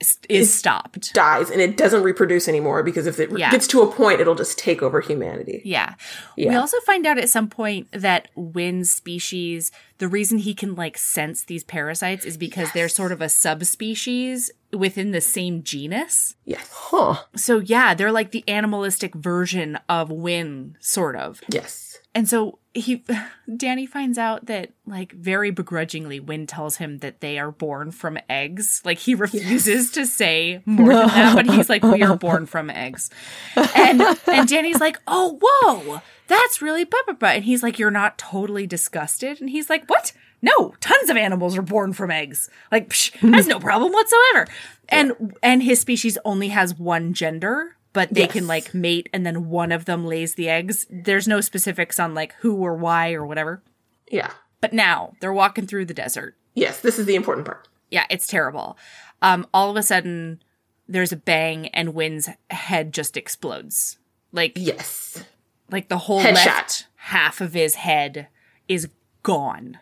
is, 0.00 0.16
is 0.28 0.54
stopped. 0.54 1.12
dies 1.12 1.50
and 1.50 1.60
it 1.60 1.76
doesn't 1.76 2.04
reproduce 2.04 2.46
anymore 2.46 2.84
because 2.84 3.08
if 3.08 3.18
it 3.18 3.36
Yeah. 3.36 3.50
gets 3.50 3.66
to 3.68 3.82
a 3.82 3.90
point, 3.92 4.20
it'll 4.20 4.36
just 4.36 4.56
take 4.56 4.80
over 4.80 5.00
humanity. 5.00 5.60
Yeah. 5.64 5.94
We 6.36 6.54
also 6.54 6.78
find 6.86 7.04
out 7.04 7.18
at 7.18 7.28
some 7.28 7.48
point 7.48 7.88
that 7.90 8.28
Win's 8.36 8.90
species, 8.92 9.72
the 9.98 10.06
reason 10.06 10.38
he 10.38 10.54
can 10.54 10.76
like 10.76 10.96
sense 10.96 11.42
these 11.42 11.64
parasites 11.64 12.24
is 12.24 12.36
because 12.36 12.70
they're 12.72 12.88
sort 12.88 13.10
of 13.10 13.20
a 13.20 13.28
subspecies 13.28 14.52
within 14.72 15.10
the 15.10 15.20
same 15.20 15.64
genus. 15.64 16.36
Yes. 16.44 16.68
Huh. 16.72 17.24
So 17.34 17.58
yeah, 17.58 17.94
they're 17.94 18.12
like 18.12 18.30
the 18.30 18.44
animalistic 18.46 19.16
version 19.16 19.80
of 19.88 20.10
Win, 20.10 20.76
sort 20.78 21.16
of. 21.16 21.40
Yes. 21.52 21.87
And 22.18 22.28
so 22.28 22.58
he, 22.74 23.04
Danny 23.56 23.86
finds 23.86 24.18
out 24.18 24.46
that 24.46 24.72
like 24.88 25.12
very 25.12 25.52
begrudgingly, 25.52 26.18
Win 26.18 26.48
tells 26.48 26.78
him 26.78 26.98
that 26.98 27.20
they 27.20 27.38
are 27.38 27.52
born 27.52 27.92
from 27.92 28.18
eggs. 28.28 28.82
Like 28.84 28.98
he 28.98 29.14
refuses 29.14 29.92
to 29.92 30.04
say 30.04 30.60
more 30.66 30.94
than 30.94 31.06
that, 31.06 31.36
but 31.36 31.46
he's 31.46 31.68
like, 31.68 31.84
we 31.84 32.02
are 32.02 32.16
born 32.26 32.46
from 32.46 32.70
eggs. 32.70 33.08
And 33.54 34.02
and 34.26 34.48
Danny's 34.48 34.80
like, 34.80 34.98
oh 35.06 35.38
whoa, 35.40 36.02
that's 36.26 36.60
really 36.60 36.82
blah 36.82 36.98
blah 37.06 37.14
blah. 37.14 37.28
And 37.28 37.44
he's 37.44 37.62
like, 37.62 37.78
you're 37.78 37.92
not 37.92 38.18
totally 38.18 38.66
disgusted. 38.66 39.40
And 39.40 39.48
he's 39.48 39.70
like, 39.70 39.88
what? 39.88 40.12
No, 40.42 40.74
tons 40.80 41.10
of 41.10 41.16
animals 41.16 41.56
are 41.56 41.62
born 41.62 41.92
from 41.92 42.10
eggs. 42.10 42.50
Like, 42.72 42.88
psh, 42.88 43.12
that's 43.32 43.46
no 43.46 43.60
problem 43.60 43.92
whatsoever. 43.92 44.48
And 44.88 45.36
and 45.40 45.62
his 45.62 45.78
species 45.78 46.18
only 46.24 46.48
has 46.48 46.76
one 46.76 47.14
gender, 47.14 47.76
but 47.98 48.14
they 48.14 48.28
can 48.28 48.46
like 48.46 48.72
mate 48.72 49.08
and 49.12 49.26
then 49.26 49.48
one 49.48 49.72
of 49.72 49.84
them 49.84 50.06
lays 50.06 50.36
the 50.36 50.48
eggs. 50.48 50.86
There's 50.88 51.26
no 51.26 51.40
specifics 51.40 51.98
on 51.98 52.14
like 52.14 52.32
who 52.34 52.54
or 52.64 52.76
why 52.76 53.12
or 53.12 53.26
whatever. 53.26 53.60
Yeah. 54.08 54.30
But 54.60 54.72
now 54.72 55.14
they're 55.18 55.32
walking 55.32 55.66
through 55.66 55.86
the 55.86 55.94
desert. 55.94 56.36
Yes. 56.54 56.80
This 56.80 57.00
is 57.00 57.06
the 57.06 57.16
important 57.16 57.44
part. 57.44 57.66
Yeah, 57.90 58.06
it's 58.08 58.28
terrible. 58.28 58.78
Um, 59.20 59.48
all 59.52 59.68
of 59.68 59.76
a 59.76 59.82
sudden, 59.82 60.40
there's 60.86 61.10
a 61.10 61.16
bang 61.16 61.66
and 61.68 61.92
Win's 61.92 62.28
head 62.50 62.94
just 62.94 63.16
explodes. 63.16 63.98
Like, 64.30 64.52
Yes. 64.54 65.24
like 65.68 65.88
the 65.88 65.98
whole 65.98 66.20
Headshot. 66.22 66.34
left 66.46 66.86
half 66.94 67.40
of 67.40 67.52
his 67.52 67.74
head 67.74 68.28
is 68.68 68.88
gone. 69.24 69.80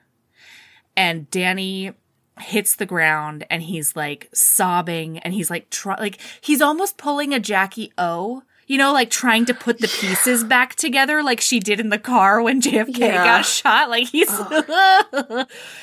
And 0.97 1.31
Danny 1.31 1.93
hits 2.41 2.77
the 2.77 2.87
ground 2.87 3.47
and 3.49 3.63
he's 3.63 3.97
like 3.97 4.29
sobbing 4.35 5.19
and 5.21 5.33
he's 5.35 5.51
like 5.51 5.71
try- 5.71 5.99
like 5.99 6.19
he's 6.41 6.61
almost 6.63 6.97
pulling 6.99 7.33
a 7.33 7.41
Jackie 7.41 7.93
O. 7.99 8.43
You 8.69 8.79
know, 8.79 8.93
like 8.93 9.11
trying 9.11 9.45
to 9.47 9.55
put 9.55 9.79
the 9.79 9.87
pieces 9.87 10.43
back 10.43 10.75
together 10.75 11.23
like 11.23 11.41
she 11.41 11.61
did 11.61 11.79
in 11.79 11.89
the 11.91 12.01
car 12.01 12.43
when 12.43 12.61
JFK 12.61 12.99
Yeah. 12.99 13.25
got 13.25 13.47
shot. 13.47 13.89
Like 13.91 14.09
he's 14.09 14.29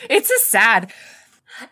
It's 0.09 0.29
a 0.29 0.39
sad. 0.39 0.91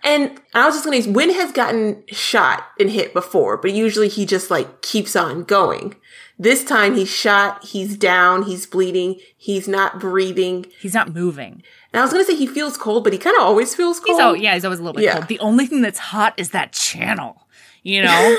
And 0.03 0.39
I 0.53 0.65
was 0.65 0.75
just 0.75 0.85
gonna 0.85 1.01
say, 1.01 1.11
Win 1.11 1.31
has 1.33 1.51
gotten 1.51 2.03
shot 2.07 2.65
and 2.79 2.89
hit 2.89 3.13
before, 3.13 3.57
but 3.57 3.73
usually 3.73 4.07
he 4.07 4.25
just 4.25 4.49
like 4.51 4.81
keeps 4.81 5.15
on 5.15 5.43
going. 5.43 5.95
This 6.39 6.63
time 6.63 6.95
he's 6.95 7.09
shot, 7.09 7.65
he's 7.65 7.97
down, 7.97 8.43
he's 8.43 8.65
bleeding, 8.65 9.19
he's 9.37 9.67
not 9.67 9.99
breathing. 9.99 10.65
He's 10.79 10.93
not 10.93 11.13
moving. 11.13 11.61
And 11.93 11.99
I 11.99 12.03
was 12.03 12.11
gonna 12.11 12.23
say 12.23 12.35
he 12.35 12.47
feels 12.47 12.77
cold, 12.77 13.03
but 13.03 13.13
he 13.13 13.19
kind 13.19 13.35
of 13.37 13.43
always 13.43 13.75
feels 13.75 13.99
cold. 13.99 14.17
He's 14.17 14.25
oh 14.25 14.33
yeah, 14.33 14.53
he's 14.53 14.65
always 14.65 14.79
a 14.79 14.83
little 14.83 14.95
bit 14.95 15.03
Yeah. 15.05 15.13
cold. 15.13 15.27
The 15.27 15.39
only 15.39 15.65
thing 15.65 15.81
that's 15.81 15.99
hot 15.99 16.33
is 16.37 16.51
that 16.51 16.71
channel. 16.71 17.47
You 17.83 18.03
know? 18.05 18.37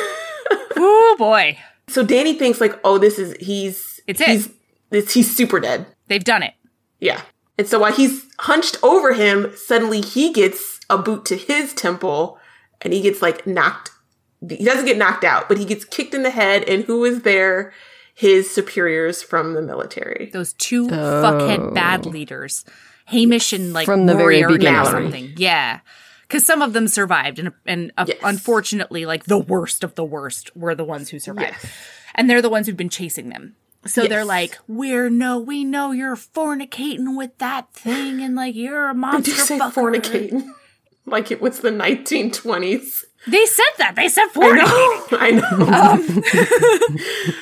oh 0.77 1.17
boy. 1.19 1.59
So 1.89 2.03
Danny 2.05 2.35
thinks 2.35 2.61
like, 2.61 2.79
oh, 2.85 2.99
this 2.99 3.19
is 3.19 3.37
he's 3.41 4.01
It's 4.07 4.21
it. 4.21 4.29
he's 4.29 4.51
this 4.91 5.13
he's 5.13 5.35
super 5.35 5.61
dead. 5.61 5.87
They've 6.09 6.25
done 6.25 6.43
it. 6.43 6.55
Yeah. 7.01 7.21
And 7.59 7.67
so 7.69 7.79
while 7.79 7.93
he's 7.93 8.25
hunched 8.41 8.79
over 8.83 9.13
him, 9.13 9.53
suddenly 9.57 10.01
he 10.01 10.33
gets 10.33 10.81
a 10.89 10.97
boot 10.99 11.25
to 11.27 11.37
his 11.37 11.75
temple 11.75 12.39
and 12.81 12.93
he 12.93 13.01
gets 13.03 13.21
like 13.23 13.47
knocked. 13.47 13.91
He 14.49 14.65
doesn't 14.65 14.87
get 14.87 14.97
knocked 14.97 15.25
out, 15.25 15.49
but 15.49 15.59
he 15.59 15.65
gets 15.65 15.85
kicked 15.85 16.15
in 16.15 16.23
the 16.23 16.31
head. 16.31 16.65
And 16.69 16.85
who 16.85 17.05
is 17.05 17.23
there? 17.23 17.73
His 18.15 18.51
superiors 18.51 19.23
from 19.23 19.55
the 19.55 19.63
military. 19.63 20.31
Those 20.33 20.53
two 20.53 20.87
oh. 20.87 20.91
fuckhead 20.91 21.73
bad 21.75 22.05
leaders, 22.05 22.63
Hamish 23.13 23.53
and 23.53 23.73
like 23.73 23.87
From 23.87 24.07
the 24.07 24.15
very 24.15 24.41
Moriarty 24.43 24.67
or 24.69 24.85
something. 24.87 25.35
Yeah. 25.37 25.81
Because 26.23 26.45
some 26.47 26.63
of 26.63 26.73
them 26.73 26.89
survived, 26.89 27.39
and 27.39 27.53
and 27.67 27.93
uh, 27.99 28.07
Yes. 28.09 28.17
unfortunately, 28.25 29.05
like 29.07 29.25
the 29.25 29.39
worst 29.39 29.85
of 29.85 29.95
the 29.95 30.05
worst 30.05 30.55
were 30.57 30.75
the 30.75 30.85
ones 30.85 31.11
who 31.11 31.19
survived, 31.19 31.59
Yes. 31.63 31.73
and 32.15 32.29
they're 32.31 32.41
the 32.43 32.49
ones 32.49 32.67
who've 32.67 32.77
been 32.77 32.89
chasing 32.89 33.29
them. 33.29 33.55
So 33.85 34.07
they're 34.07 34.25
like, 34.25 34.57
"We're 34.67 35.11
no, 35.11 35.39
we 35.39 35.63
know 35.65 35.93
you're 35.93 36.17
fornicating 36.17 37.17
with 37.19 37.37
that 37.39 37.73
thing, 37.75 38.23
and 38.23 38.35
like 38.35 38.55
you're 38.55 38.89
a 38.89 38.95
Did 38.95 38.99
monster 39.01 39.31
you 39.33 39.37
say 39.39 39.59
fucker." 39.59 39.73
fornicating? 39.75 40.51
like 41.05 41.31
it 41.31 41.43
was 41.43 41.59
the 41.61 41.71
1920s. 41.71 43.05
They 43.27 43.45
said 43.47 43.65
that. 43.79 43.95
They 43.97 44.09
said 44.09 44.25
I 44.35 45.09
fornicating. 45.11 45.13
know. 45.13 45.19
I 45.21 45.31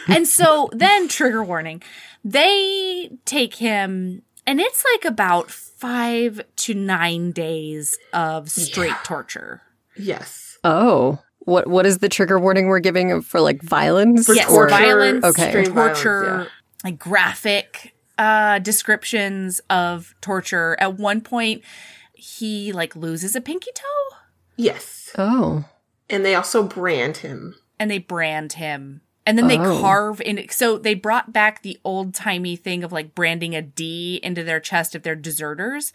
know. 0.09 0.15
And 0.17 0.27
so 0.27 0.69
then, 0.73 1.09
trigger 1.09 1.45
warning, 1.45 1.83
they 2.25 3.11
take 3.25 3.55
him, 3.55 4.23
and 4.51 4.61
it's 4.61 4.85
like 4.95 5.05
about 5.05 5.51
five 5.51 6.41
to 6.57 6.75
nine 6.75 7.31
days 7.33 7.97
of 8.13 8.51
straight 8.51 8.95
torture. 9.05 9.63
yes. 9.97 10.59
Oh. 10.65 11.21
What 11.45 11.67
what 11.69 11.87
is 11.87 11.99
the 11.99 12.09
trigger 12.11 12.39
warning 12.39 12.67
we're 12.67 12.81
giving 12.81 13.23
for 13.23 13.41
like 13.41 13.63
violence? 13.63 14.27
For 14.27 14.35
yes, 14.35 14.47
torture. 14.49 14.69
violence, 14.71 15.25
Okay. 15.25 15.45
Extreme 15.45 15.75
violence, 15.75 16.03
torture, 16.03 16.49
like 16.85 16.99
graphic 16.99 17.95
uh, 18.19 18.59
descriptions 18.59 19.61
of 19.71 20.15
torture. 20.21 20.77
At 20.79 20.99
one 20.99 21.23
point, 21.23 21.63
he 22.13 22.73
like 22.73 22.95
loses 22.95 23.35
a 23.35 23.41
pinky 23.41 23.71
toe, 23.75 24.17
Yes. 24.57 25.11
Oh. 25.17 25.65
And 26.11 26.25
they 26.27 26.35
also 26.35 26.63
brand 26.63 27.17
him. 27.19 27.55
and 27.79 27.91
they 27.91 27.99
brand 27.99 28.53
him. 28.53 29.01
And 29.31 29.39
then 29.39 29.47
they 29.47 29.59
Oh. 29.61 29.81
carve 29.81 30.21
in. 30.21 30.45
So 30.51 30.77
they 30.77 30.95
brought 30.95 31.33
back 31.33 31.63
the 31.63 31.79
old 31.85 32.15
timey 32.15 32.57
thing 32.57 32.83
of 32.83 32.91
like 32.91 33.15
branding 33.15 33.55
a 33.55 33.63
D 33.63 34.19
into 34.25 34.43
their 34.43 34.59
chest 34.59 34.97
if 34.97 35.05
they're 35.05 35.15
deserters. 35.15 35.93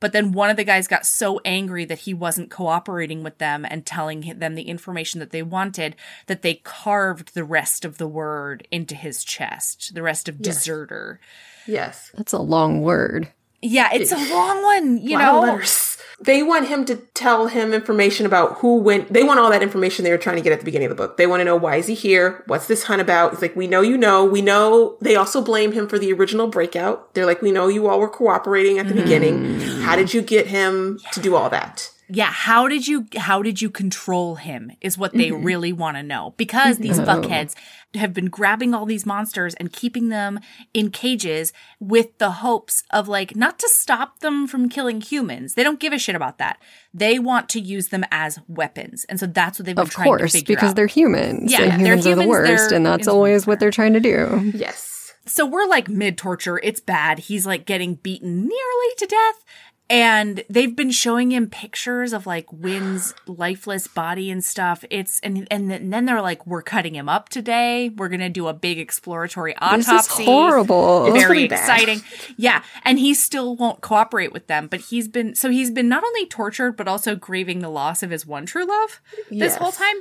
But 0.00 0.12
then 0.12 0.32
one 0.32 0.50
of 0.50 0.56
the 0.56 0.64
guys 0.64 0.88
got 0.88 1.06
so 1.06 1.40
angry 1.44 1.84
that 1.84 2.00
he 2.00 2.12
wasn't 2.12 2.50
cooperating 2.50 3.22
with 3.22 3.38
them 3.38 3.64
and 3.64 3.86
telling 3.86 4.34
them 4.36 4.56
the 4.56 4.64
information 4.64 5.20
that 5.20 5.30
they 5.30 5.44
wanted 5.44 5.94
that 6.26 6.42
they 6.42 6.54
carved 6.54 7.34
the 7.34 7.44
rest 7.44 7.84
of 7.84 7.98
the 7.98 8.08
word 8.08 8.66
into 8.72 8.96
his 8.96 9.22
chest, 9.22 9.94
the 9.94 10.02
rest 10.02 10.28
of 10.28 10.38
Yes. 10.40 10.56
deserter. 10.56 11.20
Yes. 11.68 12.10
That's 12.16 12.32
a 12.32 12.40
long 12.40 12.80
word. 12.82 13.28
Yeah, 13.62 13.90
it's 13.92 14.12
a 14.12 14.34
long 14.34 14.62
one, 14.62 14.98
you 14.98 15.16
know. 15.16 15.40
letters. 15.40 15.96
They 16.20 16.42
want 16.42 16.68
him 16.68 16.84
to 16.84 16.96
tell 17.14 17.48
him 17.48 17.72
information 17.72 18.26
about 18.26 18.58
who 18.58 18.78
went. 18.78 19.12
They 19.12 19.24
want 19.24 19.40
all 19.40 19.50
that 19.50 19.62
information 19.62 20.04
they 20.04 20.12
were 20.12 20.18
trying 20.18 20.36
to 20.36 20.42
get 20.42 20.52
at 20.52 20.60
the 20.60 20.64
beginning 20.64 20.90
of 20.90 20.96
the 20.96 21.02
book. 21.02 21.16
They 21.16 21.26
want 21.26 21.40
to 21.40 21.44
know 21.44 21.56
why 21.56 21.76
is 21.76 21.88
he 21.88 21.94
here? 21.94 22.44
What's 22.46 22.68
this 22.68 22.84
hunt 22.84 23.00
about? 23.00 23.32
It's 23.32 23.42
like 23.42 23.56
we 23.56 23.66
know 23.66 23.80
you 23.80 23.98
know. 23.98 24.24
We 24.24 24.40
know. 24.40 24.96
They 25.00 25.16
also 25.16 25.42
blame 25.42 25.72
him 25.72 25.88
for 25.88 25.98
the 25.98 26.12
original 26.12 26.46
breakout. 26.46 27.12
They're 27.14 27.26
like 27.26 27.42
we 27.42 27.50
know 27.50 27.66
you 27.66 27.88
all 27.88 27.98
were 27.98 28.08
cooperating 28.08 28.78
at 28.78 28.86
the 28.86 28.94
beginning. 28.94 29.58
Mm. 29.58 29.82
How 29.82 29.96
did 29.96 30.14
you 30.14 30.22
get 30.22 30.46
him 30.46 31.00
to 31.12 31.20
do 31.20 31.34
all 31.34 31.50
that? 31.50 31.90
Yeah, 32.14 32.30
how 32.30 32.68
did 32.68 32.86
you 32.86 33.06
how 33.16 33.40
did 33.42 33.62
you 33.62 33.70
control 33.70 34.34
him 34.34 34.72
is 34.82 34.98
what 34.98 35.12
they 35.14 35.30
Mm-hmm. 35.30 35.44
really 35.44 35.72
want 35.72 35.96
to 35.96 36.02
know. 36.02 36.34
Because 36.36 36.78
these 36.78 36.98
fuckheads 37.00 37.54
have 37.94 38.12
been 38.12 38.26
grabbing 38.28 38.74
all 38.74 38.84
these 38.86 39.06
monsters 39.06 39.54
and 39.54 39.72
keeping 39.72 40.08
them 40.10 40.38
in 40.74 40.90
cages 40.90 41.52
with 41.80 42.18
the 42.18 42.30
hopes 42.32 42.84
of 42.90 43.08
like 43.08 43.34
not 43.34 43.58
to 43.60 43.68
stop 43.68 44.18
them 44.20 44.46
from 44.46 44.68
killing 44.68 45.00
humans. 45.00 45.54
They 45.54 45.62
don't 45.64 45.80
give 45.80 45.92
a 45.92 45.98
shit 45.98 46.14
about 46.14 46.36
that. 46.38 46.60
They 46.92 47.18
want 47.18 47.48
to 47.50 47.60
use 47.60 47.88
them 47.88 48.04
as 48.10 48.38
weapons. 48.46 49.06
And 49.08 49.18
so 49.18 49.26
that's 49.26 49.58
what 49.58 49.66
they've 49.66 49.74
been 49.76 49.82
Of 49.82 49.90
trying 49.90 50.12
to 50.12 50.18
course, 50.18 50.32
figure 50.32 50.54
because 50.54 50.70
out. 50.70 50.76
they're 50.76 50.86
humans. 50.86 51.50
Yeah, 51.50 51.62
and 51.62 51.84
they're 51.86 51.96
humans, 51.96 52.06
are 52.06 52.14
the 52.16 52.28
worst, 52.28 52.72
and 52.72 52.84
that's 52.84 53.08
always 53.08 53.44
the 53.44 53.50
what 53.50 53.60
they're 53.60 53.70
trying 53.70 53.94
to 53.94 54.00
do. 54.00 54.52
Yes. 54.54 55.14
So 55.24 55.46
we're 55.46 55.66
like 55.66 55.88
mid 55.88 56.18
torture. 56.18 56.58
It's 56.62 56.80
bad. 56.80 57.20
He's 57.20 57.46
like 57.46 57.64
getting 57.64 57.94
beaten 57.94 58.40
nearly 58.40 58.94
to 58.98 59.06
death. 59.06 59.44
And 59.92 60.42
they've 60.48 60.74
been 60.74 60.90
showing 60.90 61.32
him 61.32 61.50
pictures 61.50 62.14
of 62.14 62.26
like 62.26 62.50
Win's 62.50 63.12
lifeless 63.26 63.86
body 63.86 64.30
and 64.30 64.42
stuff. 64.42 64.86
It's 64.88 65.20
and 65.20 65.46
and 65.50 65.70
then 65.92 66.06
they're 66.06 66.22
like, 66.22 66.46
"We're 66.46 66.62
cutting 66.62 66.94
him 66.94 67.10
up 67.10 67.28
today. 67.28 67.90
We're 67.90 68.08
gonna 68.08 68.30
do 68.30 68.48
a 68.48 68.54
big 68.54 68.78
exploratory 68.78 69.54
autopsy. 69.56 69.76
This 69.76 69.88
autopsy." 69.88 70.22
is 70.22 70.26
horrible. 70.28 71.06
It's 71.06 71.14
Very 71.16 71.26
pretty 71.26 71.48
bad. 71.48 71.58
exciting. 71.60 72.00
Yeah, 72.38 72.62
and 72.84 72.98
he 72.98 73.12
still 73.12 73.54
won't 73.54 73.82
cooperate 73.82 74.32
with 74.32 74.46
them. 74.46 74.66
But 74.66 74.80
he's 74.80 75.08
been 75.08 75.34
so 75.34 75.50
he's 75.50 75.70
been 75.70 75.90
not 75.90 76.02
only 76.02 76.24
tortured 76.24 76.72
but 76.78 76.88
also 76.88 77.14
grieving 77.14 77.58
the 77.58 77.68
loss 77.68 78.02
of 78.02 78.08
his 78.10 78.24
one 78.26 78.46
true 78.46 78.64
love 78.64 79.00
this 79.28 79.38
Yes. 79.38 79.56
whole 79.56 79.72
time, 79.72 79.96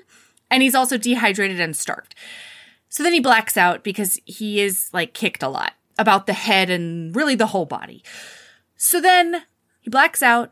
and 0.50 0.64
he's 0.64 0.74
also 0.74 0.98
dehydrated 0.98 1.60
and 1.60 1.76
starved. 1.76 2.16
So 2.88 3.04
then 3.04 3.12
he 3.12 3.20
blacks 3.20 3.58
out 3.58 3.84
because 3.84 4.22
he 4.24 4.62
is 4.62 4.90
like 4.94 5.14
kicked 5.14 5.44
a 5.44 5.50
lot 5.50 5.74
about 6.00 6.28
the 6.28 6.34
head 6.34 6.70
and 6.70 7.14
really 7.14 7.36
the 7.36 7.48
whole 7.48 7.66
body. 7.66 8.04
So 8.78 9.00
then 9.02 9.44
he 9.82 9.90
blacks 9.90 10.22
out 10.22 10.52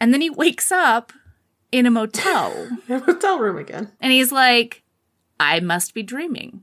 and 0.00 0.12
then 0.12 0.20
he 0.20 0.30
wakes 0.30 0.70
up 0.70 1.12
in 1.72 1.86
a 1.86 1.90
motel 1.90 2.68
Hotel 2.88 3.38
room 3.38 3.56
again. 3.58 3.90
and 4.00 4.12
he's 4.12 4.30
like, 4.32 4.82
I 5.40 5.60
must 5.60 5.94
be 5.94 6.02
dreaming. 6.02 6.62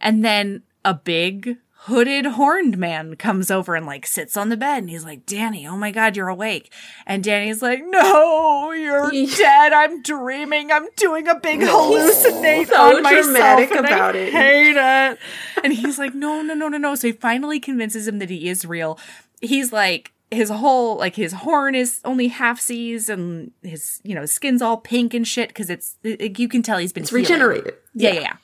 And 0.00 0.24
then 0.24 0.62
a 0.84 0.92
big 0.94 1.56
hooded 1.86 2.24
horned 2.24 2.78
man 2.78 3.16
comes 3.16 3.50
over 3.50 3.74
and 3.74 3.86
like 3.86 4.06
sits 4.06 4.36
on 4.36 4.48
the 4.50 4.56
bed 4.56 4.78
and 4.78 4.90
he's 4.90 5.04
like, 5.04 5.26
Danny, 5.26 5.66
oh 5.66 5.76
my 5.76 5.90
God, 5.90 6.16
you're 6.16 6.28
awake. 6.28 6.72
And 7.06 7.24
Danny's 7.24 7.60
like, 7.62 7.80
no, 7.84 8.70
you're 8.72 9.10
dead. 9.36 9.72
I'm 9.72 10.00
dreaming. 10.02 10.70
I'm 10.70 10.86
doing 10.96 11.26
a 11.28 11.34
big 11.40 11.60
hallucinate 11.62 12.68
so 12.68 12.96
on 12.96 13.02
myself. 13.02 13.24
dramatic 13.24 13.70
and 13.72 13.86
about 13.86 14.14
I 14.14 14.18
it. 14.18 14.32
hate 14.32 14.76
it. 14.76 15.18
And 15.64 15.72
he's 15.72 15.98
like, 15.98 16.14
no, 16.14 16.42
no, 16.42 16.54
no, 16.54 16.68
no, 16.68 16.78
no. 16.78 16.94
So 16.94 17.08
he 17.08 17.12
finally 17.12 17.58
convinces 17.58 18.06
him 18.06 18.18
that 18.20 18.30
he 18.30 18.48
is 18.48 18.64
real. 18.64 18.98
He's 19.40 19.72
like, 19.72 20.12
his 20.32 20.50
whole 20.50 20.96
like 20.96 21.16
his 21.16 21.32
horn 21.32 21.74
is 21.74 22.00
only 22.04 22.28
half 22.28 22.60
seas 22.60 23.08
and 23.08 23.52
his 23.62 24.00
you 24.02 24.14
know 24.14 24.26
skin's 24.26 24.62
all 24.62 24.78
pink 24.78 25.14
and 25.14 25.26
shit 25.26 25.48
because 25.48 25.70
it's 25.70 25.96
it, 26.02 26.38
you 26.38 26.48
can 26.48 26.62
tell 26.62 26.78
he's 26.78 26.92
been 26.92 27.04
regenerated. 27.12 27.74
Yeah, 27.94 28.12
yeah, 28.12 28.20
yeah. 28.20 28.36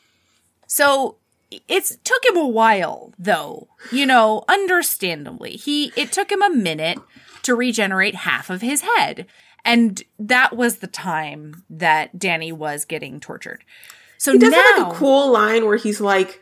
So 0.67 1.17
it's 1.67 1.97
took 2.05 2.25
him 2.27 2.37
a 2.37 2.47
while 2.47 3.13
though, 3.19 3.69
you 3.91 4.07
know, 4.07 4.45
understandably. 4.49 5.53
He 5.53 5.93
it 5.97 6.13
took 6.13 6.31
him 6.31 6.43
a 6.43 6.51
minute 6.51 6.99
to 7.43 7.55
regenerate 7.55 8.15
half 8.15 8.51
of 8.51 8.61
his 8.61 8.83
head. 8.83 9.27
And 9.65 10.03
that 10.19 10.57
was 10.57 10.79
the 10.79 10.87
time 10.87 11.65
that 11.69 12.19
Danny 12.19 12.53
was 12.53 12.85
getting 12.85 13.21
tortured. 13.21 13.65
So 14.19 14.33
He 14.33 14.39
does 14.39 14.53
now 14.53 14.63
have 14.63 14.87
like 14.89 14.95
a 14.95 14.99
cool 14.99 15.33
line 15.33 15.67
where 15.67 15.77
he's 15.77 16.01
like, 16.01 16.41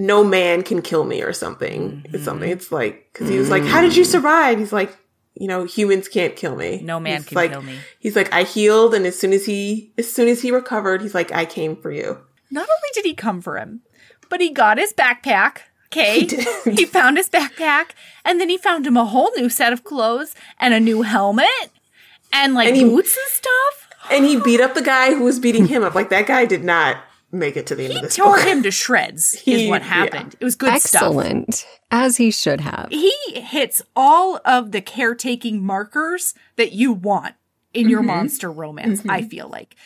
"No 0.00 0.24
man 0.24 0.62
can 0.62 0.82
kill 0.82 1.04
me" 1.04 1.22
or 1.22 1.32
something. 1.32 1.90
Mm-hmm. 2.02 2.14
It's 2.14 2.24
something. 2.24 2.50
It's 2.50 2.72
like 2.72 3.08
because 3.12 3.28
he 3.28 3.38
was 3.38 3.50
like, 3.50 3.64
"How 3.64 3.80
did 3.80 3.94
you 3.96 4.04
survive?" 4.04 4.58
He's 4.58 4.72
like, 4.72 4.96
"You 5.34 5.46
know, 5.48 5.64
humans 5.64 6.08
can't 6.08 6.34
kill 6.34 6.56
me. 6.56 6.80
No 6.82 6.98
man 6.98 7.18
He's 7.18 7.26
can 7.28 7.36
like- 7.36 7.50
kill 7.52 7.62
me." 7.62 7.78
He's 7.98 8.16
like, 8.16 8.32
"I 8.32 8.42
healed, 8.42 8.94
and 8.94 9.06
as 9.06 9.18
soon 9.18 9.32
as 9.32 9.44
he, 9.46 9.92
as 9.98 10.12
soon 10.12 10.26
as 10.28 10.42
he 10.42 10.50
recovered, 10.50 11.02
he's 11.02 11.14
like, 11.14 11.30
I 11.32 11.44
came 11.44 11.76
for 11.76 11.90
you." 11.92 12.18
not 12.52 12.62
only 12.68 12.88
did 12.94 13.04
he 13.04 13.14
come 13.14 13.40
for 13.40 13.56
him, 13.58 13.80
but 14.28 14.40
he 14.40 14.50
got 14.50 14.76
his 14.78 14.92
backpack. 14.92 15.58
Okay. 15.92 16.26
He 16.64 16.70
he 16.78 16.84
found 16.84 17.16
his 17.16 17.28
backpack 17.28 17.90
and 18.24 18.40
then 18.40 18.48
he 18.48 18.56
found 18.58 18.86
him 18.86 18.96
a 18.96 19.04
whole 19.04 19.30
new 19.36 19.48
set 19.48 19.72
of 19.72 19.84
clothes 19.84 20.34
and 20.58 20.72
a 20.74 20.80
new 20.80 21.02
helmet 21.02 21.46
and 22.32 22.54
like 22.54 22.68
And 22.68 22.76
he- 22.76 22.84
boots 22.84 23.16
and 23.16 23.30
stuff. 23.32 23.88
And 24.10 24.24
he 24.24 24.40
beat 24.40 24.60
up 24.60 24.74
the 24.74 24.82
guy 24.82 25.14
who 25.14 25.22
was 25.24 25.38
beating 25.38 25.66
him 25.74 25.82
up. 25.84 25.94
Like 25.94 26.10
that 26.10 26.26
guy 26.26 26.44
did 26.44 26.64
not 26.64 26.96
make 27.32 27.56
it 27.56 27.66
to 27.68 27.74
the 27.74 27.84
end 27.84 27.92
He 27.92 27.98
of 27.98 28.04
this 28.04 28.16
tore 28.16 28.36
book. 28.36 28.46
him 28.46 28.62
to 28.62 28.70
shreds, 28.70 29.34
is 29.34 29.40
He- 29.40 29.68
what 29.68 29.82
yeah. 29.82 29.88
happened. 29.88 30.36
It 30.40 30.44
was 30.44 30.56
good 30.56 30.80
stuff. 30.80 31.02
Excellent. 31.02 31.66
As 31.90 32.16
he 32.16 32.30
should 32.30 32.60
have. 32.60 32.88
He 32.90 33.12
hits 33.34 33.82
all 33.96 34.40
of 34.44 34.72
the 34.72 34.80
caretaking 34.80 35.64
markers 35.64 36.34
that 36.56 36.72
you 36.72 36.92
want 36.92 37.34
in 37.72 37.88
your 37.88 38.00
mm-hmm. 38.00 38.08
monster 38.08 38.50
romance, 38.50 39.00
I 39.08 39.20
mm-hmm. 39.20 39.28
feel 39.28 39.48
like. 39.48 39.76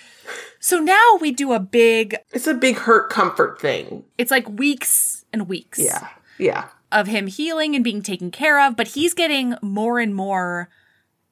So 0.59 0.79
now 0.79 1.19
we 1.21 1.33
do 1.33 1.53
a 1.53 1.61
big, 1.61 2.17
It's 2.33 2.47
a 2.47 2.55
big 2.55 2.77
hurt 2.77 3.11
comfort 3.11 3.61
thing. 3.61 4.05
it's 4.17 4.31
like 4.31 4.49
weeks 4.49 5.25
and 5.33 5.49
weeks. 5.49 5.79
Yeah, 5.79 6.09
yeah. 6.39 6.69
of 6.91 7.07
him 7.07 7.27
healing 7.27 7.75
and 7.75 7.85
being 7.85 8.03
taken 8.03 8.31
care 8.31 8.61
of, 8.67 8.77
but 8.77 8.89
he's 8.89 9.13
getting 9.13 9.55
more 9.61 9.99
and 9.99 10.15
more 10.15 10.71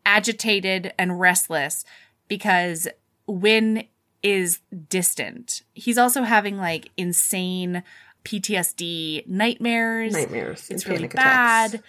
agitated 0.05 0.93
and 0.99 1.19
restless 1.21 1.85
because 2.29 2.89
Win 3.27 3.85
is 4.23 4.61
distant. 4.89 5.63
He's 5.75 5.99
also 5.99 6.23
having 6.23 6.57
like 6.57 6.91
insane 6.97 7.83
PTSD 8.25 9.27
nightmares. 9.27 10.13
Nightmares. 10.13 10.71
It's 10.71 10.87
really 10.87 11.05
attacks. 11.05 11.73
bad. 11.73 11.83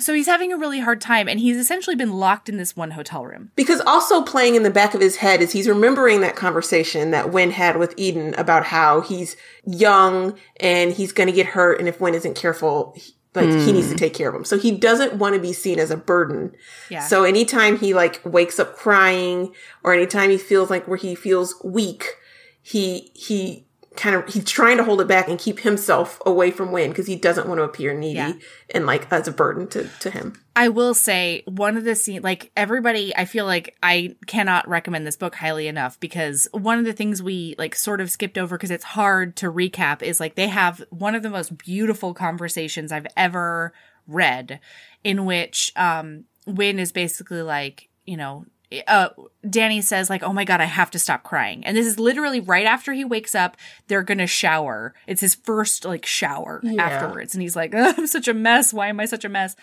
So 0.00 0.14
he's 0.14 0.26
having 0.26 0.52
a 0.52 0.56
really 0.56 0.78
hard 0.78 1.00
time 1.00 1.28
and 1.28 1.40
he's 1.40 1.56
essentially 1.56 1.96
been 1.96 2.12
locked 2.12 2.48
in 2.48 2.56
this 2.56 2.76
one 2.76 2.92
hotel 2.92 3.24
room. 3.24 3.50
Because 3.56 3.80
also 3.80 4.22
playing 4.22 4.54
in 4.54 4.62
the 4.62 4.70
back 4.70 4.94
of 4.94 5.00
his 5.00 5.16
head 5.16 5.40
is 5.40 5.50
he's 5.50 5.68
remembering 5.68 6.20
that 6.20 6.36
conversation 6.36 7.10
that 7.10 7.32
Win 7.32 7.50
had 7.50 7.78
with 7.78 7.94
Eden 7.96 8.34
about 8.34 8.64
how 8.64 9.00
he's 9.00 9.36
young 9.66 10.38
and 10.60 10.92
he's 10.92 11.12
going 11.12 11.26
to 11.26 11.32
get 11.32 11.46
hurt, 11.46 11.80
and 11.80 11.88
if 11.88 12.00
Win 12.00 12.14
isn't 12.14 12.36
careful, 12.36 12.96
like 13.40 13.66
he 13.66 13.72
needs 13.72 13.88
to 13.88 13.94
hmm. 13.94 13.98
take 13.98 14.14
care 14.14 14.28
of 14.28 14.34
him. 14.34 14.44
So 14.44 14.58
he 14.58 14.70
doesn't 14.70 15.14
want 15.14 15.34
to 15.34 15.40
be 15.40 15.52
seen 15.52 15.78
as 15.78 15.90
a 15.90 15.96
burden. 15.96 16.54
Yeah. 16.90 17.06
So 17.06 17.24
anytime 17.24 17.78
he 17.78 17.94
like 17.94 18.20
wakes 18.24 18.58
up 18.58 18.76
crying 18.76 19.54
or 19.82 19.92
anytime 19.94 20.30
he 20.30 20.38
feels 20.38 20.70
like 20.70 20.86
where 20.86 20.96
he 20.96 21.14
feels 21.14 21.54
weak, 21.64 22.16
he 22.62 23.10
he 23.14 23.66
kind 23.96 24.14
of 24.14 24.32
he's 24.32 24.44
trying 24.44 24.76
to 24.76 24.84
hold 24.84 25.00
it 25.00 25.08
back 25.08 25.28
and 25.28 25.38
keep 25.38 25.60
himself 25.60 26.20
away 26.24 26.50
from 26.50 26.70
Win 26.70 26.90
because 26.90 27.06
he 27.06 27.16
doesn't 27.16 27.48
want 27.48 27.58
to 27.58 27.64
appear 27.64 27.92
needy 27.92 28.14
Yeah. 28.14 28.32
and 28.74 28.86
like 28.86 29.10
as 29.12 29.26
a 29.26 29.32
burden 29.32 29.66
to 29.68 29.88
to 30.00 30.10
him. 30.10 30.40
I 30.58 30.70
will 30.70 30.92
say 30.92 31.44
one 31.46 31.76
of 31.76 31.84
the 31.84 31.94
scenes, 31.94 32.24
like 32.24 32.50
everybody, 32.56 33.14
I 33.14 33.26
feel 33.26 33.46
like 33.46 33.76
I 33.80 34.16
cannot 34.26 34.66
recommend 34.68 35.06
this 35.06 35.16
book 35.16 35.36
highly 35.36 35.68
enough 35.68 36.00
because 36.00 36.48
one 36.50 36.80
of 36.80 36.84
the 36.84 36.92
things 36.92 37.22
we 37.22 37.54
like 37.58 37.76
sort 37.76 38.00
of 38.00 38.10
skipped 38.10 38.36
over 38.36 38.56
because 38.56 38.72
it's 38.72 38.82
hard 38.82 39.36
to 39.36 39.52
recap 39.52 40.02
is 40.02 40.18
like 40.18 40.34
they 40.34 40.48
have 40.48 40.82
one 40.90 41.14
of 41.14 41.22
the 41.22 41.30
most 41.30 41.56
beautiful 41.58 42.12
conversations 42.12 42.90
I've 42.90 43.06
ever 43.16 43.72
read 44.08 44.58
in 45.04 45.24
which 45.26 45.72
um 45.76 46.24
Win 46.44 46.80
is 46.80 46.90
basically 46.90 47.42
like, 47.42 47.88
you 48.04 48.16
know, 48.16 48.44
uh, 48.88 49.10
Danny 49.48 49.80
says 49.80 50.10
like, 50.10 50.24
"Oh 50.24 50.32
my 50.32 50.44
god, 50.44 50.60
I 50.60 50.64
have 50.64 50.90
to 50.90 50.98
stop 50.98 51.22
crying," 51.22 51.64
and 51.64 51.76
this 51.76 51.86
is 51.86 52.00
literally 52.00 52.40
right 52.40 52.66
after 52.66 52.92
he 52.92 53.04
wakes 53.04 53.34
up. 53.36 53.56
They're 53.86 54.02
gonna 54.02 54.26
shower. 54.26 54.92
It's 55.06 55.20
his 55.20 55.36
first 55.36 55.84
like 55.84 56.04
shower 56.04 56.60
Yeah. 56.64 56.82
afterwards, 56.82 57.34
and 57.34 57.42
he's 57.42 57.54
like, 57.54 57.74
"Ugh, 57.74 57.94
"I'm 57.96 58.06
such 58.08 58.26
a 58.26 58.34
mess. 58.34 58.74
Why 58.74 58.88
am 58.88 58.98
I 58.98 59.04
such 59.04 59.24
a 59.24 59.28
mess?" 59.28 59.54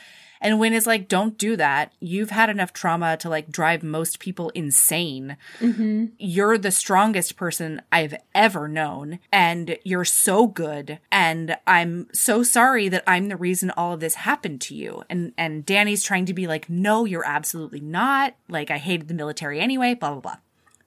And 0.42 0.60
Win 0.60 0.74
is 0.74 0.86
like, 0.86 1.08
"Don't 1.08 1.38
do 1.38 1.56
that. 1.56 1.94
You've 2.00 2.30
had 2.30 2.50
enough 2.50 2.74
trauma 2.74 3.18
to 3.18 3.30
like 3.30 3.52
drive 3.52 3.84
most 3.84 4.20
people 4.20 4.50
insane. 4.50 5.38
Mm-hmm. 5.60 6.06
You're 6.18 6.58
the 6.58 6.72
strongest 6.72 7.36
person 7.36 7.82
I've 7.92 8.16
ever 8.34 8.68
known, 8.68 9.20
and 9.32 9.78
you're 9.84 10.06
so 10.06 10.48
good. 10.48 11.00
And 11.12 11.58
I'm 11.66 12.08
so 12.14 12.44
sorry 12.44 12.90
that 12.90 13.04
I'm 13.08 13.30
the 13.30 13.38
reason 13.38 13.72
all 13.72 13.94
of 13.94 14.00
this 14.00 14.16
happened 14.16 14.62
to 14.62 14.76
you." 14.76 15.04
And 15.10 15.34
and 15.38 15.66
Danny's 15.66 16.04
trying 16.04 16.26
to 16.26 16.34
be 16.34 16.48
like, 16.48 16.70
"No, 16.70 17.06
you're 17.06 17.26
absolutely 17.26 17.82
not. 17.82 18.36
Like 18.50 18.70
I 18.72 18.78
hated 18.78 19.08
the 19.08 19.14
military 19.14 19.60
anyway." 19.60 19.94
Blah 19.94 20.12
blah 20.12 20.22
blah. 20.22 20.38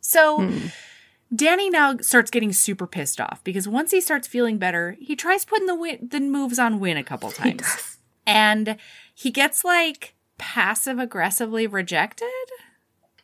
So. 0.00 0.42
Hmm. 0.42 0.66
Danny 1.34 1.68
now 1.68 1.94
starts 1.98 2.30
getting 2.30 2.54
super 2.54 2.86
pissed 2.86 3.20
off 3.20 3.44
because 3.44 3.68
once 3.68 3.90
he 3.90 4.00
starts 4.00 4.26
feeling 4.26 4.56
better, 4.56 4.96
he 4.98 5.14
tries 5.14 5.44
putting 5.44 5.66
the 5.66 5.74
win- 5.74 6.08
the 6.10 6.20
moves 6.20 6.58
on 6.58 6.80
Win 6.80 6.96
a 6.96 7.04
couple 7.04 7.30
times, 7.30 7.98
and 8.26 8.78
he 9.18 9.32
gets 9.32 9.64
like 9.64 10.14
passive 10.38 11.00
aggressively 11.00 11.66
rejected. 11.66 12.28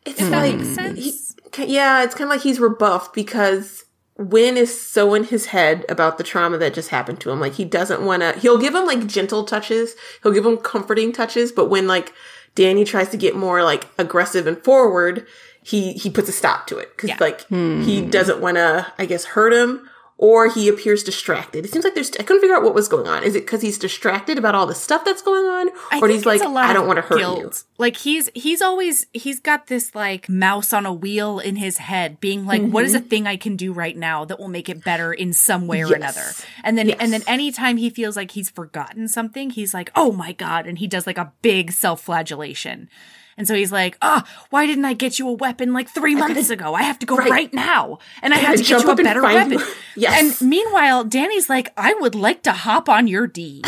It's 0.05 0.21
If 0.21 0.31
that 0.31 0.43
like 0.43 0.57
makes 0.57 0.69
sense. 0.75 1.37
he, 1.57 1.67
yeah, 1.67 2.03
it's 2.03 2.17
kind 2.17 2.25
of 2.25 2.31
like 2.31 2.43
he's 2.43 2.59
rebuffed 2.59 3.15
because 3.15 3.85
Win 4.19 4.57
is 4.57 4.81
so 4.81 5.15
in 5.15 5.23
his 5.23 5.47
head 5.47 5.85
about 5.89 6.19
the 6.19 6.25
trauma 6.25 6.59
that 6.59 6.75
just 6.75 6.89
happened 6.89 7.21
to 7.21 7.31
him. 7.31 7.39
Like 7.39 7.55
he 7.55 7.65
doesn't 7.65 8.05
want 8.05 8.23
to. 8.23 8.33
He'll 8.41 8.59
give 8.59 8.75
him 8.75 8.87
like 8.87 9.07
gentle 9.07 9.45
touches. 9.45 9.95
He'll 10.25 10.33
give 10.33 10.45
him 10.45 10.57
comforting 10.57 11.13
touches. 11.13 11.53
But 11.53 11.71
when 11.71 11.87
like 11.87 12.13
Danny 12.57 12.85
tries 12.85 13.11
to 13.11 13.17
get 13.17 13.37
more 13.37 13.63
like 13.63 13.87
aggressive 13.97 14.49
and 14.49 14.59
forward, 14.65 15.25
he 15.63 15.93
he 15.93 16.11
puts 16.11 16.29
a 16.29 16.33
stop 16.33 16.67
to 16.67 16.79
it 16.79 16.91
because 16.97 17.11
Yeah. 17.11 17.19
like 17.21 17.47
he 17.49 18.03
hmm. 18.03 18.11
doesn't 18.11 18.41
want 18.41 18.57
to. 18.57 18.93
I 18.99 19.07
guess 19.07 19.25
hurt 19.27 19.53
him. 19.53 19.89
Or 20.17 20.49
he 20.49 20.69
appears 20.69 21.03
distracted. 21.03 21.65
It 21.65 21.73
seems 21.73 21.85
like 21.85 21.95
there's. 21.95 22.13
I 22.13 22.23
couldn't 22.23 22.41
figure 22.41 22.55
out 22.55 22.63
what 22.63 22.73
was 22.73 22.87
going 22.87 23.09
on. 23.09 23.25
Is 23.25 23.35
it 23.35 23.41
because 23.41 23.63
he's 23.63 23.79
distracted 23.79 24.39
about 24.39 24.55
all 24.55 24.65
the 24.65 24.75
stuff 24.75 25.05
that's 25.05 25.23
going 25.23 25.45
on, 25.45 25.71
I 25.91 25.99
or 26.01 26.09
he's 26.09 26.25
like, 26.25 26.37
it's 26.37 26.45
a 26.47 26.49
lot 26.49 26.71
I 26.71 26.73
don't 26.73 26.87
want 26.87 26.99
to 26.99 27.03
hurt 27.03 27.19
guilt. 27.19 27.41
you? 27.41 27.53
Like 27.79 27.97
he's 27.97 28.31
he's 28.33 28.63
always 28.63 29.07
he's 29.13 29.41
got 29.41 29.67
this 29.67 29.93
like 29.93 30.29
mouse 30.29 30.73
on 30.73 30.87
a 30.87 30.93
wheel 30.93 31.41
in 31.41 31.57
his 31.57 31.79
head, 31.79 32.21
being 32.21 32.47
like, 32.47 32.63
"What 32.63 32.85
is 32.85 32.95
mm-hmm. 32.95 33.05
a 33.05 33.09
thing 33.09 33.27
I 33.27 33.37
can 33.37 33.57
do 33.57 33.73
right 33.73 33.97
now 33.97 34.25
that 34.25 34.39
will 34.39 34.49
make 34.49 34.69
it 34.69 34.85
better 34.85 35.13
in 35.13 35.33
some 35.33 35.67
way 35.67 35.83
or 35.83 35.89
Yes. 35.89 35.97
another?" 35.97 36.27
And 36.63 36.79
then 36.79 36.91
and 36.91 37.13
then 37.13 37.25
anytime 37.27 37.77
he 37.77 37.91
feels 37.91 38.15
like 38.15 38.31
he's 38.31 38.51
forgotten 38.51 39.09
something, 39.09 39.51
he's 39.51 39.75
like, 39.75 39.91
"Oh 39.97 40.13
my 40.13 40.31
god!" 40.31 40.69
and 40.69 40.79
he 40.79 40.87
does 40.87 41.09
like 41.09 41.19
a 41.19 41.33
big 41.43 41.73
self-flagellation. 41.73 42.89
And 43.37 43.47
so 43.49 43.55
he's 43.55 43.73
like, 43.73 43.97
"Ah, 44.03 44.25
why 44.51 44.67
didn't 44.67 44.85
I 44.85 44.93
get 44.95 45.19
you 45.19 45.29
a 45.29 45.33
weapon 45.33 45.73
like 45.73 45.89
three 45.89 46.15
months 46.15 46.51
ago? 46.51 46.75
I 46.75 46.83
have 46.83 46.99
to 47.01 47.07
go 47.07 47.17
right, 47.17 47.31
Right. 47.31 47.55
now, 47.55 47.99
and 48.23 48.33
I 48.35 48.37
have 48.39 48.57
to 48.57 48.63
get 48.63 48.83
you 48.83 48.91
a 48.91 48.97
better 48.97 49.23
weapon." 49.23 49.53
you? 49.59 49.67
Yes. 49.97 50.41
And 50.41 50.49
meanwhile, 50.51 51.05
Danny's 51.05 51.49
like, 51.49 51.73
"I 51.77 51.95
would 51.95 52.15
like 52.15 52.43
to 52.45 52.53
hop 52.53 52.89
on 52.89 53.07
your 53.07 53.27
D." 53.27 53.63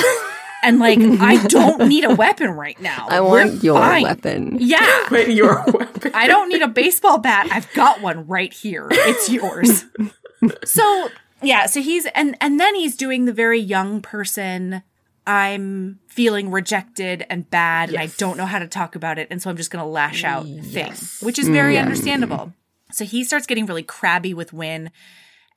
And 0.63 0.81
like, 0.81 0.99
I 0.99 1.37
don't 1.47 1.87
need 1.89 2.03
a 2.05 2.13
weapon 2.15 2.51
right 2.51 2.81
now. 2.81 3.07
I 3.09 3.21
We're 3.21 3.47
want 3.47 3.63
your 3.63 3.79
fine. 3.79 4.03
weapon. 4.03 4.57
Yeah. 4.59 5.07
But 5.11 5.31
your 5.31 5.63
weapon. 5.69 6.11
I 6.15 6.27
don't 6.27 6.49
need 6.49 6.63
a 6.63 6.67
baseball 6.69 7.19
bat. 7.19 7.47
I've 7.53 7.73
got 7.75 8.01
one 8.01 8.27
right 8.27 8.53
here. 8.53 8.89
It's 8.91 9.29
yours. 9.29 9.85
so 10.65 11.09
yeah, 11.43 11.67
so 11.67 11.81
he's 11.81 12.07
and 12.15 12.37
and 12.41 12.59
then 12.59 12.75
he's 12.75 12.97
doing 12.97 13.27
the 13.27 13.33
very 13.33 13.61
young 13.61 14.01
person. 14.01 14.83
I'm 15.27 15.99
feeling 16.07 16.51
rejected 16.51 17.27
and 17.29 17.49
bad, 17.51 17.91
and 17.91 17.99
I 17.99 18.07
don't 18.19 18.37
know 18.37 18.47
how 18.47 18.61
to 18.61 18.69
talk 18.69 18.95
about 18.95 19.19
it, 19.19 19.27
and 19.31 19.43
so 19.43 19.51
I'm 19.51 19.57
just 19.57 19.71
gonna 19.71 19.87
lash 19.87 20.23
out 20.23 20.47
thing, 20.47 20.93
which 21.21 21.39
is 21.39 21.49
very 21.49 21.75
mm. 21.75 21.83
understandable. 21.83 22.53
So 22.93 23.05
he 23.05 23.25
starts 23.25 23.47
getting 23.47 23.67
really 23.67 23.83
crabby 23.83 24.35
with 24.35 24.53
Win, 24.53 24.91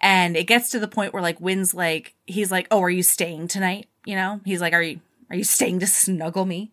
and 0.01 0.35
it 0.35 0.47
gets 0.47 0.71
to 0.71 0.79
the 0.79 0.87
point 0.87 1.13
where 1.13 1.21
like 1.21 1.39
Win's 1.39 1.73
like 1.73 2.15
he's 2.25 2.51
like, 2.51 2.67
"Oh, 2.71 2.81
are 2.81 2.89
you 2.89 3.03
staying 3.03 3.47
tonight?" 3.47 3.87
You 4.05 4.15
know, 4.15 4.41
he's 4.43 4.61
like, 4.61 4.73
"Are 4.73 4.81
you 4.81 5.01
are 5.29 5.35
you 5.35 5.43
staying 5.43 5.79
to 5.81 5.87
snuggle 5.87 6.45
me?" 6.45 6.71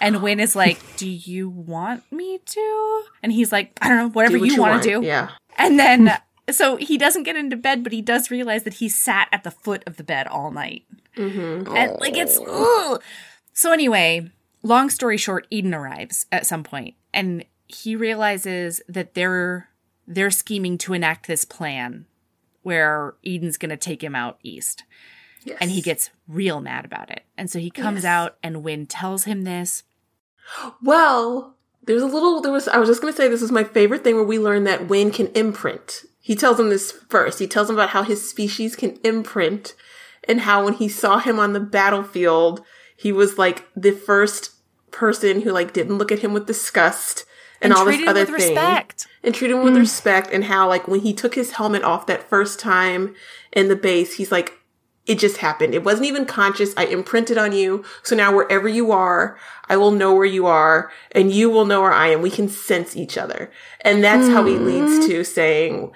And 0.00 0.22
Win 0.22 0.40
is 0.40 0.56
like, 0.56 0.80
"Do 0.96 1.08
you 1.08 1.50
want 1.50 2.10
me 2.10 2.38
to?" 2.38 3.02
And 3.22 3.30
he's 3.30 3.52
like, 3.52 3.78
"I 3.82 3.88
don't 3.88 3.98
know, 3.98 4.08
whatever 4.08 4.38
Do 4.38 4.40
what 4.40 4.50
you, 4.50 4.60
want 4.60 4.82
to 4.82 4.88
do." 4.88 5.06
Yeah. 5.06 5.28
And 5.58 5.78
then 5.78 6.16
so 6.50 6.76
he 6.76 6.98
doesn't 6.98 7.22
get 7.22 7.36
into 7.36 7.56
bed, 7.56 7.82
but 7.84 7.92
he 7.92 8.02
does 8.02 8.30
realize 8.30 8.64
that 8.64 8.74
he 8.74 8.88
sat 8.88 9.28
at 9.32 9.44
the 9.44 9.50
foot 9.50 9.82
of 9.86 9.96
the 9.96 10.04
bed 10.04 10.26
all 10.26 10.50
night. 10.50 10.84
Mm-hmm. 11.16 11.76
And 11.76 12.00
like 12.00 12.16
it's 12.16 12.38
ugh. 12.46 13.02
so 13.52 13.72
anyway, 13.72 14.30
long 14.62 14.90
story 14.90 15.16
short, 15.16 15.46
Eden 15.50 15.74
arrives 15.74 16.26
at 16.32 16.46
some 16.46 16.62
point 16.64 16.94
and 17.12 17.44
he 17.66 17.96
realizes 17.96 18.82
that 18.88 19.14
they're 19.14 19.68
they're 20.06 20.30
scheming 20.30 20.76
to 20.78 20.94
enact 20.94 21.26
this 21.26 21.44
plan 21.44 22.06
where 22.62 23.14
Eden's 23.24 23.56
gonna 23.56 23.76
take 23.76 24.02
him 24.02 24.14
out 24.14 24.38
east. 24.42 24.84
Yes. 25.44 25.58
And 25.60 25.70
he 25.70 25.82
gets 25.82 26.10
real 26.28 26.60
mad 26.60 26.84
about 26.84 27.10
it. 27.10 27.24
And 27.36 27.50
so 27.50 27.58
he 27.58 27.70
comes 27.70 27.98
Yes. 27.98 28.04
out 28.04 28.36
and 28.42 28.62
Win 28.62 28.86
tells 28.86 29.24
him 29.24 29.42
this. 29.42 29.82
Well, 30.82 31.56
there's 31.84 32.02
a 32.02 32.06
little. 32.06 32.40
There 32.40 32.52
was. 32.52 32.68
I 32.68 32.78
was 32.78 32.88
just 32.88 33.00
gonna 33.00 33.12
say 33.12 33.28
this 33.28 33.42
is 33.42 33.52
my 33.52 33.64
favorite 33.64 34.04
thing 34.04 34.14
where 34.16 34.24
we 34.24 34.38
learn 34.38 34.64
that 34.64 34.88
Wayne 34.88 35.10
can 35.10 35.28
imprint. 35.28 36.04
He 36.22 36.36
tells 36.36 36.58
him 36.58 36.70
this 36.70 36.92
first. 36.92 37.40
He 37.40 37.46
tells 37.46 37.68
him 37.68 37.76
about 37.76 37.90
how 37.90 38.04
his 38.04 38.28
species 38.28 38.76
can 38.76 38.96
imprint, 39.04 39.74
and 40.26 40.40
how 40.40 40.64
when 40.64 40.74
he 40.74 40.88
saw 40.88 41.18
him 41.18 41.38
on 41.38 41.52
the 41.52 41.60
battlefield, 41.60 42.64
he 42.96 43.10
was 43.12 43.36
like 43.36 43.68
the 43.76 43.90
first 43.90 44.52
person 44.92 45.40
who 45.40 45.50
like 45.50 45.72
didn't 45.72 45.98
look 45.98 46.12
at 46.12 46.20
him 46.20 46.32
with 46.32 46.46
disgust 46.46 47.24
and, 47.60 47.72
And 47.72 47.78
all 47.78 47.86
this 47.86 48.06
other 48.06 48.20
with 48.20 48.28
thing. 48.28 48.54
respect. 48.54 49.08
and 49.24 49.34
treat 49.34 49.50
him 49.50 49.64
with 49.64 49.74
mm. 49.74 49.80
respect 49.80 50.30
and 50.32 50.44
how 50.44 50.68
like 50.68 50.86
when 50.86 51.00
he 51.00 51.12
took 51.12 51.34
his 51.34 51.52
helmet 51.52 51.82
off 51.82 52.06
that 52.06 52.28
first 52.28 52.60
time 52.60 53.14
in 53.52 53.68
the 53.68 53.76
base 53.76 54.14
he's 54.14 54.30
like 54.30 54.58
it 55.04 55.18
just 55.18 55.38
happened. 55.38 55.74
It 55.74 55.82
wasn't 55.82 56.06
even 56.06 56.26
conscious. 56.26 56.72
I 56.76 56.84
imprinted 56.84 57.36
on 57.36 57.50
you. 57.50 57.84
So 58.04 58.14
now 58.14 58.32
wherever 58.32 58.68
you 58.68 58.92
are 58.92 59.36
i 59.68 59.76
will 59.76 59.90
know 59.90 60.14
where 60.14 60.24
you 60.24 60.46
are 60.46 60.92
and 61.10 61.32
you 61.32 61.50
will 61.50 61.64
know 61.64 61.80
where 61.80 61.92
i 61.92 62.08
am. 62.08 62.22
We 62.22 62.30
can 62.30 62.48
sense 62.48 62.96
each 62.96 63.18
other. 63.18 63.50
And 63.80 64.04
that's 64.04 64.28
how 64.28 64.44
he 64.44 64.56
leads 64.58 65.04
mm. 65.04 65.06
to 65.08 65.24
saying 65.24 65.92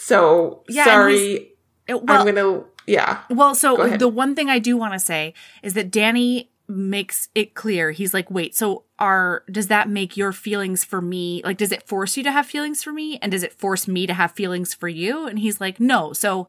so 0.00 0.64
Yeah, 0.68 0.84
sorry 0.84 1.52
It- 1.86 2.02
well, 2.02 2.20
i'm 2.20 2.26
gonna 2.26 2.64
yeah 2.86 3.20
Well, 3.28 3.54
so 3.54 3.96
the 3.96 4.08
one 4.08 4.34
thing 4.34 4.48
I 4.48 4.58
do 4.58 4.76
want 4.76 4.94
to 4.94 4.98
say 4.98 5.34
is 5.62 5.74
that 5.74 5.90
Danny 5.90 6.50
makes 6.66 7.28
it 7.34 7.54
clear. 7.54 7.90
He's 7.90 8.14
like, 8.14 8.30
"Wait, 8.30 8.54
so 8.56 8.84
are 8.98 9.44
does 9.50 9.66
that 9.68 9.88
make 9.88 10.16
your 10.16 10.32
feelings 10.32 10.84
for 10.84 11.00
me 11.00 11.40
like 11.44 11.56
does 11.56 11.72
it 11.72 11.86
force 11.86 12.16
you 12.16 12.22
to 12.22 12.32
have 12.32 12.46
feelings 12.46 12.82
for 12.82 12.92
me 12.92 13.18
and 13.20 13.30
does 13.32 13.42
it 13.42 13.52
force 13.52 13.86
me 13.88 14.06
to 14.06 14.14
have 14.14 14.32
feelings 14.32 14.72
for 14.74 14.88
you?" 14.88 15.26
And 15.26 15.38
he's 15.38 15.60
like, 15.60 15.78
"No." 15.80 16.12
So 16.12 16.48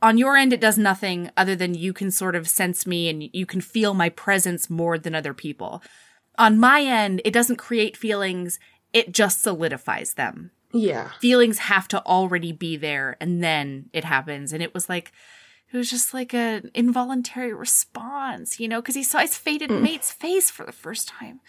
on 0.00 0.16
your 0.16 0.36
end 0.36 0.52
it 0.52 0.60
does 0.60 0.78
nothing 0.78 1.30
other 1.36 1.56
than 1.56 1.74
you 1.74 1.92
can 1.92 2.10
sort 2.10 2.36
of 2.36 2.48
sense 2.48 2.86
me 2.86 3.08
and 3.08 3.28
you 3.32 3.46
can 3.46 3.60
feel 3.60 3.94
my 3.94 4.08
presence 4.08 4.70
more 4.70 4.96
than 4.98 5.14
other 5.14 5.34
people. 5.34 5.82
On 6.38 6.56
my 6.58 6.82
end, 6.82 7.20
it 7.24 7.32
doesn't 7.32 7.56
create 7.56 7.96
feelings, 7.96 8.60
it 8.92 9.12
just 9.12 9.42
solidifies 9.42 10.14
them 10.14 10.50
yeah 10.72 11.10
feelings 11.20 11.58
have 11.58 11.88
to 11.88 12.04
already 12.04 12.52
be 12.52 12.76
there 12.76 13.16
and 13.20 13.42
then 13.42 13.88
it 13.92 14.04
happens 14.04 14.52
and 14.52 14.62
it 14.62 14.74
was 14.74 14.88
like 14.88 15.12
it 15.72 15.76
was 15.76 15.90
just 15.90 16.14
like 16.14 16.34
an 16.34 16.70
involuntary 16.74 17.52
response 17.52 18.60
you 18.60 18.68
know 18.68 18.80
because 18.80 18.94
he 18.94 19.02
saw 19.02 19.18
his 19.18 19.36
fated 19.36 19.70
mm. 19.70 19.82
mate's 19.82 20.12
face 20.12 20.50
for 20.50 20.64
the 20.64 20.72
first 20.72 21.08
time 21.08 21.40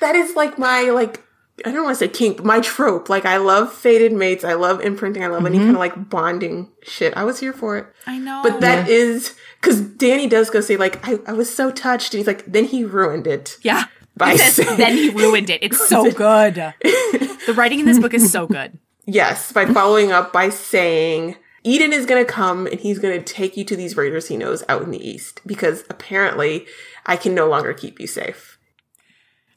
that 0.00 0.14
is 0.14 0.36
like 0.36 0.58
my 0.58 0.82
like 0.90 1.22
I 1.64 1.72
don't 1.72 1.84
want 1.84 1.98
to 1.98 2.04
say 2.04 2.08
kink, 2.08 2.36
but 2.36 2.46
my 2.46 2.60
trope. 2.60 3.08
Like 3.08 3.24
I 3.24 3.38
love 3.38 3.72
fated 3.72 4.12
mates. 4.12 4.44
I 4.44 4.54
love 4.54 4.80
imprinting. 4.80 5.24
I 5.24 5.28
love 5.28 5.46
any 5.46 5.56
mm-hmm. 5.56 5.66
kind 5.66 5.76
of 5.76 5.80
like 5.80 6.10
bonding 6.10 6.70
shit. 6.82 7.16
I 7.16 7.24
was 7.24 7.40
here 7.40 7.52
for 7.52 7.78
it. 7.78 7.86
i 8.06 8.18
know 8.18 8.42
But 8.42 8.60
that 8.60 8.88
is 8.88 9.34
because 9.60 9.80
Danny 9.80 10.28
does 10.28 10.50
go 10.50 10.60
say 10.60 10.76
like 10.76 11.06
I, 11.06 11.18
I 11.26 11.32
was 11.32 11.52
so 11.52 11.70
touched, 11.70 12.12
and 12.12 12.18
he's 12.18 12.26
like 12.26 12.44
then 12.44 12.64
he 12.64 12.84
ruined 12.84 13.26
it. 13.26 13.56
yeah 13.62 13.86
By 14.16 14.36
says, 14.36 14.54
saying- 14.54 14.78
then 14.78 14.96
he 14.96 15.10
ruined 15.10 15.50
it. 15.50 15.62
It's 15.62 15.88
so 15.88 16.10
good. 16.12 16.54
The 16.54 17.54
writing 17.56 17.80
in 17.80 17.86
this 17.86 17.98
book 17.98 18.14
is 18.14 18.30
so 18.32 18.46
good. 18.58 18.78
Yes, 19.04 19.52
by 19.52 19.66
following 19.66 20.10
up 20.10 20.32
by 20.32 20.48
saying 20.48 21.36
Eden 21.62 21.92
is 21.92 22.06
going 22.06 22.24
to 22.24 22.30
come 22.32 22.66
and 22.66 22.80
he's 22.80 22.98
going 22.98 23.16
to 23.18 23.24
take 23.24 23.56
you 23.56 23.64
to 23.64 23.76
these 23.76 23.96
raiders 23.96 24.26
he 24.28 24.36
knows 24.36 24.64
out 24.68 24.82
in 24.82 24.90
the 24.90 25.06
east 25.08 25.40
because 25.46 25.84
apparently 25.90 26.66
I 27.04 27.16
can 27.16 27.34
no 27.34 27.48
longer 27.48 27.72
keep 27.72 28.00
you 28.00 28.06
safe. 28.06 28.58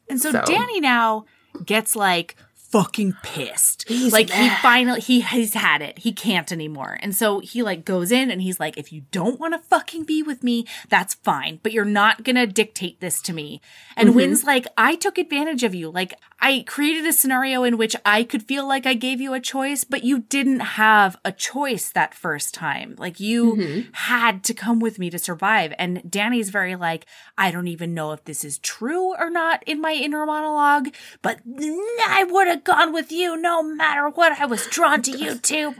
And 0.09 0.19
so, 0.21 0.31
So- 0.31 0.43
Danny 0.45 0.79
now 0.79 1.25
gets 1.65 1.95
like 1.95 2.35
fucking 2.69 3.15
pissed. 3.23 3.87
He's 3.87 4.13
like 4.13 4.29
he 4.29 4.49
finally 4.49 5.01
he 5.01 5.21
has 5.21 5.53
had 5.53 5.81
it. 5.81 5.99
He 5.99 6.11
can't 6.11 6.51
anymore. 6.51 6.99
And 7.01 7.15
so 7.15 7.39
he 7.39 7.63
like 7.63 7.83
goes 7.83 8.11
in 8.11 8.29
and 8.29 8.41
he's 8.41 8.59
like 8.59 8.77
if 8.77 8.93
you 8.93 9.03
don't 9.11 9.39
want 9.39 9.53
to 9.53 9.59
fucking 9.59 10.03
be 10.03 10.21
with 10.21 10.43
me, 10.43 10.65
that's 10.87 11.15
fine, 11.15 11.59
but 11.63 11.71
you're 11.71 11.85
not 11.85 12.23
going 12.23 12.35
to 12.35 12.45
dictate 12.45 12.99
this 12.99 13.21
to 13.23 13.33
me. 13.33 13.61
And 13.95 14.09
mm-hmm. 14.09 14.17
Win's 14.17 14.43
like 14.43 14.67
I 14.77 14.95
took 14.95 15.17
advantage 15.17 15.63
of 15.63 15.73
you. 15.73 15.89
Like 15.89 16.13
I 16.41 16.63
created 16.67 17.05
a 17.05 17.13
scenario 17.13 17.63
in 17.63 17.77
which 17.77 17.95
I 18.05 18.23
could 18.23 18.43
feel 18.43 18.67
like 18.67 18.85
I 18.85 18.93
gave 18.93 19.19
you 19.19 19.33
a 19.33 19.39
choice, 19.39 19.83
but 19.83 20.03
you 20.03 20.19
didn't 20.19 20.61
have 20.61 21.17
a 21.25 21.31
choice 21.31 21.89
that 21.89 22.13
first 22.13 22.53
time. 22.53 22.95
Like 22.97 23.19
you 23.19 23.55
mm-hmm. 23.55 23.89
had 23.93 24.43
to 24.45 24.53
come 24.53 24.79
with 24.79 24.99
me 24.99 25.09
to 25.09 25.19
survive. 25.19 25.73
And 25.77 26.09
Danny's 26.09 26.49
very 26.49 26.75
like, 26.75 27.05
I 27.37 27.51
don't 27.51 27.67
even 27.67 27.93
know 27.93 28.11
if 28.11 28.23
this 28.25 28.45
is 28.45 28.59
true 28.59 29.15
or 29.17 29.29
not 29.29 29.63
in 29.65 29.81
my 29.81 29.93
inner 29.93 30.25
monologue, 30.25 30.89
but 31.21 31.39
I 31.47 32.25
would 32.29 32.47
have 32.47 32.58
gone 32.63 32.93
with 32.93 33.11
you 33.11 33.37
no 33.37 33.63
matter 33.63 34.09
what. 34.09 34.39
I 34.39 34.45
was 34.45 34.67
drawn 34.67 35.01
to 35.03 35.17
you 35.17 35.37
too. 35.37 35.73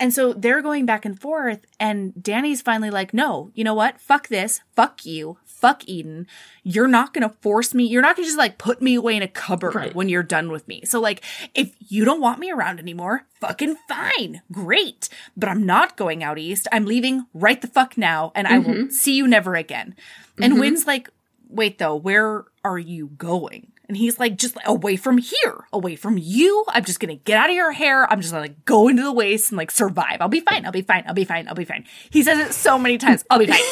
And 0.00 0.12
so 0.12 0.32
they're 0.32 0.62
going 0.62 0.84
back 0.84 1.04
and 1.04 1.20
forth, 1.20 1.64
and 1.78 2.20
Danny's 2.20 2.60
finally 2.60 2.90
like, 2.90 3.14
no, 3.14 3.52
you 3.54 3.62
know 3.62 3.74
what? 3.74 4.00
Fuck 4.00 4.26
this. 4.26 4.60
Fuck 4.74 5.06
you. 5.06 5.38
Fuck 5.44 5.86
Eden. 5.86 6.26
You're 6.64 6.88
not 6.88 7.14
going 7.14 7.22
to 7.28 7.36
force 7.36 7.72
me. 7.72 7.84
You're 7.84 8.02
not 8.02 8.16
going 8.16 8.24
to 8.24 8.28
just 8.28 8.38
like 8.38 8.58
put 8.58 8.82
me 8.82 8.96
away 8.96 9.16
in 9.16 9.22
a 9.22 9.28
cupboard 9.28 9.76
Right. 9.76 9.94
when 9.94 10.08
you're 10.08 10.24
done 10.24 10.50
with 10.50 10.66
me. 10.66 10.82
So, 10.84 11.00
like, 11.00 11.22
if 11.54 11.76
you 11.78 12.04
don't 12.04 12.20
want 12.20 12.40
me 12.40 12.50
around 12.50 12.80
anymore, 12.80 13.26
fucking 13.40 13.76
fine. 13.86 14.42
Great. 14.50 15.08
But 15.36 15.48
I'm 15.48 15.64
not 15.64 15.96
going 15.96 16.24
out 16.24 16.36
east. 16.36 16.66
I'm 16.72 16.84
leaving 16.84 17.26
right 17.32 17.60
the 17.60 17.68
fuck 17.68 17.96
now, 17.96 18.32
and 18.34 18.48
I 18.48 18.58
will 18.58 18.74
mm-hmm. 18.74 18.90
see 18.90 19.14
you 19.14 19.28
never 19.28 19.54
again. 19.54 19.94
And 20.40 20.54
mm-hmm. 20.54 20.60
Win's 20.60 20.86
like, 20.86 21.10
wait 21.48 21.78
though, 21.78 21.94
where 21.94 22.44
are 22.64 22.78
you 22.78 23.08
going? 23.16 23.71
And 23.88 23.96
he's 23.96 24.18
like, 24.18 24.38
just 24.38 24.56
away 24.64 24.96
from 24.96 25.18
here, 25.18 25.64
away 25.72 25.96
from 25.96 26.18
you. 26.18 26.64
I'm 26.68 26.84
just 26.84 27.00
gonna 27.00 27.16
get 27.16 27.38
out 27.38 27.50
of 27.50 27.56
your 27.56 27.72
hair. 27.72 28.10
I'm 28.10 28.20
just 28.20 28.32
gonna 28.32 28.42
like 28.42 28.64
go 28.64 28.88
into 28.88 29.02
the 29.02 29.12
waste 29.12 29.50
and 29.50 29.58
like 29.58 29.70
survive. 29.70 30.18
I'll 30.20 30.28
be 30.28 30.40
fine. 30.40 30.64
I'll 30.64 30.72
be 30.72 30.82
fine. 30.82 31.04
I'll 31.06 31.14
be 31.14 31.24
fine. 31.24 31.48
I'll 31.48 31.54
be 31.54 31.64
fine. 31.64 31.84
He 32.10 32.22
says 32.22 32.38
it 32.38 32.54
so 32.54 32.78
many 32.78 32.98
times. 32.98 33.24
I'll 33.30 33.38
be 33.38 33.46
fine. 33.46 33.60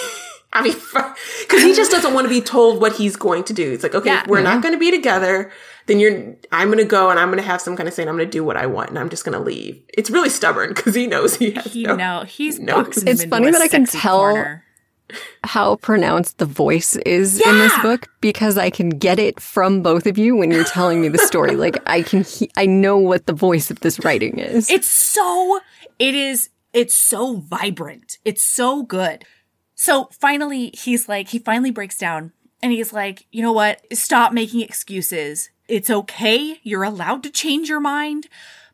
I 0.53 0.63
mean, 0.63 0.75
because 0.75 1.63
he 1.63 1.75
just 1.75 1.93
doesn't 1.93 2.13
want 2.13 2.25
to 2.25 2.29
be 2.29 2.41
told 2.41 2.81
what 2.81 2.97
he's 2.97 3.15
going 3.15 3.45
to 3.45 3.53
do. 3.53 3.73
It's 3.73 3.85
like, 3.85 3.95
okay, 3.95 4.09
Yeah. 4.09 4.25
we're 4.27 4.41
not 4.41 4.55
mm-hmm. 4.55 4.63
going 4.63 4.75
to 4.75 4.81
be 4.81 4.91
together. 4.91 5.53
Then 5.87 6.01
you're, 6.01 6.35
I'm 6.51 6.69
going 6.69 6.79
to 6.79 6.85
go 6.85 7.09
and 7.09 7.21
I'm 7.21 7.29
going 7.29 7.39
to 7.41 7.47
have 7.47 7.61
some 7.61 7.77
kind 7.77 7.89
of 7.89 7.95
say, 7.95 8.03
and 8.03 8.11
I'm 8.11 8.17
going 8.17 8.27
to 8.27 8.33
do 8.33 8.43
what 8.43 8.57
I 8.57 8.67
want, 8.67 8.91
and 8.91 8.99
I'm 8.99 9.11
just 9.11 9.25
going 9.25 9.39
to 9.39 9.45
leave. 9.45 9.81
It's 9.97 10.11
really 10.11 10.29
stubborn 10.29 10.71
because 10.75 10.97
he 10.97 11.07
knows 11.07 11.37
he 11.37 11.53
has 11.53 11.73
He 11.73 11.85
no. 11.85 11.95
know 11.95 12.25
he's 12.25 12.59
no. 12.59 12.81
It's 12.81 13.25
funny 13.25 13.51
that 13.53 13.63
I 13.63 13.69
can 13.69 13.87
tell- 13.87 14.19
corner. 14.19 14.65
How 15.45 15.77
pronounced 15.77 16.39
the 16.39 16.47
voice 16.47 16.97
is 16.97 17.41
in 17.41 17.59
this 17.59 17.77
book 17.81 18.09
because 18.21 18.57
I 18.59 18.71
can 18.71 18.91
get 18.91 19.19
it 19.19 19.41
from 19.41 19.83
both 19.83 20.07
of 20.07 20.19
you 20.19 20.37
when 20.37 20.51
you're 20.51 20.65
telling 20.65 21.01
me 21.01 21.09
the 21.09 21.19
story. 21.19 21.57
like 21.57 21.77
I 21.87 22.03
can, 22.03 22.25
he- 22.25 22.51
I 22.57 22.67
know 22.67 22.97
what 22.99 23.27
the 23.27 23.33
voice 23.33 23.71
of 23.71 23.81
this 23.81 24.05
writing 24.05 24.39
is. 24.39 24.71
It's 24.71 24.89
so, 24.89 25.61
it 25.99 26.15
is, 26.15 26.51
it's 26.73 26.95
so 26.97 27.37
vibrant. 27.37 28.19
It's 28.25 28.45
so 28.45 28.83
good. 28.83 29.25
So 29.75 30.09
finally, 30.21 30.71
he's 30.75 31.09
like, 31.09 31.29
he 31.29 31.39
finally 31.39 31.71
breaks 31.71 31.97
down 31.97 32.33
and 32.63 32.73
he's 32.73 32.93
like, 32.93 33.27
you 33.31 33.43
know 33.43 33.53
what? 33.53 33.81
Stop 33.97 34.33
making 34.33 34.61
excuses. 34.61 35.51
It's 35.69 35.89
okay. 35.89 36.59
You're 36.63 36.83
allowed 36.83 37.23
to 37.23 37.31
change 37.31 37.69
your 37.69 37.81
mind, 37.81 38.27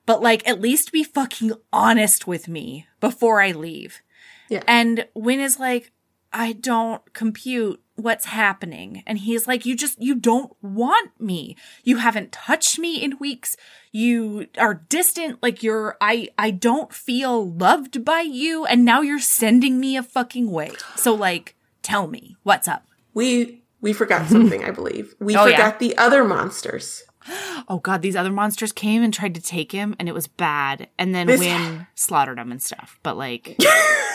but 0.04 0.20
like, 0.22 0.46
at 0.48 0.60
least 0.60 0.92
be 0.92 1.04
fucking 1.04 1.52
honest 1.72 2.26
with 2.26 2.48
me 2.48 2.86
before 3.00 3.40
I 3.40 3.52
leave. 3.52 4.00
Yeah. 4.48 4.62
And 4.66 5.06
Win 5.14 5.40
is 5.40 5.58
like, 5.58 5.92
I 6.38 6.52
don't 6.52 7.00
compute 7.14 7.80
what's 7.94 8.26
happening. 8.26 9.02
And 9.06 9.16
he's 9.16 9.46
like, 9.46 9.64
you 9.64 9.74
just, 9.74 10.00
you 10.02 10.14
don't 10.14 10.52
want 10.60 11.18
me. 11.18 11.56
You 11.82 11.96
haven't 11.96 12.30
touched 12.30 12.78
me 12.78 13.02
in 13.02 13.18
weeks. 13.18 13.56
You 13.90 14.46
are 14.58 14.74
distant. 14.74 15.42
Like 15.42 15.62
you're, 15.62 15.96
I, 15.98 16.28
I 16.36 16.50
don't 16.50 16.92
feel 16.92 17.50
loved 17.50 18.04
by 18.04 18.20
you. 18.20 18.66
And 18.66 18.84
now 18.84 19.00
you're 19.00 19.18
sending 19.18 19.80
me 19.80 19.96
a 19.96 20.02
fucking 20.02 20.50
way. 20.50 20.72
So 20.96 21.14
like, 21.14 21.56
tell 21.82 22.06
me 22.06 22.36
what's 22.42 22.68
up. 22.68 22.86
We 23.14 23.62
we 23.80 23.94
forgot 23.94 24.28
something, 24.28 24.62
I 24.62 24.72
believe. 24.72 25.14
We 25.18 25.34
Oh, 25.36 25.46
yeah. 25.46 25.56
forgot 25.56 25.78
the 25.78 25.96
other 25.96 26.22
monsters. 26.22 27.02
Oh 27.66 27.78
God, 27.82 28.02
these 28.02 28.14
other 28.14 28.30
monsters 28.30 28.72
came 28.72 29.02
and 29.02 29.12
tried 29.12 29.34
to 29.36 29.40
take 29.40 29.72
him 29.72 29.96
and 29.98 30.06
it 30.06 30.12
was 30.12 30.26
bad. 30.28 30.88
And 30.98 31.14
then 31.14 31.28
This- 31.28 31.40
Win 31.40 31.86
slaughtered 31.94 32.38
him 32.38 32.52
and 32.52 32.62
stuff. 32.62 33.00
But 33.02 33.16
like, 33.16 33.56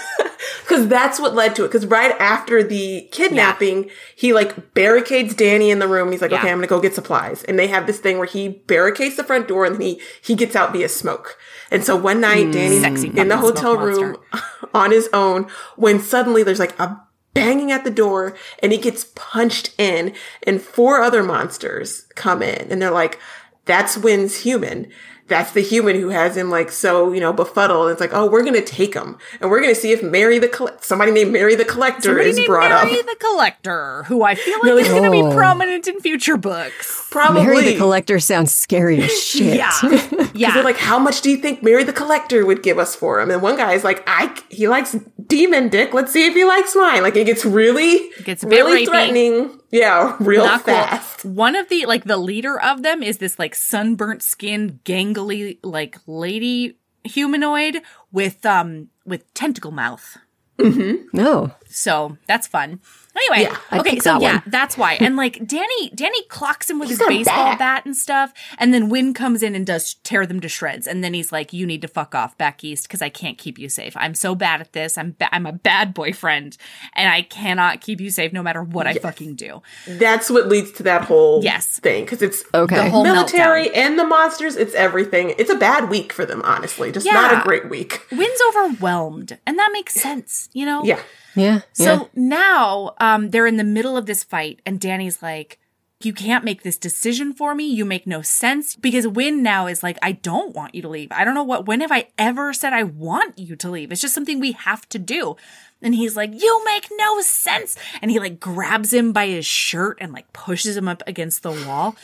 Because 0.72 0.88
that's 0.88 1.20
what 1.20 1.36
led 1.36 1.54
to 1.58 1.66
it. 1.66 1.68
Because 1.68 1.86
right 1.86 2.12
after 2.20 2.64
the 2.64 3.10
kidnapping, 3.12 3.90
he 4.16 4.32
like 4.32 4.74
barricades 4.74 5.36
Danny 5.36 5.70
in 5.70 5.80
the 5.80 5.88
room. 5.88 6.12
He's 6.12 6.22
like, 6.22 6.32
Yeah. 6.32 6.40
okay, 6.40 6.50
I'm 6.50 6.58
gonna 6.60 6.68
go 6.68 6.80
get 6.80 6.96
supplies. 6.96 7.44
And 7.44 7.60
they 7.60 7.68
have 7.68 7.88
this 7.88 8.00
thing 8.00 8.18
where 8.18 8.28
he 8.28 8.48
barricades 8.50 9.18
the 9.18 9.24
front 9.26 9.48
door 9.50 9.66
and 9.66 9.76
then 9.76 9.82
he 9.82 10.02
he 10.22 10.34
gets 10.36 10.56
out 10.56 10.72
via 10.72 10.88
smoke. 10.88 11.38
And 11.72 11.84
so 11.84 11.96
one 11.98 12.22
night, 12.22 12.52
Danny's 12.54 12.80
Mm. 12.80 13.02
Sexy 13.02 13.20
in 13.20 13.28
the 13.28 13.38
hotel 13.38 13.78
room 13.78 14.16
on 14.74 14.92
his 14.92 15.10
own 15.12 15.48
when 15.76 16.00
suddenly 16.00 16.42
there's 16.44 16.60
like 16.60 16.80
a 16.80 17.02
banging 17.34 17.72
at 17.72 17.84
the 17.84 17.92
door 17.92 18.36
and 18.60 18.72
he 18.72 18.78
gets 18.78 19.06
punched 19.16 19.74
in 19.78 20.14
and 20.44 20.62
four 20.62 21.02
other 21.02 21.22
monsters 21.24 22.06
come 22.16 22.42
in 22.42 22.72
and 22.72 22.82
they're 22.82 22.92
like, 22.92 23.20
that's 23.66 23.98
Win's 23.98 24.38
human. 24.38 24.90
That's 25.32 25.54
the 25.54 25.62
human 25.62 25.96
who 26.00 26.10
has 26.10 26.38
him 26.38 26.50
like 26.52 26.72
so, 26.72 27.12
you 27.12 27.20
know, 27.20 27.34
befuddled. 27.34 27.90
It's 27.90 28.00
like, 28.00 28.12
oh, 28.14 28.30
we're 28.30 28.44
gonna 28.44 28.62
take 28.62 28.94
him, 28.94 29.18
and 29.40 29.50
we're 29.50 29.62
gonna 29.62 29.74
see 29.74 29.92
if 29.92 30.04
Mary 30.04 30.38
the 30.38 30.48
Coll- 30.48 30.70
somebody 30.82 31.12
named 31.12 31.32
Mary 31.32 31.56
the 31.56 31.66
Collector 31.66 32.02
somebody 32.10 32.30
is 32.30 32.38
named 32.38 32.48
brought 32.48 32.70
Mary 32.70 33.00
up. 33.00 33.06
the 33.08 33.16
Collector, 33.20 34.04
who 34.08 34.24
I 34.24 34.36
feel 34.36 34.56
like 34.56 34.64
Really? 34.64 34.82
is 34.84 34.88
going 34.90 35.04
to 35.04 35.12
be 35.12 35.22
Oh. 35.22 35.34
prominent 35.34 35.88
in 35.88 36.00
future 36.00 36.38
books. 36.38 37.08
Probably. 37.10 37.44
Mary 37.44 37.62
the 37.62 37.78
Collector 37.78 38.20
sounds 38.20 38.54
scary 38.54 39.02
as 39.02 39.24
shit. 39.24 39.56
Yeah. 39.58 39.72
Yeah. 40.34 40.54
they're 40.54 40.64
like, 40.64 40.78
how 40.78 40.98
much 40.98 41.22
do 41.22 41.30
you 41.30 41.38
think 41.38 41.62
Mary 41.62 41.84
the 41.84 41.92
Collector 41.94 42.46
would 42.46 42.64
give 42.64 42.78
us 42.80 42.96
for 42.96 43.20
him? 43.20 43.30
And 43.32 43.42
one 43.42 43.58
guy 43.58 43.74
is 43.74 43.84
like, 43.84 44.04
I 44.08 44.36
he 44.50 44.68
likes 44.68 44.96
demon 45.28 45.70
dick. 45.70 45.94
Let's 45.94 46.12
see 46.12 46.26
if 46.26 46.34
he 46.34 46.44
likes 46.44 46.76
mine. 46.76 47.04
Like 47.04 47.16
it 47.16 47.26
gets 47.26 47.46
really, 47.46 47.94
it 47.94 48.26
gets 48.26 48.44
really 48.44 48.86
rapey. 48.86 48.90
threatening. 48.90 49.60
Yeah, 49.72 50.16
real 50.20 50.46
Not 50.46 50.64
cool. 50.64 50.74
fast. 50.74 51.26
One 51.26 51.56
of 51.56 51.70
the 51.70 51.86
like 51.86 52.04
the 52.06 52.18
leader 52.18 52.60
of 52.60 52.84
them 52.84 53.02
is 53.04 53.18
this 53.18 53.38
like 53.40 53.56
sunburnt 53.56 54.22
skinned, 54.24 54.84
gangly 54.84 55.58
like 55.64 55.98
lady 56.08 56.78
humanoid 57.04 57.82
with 58.12 58.46
um 58.46 58.90
with 59.06 59.34
tentacle 59.34 59.72
mouth. 59.72 60.18
Mm-hmm. 60.58 61.08
No. 61.18 61.52
So 61.68 62.18
that's 62.28 62.48
fun. 62.48 62.80
Anyway, 63.16 63.44
Yeah, 63.50 63.80
okay, 63.80 64.00
so 64.00 64.14
that 64.14 64.22
yeah, 64.22 64.34
one. 64.36 64.44
that's 64.48 64.78
why. 64.78 64.94
And 65.02 65.16
like 65.18 65.46
Danny, 65.46 65.90
Danny 65.94 66.24
clocks 66.30 66.70
him 66.70 66.80
with 66.80 66.90
his 66.90 67.00
baseball 67.00 67.36
bat. 67.52 67.60
bat. 67.60 67.86
and 67.86 67.96
stuff, 67.96 68.34
and 68.58 68.74
then 68.74 68.88
Win 68.90 69.14
comes 69.14 69.44
in 69.44 69.54
and 69.54 69.66
does 69.66 69.96
tear 69.96 70.26
them 70.26 70.40
to 70.40 70.48
shreds. 70.50 70.88
And 70.88 71.04
then 71.04 71.14
he's 71.14 71.32
like, 71.32 71.52
"You 71.54 71.66
need 71.66 71.82
to 71.82 71.88
fuck 71.88 72.16
off 72.16 72.38
back 72.38 72.64
east 72.64 72.84
because 72.88 73.02
I 73.02 73.10
can't 73.10 73.38
keep 73.38 73.60
you 73.60 73.68
safe. 73.70 73.96
I'm 73.98 74.16
so 74.16 74.34
bad 74.34 74.62
at 74.62 74.72
this. 74.74 74.98
I'm 74.98 75.16
ba- 75.20 75.34
I'm 75.36 75.46
a 75.46 75.52
bad 75.52 75.94
boyfriend, 75.94 76.58
and 76.96 77.10
I 77.12 77.22
cannot 77.24 77.82
keep 77.82 78.00
you 78.00 78.10
safe 78.12 78.32
no 78.32 78.42
matter 78.42 78.64
what 78.64 78.88
I 78.88 78.94
fucking 78.94 79.36
do." 79.36 79.62
That's 79.88 80.30
what 80.30 80.48
leads 80.48 80.72
to 80.74 80.84
that 80.84 81.04
whole 81.04 81.44
Yes. 81.44 81.80
thing 81.80 82.06
because 82.06 82.22
it's 82.22 82.44
Okay. 82.54 82.76
the 82.78 82.84
The 82.84 82.90
whole 82.90 83.04
military 83.04 83.74
and 83.76 84.00
the 84.00 84.06
monsters. 84.06 84.56
It's 84.56 84.74
everything. 84.74 85.34
It's 85.38 85.50
a 85.50 85.56
bad 85.56 85.90
week 85.90 86.14
for 86.14 86.26
them, 86.26 86.42
honestly. 86.46 86.92
Just 86.92 87.06
not 87.06 87.34
a 87.34 87.42
great 87.44 87.70
week. 87.70 88.06
Win's 88.12 88.40
overwhelmed, 88.50 89.38
and 89.46 89.58
that 89.60 89.70
makes 89.74 89.94
sense, 89.96 90.50
you 90.54 90.66
know. 90.66 90.84
Yeah. 90.84 91.00
Yeah. 91.36 91.62
So 91.74 91.94
yeah. 91.94 92.06
now 92.16 92.94
um, 93.00 93.30
they're 93.30 93.48
in 93.48 93.58
the 93.58 93.64
middle 93.64 93.98
of 93.98 94.06
this 94.06 94.24
fight, 94.24 94.62
and 94.66 94.80
Danny's 94.80 95.22
like, 95.22 95.60
You 96.02 96.14
can't 96.14 96.44
make 96.44 96.64
this 96.64 96.78
decision 96.78 97.34
for 97.34 97.56
me. 97.56 97.66
You 97.66 97.86
make 97.86 98.06
no 98.08 98.22
sense. 98.22 98.76
Because 98.76 99.08
Win 99.08 99.42
now 99.44 99.68
is 99.68 99.84
like, 99.84 99.98
I 100.02 100.14
don't 100.14 100.56
want 100.56 100.76
you 100.76 100.82
to 100.82 100.90
leave. 100.90 101.12
I 101.12 101.24
don't 101.24 101.36
know 101.36 101.44
what, 101.44 101.66
when 101.68 101.82
have 101.82 101.92
I 101.92 102.08
ever 102.18 102.54
said 102.54 102.74
I 102.74 102.84
want 102.84 103.38
you 103.38 103.56
to 103.56 103.70
leave? 103.70 103.92
It's 103.92 104.02
just 104.02 104.16
something 104.16 104.40
we 104.40 104.54
have 104.54 104.88
to 104.90 105.00
do. 105.00 105.36
And 105.82 105.96
he's 105.96 106.16
like, 106.16 106.32
You 106.34 106.66
make 106.66 106.88
no 106.92 107.22
sense. 107.22 107.76
And 108.02 108.12
he 108.12 108.20
like 108.20 108.40
grabs 108.40 108.92
him 108.94 109.14
by 109.14 109.28
his 109.28 109.46
shirt 109.46 109.98
and 110.02 110.12
like 110.14 110.32
pushes 110.34 110.76
him 110.78 110.88
up 110.88 111.02
against 111.08 111.44
the 111.44 111.52
wall. 111.52 111.96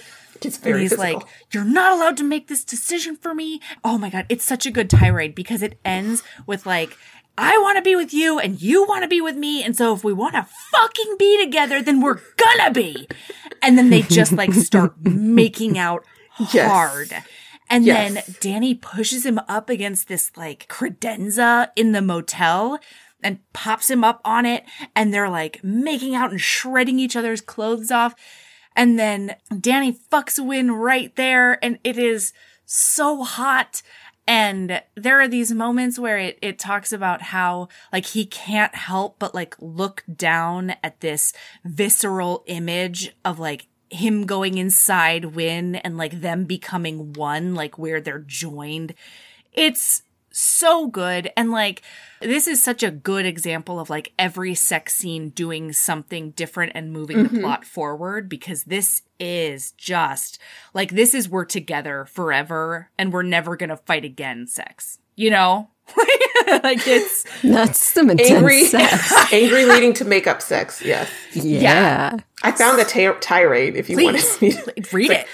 It's 0.41 0.58
very 0.58 0.74
And 0.74 0.82
he's 0.82 0.91
physical. 0.91 1.20
like, 1.20 1.28
You're 1.52 1.64
not 1.64 1.94
allowed 1.94 2.18
to 2.18 2.24
make 2.24 2.48
this 2.48 2.64
decision 2.64 3.16
for 3.16 3.34
me. 3.34 3.60
Oh 3.84 3.98
my 3.98 4.10
God. 4.10 4.26
It's 4.30 4.45
such 4.45 4.66
a 4.66 4.72
good 4.72 4.90
tirade 4.90 5.34
because 5.36 5.62
it 5.64 5.80
ends 5.84 6.24
with 6.45 6.66
like, 6.66 6.98
I 7.38 7.57
want 7.59 7.77
to 7.77 7.81
be 7.84 7.95
with 7.95 8.14
you 8.14 8.39
and 8.39 8.59
you 8.61 8.85
want 8.88 9.03
to 9.03 9.07
be 9.07 9.22
with 9.22 9.35
me. 9.35 9.64
And 9.64 9.76
so 9.76 9.93
if 9.93 10.03
we 10.03 10.11
want 10.14 10.34
to 10.35 10.47
fucking 10.72 11.15
be 11.19 11.43
together, 11.43 11.81
then 11.81 12.01
we're 12.01 12.19
gonna 12.38 12.72
be. 12.72 13.07
And 13.61 13.77
then 13.77 13.89
they 13.89 14.01
just 14.01 14.31
like 14.31 14.53
start 14.53 14.95
making 15.01 15.77
out 15.77 16.03
Yes. 16.51 16.72
hard. 16.72 17.23
And 17.69 17.85
Yes. 17.85 18.14
then 18.26 18.35
Danny 18.39 18.73
pushes 18.73 19.26
him 19.26 19.39
up 19.47 19.69
against 19.69 20.07
this 20.07 20.31
like 20.35 20.68
credenza 20.68 21.69
in 21.76 21.91
the 21.91 22.01
motel 22.01 22.80
and 23.23 23.39
pops 23.53 23.89
him 23.89 24.03
up 24.03 24.22
on 24.26 24.45
it. 24.45 24.64
And 24.95 25.14
they're 25.14 25.30
like 25.30 25.64
making 25.64 26.15
out 26.15 26.31
and 26.31 26.41
shredding 26.41 26.97
each 26.99 27.15
other's 27.15 27.41
clothes 27.41 27.91
off. 27.91 28.15
And 28.76 28.97
then 28.97 29.35
Danny 29.59 29.91
fucks 30.11 30.43
Win 30.43 30.72
right 30.72 31.15
there. 31.15 31.64
And 31.64 31.77
it 31.84 31.97
is 31.97 32.31
so 32.65 33.23
hot. 33.23 33.81
And 34.28 34.82
there 34.95 35.22
are 35.22 35.28
these 35.28 35.54
moments 35.54 35.98
where 35.98 36.18
it, 36.18 36.38
it 36.41 36.60
talks 36.60 36.91
about 36.91 37.22
how 37.22 37.70
like 37.94 38.08
he 38.08 38.26
can't 38.26 38.76
help 38.76 39.18
but 39.20 39.34
like 39.34 39.56
look 39.60 40.04
down 40.14 40.76
at 40.84 40.99
this 40.99 41.32
visceral 41.64 42.44
image 42.45 43.16
of 43.24 43.40
like 43.40 43.68
him 43.90 44.26
going 44.26 44.58
inside 44.58 45.26
Win 45.26 45.76
and 45.76 45.98
like 45.98 46.20
them 46.20 46.44
becoming 46.44 47.14
one, 47.14 47.56
like 47.56 47.78
where 47.78 48.02
they're 48.02 48.20
joined. 48.20 48.94
It's 49.54 50.04
so 50.38 50.88
good. 50.88 51.31
And 51.35 51.51
like, 51.51 51.81
this 52.22 52.47
is 52.47 52.61
such 52.61 52.84
a 52.84 52.91
good 52.91 53.26
example 53.26 53.80
of 53.80 53.89
like 53.89 54.14
every 54.18 54.55
sex 54.55 54.95
scene 54.95 55.30
doing 55.30 55.73
something 55.73 56.31
different 56.31 56.73
and 56.76 56.91
moving 56.91 57.23
the 57.23 57.30
mm-hmm. 57.30 57.41
plot 57.41 57.65
forward 57.65 58.30
because 58.30 58.64
this 58.64 59.01
is 59.19 59.72
just 59.73 60.39
like, 60.73 60.91
this 60.91 61.14
is 61.14 61.30
we're 61.30 61.45
together 61.45 62.05
forever 62.05 62.89
and 62.97 63.11
we're 63.11 63.23
never 63.23 63.55
going 63.55 63.69
to 63.69 63.77
fight 63.77 64.05
again 64.05 64.47
sex, 64.47 64.99
you 65.15 65.30
know? 65.30 65.69
like 66.64 66.85
it's, 66.85 67.26
That's 67.41 67.80
some 67.80 68.09
intense 68.09 68.31
Angry, 68.31 68.65
sex. 68.65 69.14
angry 69.34 69.65
leading 69.65 69.93
to 69.93 70.05
makeup 70.05 70.41
sex. 70.41 70.81
Yes, 70.84 71.09
Yeah. 71.34 72.18
I 72.43 72.51
found 72.51 72.77
the 72.77 72.84
ta- 72.84 73.18
tirade. 73.19 73.76
If 73.76 73.89
you 73.89 73.97
wanted 74.03 74.22
please 74.22 74.41
me, 74.41 74.81
to. 74.81 74.95
read 74.95 75.11
it. 75.11 75.27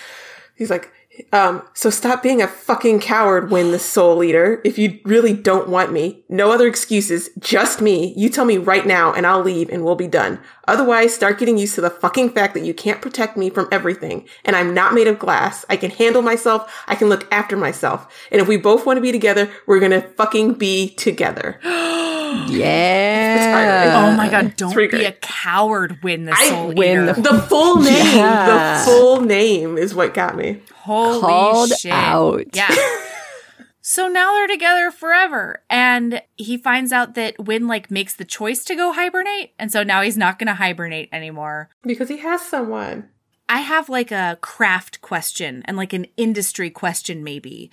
he's 0.55 0.69
like, 0.69 0.91
um, 1.31 1.61
so 1.73 1.89
stop 1.89 2.23
being 2.23 2.41
a 2.41 2.47
fucking 2.47 2.99
coward, 2.99 3.51
Win 3.51 3.71
the 3.71 3.79
Soul 3.79 4.23
Eater. 4.23 4.61
If 4.63 4.77
you 4.77 4.99
really 5.03 5.33
don't 5.33 5.69
want 5.69 5.91
me, 5.91 6.23
no 6.27 6.51
other 6.51 6.67
excuses, 6.67 7.29
just 7.39 7.81
me. 7.81 8.13
You 8.17 8.29
tell 8.29 8.45
me 8.45 8.57
right 8.57 8.85
now, 8.85 9.13
and 9.13 9.27
I'll 9.27 9.41
leave, 9.41 9.69
and 9.69 9.83
we'll 9.83 9.95
be 9.95 10.07
done. 10.07 10.39
Otherwise, 10.67 11.13
start 11.13 11.39
getting 11.39 11.57
used 11.57 11.75
to 11.75 11.81
the 11.81 11.89
fucking 11.89 12.31
fact 12.31 12.53
that 12.55 12.65
you 12.65 12.73
can't 12.73 13.01
protect 13.01 13.37
me 13.37 13.49
from 13.49 13.67
everything, 13.71 14.27
and 14.43 14.55
I'm 14.55 14.73
not 14.73 14.93
made 14.93 15.07
of 15.07 15.19
glass. 15.19 15.65
I 15.69 15.77
can 15.77 15.91
handle 15.91 16.21
myself. 16.21 16.71
I 16.87 16.95
can 16.95 17.09
look 17.09 17.31
after 17.31 17.57
myself. 17.57 18.11
And 18.31 18.41
if 18.41 18.47
we 18.47 18.57
both 18.57 18.85
want 18.85 18.97
to 18.97 19.01
be 19.01 19.11
together, 19.11 19.51
we're 19.67 19.79
gonna 19.79 20.01
fucking 20.01 20.53
be 20.53 20.89
together. 20.89 21.59
Yeah. 22.47 24.09
Oh 24.11 24.17
my 24.17 24.29
god, 24.29 24.55
don't 24.55 24.75
be 24.75 24.87
great. 24.87 25.05
a 25.05 25.11
coward, 25.13 25.99
win 26.03 26.25
the 26.25 26.33
I 26.33 26.49
soul 26.49 26.73
win 26.73 27.05
the- 27.07 27.13
The 27.13 27.39
full 27.43 27.75
name, 27.81 27.93
Yeah. 28.15 28.79
the 28.79 28.85
full 28.85 29.21
name 29.21 29.77
is 29.77 29.93
what 29.95 30.13
got 30.13 30.35
me. 30.37 30.61
Holy 30.75 31.21
Called 31.21 31.69
shit. 31.77 31.91
out. 31.91 32.45
Yeah. 32.53 32.73
so 33.81 34.07
now 34.07 34.33
they're 34.33 34.47
together 34.47 34.91
forever. 34.91 35.63
And 35.69 36.21
he 36.35 36.57
finds 36.57 36.91
out 36.91 37.15
that 37.15 37.43
Win 37.45 37.67
like 37.67 37.89
makes 37.91 38.13
the 38.15 38.25
choice 38.25 38.63
to 38.65 38.75
go 38.75 38.91
hibernate. 38.93 39.53
And 39.59 39.71
so 39.71 39.83
now 39.83 40.01
he's 40.01 40.17
not 40.17 40.39
gonna 40.39 40.55
hibernate 40.55 41.09
anymore. 41.11 41.69
Because 41.83 42.09
he 42.09 42.17
has 42.17 42.41
someone. 42.41 43.09
I 43.49 43.59
have 43.59 43.89
like 43.89 44.11
a 44.11 44.37
craft 44.41 45.01
question 45.01 45.63
and 45.65 45.77
like 45.77 45.93
an 45.93 46.05
industry 46.17 46.69
question 46.69 47.23
maybe. 47.23 47.71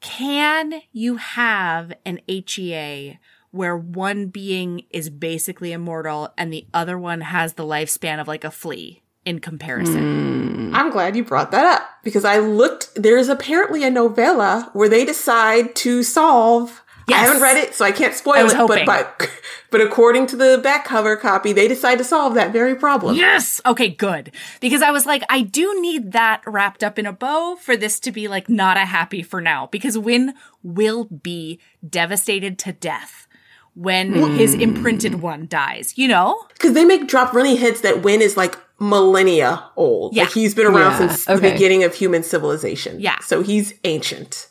Can 0.00 0.82
you 0.92 1.16
have 1.16 1.92
an 2.04 2.20
HEA 2.28 3.18
where 3.56 3.76
one 3.76 4.26
being 4.26 4.84
is 4.90 5.10
basically 5.10 5.72
immortal 5.72 6.32
and 6.36 6.52
the 6.52 6.66
other 6.72 6.98
one 6.98 7.22
has 7.22 7.54
the 7.54 7.64
lifespan 7.64 8.20
of 8.20 8.28
like 8.28 8.44
a 8.44 8.50
flea 8.50 9.02
in 9.24 9.40
comparison? 9.40 10.68
Hmm. 10.68 10.74
I'm 10.74 10.90
glad 10.90 11.16
you 11.16 11.24
brought 11.24 11.50
that 11.52 11.64
up 11.64 11.88
because 12.04 12.24
I 12.24 12.38
looked. 12.38 12.90
There's 12.94 13.28
apparently 13.28 13.82
a 13.82 13.90
novella 13.90 14.70
where 14.72 14.88
they 14.88 15.04
decide 15.04 15.74
to 15.76 16.02
solve. 16.02 16.82
I 17.08 17.18
haven't 17.18 17.40
read 17.40 17.56
it, 17.56 17.72
so 17.74 17.84
I 17.84 17.92
can't 17.92 18.14
spoil 18.14 18.38
I 18.38 18.46
it. 18.46 18.52
hoping. 18.52 18.84
But 18.84 19.16
but 19.18 19.30
but 19.70 19.80
according 19.80 20.26
to 20.28 20.36
the 20.36 20.58
back 20.62 20.84
cover 20.84 21.16
copy, 21.16 21.52
they 21.52 21.68
decide 21.68 21.98
to 21.98 22.04
solve 22.04 22.34
that 22.34 22.52
very 22.52 22.74
problem. 22.74 23.16
Yes. 23.16 23.60
Okay, 23.64 23.88
good. 23.88 24.32
Because 24.60 24.82
I 24.82 24.90
was 24.90 25.06
like, 25.06 25.22
I 25.28 25.42
do 25.42 25.80
need 25.80 26.12
that 26.12 26.42
wrapped 26.46 26.82
up 26.82 26.98
in 26.98 27.06
a 27.06 27.12
bow 27.12 27.56
for 27.56 27.76
this 27.76 28.00
to 28.00 28.12
be 28.12 28.28
like 28.28 28.48
not 28.48 28.76
a 28.76 28.84
happy 28.84 29.22
for 29.22 29.40
now. 29.40 29.66
Because 29.66 29.98
Win 29.98 30.34
will 30.62 31.04
be 31.04 31.60
devastated 31.88 32.58
to 32.60 32.72
death 32.72 33.25
when 33.76 34.12
hmm. 34.12 34.36
his 34.36 34.54
imprinted 34.54 35.20
one 35.20 35.46
dies, 35.46 35.96
you 35.96 36.08
know? 36.08 36.42
Because 36.54 36.72
they 36.72 36.84
make 36.84 37.06
drop 37.06 37.32
running 37.34 37.56
hits 37.56 37.82
that 37.82 38.02
Win 38.02 38.22
is 38.22 38.36
like 38.36 38.58
millennia 38.80 39.64
old. 39.76 40.14
Yeah. 40.14 40.24
Like 40.24 40.32
he's 40.32 40.54
been 40.54 40.66
around 40.66 40.92
Yeah, 40.92 41.08
since 41.14 41.24
the 41.26 41.38
beginning 41.38 41.84
of 41.84 41.94
human 41.94 42.22
civilization. 42.22 43.00
Yeah. 43.00 43.18
So 43.20 43.42
he's 43.42 43.74
ancient. 43.84 44.48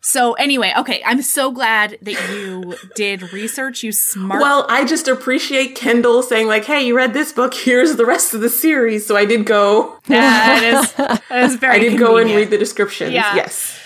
So 0.00 0.34
anyway, 0.34 0.72
okay, 0.78 1.02
I'm 1.04 1.20
so 1.20 1.50
glad 1.50 1.98
that 2.02 2.30
you 2.30 2.76
did 2.94 3.32
research, 3.32 3.82
you 3.82 3.90
smart. 3.90 4.40
Well, 4.40 4.64
I 4.68 4.84
just 4.84 5.08
appreciate 5.08 5.74
Kendall 5.74 6.22
saying 6.22 6.46
like, 6.46 6.64
"Hey, 6.64 6.86
you 6.86 6.96
read 6.96 7.12
this 7.12 7.32
book. 7.32 7.54
Here's 7.54 7.96
the 7.96 8.06
rest 8.06 8.32
of 8.32 8.40
the 8.40 8.48
series." 8.48 9.04
So 9.04 9.16
I 9.16 9.24
did 9.24 9.46
go. 9.46 9.98
that 10.06 10.62
is, 10.62 10.92
that 10.92 11.44
is 11.44 11.56
very 11.60 11.74
I 11.74 11.78
did 11.80 11.98
go 11.98 12.18
and 12.18 12.30
read 12.30 12.50
the 12.50 12.58
descriptions. 12.58 13.14
Yeah. 13.14 13.34
Yes. 13.34 13.80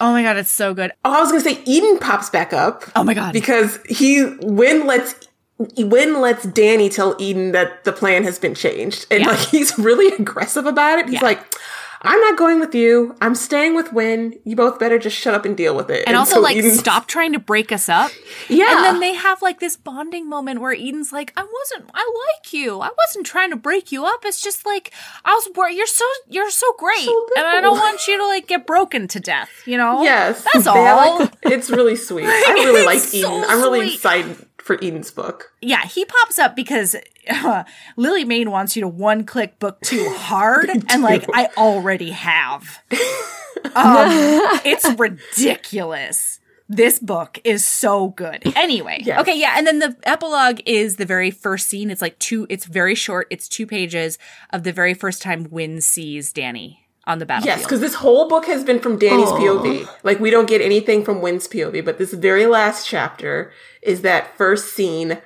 Oh 0.00 0.12
my 0.12 0.22
god, 0.22 0.36
it's 0.36 0.52
so 0.52 0.74
good. 0.74 0.92
Oh, 1.04 1.12
I 1.16 1.20
was 1.20 1.30
gonna 1.30 1.40
say 1.42 1.60
Eden 1.64 1.98
pops 1.98 2.30
back 2.30 2.52
up. 2.52 2.84
Oh 2.94 3.02
my 3.04 3.14
god. 3.14 3.32
because 3.32 3.78
he 3.88 4.24
Win 4.42 4.86
lets 4.86 5.14
Win 5.76 6.20
lets 6.20 6.44
Danny 6.44 6.88
tell 6.88 7.16
Eden 7.18 7.50
that 7.52 7.82
the 7.84 7.92
plan 7.92 8.22
has 8.24 8.38
been 8.38 8.54
changed, 8.54 9.06
and 9.10 9.20
Yeah. 9.20 9.28
like 9.30 9.38
he's 9.40 9.76
really 9.78 10.14
aggressive 10.18 10.66
about 10.66 11.00
it. 11.00 11.06
He's 11.06 11.14
Yeah. 11.14 11.24
like, 11.24 11.40
"I'm 12.02 12.20
not 12.20 12.36
going 12.36 12.60
with 12.60 12.74
you. 12.74 13.16
I'm 13.20 13.34
staying 13.34 13.74
with 13.74 13.92
Win. 13.92 14.38
You 14.44 14.56
both 14.56 14.78
better 14.78 14.98
just 14.98 15.16
shut 15.16 15.34
up 15.34 15.44
and 15.44 15.56
deal 15.56 15.74
with 15.76 15.90
it." 15.90 16.04
and 16.06 16.16
also 16.16 16.36
so 16.36 16.40
like 16.40 16.56
Eden's- 16.56 16.78
stop 16.78 17.06
trying 17.06 17.32
to 17.32 17.38
break 17.38 17.72
us 17.72 17.88
up. 17.88 18.10
Yeah. 18.48 18.76
And 18.76 18.84
then 18.84 19.00
they 19.00 19.14
have 19.14 19.42
like 19.42 19.60
this 19.60 19.76
bonding 19.76 20.28
moment 20.28 20.60
where 20.60 20.72
Eden's 20.72 21.12
like, 21.12 21.32
I 21.36 21.42
wasn't 21.42 21.90
I 21.94 22.10
like 22.32 22.52
you. 22.52 22.80
I 22.80 22.90
wasn't 23.06 23.26
trying 23.26 23.50
to 23.50 23.56
break 23.56 23.90
you 23.92 24.04
up. 24.04 24.24
It's 24.24 24.40
just 24.40 24.64
like 24.66 24.92
I 25.24 25.32
was 25.34 25.48
you're 25.76 25.86
so 25.86 26.04
you're 26.28 26.50
so 26.50 26.72
great. 26.78 27.04
So 27.04 27.26
and 27.36 27.46
I 27.46 27.60
don't 27.60 27.78
want 27.78 28.06
you 28.06 28.16
to 28.18 28.26
like 28.26 28.46
get 28.46 28.66
broken 28.66 29.08
to 29.08 29.20
death, 29.20 29.50
you 29.66 29.76
know? 29.76 30.02
Yes, 30.02 30.44
That's 30.52 30.66
all. 30.66 31.18
like- 31.20 31.32
it's 31.42 31.70
really 31.70 31.96
sweet. 31.96 32.26
I 32.28 32.52
really 32.54 32.84
like 32.84 32.98
Eden. 33.12 33.42
so 33.42 33.48
I'm 33.48 33.60
really 33.62 33.80
sweet. 33.80 33.94
excited 33.94 34.46
for 34.58 34.76
Eden's 34.82 35.10
book. 35.10 35.52
Yeah, 35.60 35.84
he 35.86 36.04
pops 36.04 36.38
up 36.38 36.54
because 36.54 36.94
uh, 37.28 37.64
Lily 37.96 38.24
Mayne 38.24 38.50
wants 38.50 38.76
you 38.76 38.82
to 38.82 38.88
one 38.88 39.24
click 39.24 39.58
book 39.58 39.80
two 39.82 40.08
hard, 40.16 40.68
and 40.70 41.02
like 41.02 41.26
I 41.32 41.48
already 41.56 42.10
have. 42.10 42.82
Um, 43.74 44.06
it's 44.64 44.88
ridiculous. 44.98 46.38
This 46.68 46.98
book 46.98 47.40
is 47.44 47.64
so 47.64 48.08
good. 48.10 48.42
Anyway, 48.56 49.00
Yes. 49.02 49.20
okay, 49.20 49.38
yeah, 49.38 49.54
and 49.56 49.66
then 49.66 49.78
the 49.78 49.96
epilogue 50.04 50.60
is 50.66 50.96
the 50.96 51.04
very 51.06 51.30
first 51.30 51.66
scene. 51.68 51.90
It's 51.90 52.00
like 52.02 52.18
two. 52.18 52.46
It's 52.50 52.66
very 52.66 52.94
short. 52.94 53.26
It's 53.30 53.48
two 53.48 53.66
pages 53.66 54.16
of 54.50 54.62
the 54.62 54.72
very 54.72 54.94
first 54.94 55.22
time 55.22 55.48
Win 55.50 55.80
sees 55.80 56.32
Danny 56.32 56.86
on 57.04 57.18
the 57.18 57.26
battlefield. 57.26 57.58
Yes, 57.58 57.66
because 57.66 57.80
this 57.80 57.94
whole 57.94 58.28
book 58.28 58.46
has 58.46 58.62
been 58.64 58.80
from 58.80 58.98
Danny's 58.98 59.30
POV. 59.30 59.88
Like 60.04 60.20
we 60.20 60.30
don't 60.30 60.48
get 60.48 60.60
anything 60.60 61.04
from 61.04 61.20
Win's 61.22 61.48
POV, 61.48 61.84
but 61.84 61.98
this 61.98 62.12
very 62.12 62.46
last 62.46 62.86
chapter 62.86 63.50
is 63.82 64.02
that 64.02 64.36
first 64.36 64.72
scene 64.74 65.18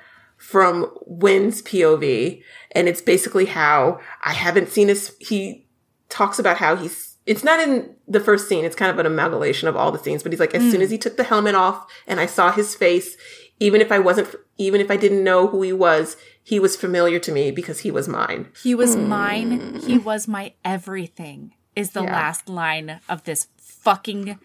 from 0.43 0.91
Win's 1.05 1.61
POV, 1.61 2.43
and 2.73 2.89
it's 2.89 3.01
basically 3.01 3.45
how 3.45 3.99
I 4.23 4.33
haven't 4.33 4.67
seen 4.67 4.89
his. 4.89 5.15
He 5.19 5.65
talks 6.09 6.37
about 6.37 6.57
how 6.57 6.75
he's. 6.75 7.17
It's 7.25 7.45
not 7.45 7.61
in 7.61 7.95
the 8.05 8.19
first 8.19 8.49
scene. 8.49 8.65
It's 8.65 8.75
kind 8.75 8.91
of 8.91 8.99
an 8.99 9.05
amalgamation 9.05 9.69
of 9.69 9.77
all 9.77 9.93
the 9.93 9.99
scenes. 9.99 10.21
But 10.21 10.33
he's 10.33 10.41
like, 10.41 10.53
as 10.53 10.61
soon 10.61 10.81
mm. 10.81 10.83
as 10.83 10.91
he 10.91 10.97
took 10.97 11.15
the 11.15 11.23
helmet 11.23 11.55
off 11.55 11.89
and 12.05 12.19
I 12.19 12.25
saw 12.25 12.51
his 12.51 12.75
face, 12.75 13.15
even 13.61 13.79
if 13.79 13.89
I 13.89 13.99
wasn't, 13.99 14.35
even 14.57 14.81
if 14.81 14.91
I 14.91 14.97
didn't 14.97 15.23
know 15.23 15.47
who 15.47 15.61
he 15.61 15.71
was, 15.71 16.17
he 16.43 16.59
was 16.59 16.75
familiar 16.75 17.19
to 17.19 17.31
me 17.31 17.49
because 17.49 17.79
he 17.79 17.91
was 17.91 18.09
mine. 18.09 18.49
He 18.61 18.75
was 18.75 18.95
hmm. 18.95 19.07
mine. 19.07 19.79
He 19.85 19.97
was 19.97 20.27
my 20.27 20.53
everything. 20.65 21.53
Is 21.73 21.91
the 21.91 22.03
Yeah. 22.03 22.11
last 22.11 22.49
line 22.49 22.99
of 23.07 23.23
this 23.23 23.47
fucking 23.57 24.37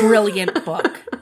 brilliant 0.00 0.64
book. 0.64 1.02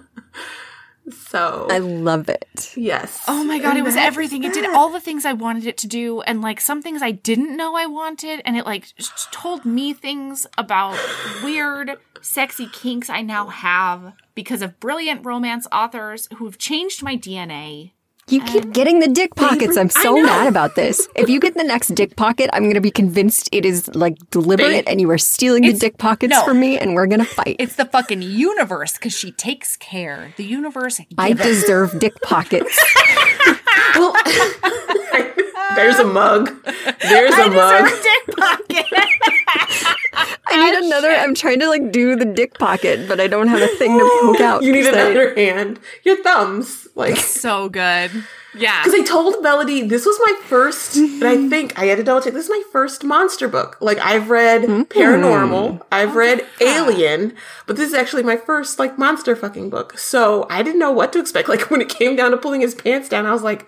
So 1.10 1.66
I 1.70 1.78
love 1.78 2.28
it. 2.28 2.72
yes. 2.76 3.22
Oh 3.28 3.44
my 3.44 3.58
god, 3.58 3.70
And 3.70 3.78
it 3.78 3.82
was 3.84 3.94
that- 3.94 4.06
everything. 4.06 4.44
It 4.44 4.52
did 4.54 4.66
all 4.66 4.90
the 4.90 5.00
things 5.00 5.24
I 5.24 5.32
wanted 5.32 5.66
it 5.66 5.76
to 5.78 5.86
do 5.86 6.20
and 6.22 6.40
like 6.42 6.60
some 6.60 6.82
things 6.82 7.02
I 7.02 7.10
didn't 7.12 7.56
know 7.56 7.74
I 7.76 7.86
wanted 7.86 8.42
and 8.44 8.56
it 8.56 8.66
like 8.66 8.86
told 9.30 9.64
me 9.64 9.92
things 9.92 10.46
about 10.56 10.98
weird 11.42 11.98
sexy 12.20 12.68
kinks 12.72 13.08
I 13.08 13.22
now 13.22 13.46
have 13.48 14.12
because 14.34 14.62
of 14.62 14.80
brilliant 14.80 15.24
romance 15.24 15.66
authors 15.72 16.28
who've 16.36 16.58
changed 16.58 17.02
my 17.02 17.16
DNA. 17.16 17.92
You 18.28 18.42
keep 18.42 18.72
getting 18.72 19.00
the 19.00 19.08
dick 19.08 19.34
pockets. 19.34 19.76
I'm 19.76 19.88
so 19.88 20.20
mad 20.20 20.46
about 20.46 20.74
this. 20.74 21.08
If 21.14 21.30
you 21.30 21.40
get 21.40 21.54
the 21.54 21.64
next 21.64 21.94
dick 21.94 22.14
pocket, 22.14 22.50
I'm 22.52 22.64
going 22.64 22.74
to 22.74 22.80
be 22.80 22.90
convinced 22.90 23.48
it 23.52 23.64
is 23.64 23.88
like 23.94 24.18
deliberate 24.30 24.68
Fake. 24.68 24.90
and 24.90 25.00
you 25.00 25.10
are 25.10 25.18
stealing 25.18 25.62
the 25.62 25.72
dick 25.72 25.96
pockets 25.96 26.32
no. 26.32 26.44
from 26.44 26.60
me 26.60 26.78
and 26.78 26.94
we're 26.94 27.06
going 27.06 27.20
to 27.20 27.24
fight. 27.24 27.56
It's 27.58 27.76
the 27.76 27.86
fucking 27.86 28.20
universe 28.20 28.92
because 28.94 29.16
she 29.16 29.32
takes 29.32 29.76
care. 29.76 30.34
The 30.36 30.44
universe. 30.44 31.00
I 31.16 31.28
give 31.28 31.40
it. 31.40 31.44
deserve 31.44 31.98
dick 31.98 32.20
pockets. 32.20 32.78
Well, 33.94 34.14
there's 35.78 35.98
a 35.98 36.04
mug. 36.04 36.50
There's 37.00 37.32
a 37.34 37.50
mug. 37.50 37.84
deserve 37.84 38.02
dick 38.02 38.36
pocket. 38.36 38.86
I 40.50 40.70
need 40.70 40.86
another. 40.86 41.10
I'm 41.10 41.34
trying 41.34 41.60
to 41.60 41.68
like 41.68 41.92
do 41.92 42.16
the 42.16 42.24
dick 42.24 42.58
pocket, 42.58 43.06
but 43.08 43.20
I 43.20 43.26
don't 43.26 43.48
have 43.48 43.60
a 43.62 43.68
thing 43.76 43.98
to 43.98 44.18
poke 44.22 44.40
out. 44.40 44.62
You 44.62 44.72
need 44.72 44.84
'cause 44.84 44.94
I- 44.94 45.00
another 45.10 45.34
hand. 45.34 45.78
Your 46.04 46.22
thumbs. 46.22 46.88
Like 46.94 47.16
so 47.16 47.68
good. 47.68 48.10
Yeah. 48.56 48.82
Because 48.82 48.98
I 49.00 49.04
told 49.04 49.40
Melody 49.42 49.82
this 49.86 50.04
was 50.04 50.18
my 50.20 50.34
first, 50.46 50.96
and 50.96 51.22
I 51.22 51.48
think 51.48 51.78
I 51.78 51.84
had 51.84 51.98
to 51.98 52.02
double 52.02 52.20
check. 52.22 52.32
This 52.32 52.44
is 52.46 52.50
my 52.50 52.62
first 52.72 53.04
monster 53.04 53.46
book. 53.46 53.76
Like 53.80 53.98
I've 53.98 54.30
read 54.30 54.64
hmm. 54.64 54.82
Paranormal, 54.82 55.82
I've 55.92 56.16
read 56.16 56.44
Alien, 56.60 57.34
but 57.66 57.76
this 57.76 57.88
is 57.88 57.94
actually 57.94 58.24
my 58.24 58.36
first 58.36 58.78
like 58.80 58.98
monster 58.98 59.36
fucking 59.36 59.70
book. 59.70 59.96
So 59.98 60.46
I 60.50 60.62
didn't 60.64 60.80
know 60.80 60.90
what 60.90 61.12
to 61.12 61.20
expect. 61.20 61.48
Like 61.58 61.70
when 61.70 61.80
it 61.80 61.88
came 61.88 62.16
down 62.16 62.32
to 62.32 62.36
pulling 62.36 62.60
his 62.62 62.74
pants 62.74 63.08
down, 63.08 63.26
I 63.26 63.32
was 63.32 63.42
like, 63.42 63.66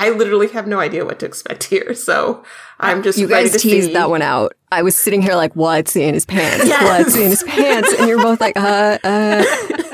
I 0.00 0.10
literally 0.10 0.46
have 0.48 0.66
no 0.68 0.78
idea 0.78 1.04
what 1.04 1.18
to 1.18 1.26
expect 1.26 1.64
here. 1.64 1.92
So 1.92 2.44
I'm 2.78 3.02
just 3.02 3.18
You 3.18 3.26
ready 3.26 3.48
guys 3.48 3.52
to 3.52 3.58
teased 3.58 3.88
see. 3.88 3.92
that 3.94 4.08
one 4.08 4.22
out. 4.22 4.54
I 4.70 4.82
was 4.82 4.94
sitting 4.96 5.20
here 5.22 5.34
like, 5.34 5.54
what's 5.56 5.96
in 5.96 6.14
his 6.14 6.24
pants? 6.24 6.66
Yes. 6.66 6.82
What's 6.82 7.16
in 7.16 7.30
his 7.30 7.42
pants? 7.42 7.92
And 7.98 8.08
you're 8.08 8.22
both 8.22 8.40
like, 8.40 8.56
uh, 8.56 8.98
uh, 9.02 9.44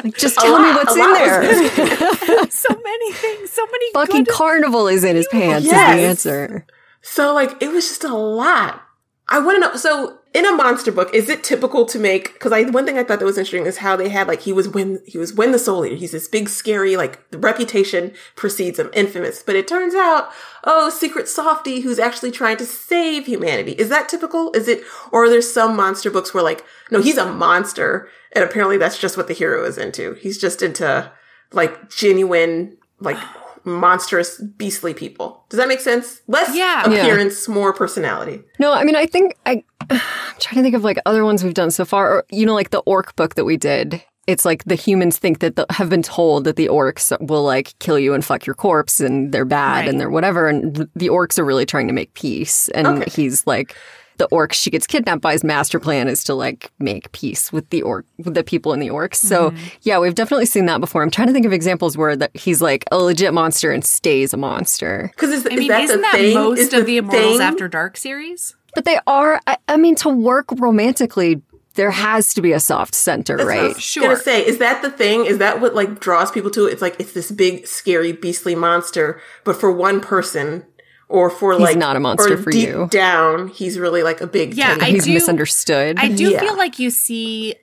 like, 0.05 0.17
just 0.17 0.39
tell 0.39 0.59
me 0.61 0.69
what's 0.73 0.93
in 0.95 1.01
lot 1.01 1.15
there. 1.15 1.43
so 2.51 2.69
many 2.85 3.13
things, 3.13 3.51
so 3.51 3.65
many 3.67 3.93
Fucking 3.95 4.25
good 4.25 4.33
carnival 4.35 4.89
is 4.89 5.05
in 5.05 5.17
his 5.17 5.27
pants 5.29 5.67
Yes. 5.67 5.91
is 5.91 5.97
the 5.97 6.07
answer. 6.09 6.67
So 7.01 7.33
like 7.33 7.63
it 7.63 7.69
was 7.73 7.89
just 7.89 8.05
a 8.05 8.15
lot. 8.15 8.83
I 9.29 9.39
want 9.39 9.57
to 9.57 9.61
know. 9.71 9.77
So 9.77 10.19
in 10.35 10.45
a 10.45 10.53
monster 10.53 10.91
book, 10.91 11.15
is 11.15 11.29
it 11.29 11.45
typical 11.45 11.87
to 11.87 11.99
make? 11.99 12.33
Because 12.33 12.51
I 12.51 12.65
one 12.65 12.85
thing 12.85 12.99
I 12.99 13.05
thought 13.05 13.21
that 13.21 13.25
was 13.25 13.39
interesting 13.39 13.67
is 13.67 13.79
how 13.79 13.95
they 13.95 14.09
had 14.09 14.27
like 14.27 14.41
he 14.41 14.53
was 14.53 14.69
when 14.69 15.01
he 15.07 15.17
was 15.17 15.33
when 15.33 15.53
the 15.53 15.59
soul 15.61 15.87
eater. 15.87 15.95
He's 15.95 16.11
this 16.11 16.27
big 16.27 16.49
scary 16.49 16.97
like 16.97 17.31
the 17.31 17.39
reputation 17.39 18.13
precedes 18.35 18.81
him, 18.81 18.91
infamous. 18.93 19.45
But 19.45 19.55
it 19.55 19.69
turns 19.69 19.95
out, 19.95 20.31
oh, 20.65 20.91
secret 20.91 21.29
softy 21.29 21.81
who's 21.81 22.01
actually 22.01 22.33
trying 22.33 22.57
to 22.57 22.67
save 22.67 23.27
humanity. 23.27 23.73
Is 23.73 23.89
that 23.91 24.09
typical? 24.09 24.51
Is 24.53 24.67
it 24.67 24.83
or 25.13 25.25
are 25.25 25.31
there 25.31 25.41
some 25.41 25.77
monster 25.77 26.11
books 26.11 26.35
where 26.35 26.43
like 26.43 26.65
no, 26.91 27.01
he's 27.01 27.17
a 27.17 27.33
monster, 27.33 28.09
and 28.33 28.45
apparently 28.45 28.77
that's 28.77 28.99
just 28.99 29.17
what 29.17 29.29
the 29.29 29.35
hero 29.35 29.65
is 29.65 29.79
into. 29.79 30.15
He's 30.15 30.39
just 30.39 30.63
into 30.63 31.13
like 31.53 31.91
genuine 31.91 32.77
like 32.99 33.19
monstrous 33.65 34.41
beastly 34.41 34.95
people. 34.95 35.45
Does 35.49 35.59
that 35.59 35.69
make 35.69 35.81
sense? 35.81 36.21
Less 36.27 36.55
Yeah. 36.55 36.89
Yeah. 36.89 36.99
appearance, 36.99 37.49
more 37.49 37.73
personality. 37.73 38.43
No, 38.59 38.73
I 38.73 38.85
mean, 38.85 38.97
I 38.97 39.07
think 39.07 39.37
I, 39.47 39.65
I'm 39.91 40.01
trying 40.41 40.57
to 40.57 40.63
think 40.63 40.75
of 40.75 40.85
like 40.85 40.99
other 41.07 41.25
ones 41.25 41.43
we've 41.45 41.55
done 41.55 41.71
so 41.71 41.85
far. 41.85 42.11
Or, 42.11 42.25
you 42.31 42.47
know, 42.47 42.55
like 42.55 42.71
the 42.71 42.81
orc 42.81 43.15
book 43.17 43.35
that 43.37 43.45
we 43.45 43.57
did. 43.57 44.03
It's 44.27 44.47
like 44.47 44.65
the 44.65 44.75
humans 44.75 45.19
think 45.19 45.41
that 45.41 45.57
the, 45.57 45.67
have 45.69 45.91
been 45.91 46.03
told 46.03 46.45
that 46.45 46.57
the 46.57 46.69
orcs 46.69 47.15
will 47.29 47.43
like 47.45 47.79
kill 47.79 47.99
you 47.99 48.15
and 48.15 48.25
fuck 48.25 48.47
your 48.47 48.55
corpse 48.55 48.99
and 49.01 49.33
they're 49.33 49.45
bad 49.45 49.81
Right. 49.81 49.89
and 49.89 50.01
they're 50.01 50.09
whatever. 50.09 50.49
And 50.49 50.89
the 50.97 51.09
orcs 51.11 51.39
are 51.39 51.45
really 51.45 51.67
trying 51.67 51.89
to 51.89 51.93
make 51.93 52.15
peace. 52.15 52.71
And 52.71 52.87
Okay. 52.87 53.11
he's 53.11 53.47
like, 53.47 53.77
the 54.17 54.27
orc 54.27 54.53
she 54.55 54.71
gets 54.71 54.87
kidnapped 54.87 55.21
by 55.21 55.33
his 55.33 55.43
master 55.45 55.79
plan 55.81 56.07
is 56.09 56.23
to 56.25 56.35
like 56.35 56.71
make 56.79 57.11
peace 57.13 57.53
with 57.53 57.69
the 57.71 57.83
orc 57.83 58.07
with 58.17 58.33
the 58.35 58.45
people 58.45 58.73
in 58.73 58.79
the 58.81 58.87
orcs. 58.89 59.17
So 59.17 59.51
mm-hmm. 59.51 59.65
yeah, 59.83 59.99
we've 59.99 60.15
definitely 60.15 60.47
seen 60.47 60.65
that 60.67 60.81
before. 60.81 61.03
I'm 61.03 61.11
trying 61.11 61.27
to 61.27 61.35
think 61.35 61.45
of 61.45 61.53
examples 61.53 61.99
where 61.99 62.15
that 62.17 62.31
he's 62.35 62.63
like 62.63 62.85
a 62.93 62.97
legit 62.97 63.35
monster 63.35 63.73
and 63.73 63.85
stays 63.85 64.33
a 64.33 64.37
monster. 64.39 65.11
Because 65.17 65.31
is, 65.33 65.47
I 65.47 65.51
is 65.55 65.59
mean, 65.59 65.69
that 65.69 65.83
isn't 65.83 65.97
the 65.97 66.03
that 66.03 66.13
thing? 66.15 66.35
most 66.35 66.59
Is 66.61 66.73
of 66.73 66.87
the 66.87 66.97
Immortals 66.97 67.39
thing- 67.39 67.41
After 67.43 67.69
Dark 67.69 67.97
series? 67.99 68.55
But 68.75 68.85
they 68.85 68.99
are, 69.07 69.41
I, 69.47 69.57
I 69.69 69.77
mean, 69.77 69.95
to 69.97 70.09
work 70.09 70.47
romantically, 70.59 71.43
there 71.75 71.91
has 71.91 72.35
to 72.35 72.43
be 72.43 72.53
a 72.53 72.61
soft 72.61 72.95
center, 72.95 73.37
That's 73.37 73.47
what 73.47 73.57
I 73.57 73.61
right? 73.63 73.75
was 73.75 73.83
Sure. 73.83 74.05
Gonna 74.05 74.17
say, 74.17 74.47
is 74.47 74.59
that 74.59 74.83
the 74.83 74.91
thing? 74.91 75.27
Is 75.27 75.39
that 75.39 75.61
what 75.61 75.75
like 75.75 76.01
draws 76.01 76.31
people 76.31 76.51
to 76.53 76.67
it? 76.67 76.73
It's 76.73 76.83
like 76.83 76.97
it's 77.01 77.13
this 77.13 77.31
big, 77.31 77.67
scary, 77.67 78.13
beastly 78.13 78.55
monster, 78.55 79.21
but 79.45 79.57
for 79.57 79.73
one 79.73 80.01
person, 80.01 80.65
or 81.09 81.31
for 81.31 81.57
like 81.59 81.77
not 81.77 81.97
a 81.97 82.01
monster 82.01 82.35
or 82.35 82.39
for 82.39 82.51
deep 82.51 82.69
you. 82.69 82.89
down, 82.91 83.49
he's 83.49 83.79
really 83.79 84.03
like 84.03 84.21
a 84.21 84.27
big. 84.27 84.55
Yeah, 84.55 84.69
teddy 84.75 84.83
I 84.83 84.91
He's 84.91 85.05
do- 85.05 85.15
misunderstood. 85.15 85.99
I 85.99 86.09
do 86.09 86.31
Yeah. 86.31 86.41
feel 86.41 86.57
like 86.57 86.79
you 86.79 86.91
see. 86.91 87.57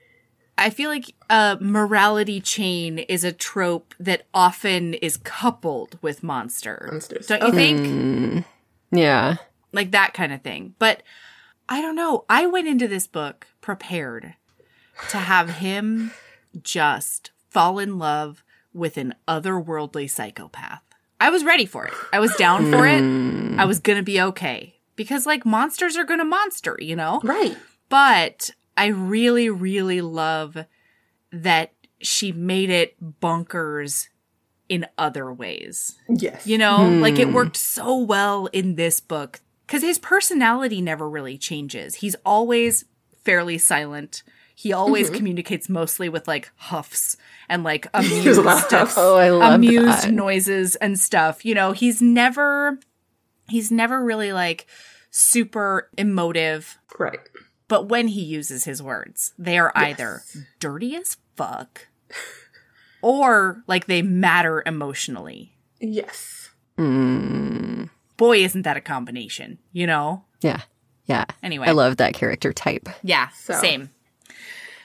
I 0.57 0.69
feel 0.69 0.89
like 0.91 1.15
a 1.29 1.57
morality 1.59 2.39
chain 2.41 2.99
is 2.99 3.23
a 3.23 3.31
trope 3.31 3.95
that 3.99 4.23
often 4.33 4.93
is 4.95 5.17
coupled 5.17 5.97
with 6.01 6.21
monster. 6.21 6.87
Monsters. 6.91 7.27
Don't 7.27 7.41
you 7.41 7.47
Okay. 7.47 7.57
think? 7.57 7.87
Hmm. 7.87 8.39
yeah. 8.97 9.37
Like 9.71 9.91
that 9.91 10.13
kind 10.13 10.33
of 10.33 10.41
thing. 10.41 10.75
But 10.79 11.03
I 11.69 11.81
don't 11.81 11.95
know. 11.95 12.25
I 12.29 12.45
went 12.45 12.67
into 12.67 12.87
this 12.87 13.07
book 13.07 13.47
prepared 13.61 14.35
to 15.09 15.17
have 15.17 15.49
him 15.49 16.11
just 16.61 17.31
fall 17.49 17.79
in 17.79 17.97
love 17.97 18.43
with 18.73 18.97
an 18.97 19.15
otherworldly 19.27 20.09
psychopath. 20.09 20.83
I 21.19 21.29
was 21.29 21.43
ready 21.43 21.65
for 21.65 21.85
it. 21.85 21.93
I 22.11 22.19
was 22.19 22.35
down 22.35 22.71
for 22.71 22.85
it. 22.87 23.59
I 23.59 23.65
was 23.65 23.79
going 23.79 23.97
to 23.97 24.03
be 24.03 24.19
okay. 24.19 24.75
Because, 24.95 25.25
like, 25.25 25.45
monsters 25.45 25.97
are 25.97 26.03
going 26.03 26.19
to 26.19 26.25
monster, 26.25 26.77
you 26.79 26.95
know? 26.95 27.21
right. 27.23 27.57
But 27.89 28.51
I 28.77 28.87
really, 28.87 29.49
really 29.49 30.01
love 30.01 30.65
that 31.31 31.73
she 31.99 32.31
made 32.31 32.69
it 32.69 32.95
bonkers 33.21 34.07
in 34.69 34.87
other 34.97 35.33
ways. 35.33 35.99
Yes. 36.09 36.47
You 36.47 36.57
know, 36.57 36.87
like 36.87 37.19
it 37.19 37.27
hmm. 37.27 37.33
worked 37.33 37.57
so 37.57 37.97
well 37.97 38.47
in 38.47 38.75
this 38.75 38.99
book 39.01 39.41
because 39.71 39.83
his 39.83 39.99
personality 39.99 40.81
never 40.81 41.09
really 41.09 41.37
changes. 41.37 41.95
He's 41.95 42.17
always 42.25 42.83
fairly 43.23 43.57
silent. 43.57 44.21
He 44.53 44.73
always 44.73 45.07
mm-hmm. 45.07 45.15
communicates 45.15 45.69
mostly 45.69 46.09
with 46.09 46.27
like 46.27 46.51
huffs 46.57 47.15
and 47.47 47.63
like 47.63 47.89
There's 47.93 48.37
a 48.37 48.41
lot 48.41 48.57
of 48.57 48.63
amused, 48.63 48.71
huffs. 48.71 48.95
Oh, 48.97 49.15
I 49.15 49.29
love 49.29 49.53
amused 49.53 50.03
that. 50.03 50.11
noises 50.11 50.75
and 50.75 50.99
stuff. 50.99 51.45
You 51.45 51.55
know, 51.55 51.71
he's 51.71 52.01
never, 52.01 52.79
he's 53.47 53.71
never 53.71 54.03
really 54.03 54.33
like 54.33 54.67
super 55.09 55.89
emotive 55.97 56.77
Right. 56.99 57.19
but 57.69 57.87
when 57.87 58.09
he 58.09 58.21
uses 58.21 58.65
his 58.65 58.83
words, 58.83 59.31
they 59.39 59.57
are 59.57 59.71
either 59.73 60.21
dirty 60.59 60.97
as 60.97 61.15
fuck 61.37 61.87
or 63.01 63.63
like 63.67 63.85
they 63.85 64.01
matter 64.01 64.63
emotionally. 64.65 65.53
Yes. 65.79 66.49
Mm. 66.77 67.70
Boy, 68.21 68.43
isn't 68.43 68.61
that 68.61 68.77
a 68.77 68.81
combination, 68.81 69.57
you 69.73 69.87
know? 69.87 70.25
Yeah. 70.41 70.61
Yeah. 71.05 71.25
Anyway. 71.41 71.65
I 71.67 71.71
love 71.71 71.97
that 71.97 72.13
character 72.13 72.53
type. 72.53 72.87
Yeah, 73.01 73.29
So- 73.29 73.55
same. 73.55 73.89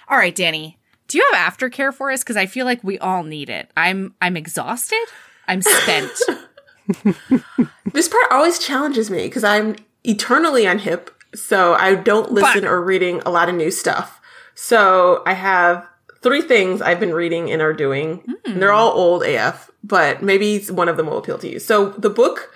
All 0.09 0.17
right, 0.17 0.35
Dani. 0.35 0.77
Do 1.09 1.19
you 1.19 1.29
have 1.33 1.53
aftercare 1.53 1.93
for 1.93 2.11
us? 2.11 2.23
Because 2.25 2.39
I 2.39 2.47
feel 2.47 2.65
like 2.65 2.83
we 2.83 2.99
all 2.99 3.23
need 3.25 3.51
it. 3.51 3.71
I'm 3.77 4.15
I'm 4.23 4.39
exhausted. 4.39 5.05
I'm 5.47 5.61
spent. 5.61 6.13
This 7.93 8.09
part 8.09 8.25
always 8.31 8.59
challenges 8.59 9.11
me 9.11 9.25
because 9.25 9.45
I'm 9.45 9.77
eternally 10.05 10.67
on 10.67 10.79
hip, 10.79 11.11
so 11.35 11.75
I 11.75 11.95
don't 11.95 12.33
listen 12.33 12.63
But- 12.63 12.71
or 12.71 12.83
reading 12.83 13.21
a 13.27 13.31
lot 13.31 13.49
of 13.51 13.55
new 13.55 13.71
stuff. 13.71 14.19
So 14.55 15.23
I 15.27 15.35
have 15.35 15.87
three 16.23 16.41
things 16.43 16.81
I've 16.81 17.01
been 17.01 17.13
reading 17.13 17.51
and 17.51 17.61
are 17.61 17.75
doing. 17.75 18.23
And 18.47 18.63
they're 18.63 18.73
all 18.73 18.93
old 18.93 19.23
AF, 19.25 19.71
but 19.85 20.23
maybe 20.23 20.59
one 20.71 20.89
of 20.89 20.97
them 20.97 21.07
will 21.07 21.19
appeal 21.19 21.39
to 21.39 21.49
you. 21.51 21.59
So 21.59 21.91
the 21.91 22.11
book 22.11 22.51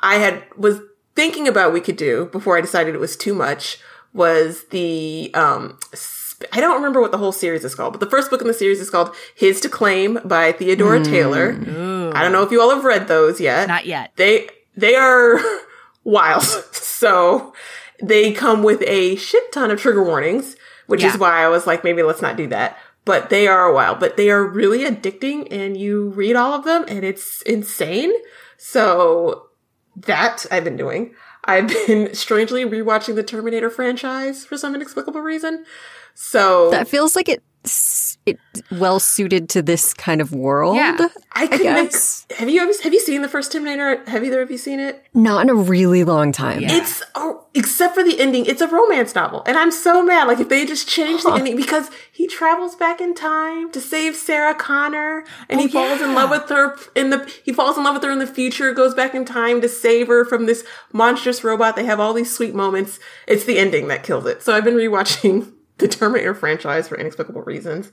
I 0.00 0.16
had 0.16 0.42
was 0.56 0.80
thinking 1.14 1.46
about 1.48 1.72
we 1.72 1.80
could 1.80 1.96
do 1.96 2.26
before 2.32 2.56
I 2.56 2.60
decided 2.60 2.94
it 2.94 3.00
was 3.00 3.16
too 3.16 3.34
much 3.34 3.78
was 4.12 4.64
the 4.70 5.30
um 5.34 5.78
I 6.52 6.60
don't 6.60 6.76
remember 6.76 7.00
what 7.02 7.12
the 7.12 7.18
whole 7.18 7.32
series 7.32 7.64
is 7.64 7.74
called, 7.74 7.92
but 7.92 8.00
the 8.00 8.08
first 8.08 8.30
book 8.30 8.40
in 8.40 8.46
the 8.46 8.54
series 8.54 8.80
is 8.80 8.88
called 8.88 9.14
His 9.36 9.60
to 9.60 9.68
Claim 9.68 10.18
by 10.24 10.52
Theodora 10.52 11.04
Taylor. 11.04 11.50
I 12.14 12.22
don't 12.22 12.32
know 12.32 12.42
if 12.42 12.50
you 12.50 12.60
all 12.62 12.70
have 12.74 12.84
read 12.84 13.08
those 13.08 13.40
yet. 13.40 13.68
Not 13.68 13.84
yet. 13.86 14.12
They 14.16 14.48
they 14.76 14.94
are 14.94 15.38
wild. 16.04 16.44
So 17.00 17.54
they 18.02 18.30
come 18.32 18.62
with 18.62 18.82
a 18.86 19.16
shit 19.16 19.52
ton 19.52 19.70
of 19.70 19.80
trigger 19.80 20.02
warnings, 20.02 20.54
which 20.86 21.02
Yeah. 21.02 21.08
is 21.14 21.18
why 21.18 21.42
I 21.42 21.48
was 21.48 21.66
like, 21.66 21.82
maybe 21.82 22.02
let's 22.02 22.20
not 22.20 22.36
do 22.36 22.46
that. 22.48 22.76
But 23.06 23.30
they 23.30 23.46
are 23.46 23.72
wild, 23.72 24.00
but 24.00 24.18
they 24.18 24.28
are 24.30 24.44
really 24.44 24.80
addicting 24.80 25.48
and 25.50 25.78
you 25.78 26.10
read 26.10 26.36
all 26.36 26.52
of 26.52 26.64
them 26.64 26.84
and 26.88 27.04
it's 27.04 27.40
insane. 27.42 28.12
So 28.58 29.46
that 29.96 30.46
I've 30.50 30.64
been 30.64 30.76
doing. 30.76 31.14
I've 31.44 31.68
been 31.68 32.14
strangely 32.14 32.64
rewatching 32.64 33.14
the 33.14 33.22
Terminator 33.22 33.70
franchise 33.70 34.44
for 34.44 34.56
some 34.56 34.74
inexplicable 34.74 35.20
reason. 35.20 35.64
So 36.14 36.70
That 36.70 36.88
feels 36.88 37.16
like 37.16 37.28
it 37.28 37.42
it 38.26 38.38
well 38.70 39.00
suited 39.00 39.48
to 39.50 39.62
this 39.62 39.94
kind 39.94 40.20
of 40.20 40.32
world. 40.32 40.76
Yeah. 40.76 41.08
I 41.32 41.46
couldn't 41.46 41.74
make, 41.74 41.90
guess. 41.92 42.26
have 42.36 42.50
you 42.50 42.60
ever 42.60 42.72
have 42.82 42.92
you 42.92 43.00
seen 43.00 43.22
the 43.22 43.28
first 43.28 43.52
Terminator? 43.52 44.04
Have 44.10 44.24
either 44.24 44.42
of 44.42 44.50
you 44.50 44.58
seen 44.58 44.78
it? 44.78 45.02
Not 45.14 45.42
in 45.42 45.48
a 45.48 45.54
really 45.54 46.04
long 46.04 46.32
time. 46.32 46.60
Yeah. 46.60 46.76
It's 46.76 47.02
oh, 47.14 47.46
except 47.54 47.94
for 47.94 48.04
the 48.04 48.20
ending, 48.20 48.46
it's 48.46 48.60
a 48.60 48.68
romance 48.68 49.14
novel, 49.14 49.42
and 49.46 49.56
I'm 49.56 49.70
so 49.70 50.04
mad. 50.04 50.28
Like 50.28 50.38
if 50.38 50.48
they 50.48 50.66
just 50.66 50.88
changed 50.88 51.24
the 51.24 51.32
ending 51.32 51.56
because 51.56 51.90
he 52.12 52.26
travels 52.26 52.76
back 52.76 53.00
in 53.00 53.14
time 53.14 53.70
to 53.72 53.80
save 53.80 54.16
Sarah 54.16 54.54
Connor, 54.54 55.24
and 55.48 55.60
he 55.60 55.66
oh, 55.66 55.70
falls 55.70 56.00
in 56.02 56.14
love 56.14 56.30
with 56.30 56.48
her 56.50 56.76
in 56.94 57.10
the 57.10 57.30
he 57.44 57.52
falls 57.52 57.78
in 57.78 57.84
love 57.84 57.94
with 57.94 58.02
her 58.02 58.10
in 58.10 58.18
the 58.18 58.26
future, 58.26 58.74
goes 58.74 58.94
back 58.94 59.14
in 59.14 59.24
time 59.24 59.60
to 59.60 59.68
save 59.68 60.08
her 60.08 60.24
from 60.24 60.46
this 60.46 60.64
monstrous 60.92 61.42
robot. 61.42 61.76
They 61.76 61.84
have 61.84 62.00
all 62.00 62.12
these 62.12 62.34
sweet 62.34 62.54
moments. 62.54 62.98
It's 63.26 63.44
the 63.44 63.58
ending 63.58 63.88
that 63.88 64.02
kills 64.02 64.26
it. 64.26 64.42
So 64.42 64.52
I've 64.52 64.64
been 64.64 64.74
rewatching 64.74 65.52
the 65.80 65.88
Terminator 65.88 66.34
franchise 66.34 66.88
for 66.88 66.96
inexplicable 66.98 67.42
reasons, 67.42 67.90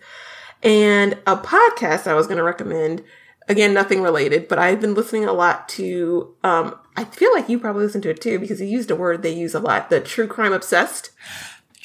and 0.64 1.14
a 1.26 1.36
podcast 1.38 2.08
I 2.08 2.14
was 2.14 2.28
going 2.28 2.38
to 2.38 2.44
recommend. 2.44 3.04
Again, 3.50 3.74
nothing 3.74 4.02
related, 4.02 4.50
but 4.50 4.60
I've 4.60 4.82
been 4.82 4.94
listening 4.94 5.24
a 5.24 5.32
lot 5.32 5.70
to. 5.70 6.36
Um, 6.44 6.76
I 6.98 7.06
feel 7.06 7.34
like 7.34 7.48
you 7.48 7.58
probably 7.60 7.86
listen 7.86 8.02
to 8.02 8.10
it 8.10 8.20
too 8.20 8.40
because 8.40 8.60
you 8.60 8.68
used 8.68 8.92
a 8.92 8.96
word 8.96 9.24
they 9.24 9.34
use 9.34 9.56
a 9.56 9.60
lot: 9.62 9.90
the 9.90 10.02
true 10.02 10.28
crime 10.28 10.52
obsessed. 10.52 11.12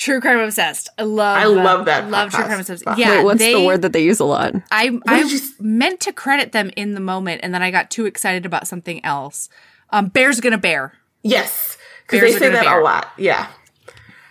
True 0.02 0.20
Crime 0.20 0.40
Obsessed. 0.40 0.88
I 0.98 1.02
love. 1.04 1.38
I 1.38 1.44
love 1.44 1.84
that 1.84 2.10
Love 2.10 2.32
True. 2.32 2.42
Crime 2.44 2.58
Obsessed. 2.58 2.84
Wow. 2.84 2.96
Yeah, 2.96 3.18
Wait, 3.18 3.24
what's 3.24 3.38
they, 3.38 3.52
the 3.52 3.64
word 3.64 3.82
that 3.82 3.92
they 3.92 4.02
use 4.02 4.18
a 4.18 4.24
lot? 4.24 4.52
I 4.72 4.98
I 5.06 5.22
did 5.22 5.30
you 5.30 5.38
meant 5.60 6.00
to 6.00 6.12
credit 6.12 6.50
them 6.50 6.72
in 6.76 6.94
the 6.94 7.00
moment, 7.00 7.42
and 7.44 7.54
then 7.54 7.62
I 7.62 7.70
got 7.70 7.88
too 7.88 8.06
excited 8.06 8.44
about 8.44 8.66
something 8.66 9.04
else. 9.04 9.48
Um, 9.90 10.06
Bear's 10.08 10.40
gonna 10.40 10.58
bear. 10.58 10.94
Yes, 11.22 11.76
because 12.04 12.20
Bears 12.20 12.32
they 12.32 12.38
say 12.40 12.48
that 12.48 12.64
bear. 12.64 12.80
a 12.80 12.82
lot. 12.82 13.12
Yeah, 13.16 13.46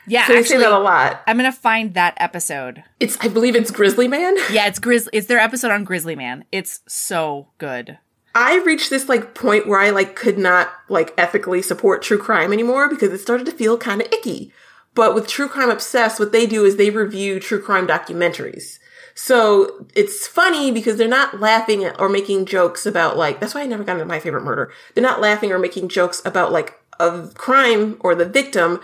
Yeah, 0.08 0.28
so 0.28 0.34
actually, 0.34 0.48
say 0.48 0.58
that 0.58 0.72
a 0.72 0.80
lot. 0.80 1.22
I'm 1.28 1.38
gonna 1.38 1.52
find 1.52 1.94
that 1.94 2.16
episode. 2.18 2.84
It's 3.00 3.18
I 3.22 3.28
believe 3.28 3.56
it's 3.56 3.72
Grizzly 3.72 4.08
Man. 4.08 4.36
Yeah, 4.52 4.68
it's 4.68 4.80
Grizzly. 4.80 5.12
It's 5.14 5.28
their 5.28 5.40
episode 5.40 5.72
on 5.72 5.84
Grizzly 5.84 6.16
Man. 6.16 6.46
It's 6.52 6.82
so 6.88 7.48
good. 7.58 8.00
I 8.34 8.60
reached 8.60 8.90
this 8.90 9.10
like 9.10 9.36
point 9.36 9.68
where 9.68 9.80
I 9.80 9.90
like 9.90 10.16
could 10.16 10.38
not 10.38 10.70
like 10.90 11.14
ethically 11.18 11.62
support 11.62 12.02
true 12.02 12.18
crime 12.18 12.54
anymore 12.54 12.90
because 12.90 13.12
it 13.12 13.20
started 13.20 13.46
to 13.46 13.52
feel 13.52 13.78
kind 13.78 14.02
of 14.02 14.08
icky. 14.12 14.54
But 14.94 15.16
with 15.16 15.28
True 15.28 15.48
Crime 15.48 15.70
Obsessed, 15.70 16.20
what 16.20 16.32
they 16.32 16.46
do 16.46 16.66
is 16.66 16.76
they 16.76 16.90
review 16.90 17.40
true 17.40 17.62
crime 17.62 17.88
documentaries. 17.88 18.78
So 19.14 19.86
it's 19.96 20.28
funny 20.28 20.72
because 20.72 20.98
they're 20.98 21.08
not 21.08 21.40
laughing 21.40 21.86
or 22.00 22.10
making 22.10 22.46
jokes 22.46 22.86
about 22.86 23.18
like, 23.18 23.40
that's 23.40 23.54
why 23.54 23.62
I 23.62 23.68
never 23.68 23.84
got 23.84 23.94
into 23.94 24.06
my 24.06 24.20
favorite 24.20 24.44
murder. 24.44 24.72
They're 24.94 25.02
not 25.02 25.22
laughing 25.22 25.52
or 25.52 25.60
making 25.60 25.90
jokes 25.90 26.22
about 26.26 26.52
like 26.52 26.81
a 27.00 27.28
crime 27.34 27.98
or 28.02 28.16
the 28.16 28.26
victim. 28.26 28.80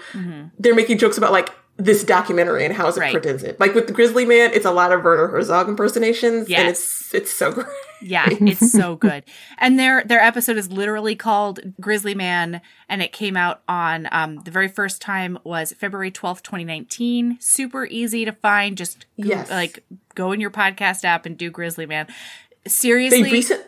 They're 0.60 0.76
making 0.76 0.98
jokes 0.98 1.18
about 1.18 1.32
like 1.32 1.50
this 1.80 2.04
documentary 2.04 2.66
and 2.66 2.74
how 2.74 2.88
is 2.88 2.98
it 2.98 3.02
Right. 3.02 3.14
presented. 3.14 3.60
Like 3.60 3.76
with 3.76 3.86
the 3.86 3.94
Grizzly 3.94 4.26
Man, 4.26 4.50
it's 4.52 4.66
a 4.66 4.72
lot 4.72 4.92
of 4.92 5.04
Werner 5.04 5.28
Herzog 5.28 5.70
impersonations 5.70 6.42
and 6.48 6.50
Yes. 6.50 6.70
it's, 6.80 7.14
it's 7.14 7.32
so 7.32 7.52
great. 7.52 7.68
Yeah, 8.02 8.26
it's 8.32 8.72
so 8.72 8.96
good. 8.96 9.24
And 9.60 9.78
their 9.78 10.04
their 10.04 10.20
episode 10.20 10.58
is 10.58 10.72
literally 10.72 11.16
called 11.16 11.60
Grizzly 11.80 12.16
Man, 12.16 12.62
and 12.90 13.04
it 13.04 13.12
came 13.12 13.38
out 13.38 13.62
on 13.68 14.08
um, 14.12 14.40
the 14.44 14.50
very 14.52 14.68
first 14.68 15.02
time 15.04 15.38
was 15.44 15.72
February 15.74 16.10
twelfth, 16.10 16.42
twenty 16.42 16.64
nineteen. 16.64 17.38
Super 17.40 17.86
easy 17.86 18.26
to 18.26 18.32
find. 18.34 18.76
Just 18.76 19.06
go, 19.22 19.28
Yes. 19.30 19.50
like 19.52 19.84
go 20.16 20.32
in 20.32 20.40
your 20.42 20.52
podcast 20.52 21.04
app 21.06 21.28
and 21.28 21.38
do 21.38 21.52
Grizzly 21.52 21.86
Man. 21.86 22.08
Seriously, 22.68 23.32
recent, 23.32 23.64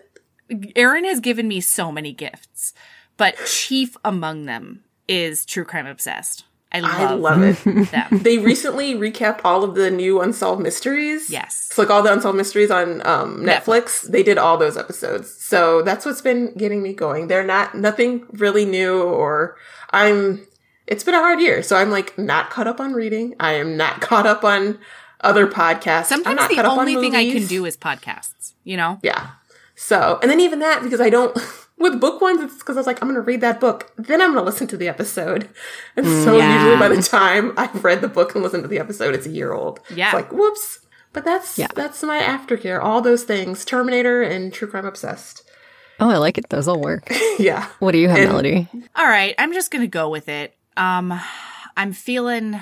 Aaron 0.76 1.06
has 1.06 1.20
given 1.20 1.48
me 1.48 1.61
so 1.61 1.91
many 1.91 2.11
gifts, 2.11 2.74
but 3.20 3.36
chief 3.46 3.96
among 4.04 4.46
them 4.46 4.84
is 5.08 5.46
True 5.46 5.66
Crime 5.66 5.86
Obsessed. 5.86 6.46
I 6.72 6.80
love, 6.82 6.94
I 6.94 7.14
love 7.16 7.41
it. 7.41 8.24
they 8.24 8.38
recently 8.38 8.94
recapped 8.94 9.41
all 9.44 9.64
of 9.64 9.74
the 9.74 9.90
new 9.90 10.22
unsolved 10.22 10.62
mysteries. 10.62 11.30
Yes. 11.30 11.70
So 11.74 11.82
like 11.82 11.90
all 11.90 12.04
the 12.04 12.14
unsolved 12.14 12.38
mysteries 12.38 12.70
on 12.70 13.06
um, 13.08 13.41
Netflix, 13.41 14.04
they 14.04 14.22
did 14.22 14.38
all 14.38 14.56
those 14.56 14.78
episodes. 14.78 15.34
So 15.34 15.82
that's 15.82 16.06
what's 16.06 16.22
been 16.22 16.54
getting 16.56 16.84
me 16.84 16.94
going. 16.94 17.28
They're 17.28 17.46
not 17.46 17.76
nothing 17.76 18.26
really 18.34 18.66
new 18.66 19.02
or 19.02 19.58
I'm 19.90 20.46
it's 20.86 21.04
been 21.04 21.16
a 21.16 21.20
hard 21.20 21.40
year. 21.40 21.64
So 21.64 21.76
I'm 21.76 21.90
like 21.90 22.18
not 22.18 22.52
caught 22.52 22.68
up 22.68 22.80
on 22.80 22.94
reading. 22.94 23.36
I 23.40 23.54
am 23.54 23.76
not 23.76 24.00
caught 24.02 24.28
up 24.28 24.44
on 24.44 24.80
other 25.22 25.48
podcasts. 25.48 26.12
I'm 26.12 26.24
Sometimes 26.24 26.36
not 26.38 26.50
the 26.50 26.56
caught 26.56 26.66
up 26.66 26.72
on 26.74 26.80
only 26.80 26.96
thing 26.96 27.16
I 27.16 27.32
can 27.32 27.48
do 27.48 27.66
is 27.66 27.78
podcasts. 27.78 28.54
You 28.64 28.78
know. 28.78 29.00
Yeah. 29.02 29.32
So, 29.76 30.20
and 30.22 30.30
then 30.30 30.41
even 30.41 30.60
that, 30.60 30.84
because 30.84 31.00
I 31.00 31.10
don't, 31.10 31.38
with 31.80 31.99
book 31.99 32.22
ones, 32.22 32.41
it's 32.41 32.56
because 32.57 32.76
I 32.77 32.80
was 32.80 32.88
like, 32.88 33.01
I'm 33.01 33.07
going 33.07 33.15
to 33.15 33.22
read 33.22 33.41
that 33.41 33.60
book, 33.60 33.91
then 33.97 34.22
I'm 34.22 34.34
going 34.34 34.43
to 34.43 34.45
listen 34.45 34.68
to 34.68 34.77
the 34.77 34.88
episode. 34.88 35.49
And 35.95 36.06
so 36.06 36.38
Yeah. 36.38 36.56
usually 36.56 36.77
by 36.77 36.93
the 36.93 37.01
time 37.01 37.53
I've 37.57 37.84
read 37.84 38.01
the 38.01 38.07
book 38.07 38.35
and 38.35 38.43
listened 38.43 38.64
to 38.64 38.68
the 38.69 38.80
episode, 38.80 39.15
it's 39.15 39.26
a 39.26 39.30
year 39.31 39.53
old. 39.53 39.80
Yeah. 39.93 40.07
It's 40.07 40.14
like, 40.14 40.31
whoops. 40.31 40.80
But 41.14 41.26
that's, 41.26 41.57
Yeah. 41.57 41.68
that's 41.73 42.03
my 42.03 42.19
aftercare. 42.19 42.81
All 42.84 43.01
those 43.01 43.23
things. 43.23 43.65
Terminator 43.65 44.22
and 44.22 44.53
True 44.53 44.68
Crime 44.68 44.85
Obsessed. 44.85 45.43
Oh, 45.99 46.10
I 46.10 46.18
like 46.18 46.38
it. 46.38 46.49
Those 46.49 46.68
all 46.68 46.80
work. 46.80 47.11
yeah. 47.39 47.68
What 47.80 47.91
do 47.91 47.97
you 47.97 48.07
have, 48.10 48.18
And- 48.19 48.30
Melody? 48.30 48.68
All 48.95 49.07
right, 49.07 49.35
I'm 49.38 49.53
just 49.53 49.72
gonna 49.72 49.88
go 49.88 50.10
with 50.10 50.30
it. 50.30 50.56
Um, 50.77 51.19
I'm 51.76 51.91
feeling, 51.93 52.61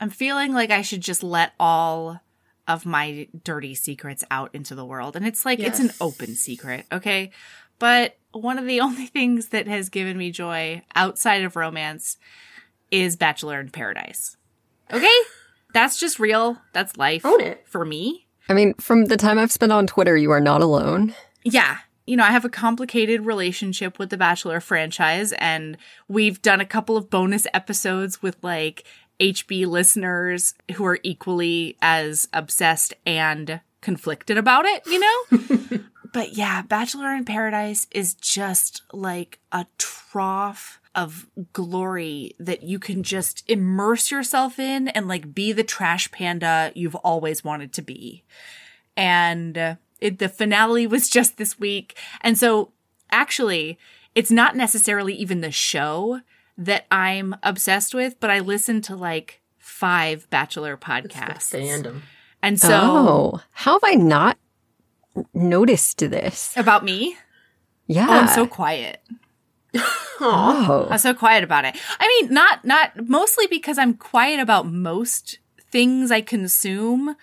I'm 0.00 0.10
feeling 0.10 0.52
like 0.54 0.70
I 0.70 0.82
should 0.82 1.00
just 1.00 1.22
let 1.22 1.52
all 1.60 2.20
of 2.66 2.84
my 2.86 3.28
dirty 3.44 3.74
secrets 3.74 4.24
out 4.30 4.50
into 4.54 4.74
the 4.74 4.84
world, 4.84 5.14
and 5.16 5.26
it's 5.26 5.44
like 5.44 5.60
it's 5.60 5.78
an 5.78 5.90
open 6.00 6.34
secret, 6.34 6.86
okay? 6.90 7.30
But 7.78 8.16
one 8.34 8.58
of 8.58 8.66
the 8.66 8.80
only 8.82 9.06
things 9.06 9.48
that 9.48 9.66
has 9.66 9.88
given 9.88 10.18
me 10.18 10.30
joy 10.30 10.82
outside 10.94 11.42
of 11.44 11.56
romance 11.56 12.16
is 12.90 13.16
Bachelor 13.16 13.60
in 13.60 13.70
Paradise. 13.70 14.36
Okay, 14.92 15.16
that's 15.72 15.98
just 15.98 16.18
real. 16.18 16.58
That's 16.72 16.96
life 16.96 17.24
Own 17.24 17.40
it. 17.40 17.64
for 17.66 17.84
me. 17.84 18.26
I 18.48 18.52
mean, 18.52 18.74
from 18.74 19.06
the 19.06 19.16
time 19.16 19.38
I've 19.38 19.50
spent 19.52 19.72
on 19.72 19.86
Twitter, 19.86 20.16
you 20.16 20.30
are 20.30 20.40
not 20.40 20.60
alone. 20.60 21.14
yeah, 21.44 21.78
you 22.06 22.16
know, 22.16 22.24
I 22.24 22.30
have 22.32 22.44
a 22.44 22.50
complicated 22.50 23.24
relationship 23.24 23.98
with 23.98 24.10
the 24.10 24.18
Bachelor 24.18 24.60
franchise, 24.60 25.32
and 25.38 25.78
we've 26.06 26.42
done 26.42 26.60
a 26.60 26.66
couple 26.66 26.98
of 26.98 27.08
bonus 27.08 27.46
episodes 27.54 28.20
with 28.22 28.36
like 28.42 28.84
HB 29.18 29.66
listeners 29.66 30.52
who 30.74 30.84
are 30.84 30.98
equally 31.02 31.78
as 31.80 32.28
obsessed 32.34 32.92
and 33.06 33.60
conflicted 33.80 34.36
about 34.36 34.66
it, 34.66 34.82
you 34.86 35.00
know? 35.00 35.78
but 36.14 36.32
yeah, 36.32 36.62
Bachelor 36.62 37.12
in 37.12 37.26
Paradise 37.26 37.86
is 37.90 38.14
just 38.14 38.80
like 38.92 39.40
a 39.52 39.66
trough 39.76 40.80
of 40.94 41.26
glory 41.52 42.34
that 42.38 42.62
you 42.62 42.78
can 42.78 43.02
just 43.02 43.44
immerse 43.46 44.10
yourself 44.10 44.58
in 44.58 44.88
and 44.88 45.08
like 45.08 45.34
be 45.34 45.52
the 45.52 45.64
trash 45.64 46.10
panda 46.12 46.72
you've 46.74 46.94
always 46.94 47.44
wanted 47.44 47.72
to 47.72 47.82
be 47.82 48.22
and 48.96 49.58
uh, 49.58 49.74
it, 50.00 50.18
the 50.18 50.28
finale 50.28 50.86
was 50.94 51.08
just 51.08 51.36
this 51.36 51.58
week. 51.58 51.96
And 52.20 52.38
so, 52.38 52.72
actually, 53.10 53.78
it's 54.14 54.30
not 54.30 54.56
necessarily 54.56 55.14
even 55.14 55.40
the 55.40 55.50
show 55.50 56.20
that 56.56 56.86
I'm 56.90 57.34
obsessed 57.42 57.94
with, 57.94 58.20
but 58.20 58.30
I 58.30 58.38
listen 58.38 58.80
to 58.82 58.94
like 58.94 59.40
five 59.58 60.28
Bachelor 60.30 60.76
podcasts, 60.76 61.50
Fandom. 61.50 62.02
and 62.42 62.60
so 62.60 62.68
oh, 62.70 63.40
how 63.50 63.72
have 63.72 63.84
I 63.84 63.94
not 63.94 64.38
noticed 65.32 65.98
this? 65.98 66.52
about 66.56 66.84
me, 66.84 67.16
Yeah. 67.86 68.06
oh, 68.08 68.12
I'm 68.12 68.28
so 68.28 68.46
quiet. 68.46 69.00
oh. 70.20 70.88
I'm 70.90 70.98
so 70.98 71.14
quiet 71.14 71.44
about 71.44 71.64
it. 71.64 71.76
I 71.98 72.06
mean, 72.08 72.32
not 72.32 72.64
not 72.64 73.08
mostly 73.08 73.46
because 73.48 73.78
I'm 73.78 73.94
quiet 73.94 74.40
about 74.40 74.66
most 74.70 75.38
things 75.70 76.10
I 76.10 76.20
consume. 76.20 77.16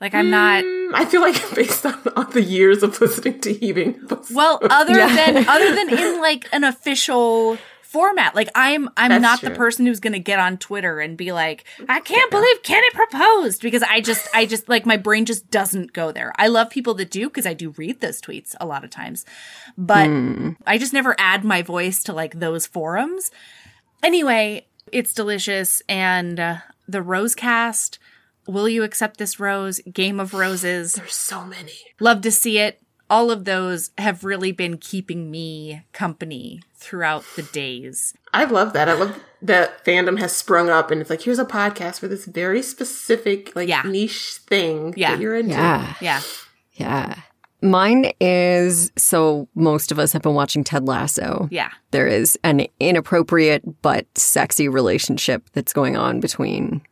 Like 0.00 0.14
I'm 0.14 0.30
not. 0.30 0.64
Mm, 0.64 0.90
I 0.94 1.04
feel 1.04 1.20
like 1.20 1.36
based 1.54 1.84
on, 1.84 2.00
on 2.16 2.30
the 2.30 2.42
years 2.42 2.82
of 2.82 3.00
listening 3.00 3.40
to 3.40 3.52
Heaving. 3.52 4.00
Well, 4.32 4.58
other 4.70 4.94
than 4.94 5.48
other 5.48 5.74
than 5.74 5.88
in 5.98 6.20
like 6.20 6.48
an 6.52 6.64
official 6.64 7.58
format, 7.88 8.34
like 8.34 8.50
I'm 8.54 8.90
I'm 8.98 9.08
That's 9.08 9.22
not 9.22 9.40
the 9.40 9.50
person 9.50 9.86
who's 9.86 9.98
going 9.98 10.12
to 10.12 10.18
get 10.18 10.38
on 10.38 10.58
Twitter 10.58 11.00
and 11.00 11.16
be 11.16 11.32
like, 11.32 11.64
I 11.88 12.00
can't 12.00 12.30
believe 12.30 12.62
Kenny 12.62 12.90
proposed 12.90 13.62
because 13.62 13.82
I 13.82 14.00
just 14.02 14.28
I 14.34 14.44
just 14.44 14.68
like 14.68 14.84
my 14.84 14.98
brain 14.98 15.24
just 15.24 15.50
doesn't 15.50 15.94
go 15.94 16.12
there. 16.12 16.32
I 16.36 16.48
love 16.48 16.68
people 16.68 16.92
that 16.94 17.10
do 17.10 17.28
because 17.28 17.46
I 17.46 17.54
do 17.54 17.70
read 17.70 18.00
those 18.00 18.20
tweets 18.20 18.54
a 18.60 18.66
lot 18.66 18.84
of 18.84 18.90
times, 18.90 19.24
but 19.78 20.08
I 20.66 20.76
just 20.76 20.92
never 20.92 21.16
add 21.18 21.44
my 21.44 21.62
voice 21.62 22.02
to 22.04 22.12
like 22.12 22.38
those 22.38 22.66
forums. 22.66 23.30
Anyway, 24.02 24.66
it's 24.92 25.14
delicious 25.14 25.82
and 25.88 26.38
uh, 26.38 26.56
the 26.86 27.00
Rose 27.02 27.34
Cast. 27.34 27.98
Will 28.46 28.68
you 28.68 28.82
accept 28.82 29.18
this 29.18 29.40
rose? 29.40 29.80
Game 29.92 30.20
of 30.20 30.34
Roses. 30.34 30.94
There's 30.94 31.14
so 31.14 31.44
many. 31.44 31.72
Love 32.00 32.20
to 32.22 32.30
see 32.30 32.58
it. 32.58 32.82
All 33.10 33.30
of 33.30 33.44
those 33.44 33.90
have 33.98 34.22
really 34.24 34.52
been 34.52 34.76
keeping 34.76 35.30
me 35.30 35.82
company 35.92 36.60
throughout 36.74 37.24
the 37.36 37.42
days. 37.42 38.12
I 38.34 38.44
love 38.44 38.72
that. 38.74 38.88
I 38.88 38.92
love 38.92 39.18
that 39.40 39.84
fandom 39.84 40.18
has 40.18 40.32
sprung 40.36 40.68
up 40.68 40.90
and 40.90 41.00
it's 41.00 41.08
like, 41.10 41.22
here's 41.22 41.38
a 41.38 41.44
podcast 41.44 42.00
for 42.00 42.08
this 42.08 42.26
very 42.26 42.60
specific, 42.62 43.54
like 43.56 43.68
Yeah. 43.68 43.82
niche 43.84 44.40
thing 44.46 44.92
Yeah. 44.96 45.12
that 45.12 45.20
you're 45.20 45.36
into. 45.36 45.54
Yeah. 45.54 45.94
Yeah. 46.00 46.20
Yeah. 46.74 47.14
Mine 47.60 48.12
is 48.20 48.92
so 48.96 49.48
most 49.54 49.90
of 49.90 49.98
us 49.98 50.12
have 50.12 50.22
been 50.22 50.34
watching 50.34 50.62
Ted 50.62 50.86
Lasso. 50.86 51.48
Yeah. 51.50 51.70
There 51.90 52.06
is 52.06 52.38
an 52.44 52.66
inappropriate 52.78 53.62
but 53.82 54.06
sexy 54.16 54.68
relationship 54.68 55.42
that's 55.54 55.72
going 55.72 55.96
on 55.96 56.20
between. 56.20 56.82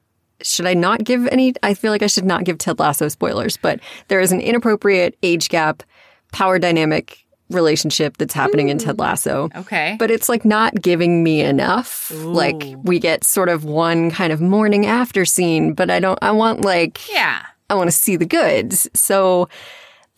Should 0.42 0.66
I 0.66 0.74
not 0.74 1.04
give 1.04 1.26
any? 1.28 1.54
I 1.62 1.72
feel 1.74 1.92
like 1.92 2.02
I 2.02 2.08
should 2.08 2.24
not 2.24 2.44
give 2.44 2.58
Ted 2.58 2.78
Lasso 2.78 3.08
spoilers, 3.08 3.56
but 3.56 3.80
there 4.08 4.20
is 4.20 4.32
an 4.32 4.40
inappropriate 4.40 5.16
age 5.22 5.48
gap, 5.48 5.82
power 6.36 6.58
dynamic 6.58 7.24
relationship 7.48 8.18
that's 8.18 8.34
happening 8.34 8.68
in 8.68 8.76
Ted 8.76 8.96
mm. 8.96 9.00
Lasso. 9.00 9.48
Okay. 9.56 9.96
But 9.98 10.10
it's 10.10 10.28
like 10.28 10.44
not 10.44 10.74
giving 10.82 11.22
me 11.22 11.40
enough. 11.40 12.10
Like 12.14 12.62
we 12.82 12.98
get 12.98 13.24
sort 13.24 13.48
of 13.48 13.64
one 13.64 14.10
kind 14.10 14.34
of 14.34 14.42
morning 14.42 14.84
after 14.84 15.24
scene, 15.24 15.72
but 15.72 15.90
I 15.90 15.98
don't, 15.98 16.18
I 16.20 16.32
want 16.32 16.60
like, 16.60 17.10
yeah. 17.10 17.46
I 17.70 17.74
want 17.74 17.88
to 17.88 17.96
see 17.96 18.16
the 18.16 18.26
goods. 18.26 18.86
So 18.92 19.48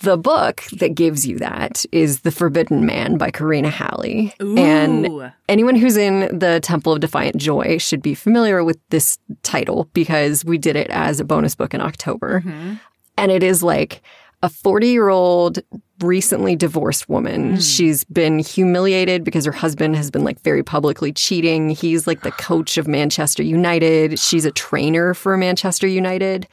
the 0.00 0.16
book 0.16 0.64
that 0.78 0.96
gives 0.96 1.24
you 1.24 1.38
that 1.38 1.84
is 1.92 2.20
The 2.20 2.32
Forbidden 2.32 2.84
Man 2.84 3.16
by 3.16 3.30
Karina 3.30 3.70
Halle. 3.70 4.32
And 4.40 5.32
anyone 5.48 5.76
who's 5.76 5.96
in 5.96 6.36
the 6.36 6.58
Temple 6.64 6.94
of 6.94 7.00
Defiant 7.00 7.36
Joy 7.36 7.78
should 7.78 8.02
be 8.02 8.14
familiar 8.14 8.64
with 8.64 8.78
this 8.90 9.18
title 9.44 9.88
because 9.92 10.44
we 10.44 10.58
did 10.58 10.74
it 10.74 10.90
as 10.90 11.20
a 11.20 11.24
bonus 11.24 11.54
book 11.54 11.74
in 11.74 11.80
October. 11.80 12.40
Mm-hmm. 12.40 12.74
And 13.16 13.32
it 13.32 13.44
is 13.44 13.62
like 13.62 14.02
a 14.42 14.48
40 14.48 14.88
year 14.88 15.08
old 15.08 15.58
recently 16.00 16.56
divorced 16.56 17.08
woman. 17.08 17.54
Hmm. 17.54 17.60
She's 17.60 18.04
been 18.04 18.38
humiliated 18.38 19.24
because 19.24 19.44
her 19.44 19.52
husband 19.52 19.96
has 19.96 20.10
been 20.10 20.24
like 20.24 20.40
very 20.40 20.62
publicly 20.62 21.12
cheating. 21.12 21.70
He's 21.70 22.06
like 22.06 22.22
the 22.22 22.30
coach 22.38 22.78
of 22.78 22.88
Manchester 22.88 23.42
United. 23.42 24.18
She's 24.18 24.44
a 24.44 24.52
trainer 24.52 25.14
for 25.14 25.36
Manchester 25.36 25.86
United. 25.86 26.48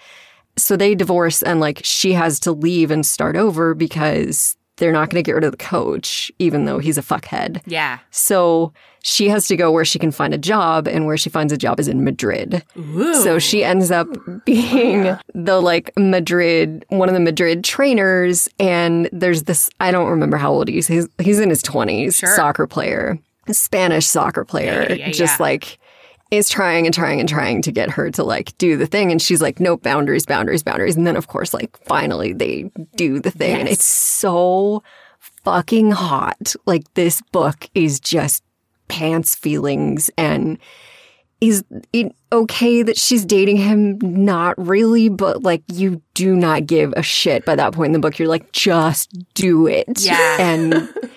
So 0.57 0.77
they 0.77 0.95
divorce 0.95 1.43
and 1.43 1.59
like 1.59 1.81
she 1.83 2.13
has 2.13 2.39
to 2.41 2.51
leave 2.51 2.91
and 2.91 3.05
start 3.05 3.35
over 3.35 3.73
because 3.73 4.55
they're 4.77 4.91
not 4.91 5.09
going 5.09 5.23
to 5.23 5.25
get 5.25 5.33
rid 5.35 5.43
of 5.43 5.51
the 5.51 5.57
coach, 5.57 6.31
even 6.39 6.65
though 6.65 6.79
he's 6.79 6.97
a 6.97 7.01
fuckhead. 7.01 7.61
Yeah. 7.65 7.99
So 8.11 8.73
she 9.03 9.29
has 9.29 9.47
to 9.47 9.55
go 9.55 9.71
where 9.71 9.85
she 9.85 9.99
can 9.99 10.11
find 10.11 10.33
a 10.33 10.37
job, 10.37 10.87
and 10.87 11.05
where 11.05 11.15
she 11.17 11.29
finds 11.29 11.53
a 11.53 11.57
job 11.57 11.79
is 11.79 11.87
in 11.87 12.03
Madrid. 12.03 12.63
So 13.23 13.37
she 13.39 13.63
ends 13.63 13.91
up 13.91 14.07
being 14.45 15.15
the 15.33 15.61
like 15.61 15.91
Madrid, 15.97 16.85
one 16.89 17.07
of 17.07 17.13
the 17.13 17.19
Madrid 17.21 17.63
trainers. 17.63 18.49
And 18.59 19.07
there's 19.13 19.43
this, 19.43 19.69
I 19.79 19.91
don't 19.91 20.09
remember 20.09 20.37
how 20.37 20.51
old 20.51 20.67
he 20.67 20.77
is. 20.79 20.87
He's, 20.87 21.07
he's 21.19 21.39
in 21.39 21.49
his 21.49 21.61
20s, 21.61 22.15
Sure. 22.15 22.35
soccer 22.35 22.65
player, 22.67 23.19
Spanish 23.51 24.07
soccer 24.07 24.43
player, 24.43 24.87
Yeah, 24.89 24.95
yeah, 24.95 25.11
just 25.11 25.39
yeah. 25.39 25.43
like 25.43 25.77
is 26.31 26.49
trying 26.49 26.85
and 26.85 26.93
trying 26.93 27.19
and 27.19 27.29
trying 27.29 27.61
to 27.61 27.71
get 27.71 27.89
her 27.91 28.09
to 28.11 28.23
like 28.23 28.57
do 28.57 28.77
the 28.77 28.87
thing. 28.87 29.11
And 29.11 29.21
she's 29.21 29.41
like, 29.41 29.59
nope, 29.59 29.83
boundaries, 29.83 30.25
boundaries, 30.25 30.63
boundaries. 30.63 30.95
And 30.95 31.05
then, 31.05 31.15
of 31.15 31.27
course, 31.27 31.53
like 31.53 31.77
finally 31.85 32.33
they 32.33 32.71
do 32.95 33.19
the 33.19 33.31
thing. 33.31 33.59
And 33.59 33.69
it's 33.69 33.85
so 33.85 34.83
fucking 35.43 35.91
hot. 35.91 36.55
Like 36.65 36.91
this 36.95 37.21
book 37.31 37.69
is 37.75 37.99
just 37.99 38.43
pants 38.87 39.35
feelings 39.35 40.09
and 40.17 40.57
is 41.41 41.63
it 41.93 42.15
okay 42.31 42.81
that 42.81 42.97
she's 42.97 43.25
dating 43.25 43.57
him? 43.57 43.99
Not 44.01 44.55
really, 44.57 45.09
but 45.09 45.43
like 45.43 45.63
you 45.71 46.01
do 46.13 46.35
not 46.35 46.65
give 46.65 46.93
a 46.95 47.03
shit 47.03 47.45
by 47.45 47.55
that 47.55 47.73
point 47.73 47.87
in 47.87 47.93
the 47.93 47.99
book. 47.99 48.17
You're 48.17 48.29
like, 48.29 48.51
just 48.51 49.11
do 49.33 49.67
it. 49.67 50.01
Yeah. 50.01 50.37
And 50.39 50.89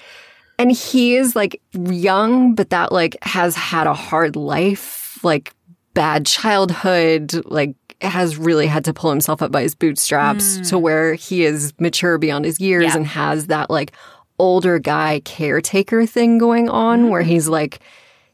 and 0.59 0.73
he 0.73 1.17
is 1.17 1.37
like 1.37 1.61
young, 1.73 2.55
but 2.55 2.71
that 2.71 2.93
like 2.93 3.17
has 3.23 3.55
had 3.55 3.87
a 3.87 3.95
hard 3.95 4.37
life, 4.37 5.19
like 5.23 5.55
bad 5.95 6.27
childhood, 6.27 7.33
like 7.47 7.75
has 8.01 8.37
really 8.37 8.67
had 8.67 8.85
to 8.85 8.93
pull 8.95 9.11
himself 9.11 9.43
up 9.43 9.51
by 9.51 9.63
his 9.63 9.75
bootstraps 9.75 10.57
hmm. 10.57 10.63
to 10.63 10.79
where 10.79 11.15
he 11.15 11.45
is 11.45 11.73
mature 11.81 12.19
beyond 12.19 12.45
his 12.45 12.61
years 12.61 12.85
Yeah. 12.85 12.97
and 12.97 13.07
has 13.07 13.47
that 13.47 13.71
like 13.71 13.93
older 14.39 14.79
guy 14.79 15.21
caretaker 15.25 16.07
thing 16.07 16.39
going 16.39 16.69
on 16.69 17.03
hmm. 17.03 17.09
where 17.09 17.23
he's 17.23 17.49
like, 17.49 17.81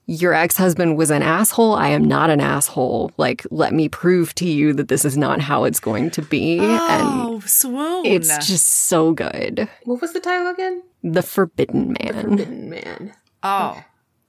your 0.07 0.35
ex 0.35 0.57
husband 0.57 0.97
was 0.97 1.11
an 1.11 1.23
asshole. 1.23 1.75
I 1.75 1.89
am 1.89 2.05
not 2.05 2.29
an 2.31 2.41
asshole. 2.41 3.11
Like, 3.17 3.47
let 3.51 3.73
me 3.73 3.89
prove 3.89 4.35
to 4.37 4.47
you 4.47 4.73
that 4.75 4.89
this 4.89 5.05
is 5.05 5.17
not 5.17 5.41
how 5.41 5.65
it's 5.65 5.81
going 5.81 6.11
to 6.13 6.23
be. 6.23 6.59
And 6.59 6.69
Oh, 6.71 7.41
swoon. 7.47 8.05
it's 8.05 8.47
just 8.47 8.67
so 8.89 9.13
good. 9.13 9.69
What 9.85 10.01
was 10.01 10.13
the 10.13 10.21
title 10.21 10.49
again? 10.49 10.83
The 11.03 11.23
Forbidden 11.23 11.95
Man. 12.01 12.23
Forbidden 12.23 12.69
Man. 12.71 13.15
oh, 13.43 13.83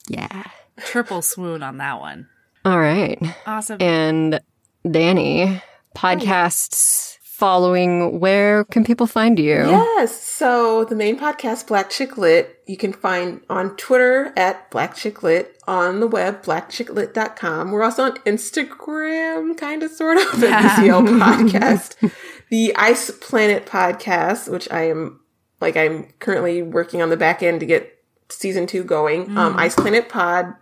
Yeah. 0.07 0.43
triple 0.77 1.21
swoon 1.21 1.61
on 1.63 1.77
that 1.77 1.99
one. 1.99 2.27
All 2.63 2.79
right. 2.79 3.19
Awesome. 3.45 3.77
And 3.81 4.39
Dani, 4.85 5.61
podcasts 5.95 7.14
following, 7.35 8.17
where 8.21 8.63
can 8.63 8.85
people 8.85 9.07
find 9.07 9.37
you? 9.37 9.55
Yes. 9.55 10.21
So 10.21 10.85
the 10.85 10.95
main 10.95 11.19
podcast, 11.19 11.67
Black 11.67 11.89
Chick 11.89 12.17
Lit, 12.17 12.61
you 12.65 12.77
can 12.77 12.93
find 12.93 13.41
on 13.49 13.75
Twitter 13.75 14.31
at 14.37 14.71
Black 14.71 14.95
Chick 14.95 15.21
Lit, 15.21 15.61
on 15.67 15.99
the 15.99 16.07
web, 16.07 16.43
blackchicklit.com. 16.43 17.71
We're 17.71 17.83
also 17.83 18.03
on 18.03 18.13
Instagram, 18.19 19.57
kind 19.57 19.83
of, 19.83 19.91
sort 19.91 20.17
of, 20.17 20.43
at 20.43 20.77
BCL 20.77 21.19
Podcast. 21.19 22.13
The 22.49 22.73
Ice 22.77 23.11
Planet 23.11 23.65
Podcast, 23.65 24.49
which 24.49 24.71
I 24.71 24.83
am, 24.83 25.19
like, 25.59 25.75
I'm 25.75 26.13
currently 26.19 26.61
working 26.61 27.01
on 27.01 27.09
the 27.09 27.17
back 27.17 27.43
end 27.43 27.59
to 27.59 27.65
get 27.65 27.99
season 28.29 28.65
two 28.65 28.85
going. 28.85 29.37
Um, 29.37 29.57
Ice 29.57 29.75
Planet 29.75 30.07
Pod 30.07 30.53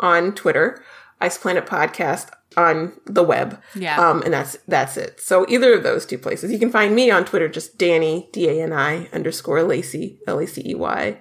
on 0.00 0.34
Twitter, 0.34 0.82
Ice 1.20 1.36
Planet 1.36 1.66
Podcast 1.66 2.30
on 2.56 2.92
the 3.04 3.22
web. 3.22 3.60
Yeah. 3.74 3.98
Um, 4.00 4.22
and 4.22 4.32
that's 4.32 4.56
that's 4.66 4.96
it. 4.96 5.20
So 5.20 5.44
either 5.48 5.74
of 5.74 5.82
those 5.82 6.06
two 6.06 6.18
places. 6.18 6.50
You 6.50 6.58
can 6.58 6.70
find 6.70 6.94
me 6.94 7.10
on 7.10 7.24
Twitter, 7.24 7.48
just 7.48 7.78
Dani 7.78 8.30
D 8.32 8.48
A 8.48 8.62
N 8.62 8.72
I 8.72 9.08
underscore 9.12 9.62
Lacey 9.62 10.18
L 10.26 10.38
A 10.38 10.46
C 10.46 10.62
E 10.70 10.74
Y, 10.74 11.18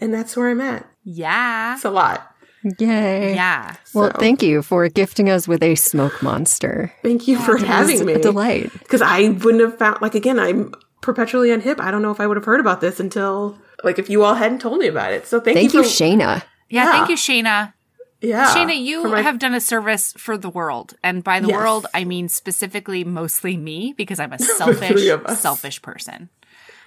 and 0.00 0.12
that's 0.12 0.36
where 0.36 0.48
I'm 0.50 0.60
at. 0.60 0.86
yeah. 1.04 1.74
It's 1.74 1.84
a 1.84 1.90
lot. 1.90 2.32
Yay. 2.80 3.34
Yeah. 3.34 3.76
Well, 3.94 4.10
So- 4.12 4.18
thank 4.18 4.42
you 4.42 4.60
for 4.60 4.88
gifting 4.88 5.30
us 5.30 5.46
with 5.46 5.62
a 5.62 5.76
smoke 5.76 6.20
monster. 6.22 6.92
Thank 7.02 7.28
you 7.28 7.38
for 7.38 7.52
It 7.52 7.60
was 7.60 7.68
having 7.68 8.00
a 8.00 8.04
me. 8.04 8.20
delight. 8.20 8.72
Because 8.80 9.02
I 9.02 9.28
wouldn't 9.28 9.62
have 9.62 9.78
found 9.78 10.02
like 10.02 10.14
again, 10.16 10.40
I'm 10.40 10.72
perpetually 11.00 11.50
unhip. 11.50 11.78
I 11.80 11.90
don't 11.92 12.02
know 12.02 12.10
if 12.10 12.18
I 12.20 12.26
would 12.26 12.36
have 12.36 12.44
heard 12.44 12.58
about 12.60 12.80
this 12.80 12.98
until 12.98 13.56
like 13.84 13.98
if 14.00 14.10
you 14.10 14.24
all 14.24 14.34
hadn't 14.34 14.58
told 14.60 14.78
me 14.78 14.88
about 14.88 15.12
it. 15.12 15.26
So 15.28 15.38
thank, 15.38 15.54
you. 15.56 15.60
Thank 15.62 15.74
you, 15.74 15.82
for 15.84 15.88
Shayna. 15.88 16.42
Yeah. 16.68 16.84
Yeah. 16.84 16.92
Thank 16.92 17.08
you, 17.10 17.16
Shayna. 17.16 17.72
Yeah, 18.20 18.54
Shayna, 18.54 18.78
you 18.80 19.04
my- 19.04 19.22
have 19.22 19.38
done 19.38 19.54
a 19.54 19.60
service 19.60 20.12
for 20.16 20.36
the 20.38 20.48
world. 20.50 20.94
And 21.02 21.22
by 21.24 21.40
the 21.40 21.48
Yes. 21.48 21.56
world, 21.56 21.86
I 21.94 22.04
mean 22.04 22.28
specifically 22.28 23.04
mostly 23.04 23.56
me 23.56 23.94
because 23.96 24.18
I'm 24.20 24.32
a 24.32 24.38
selfish, 24.58 24.88
three 24.88 25.08
of 25.10 25.24
us. 25.26 25.40
selfish 25.40 25.80
person. 25.82 26.28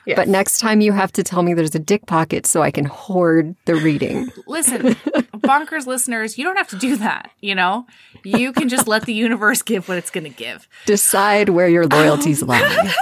yes. 0.05 0.15
But 0.15 0.27
next 0.27 0.59
time 0.59 0.81
you 0.81 0.91
have 0.93 1.11
to 1.13 1.23
tell 1.23 1.43
me 1.43 1.53
there's 1.53 1.75
a 1.75 1.79
dick 1.79 2.05
pocket 2.07 2.45
so 2.47 2.61
I 2.63 2.71
can 2.71 2.85
hoard 2.85 3.55
the 3.65 3.75
reading. 3.75 4.31
Listen, 4.47 4.95
bonkers 5.37 5.85
listeners, 5.85 6.37
you 6.37 6.43
don't 6.43 6.57
have 6.57 6.69
to 6.69 6.77
do 6.77 6.95
that. 6.97 7.29
You 7.41 7.53
know, 7.55 7.85
you 8.23 8.51
can 8.53 8.69
just 8.69 8.87
let 8.87 9.05
the 9.05 9.13
universe 9.13 9.61
give 9.61 9.87
what 9.87 9.97
it's 9.97 10.09
going 10.09 10.23
to 10.23 10.29
give. 10.29 10.67
Decide 10.85 11.49
where 11.49 11.67
your 11.67 11.85
loyalties 11.85 12.41
lie. 12.51 12.93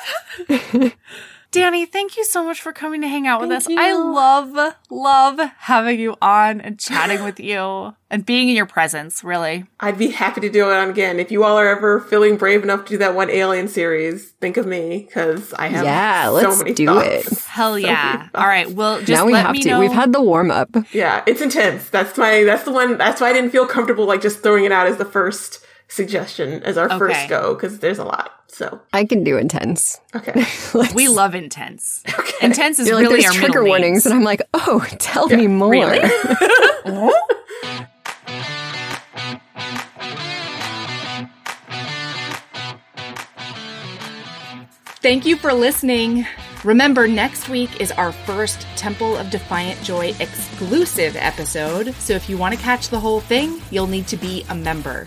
Dani, 1.53 1.87
thank 1.89 2.17
you 2.17 2.25
so 2.25 2.43
much 2.43 2.61
for 2.61 2.73
coming 2.73 2.99
to 3.01 3.07
hang 3.07 3.25
out 3.25 3.39
with 3.39 3.49
Thank 3.49 3.61
us. 3.61 3.67
I 3.85 3.93
love, 3.93 4.75
love 4.89 5.39
having 5.59 5.97
you 5.97 6.15
on 6.21 6.59
and 6.59 6.77
chatting 6.77 7.23
with 7.23 7.39
you 7.39 7.95
and 8.09 8.25
being 8.25 8.49
in 8.49 8.55
your 8.55 8.65
presence, 8.65 9.23
really. 9.23 9.65
I'd 9.79 9.97
be 9.97 10.11
happy 10.11 10.41
to 10.41 10.49
do 10.49 10.69
it 10.69 10.73
on 10.73 10.89
again. 10.89 11.19
If 11.21 11.31
you 11.31 11.45
all 11.45 11.57
are 11.57 11.67
ever 11.69 12.01
feeling 12.01 12.35
brave 12.35 12.63
enough 12.63 12.83
to 12.85 12.89
do 12.91 12.97
that 12.97 13.15
one 13.15 13.29
Alien 13.29 13.69
series, 13.69 14.31
think 14.41 14.57
of 14.57 14.67
me 14.67 15.05
because 15.07 15.53
I 15.53 15.67
have 15.67 15.85
Yeah, 15.85 16.25
so 16.25 16.31
let's 16.33 16.57
many 16.59 16.73
do 16.73 16.85
thoughts. 16.87 17.31
it. 17.31 17.39
Hell 17.47 17.79
yeah. 17.79 18.27
All 18.35 18.45
right. 18.45 18.69
Well, 18.69 18.99
just 18.99 19.09
now 19.09 19.25
we 19.25 19.31
let 19.33 19.45
have 19.45 19.53
me 19.53 19.61
to. 19.61 19.69
know. 19.69 19.79
We've 19.79 19.91
had 19.91 20.11
the 20.11 20.21
warm 20.21 20.51
up. 20.51 20.69
Yeah, 20.91 21.23
it's 21.25 21.41
intense. 21.41 21.89
That's 21.89 22.17
my 22.17 22.43
that's 22.43 22.63
the 22.63 22.73
one 22.73 22.97
that's 22.97 23.21
why 23.21 23.29
I 23.29 23.33
didn't 23.33 23.51
feel 23.51 23.65
comfortable 23.65 24.05
like 24.05 24.21
just 24.21 24.43
throwing 24.43 24.65
it 24.65 24.73
out 24.73 24.87
as 24.87 24.97
the 24.97 25.05
first 25.05 25.63
suggestion 25.87 26.63
as 26.63 26.77
our 26.77 26.85
Okay. 26.87 26.97
first 26.97 27.29
go 27.29 27.53
because 27.53 27.79
there's 27.79 27.99
a 27.99 28.03
lot. 28.03 28.31
So 28.47 28.79
I 28.93 29.05
can 29.05 29.23
do 29.23 29.37
intense. 29.37 29.99
okay. 30.15 30.45
We 30.95 31.07
love 31.09 31.35
intense. 31.35 32.03
Intense 32.41 32.79
is 32.79 32.87
You're 32.87 32.95
like, 32.97 33.03
really 33.07 33.21
there's 33.21 33.35
our 33.35 33.41
trigger 33.41 33.63
warnings, 33.65 33.91
names. 33.91 34.05
and 34.05 34.15
I'm 34.15 34.23
like, 34.23 34.41
oh, 34.53 34.85
tell 34.99 35.27
me 35.27 35.47
more. 35.47 35.71
Really? 35.71 35.99
Thank 45.01 45.25
you 45.25 45.37
for 45.37 45.53
listening. 45.53 46.25
Remember, 46.63 47.07
next 47.07 47.49
week 47.49 47.79
is 47.79 47.91
our 47.93 48.11
first 48.11 48.61
Temple 48.75 49.15
of 49.15 49.29
Defiant 49.29 49.81
Joy 49.83 50.13
exclusive 50.19 51.15
episode. 51.15 51.93
So 51.95 52.13
if 52.13 52.27
you 52.29 52.37
want 52.37 52.55
to 52.55 52.59
catch 52.61 52.89
the 52.89 52.99
whole 52.99 53.21
thing, 53.21 53.61
you'll 53.71 53.87
need 53.87 54.07
to 54.07 54.17
be 54.17 54.43
a 54.49 54.55
member. 54.55 55.05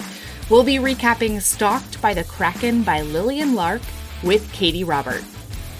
We'll 0.50 0.64
be 0.64 0.76
recapping 0.76 1.40
Stalked 1.40 2.02
by 2.02 2.12
the 2.12 2.24
Kraken 2.24 2.82
by 2.82 3.02
Lillian 3.02 3.54
Lark 3.54 3.82
with 4.24 4.52
Katee 4.52 4.86
Robert. 4.86 5.22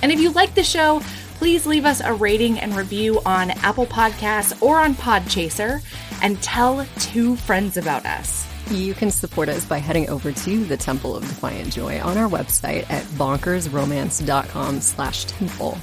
And 0.00 0.12
if 0.12 0.20
you 0.20 0.30
like 0.30 0.54
the 0.54 0.62
show, 0.62 1.02
please 1.34 1.66
leave 1.66 1.84
us 1.84 2.00
a 2.00 2.14
rating 2.14 2.60
and 2.60 2.76
review 2.76 3.20
on 3.26 3.50
Apple 3.50 3.86
Podcasts 3.86 4.60
or 4.62 4.78
on 4.78 4.94
Podchaser 4.94 5.82
and 6.22 6.40
tell 6.40 6.86
two 6.98 7.34
friends 7.36 7.76
about 7.76 8.06
us. 8.06 8.46
You 8.70 8.94
can 8.94 9.10
support 9.10 9.48
us 9.48 9.64
by 9.64 9.78
heading 9.78 10.08
over 10.08 10.30
to 10.30 10.64
the 10.64 10.76
Temple 10.76 11.16
of 11.16 11.24
Defiant 11.24 11.72
Joy 11.72 12.00
on 12.00 12.16
our 12.16 12.28
website 12.28 12.88
at 12.88 13.02
bonkersromance.com 13.16 14.80
slash 14.80 15.24
temple. 15.24 15.78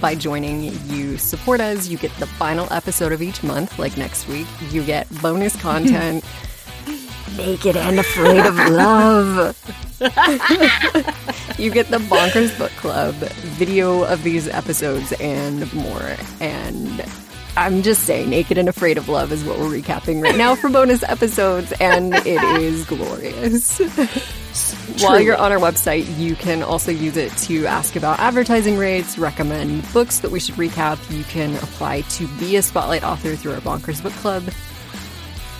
By 0.00 0.16
joining, 0.16 0.64
you 0.88 1.16
support 1.16 1.60
us, 1.60 1.86
you 1.86 1.96
get 1.96 2.10
the 2.16 2.26
final 2.26 2.66
episode 2.72 3.12
of 3.12 3.22
each 3.22 3.44
month, 3.44 3.78
like 3.78 3.96
next 3.96 4.26
week. 4.26 4.48
You 4.70 4.82
get 4.82 5.08
bonus 5.22 5.54
content, 5.62 6.24
naked 7.36 7.76
and 7.76 7.98
afraid 7.98 8.44
of 8.44 8.56
love. 8.56 9.56
you 11.58 11.70
get 11.70 11.88
the 11.88 11.98
Bonkers 11.98 12.56
Book 12.58 12.72
Club, 12.72 13.14
video 13.14 14.04
of 14.04 14.22
these 14.22 14.48
episodes, 14.48 15.12
and 15.20 15.72
more. 15.72 16.16
And 16.40 17.04
I'm 17.56 17.82
just 17.82 18.04
saying, 18.04 18.30
Naked 18.30 18.56
and 18.56 18.68
Afraid 18.68 18.96
of 18.96 19.08
Love 19.08 19.30
is 19.30 19.44
what 19.44 19.58
we're 19.58 19.66
recapping 19.66 20.22
right 20.22 20.36
now 20.36 20.54
for 20.54 20.70
bonus 20.70 21.02
episodes, 21.02 21.72
and 21.80 22.14
it 22.14 22.42
is 22.60 22.84
glorious. 22.86 23.78
While 25.02 25.20
you're 25.20 25.36
on 25.36 25.52
our 25.52 25.58
website, 25.58 26.18
you 26.18 26.34
can 26.34 26.62
also 26.62 26.90
use 26.90 27.16
it 27.16 27.30
to 27.38 27.66
ask 27.66 27.96
about 27.96 28.18
advertising 28.18 28.76
rates, 28.76 29.18
recommend 29.18 29.90
books 29.92 30.20
that 30.20 30.30
we 30.30 30.40
should 30.40 30.54
recap. 30.56 30.98
You 31.16 31.24
can 31.24 31.54
apply 31.56 32.02
to 32.02 32.26
be 32.38 32.56
a 32.56 32.62
spotlight 32.62 33.04
author 33.04 33.36
through 33.36 33.52
our 33.52 33.60
Bonkers 33.60 34.02
Book 34.02 34.12
Club. 34.14 34.44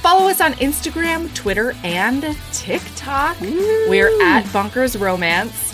Follow 0.03 0.29
us 0.29 0.41
on 0.41 0.55
Instagram, 0.55 1.33
Twitter, 1.33 1.75
and 1.85 2.37
TikTok. 2.51 3.41
We're 3.41 4.21
at 4.21 4.43
Bonkers 4.47 5.01
Romance. 5.01 5.73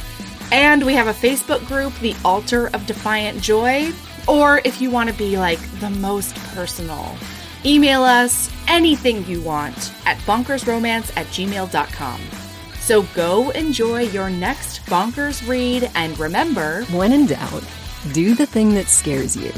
And 0.52 0.84
we 0.84 0.92
have 0.92 1.06
a 1.06 1.14
Facebook 1.14 1.66
group, 1.66 1.98
The 2.00 2.14
Altar 2.26 2.66
of 2.74 2.86
Defiant 2.86 3.40
Joy. 3.40 3.90
Or 4.28 4.60
if 4.66 4.82
you 4.82 4.90
want 4.90 5.08
to 5.08 5.16
be 5.16 5.38
like 5.38 5.58
the 5.80 5.88
most 5.88 6.36
personal, 6.54 7.16
email 7.64 8.02
us 8.02 8.50
anything 8.68 9.24
you 9.24 9.40
want 9.40 9.94
at 10.04 10.18
bonkersromance 10.18 11.10
at 11.16 11.24
gmail.com. 11.28 12.20
So 12.80 13.02
go 13.14 13.48
enjoy 13.50 14.02
your 14.02 14.28
next 14.28 14.84
bonkers 14.84 15.48
read 15.48 15.90
and 15.94 16.18
remember 16.18 16.84
When 16.90 17.14
in 17.14 17.24
doubt, 17.24 17.64
do 18.12 18.34
the 18.34 18.44
thing 18.44 18.74
that 18.74 18.88
scares 18.88 19.34
you. 19.34 19.52